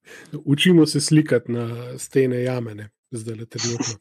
Učimo 0.45 0.87
se 0.87 1.01
slikati 1.01 1.53
na 1.53 1.67
stene 1.99 2.43
jamene 2.43 2.89
zdaj 3.13 3.37
le 3.37 3.47
trenutno. 3.47 3.95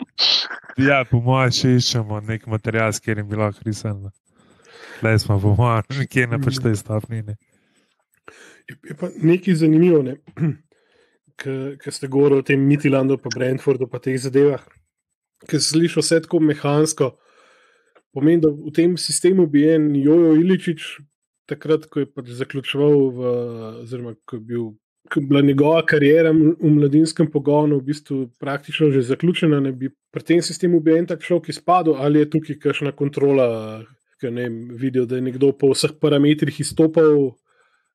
ja, 0.88 1.04
po 1.10 1.20
mojem, 1.20 1.54
še 1.58 1.76
iščemo 1.78 2.20
nek 2.26 2.46
material, 2.50 2.92
kjer 3.04 3.22
je 3.22 3.28
bilo 3.28 3.50
risano. 3.66 4.12
Le 5.02 5.16
smo, 5.18 5.38
po 5.42 5.54
mojem, 5.58 5.88
nekje 6.02 6.26
na 6.30 6.38
pač 6.42 6.60
tej 6.62 6.76
stopni. 6.80 7.22
Ne. 7.26 7.38
Je, 8.70 8.76
je 8.90 8.98
pa 8.98 9.10
nekaj 9.18 9.60
zanimivo. 9.64 10.02
Ne? 10.06 10.18
ki 11.82 11.90
ste 11.90 12.08
govorili 12.08 12.40
o 12.40 12.46
tem 12.46 12.60
Mitilandu, 12.60 13.18
pa 13.18 13.32
Brentfordu, 13.34 13.88
pa 13.90 13.98
teh 13.98 14.18
zadevah, 14.20 14.62
ki 15.48 15.58
se 15.58 15.72
sliši 15.72 16.00
vse 16.00 16.20
tako 16.26 16.40
mehansko. 16.40 17.12
Pomeni, 18.12 18.42
da 18.44 18.50
v 18.52 18.70
tem 18.76 18.96
sistemu 19.00 19.46
bi 19.50 19.64
en 19.72 19.88
Jojo 19.96 20.36
Iličič, 20.36 21.00
takrat, 21.48 21.88
ko 21.88 22.04
je 22.04 22.08
pač 22.12 22.28
zaključoval, 22.36 22.98
v, 23.16 23.32
oziroma 23.82 24.14
ko 24.28 24.36
je 24.36 24.44
bil. 24.46 24.66
Je 25.16 25.22
bila 25.26 25.40
njegova 25.40 25.82
karijera 25.86 26.30
v 26.32 26.70
mladinskem 26.70 27.30
pogonu, 27.30 27.78
v 27.78 27.88
bistvu 27.90 28.28
praktično 28.40 28.90
že 28.90 29.02
zaključena, 29.02 29.60
ne 29.60 29.72
bi 29.72 29.90
pri 30.12 30.22
tem 30.22 30.42
sistemu 30.42 30.80
bi 30.80 30.96
en 30.98 31.06
tak 31.06 31.22
šok 31.22 31.48
izpadel, 31.48 31.96
ali 31.98 32.22
je 32.22 32.30
tukaj 32.30 32.58
kakšna 32.62 32.92
kontrola, 32.96 33.84
ki 34.20 34.30
ne 34.30 34.48
vidijo, 34.78 35.06
da 35.06 35.16
je 35.16 35.26
nekdo 35.28 35.52
po 35.52 35.72
vseh 35.72 35.92
parametrih 36.00 36.60
izstopal, 36.60 37.32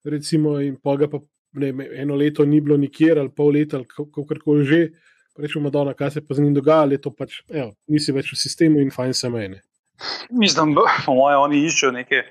recimo, 0.03 0.59
in 0.61 0.75
pa 0.83 0.95
ga 0.95 1.09
pa 1.09 1.21
ne, 1.53 1.73
eno 1.95 2.15
leto 2.15 2.45
ni 2.45 2.61
bilo 2.61 2.77
nikjer, 2.77 3.19
ali 3.19 3.33
pol 3.33 3.53
leta, 3.53 3.77
ali 3.77 3.85
kako 3.87 4.25
koli 4.43 4.65
že, 4.65 4.81
rečemo, 5.37 5.69
da 5.69 5.93
kaj 5.93 6.11
se 6.11 6.25
pa 6.27 6.35
z 6.35 6.43
njim 6.43 6.53
dogaja, 6.53 6.81
ali 6.81 7.01
to 7.01 7.13
pač, 7.13 7.41
evo, 7.49 7.73
nisi 7.87 8.11
več 8.11 8.33
v 8.33 8.41
sistemu 8.41 8.81
in 8.81 8.91
fajn 8.91 9.13
se 9.13 9.29
meni. 9.29 9.61
Mislim, 10.29 10.75
po 11.05 11.13
mojem, 11.13 11.39
oni 11.39 11.63
iščejo 11.65 11.91
neke, 11.91 12.23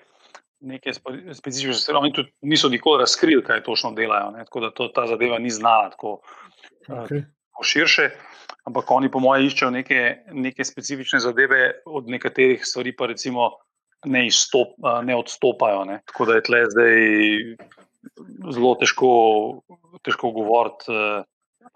neke 0.66 0.92
specifične 1.34 1.74
stvari. 1.74 1.98
Oni 2.02 2.12
tudi 2.12 2.32
niso 2.42 2.68
nikoli 2.68 3.00
razkrili, 3.02 3.44
kaj 3.44 3.62
točno 3.66 3.92
delajo. 3.96 4.30
Ne? 4.34 4.44
Tako 4.44 4.60
da 4.60 4.70
to, 4.70 4.88
ta 4.88 5.06
zadeva 5.06 5.38
ni 5.38 5.50
znana 5.50 5.90
tako, 5.90 6.20
okay. 6.88 7.22
tako 7.50 7.64
širše. 7.64 8.10
Ampak 8.66 8.90
oni, 8.90 9.10
po 9.10 9.22
mojem, 9.22 9.46
iščejo 9.46 9.70
neke, 9.70 10.02
neke 10.34 10.64
specifične 10.64 11.20
zadeve, 11.22 11.70
od 11.86 12.10
nekaterih 12.10 12.66
stvari 12.66 12.96
pa 12.96 13.06
recimo 13.06 13.52
ne, 14.04 14.26
izstop, 14.26 14.74
ne 15.02 15.16
odstopajo. 15.16 15.84
Ne? 15.84 16.00
Tako 16.10 16.26
da 16.26 16.38
je 16.38 16.46
tle 16.48 16.62
zdaj 16.74 16.96
zelo 18.54 18.74
težko, 18.80 19.10
težko 20.06 20.30
govoriti, 20.34 20.92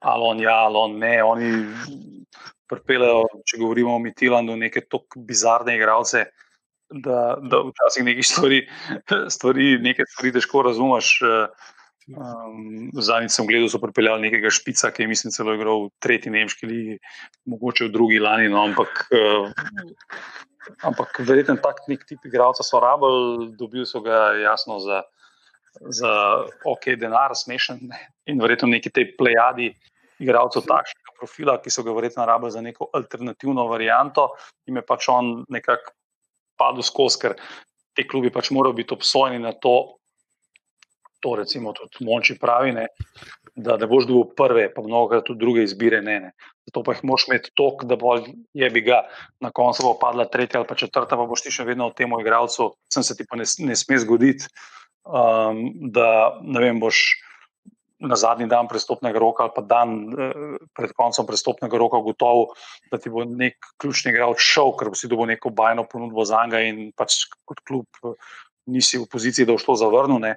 ali 0.00 0.26
on 0.26 0.42
ja, 0.42 0.56
ali 0.66 0.78
on 0.78 0.98
ne. 0.98 1.14
Oni 1.24 1.50
pripeljejo, 2.70 3.24
če 3.46 3.58
govorimo 3.58 3.96
o 3.96 4.02
Mitilandu, 4.02 4.56
neke 4.56 4.82
tako 4.86 5.22
bizarne 5.26 5.74
igralce, 5.76 6.26
da, 6.90 7.36
da 7.42 7.62
včasih 7.68 8.04
nekaj 8.04 8.22
stvari, 8.22 8.60
stvari, 9.34 9.78
nekaj 9.78 10.08
stvari 10.08 10.32
težko 10.32 10.62
razumeš. 10.66 11.18
Um, 12.10 12.90
Zadnjič 12.98 13.36
sem 13.36 13.46
gledal, 13.46 13.68
so 13.70 13.78
pripeljali 13.78 14.24
nekega 14.24 14.50
špica, 14.50 14.90
ki 14.90 15.04
je, 15.04 15.10
mislim, 15.12 15.34
celo 15.34 15.54
igral 15.54 15.84
v 15.84 15.90
tretji 16.02 16.32
nemški 16.34 16.66
ligi, 16.66 16.96
mogoče 17.46 17.86
v 17.86 17.92
drugi 17.94 18.18
lani. 18.18 18.48
No, 18.50 18.64
ampak, 18.66 19.04
uh, 19.14 19.52
ampak 20.88 21.20
verjetno 21.22 21.60
tak 21.62 21.84
nek 21.92 22.02
tip 22.08 22.26
igralca 22.26 22.66
so 22.66 22.82
rabili, 22.82 23.52
dobili 23.60 23.86
so 23.86 24.02
ga 24.02 24.32
jasno 24.40 24.80
za, 24.82 25.04
za 25.86 26.12
ok, 26.66 26.90
denar, 26.98 27.36
smešen 27.38 27.86
in 28.26 28.42
verjetno 28.42 28.72
neki 28.72 28.90
te 28.90 29.06
plejadi 29.18 29.70
igralcev 30.20 30.66
takšnega 30.66 31.14
profila, 31.20 31.56
ki 31.62 31.70
so 31.70 31.86
ga 31.86 31.94
verjetno 31.94 32.26
rabili 32.26 32.50
za 32.50 32.64
neko 32.64 32.90
alternativno 32.96 33.68
varianto, 33.70 34.32
in 34.66 34.80
je 34.80 34.86
pač 34.88 35.08
on 35.12 35.44
nekako 35.48 35.94
padel 36.60 36.84
skozi, 36.86 37.22
ker 37.22 37.38
te 37.96 38.06
klubi 38.08 38.32
pač 38.32 38.52
morajo 38.54 38.76
biti 38.76 38.94
obsojeni 38.96 39.40
na 39.42 39.54
to. 39.56 39.96
To, 41.20 41.34
recimo, 41.36 41.74
tudi 41.76 42.00
Monči 42.08 42.38
pravi, 42.40 42.70
ne, 42.72 42.86
da 43.52 43.74
ne 43.76 43.84
boš 43.84 44.06
dobil 44.08 44.30
prve, 44.32 44.70
pa 44.72 44.80
mnogo 44.80 45.18
tudi 45.20 45.42
druge 45.42 45.66
izbire. 45.66 45.98
Ne, 46.00 46.14
ne. 46.20 46.30
Zato 46.70 46.80
pa 46.86 46.94
jih 46.94 47.02
moš 47.04 47.26
imeti 47.28 47.52
toliko, 47.58 47.84
da 47.84 47.98
bo 48.00 48.14
je 48.56 48.70
bi 48.72 48.80
ga 48.86 49.02
na 49.44 49.50
koncu 49.52 49.84
bo 49.84 49.92
padla 50.00 50.24
tretja 50.32 50.62
ali 50.62 50.68
pa 50.68 50.78
četrta, 50.80 51.18
pa 51.18 51.26
boš 51.28 51.44
ti 51.44 51.52
še 51.52 51.66
vedno 51.68 51.90
v 51.90 51.98
tem 51.98 52.14
igralcu, 52.16 52.70
sem 52.88 53.04
se 53.04 53.18
ti 53.18 53.28
pa 53.28 53.36
ne, 53.36 53.44
ne 53.66 53.76
sme 53.76 53.98
zgoditi, 54.00 54.48
um, 55.04 55.60
da 55.92 56.40
ne 56.40 56.64
vem, 56.64 56.80
boš 56.80 57.02
na 58.00 58.16
zadnji 58.16 58.48
dan 58.48 58.68
prestopnega 58.68 59.20
roka 59.20 59.44
ali 59.44 59.52
pa 59.54 59.62
dan 59.62 59.90
eh, 60.08 60.56
pred 60.76 60.92
koncem 60.96 61.26
prestopnega 61.28 61.78
roka 61.78 62.00
gotovo, 62.00 62.54
da 62.90 62.98
ti 62.98 63.12
bo 63.12 63.24
nek 63.24 63.60
ključni 63.80 64.14
igralec 64.14 64.40
šel, 64.40 64.72
ker 64.78 64.92
si 64.96 65.08
dobil 65.08 65.28
neko 65.34 65.52
bajno 65.52 65.84
ponudbo 65.84 66.24
za 66.24 66.40
njega 66.46 66.64
in 66.64 66.90
pač 66.96 67.26
kot 67.44 67.60
klub 67.68 67.86
eh, 68.04 68.16
nisi 68.70 68.98
v 68.98 69.08
poziciji, 69.10 69.46
da 69.46 69.56
boš 69.56 69.68
to 69.68 69.76
zavrnil, 69.82 70.20
ne? 70.22 70.36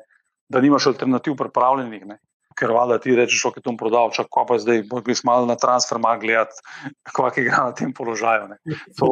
da 0.49 0.61
nimaš 0.61 0.87
alternativ 0.91 1.37
pripravljenih. 1.39 2.05
Ne? 2.05 2.19
Ker 2.57 2.71
valjda 2.75 2.99
ti 3.01 3.15
rečeš, 3.17 3.45
je 3.55 3.63
to 3.65 3.73
prodal, 3.79 4.11
čak 4.13 4.27
pa 4.29 4.57
zdaj 4.61 4.83
boš 4.89 5.23
malo 5.25 5.47
na 5.49 5.55
transfer 5.55 5.97
mag 5.97 6.21
gledati, 6.21 6.59
kako 7.07 7.31
igra 7.41 7.69
na 7.69 7.73
tem 7.73 7.93
položaju. 7.93 8.51
Ne? 8.53 8.57
To, 8.99 9.07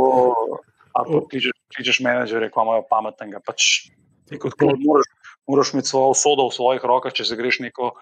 ali 0.94 1.24
kličeš, 1.32 1.56
kličeš 1.76 2.04
menedžerje, 2.06 2.52
ko 2.52 2.68
imajo 2.68 2.86
pametnega. 2.90 3.42
Pač, 3.46 3.90
kot 4.38 4.60
klub 4.60 4.78
moraš, 4.84 5.10
moraš 5.48 5.74
imeti 5.74 5.90
svojo 5.90 6.14
usodo 6.14 6.48
v 6.50 6.56
svojih 6.56 6.86
rokah, 6.86 7.14
če 7.14 7.26
se 7.26 7.40
greš 7.40 7.62
neko 7.66 7.96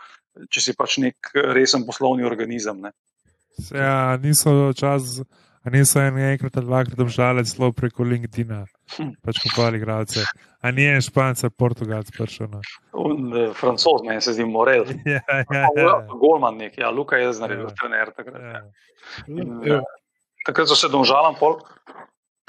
če 0.49 0.64
si 0.64 0.76
pač 0.77 0.97
nek 1.03 1.31
resen 1.56 1.85
poslovni 1.88 2.27
organizem. 2.27 2.81
Ne. 2.85 2.93
Ja, 3.76 4.18
niso 4.22 4.72
čas, 4.77 5.19
niso 5.69 5.99
enkrat 5.99 6.57
ali 6.57 6.65
dvakrat 6.65 7.01
obžalili 7.03 7.49
zelo 7.49 7.72
preko 7.76 8.06
LinkedIn-a, 8.07 8.64
hm. 8.95 9.11
pač 9.26 9.41
kupovali 9.43 9.81
igralce. 9.81 10.23
A 10.64 10.72
ni 10.76 10.88
en 10.88 11.03
španc, 11.03 11.43
portugalc 11.57 12.11
prišel. 12.15 12.49
No. 12.51 12.61
Uh, 12.93 13.51
Francoz, 13.56 14.03
meni 14.07 14.22
se 14.22 14.35
zdi 14.35 14.47
Morel. 14.47 14.88
ja, 15.15 15.23
ja, 15.27 15.65
ja. 15.76 15.93
Golman 16.11 16.60
nek, 16.60 16.77
ja, 16.80 16.91
Luka 16.91 17.19
je 17.19 17.34
znal, 17.35 17.56
je 17.56 17.73
trener 17.80 18.14
takrat. 18.15 18.41
Ja. 18.43 18.64
In, 19.27 19.60
ja. 19.68 19.81
Takrat 20.47 20.72
so 20.72 20.77
se 20.80 20.89
domžalam 20.91 21.35
pol 21.39 21.60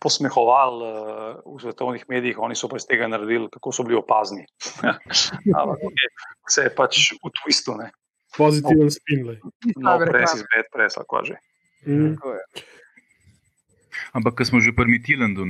posmehovali 0.00 0.88
uh, 0.88 1.56
v 1.56 1.60
svetovnih 1.62 2.04
medijih, 2.08 2.40
oni 2.40 2.56
so 2.56 2.68
pa 2.68 2.80
iz 2.80 2.88
tega 2.88 3.08
naredili, 3.10 3.50
kako 3.52 3.72
so 3.72 3.86
bili 3.86 3.98
opazni. 4.00 4.46
Ampak 5.60 5.78
okay, 5.78 6.10
vse 6.48 6.66
je 6.66 6.74
pač 6.74 7.00
v 7.20 7.32
twistu. 7.42 7.76
Ne. 7.78 7.90
Pozitiven 8.36 8.88
no, 8.88 8.94
spin. 8.94 9.24
No, 9.76 9.96
pres 10.06 10.36
izbed, 10.38 10.70
pres, 10.72 10.98
kako 10.98 11.24
že. 11.28 11.40
Mm. 11.86 12.16
Ampak, 14.16 14.40
ko 14.40 14.42
smo 14.44 14.58
že 14.62 14.74
pri 14.74 14.98
Tilandu, 15.02 15.46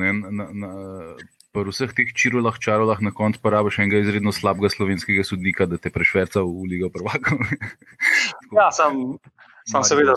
pri 1.50 1.66
vseh 1.74 1.90
teh 1.90 2.10
čirolah, 2.14 2.54
čarolah, 2.62 3.02
na 3.02 3.10
koncu 3.10 3.42
pa 3.42 3.50
rabiš 3.50 3.82
enega 3.82 3.98
izredno 3.98 4.30
slabega 4.30 4.70
slovenskega 4.70 5.26
sodnika, 5.26 5.66
da 5.66 5.82
te 5.82 5.90
prešverca 5.90 6.42
v 6.46 6.70
Ligo 6.70 6.90
prvaka. 6.94 7.34
ja, 8.58 8.70
sem, 8.70 9.18
sem 9.66 9.82
seveda 9.82 10.14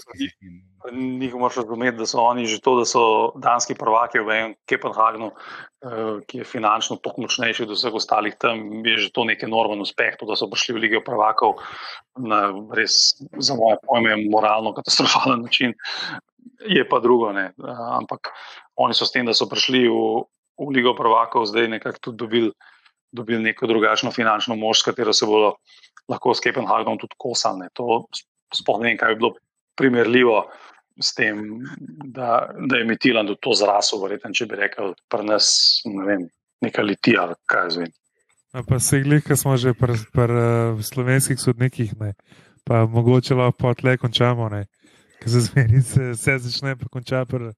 njih 0.92 1.36
moraš 1.36 1.56
razumeti, 1.56 1.98
da 1.98 2.06
so 2.06 2.22
oni 2.22 2.46
že 2.46 2.60
to, 2.62 2.76
da 2.76 2.86
so 2.86 3.32
danski 3.36 3.76
prvaki 3.76 4.20
v 4.20 4.56
Kopenhagnu, 4.70 5.32
eh, 5.32 6.20
ki 6.28 6.38
je 6.38 6.44
finančno 6.44 6.98
toliko 6.98 7.22
močnejši 7.22 7.64
od 7.64 7.72
vseh 7.76 7.94
ostalih 7.94 8.36
tam, 8.40 8.86
je 8.86 8.98
že 8.98 9.12
to 9.12 9.24
nek 9.24 9.44
enormen 9.44 9.82
uspeh, 9.82 10.18
to, 10.20 10.26
da 10.26 10.36
so 10.36 10.50
prišli 10.52 10.76
v 10.76 10.82
Ligo 10.84 11.02
prvakov 11.06 11.62
na 12.18 12.52
res, 12.76 13.16
za 13.38 13.56
moje 13.56 13.78
pojme, 13.88 14.18
moralno 14.30 14.74
katastrofalen 14.74 15.42
način. 15.42 15.74
Je 16.68 16.84
pa 16.90 17.00
drugo, 17.00 17.32
ne. 17.32 17.54
ampak 18.00 18.32
oni 18.76 18.94
so 18.94 19.06
s 19.06 19.12
tem, 19.12 19.26
da 19.26 19.34
so 19.34 19.48
prišli 19.48 19.88
v, 19.88 20.24
v 20.60 20.70
Ligo 20.76 20.96
prvakov, 20.96 21.48
zdaj 21.48 21.68
nekako 21.68 22.00
tudi 22.00 22.18
dobili, 22.18 22.52
dobili 23.12 23.44
neko 23.44 23.68
drugačno 23.68 24.12
finančno 24.12 24.56
moč, 24.56 24.80
s 24.80 24.84
katero 24.84 25.14
se 25.14 25.26
bodo 25.26 25.56
lahko 26.10 26.34
s 26.34 26.44
Kopenhagnom 26.44 27.00
tudi 27.00 27.16
kosali. 27.18 27.72
To 27.80 28.06
sploh 28.54 28.82
ne 28.82 28.92
vem, 28.92 28.98
kaj 28.98 29.16
bi 29.16 29.20
bilo 29.24 29.34
primerljivo 29.76 30.52
s 31.02 31.14
tem, 31.14 31.64
da, 32.06 32.50
da 32.70 32.78
je 32.78 32.86
Mitilan 32.86 33.26
do 33.26 33.36
to 33.36 33.54
zrasel, 33.58 34.02
verjetno, 34.04 34.34
če 34.34 34.48
bi 34.50 34.60
rekel, 34.60 34.94
pri 35.10 35.26
nas 35.26 35.48
ne 35.90 36.06
vem, 36.08 36.26
neka 36.62 36.86
litija, 36.86 37.28
kaj 37.50 37.70
zveni. 37.78 37.96
Pa 38.70 38.78
se 38.80 39.00
glih, 39.02 39.24
ki 39.26 39.36
smo 39.36 39.56
že 39.58 39.74
pri 39.74 39.98
pr, 40.14 40.30
uh, 40.30 40.82
slovenskih 40.82 41.40
sodnikih, 41.42 41.96
ne? 41.98 42.14
pa 42.64 42.86
mogoče 42.86 43.36
lahko 43.36 43.74
tle 43.74 43.98
končamo, 43.98 44.46
ker 45.20 45.30
se 45.30 45.42
zmeri, 45.50 45.82
se 45.82 46.38
začne 46.38 46.76
pa 46.78 46.86
konča 46.94 47.26
pri, 47.26 47.50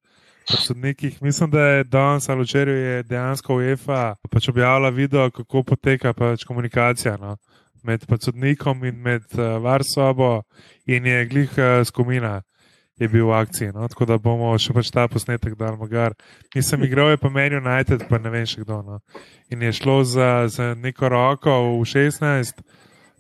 pri 0.48 0.62
sodnikih. 0.64 1.20
Mislim, 1.22 1.52
da 1.52 1.62
je 1.62 1.84
danes 1.84 2.30
ali 2.30 2.48
včeraj 2.48 3.04
dejansko 3.04 3.60
UEFA 3.60 4.16
pač 4.32 4.50
objavila 4.50 4.90
video, 4.90 5.28
kako 5.32 5.64
poteka 5.64 6.14
pač 6.14 6.48
komunikacija. 6.48 7.18
No? 7.20 7.36
Med 7.84 8.08
sodnikom 8.22 8.86
in 8.86 8.96
med 8.96 9.28
uh, 9.36 9.60
varsobo, 9.62 10.42
in 10.88 11.06
je 11.06 11.26
glih 11.26 11.52
uh, 11.60 11.84
skomina 11.86 12.40
je 13.00 13.08
bil 13.08 13.28
v 13.28 13.34
akciji. 13.34 13.72
No? 13.76 13.88
Tako 13.88 14.08
da 14.08 14.18
bomo 14.18 14.54
še 14.60 14.74
pač 14.76 14.90
ta 14.94 15.08
posnetek 15.12 15.58
dal 15.60 15.76
magar. 15.80 16.16
Nisem 16.56 16.84
igral, 16.88 17.12
je 17.14 17.20
pa 17.20 17.30
meni 17.30 17.60
United, 17.60 18.08
pa 18.10 18.20
ne 18.22 18.32
vem 18.32 18.48
še 18.48 18.64
kdo. 18.64 18.80
No? 18.86 19.00
In 19.52 19.64
je 19.68 19.74
šlo 19.76 20.00
za, 20.08 20.48
za 20.52 20.72
neko 20.80 21.12
roko 21.12 21.56
v 21.76 21.84
16, 21.92 22.64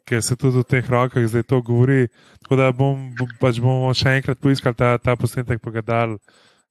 ker 0.07 0.23
se 0.23 0.37
tudi 0.39 0.61
v 0.61 0.69
teh 0.69 0.87
rokah 0.87 1.27
zdaj 1.27 1.43
to 1.49 1.59
govori. 1.65 2.07
Tako 2.45 2.59
da 2.61 2.71
bom, 2.71 3.09
pač 3.41 3.59
bomo 3.59 3.91
še 3.91 4.15
enkrat 4.21 4.39
poiskali 4.39 4.79
ta, 4.79 4.95
ta 5.01 5.17
posnetek, 5.19 5.59
pa 5.59 5.75
ga 5.75 5.83
dal 5.83 6.17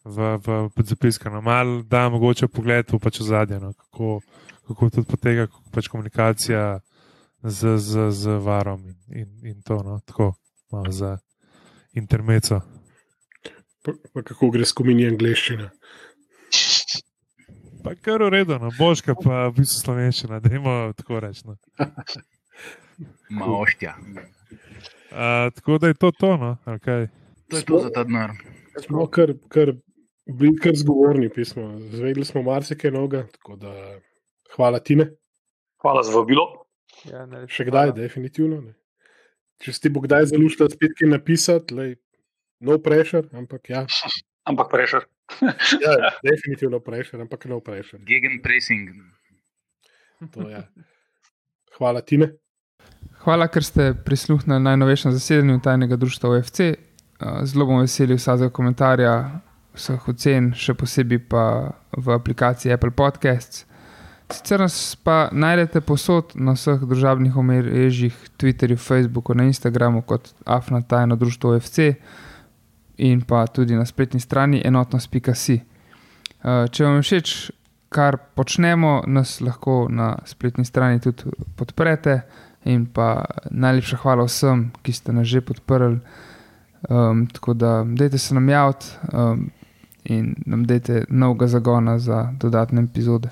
v, 0.04 0.36
v 0.40 0.58
podzapisko. 0.72 1.28
No? 1.28 1.44
Mal 1.44 1.84
da 1.84 2.08
mogoče 2.08 2.48
pogled 2.48 2.88
v 2.88 3.02
pač 3.02 3.20
zadnje, 3.20 3.60
no? 3.60 3.76
kako, 3.76 4.20
kako 4.70 4.90
tudi 4.96 5.08
poteka 5.12 5.48
pač 5.76 5.92
komunikacija. 5.92 6.80
Z, 7.44 7.76
z, 7.76 8.08
z 8.08 8.40
varom 8.40 8.80
in, 8.88 8.96
in, 9.12 9.28
in 9.52 9.58
to, 9.60 9.76
no, 9.84 9.98
tako 10.08 10.32
malo 10.72 10.88
za 10.88 11.18
intermeco. 11.92 12.62
Pa, 13.84 13.92
pa 14.12 14.22
kako 14.24 14.50
gre 14.54 14.64
skominji 14.64 15.06
angliščina. 15.12 15.68
Pa 17.84 17.92
kar 18.00 18.22
uredno, 18.24 18.56
no. 18.58 18.70
božka 18.78 19.12
pa 19.18 19.48
v 19.50 19.58
bistvu 19.58 19.82
slovenščina, 19.82 20.40
da 20.40 20.52
ima 20.56 20.76
tako 20.96 21.20
rečno. 21.20 21.58
Maoštja. 23.28 23.92
Uh, 25.12 25.50
tako 25.54 25.78
da 25.78 25.90
je 25.92 25.98
to 26.00 26.10
tono. 26.16 26.56
Okay. 26.64 27.10
To 27.50 27.56
je 27.60 27.64
to 27.68 27.80
za 27.84 27.90
ta 27.92 28.06
denar. 28.08 28.32
Smo 28.86 29.04
kar, 29.06 29.34
kar, 29.52 29.74
bili 30.26 30.56
kar 30.56 30.72
zgovorni 30.80 31.28
pismo. 31.28 31.74
Zvedeli 31.92 32.24
smo 32.24 32.42
marsikaj 32.42 32.90
noga, 32.90 33.26
tako 33.36 33.56
da 33.60 33.74
hvala 34.56 34.80
ti 34.80 34.96
ne. 34.96 35.10
Hvala 35.84 36.02
za 36.02 36.16
vabilo. 36.16 36.48
Ja, 37.04 37.26
Še 37.46 37.68
kdaj, 37.68 37.92
hvala. 37.92 37.98
definitivno. 38.00 38.62
Ne. 38.64 38.72
Če 39.60 39.76
si 39.76 39.84
ti 39.84 39.92
bo 39.92 40.00
kdaj 40.04 40.30
zalušta 40.32 40.70
spet 40.72 40.96
kaj 40.98 41.12
napisati, 41.12 41.76
lej, 41.76 41.94
no 42.60 42.78
pressure, 42.78 43.28
ampak 43.32 43.70
ja. 43.70 43.86
Ampak 44.44 44.68
pressure. 44.68 45.06
ja, 45.84 45.92
definitivno 46.30 46.80
pressure, 46.80 47.22
ampak 47.22 47.44
no 47.44 47.60
pressure. 47.60 48.02
Gegen 48.04 48.42
pressing. 48.42 48.90
To, 50.32 50.48
ja. 50.50 50.62
Hvala 51.78 52.00
ti 52.00 52.18
ne. 52.20 52.28
Hvala, 53.24 53.48
ker 53.48 53.64
ste 53.64 53.94
prisluhnili 54.04 54.60
najnovejšem 54.60 55.12
zasedanju 55.16 55.60
tajnega 55.64 55.96
društva 55.96 56.30
OFC. 56.30 56.74
Zelo 57.48 57.66
bom 57.66 57.80
vesel 57.80 58.12
vsakega 58.12 58.52
komentarja, 58.52 59.14
vseh 59.74 60.08
ocen, 60.12 60.50
še 60.52 60.74
posebej 60.76 61.22
pa 61.30 61.44
v 61.96 62.12
aplikaciji 62.12 62.74
Apple 62.74 62.92
Podcasts. 62.92 63.64
Sicer 64.28 64.60
nas 64.60 64.76
pa 65.04 65.30
najdete 65.32 65.80
posod 65.84 66.32
na 66.36 66.52
vseh 66.56 66.84
državnih 66.84 67.36
omrežjih, 67.36 68.14
Twitterju, 68.40 68.76
Facebooku, 68.76 69.34
na 69.36 69.48
Instagramu 69.48 70.02
kot 70.02 70.32
Afna 70.44 70.82
tajno 70.82 71.16
društvo 71.16 71.56
OFC 71.56 71.96
in 72.96 73.22
pa 73.22 73.46
tudi 73.46 73.74
na 73.74 73.84
spletni 73.84 74.20
strani 74.20 74.62
enotnost.si. 74.64 75.60
Če 76.44 76.84
vam 76.84 76.98
je 76.98 77.04
všeč, 77.06 77.34
kar 77.94 78.18
počnemo, 78.36 79.02
nas 79.06 79.38
lahko 79.40 79.86
na 79.90 80.14
spletni 80.26 80.64
strani 80.64 81.00
tudi 81.00 81.30
podprete. 81.56 82.22
In 82.64 82.86
pa 82.86 83.24
najlepša 83.50 83.98
hvala 84.00 84.24
vsem, 84.24 84.70
ki 84.82 84.92
ste 84.92 85.12
nas 85.12 85.28
že 85.28 85.42
podprli. 85.44 86.00
Um, 86.88 87.26
tako 87.32 87.54
da, 87.54 87.84
dajte 87.84 88.18
se 88.18 88.34
nam 88.34 88.48
javiti 88.48 88.86
um, 89.12 89.50
in 90.04 90.34
nam 90.46 90.64
dajte 90.68 91.04
novega 91.08 91.46
zagona 91.46 91.98
za 91.98 92.32
dodatne 92.40 92.82
epizode. 92.82 93.28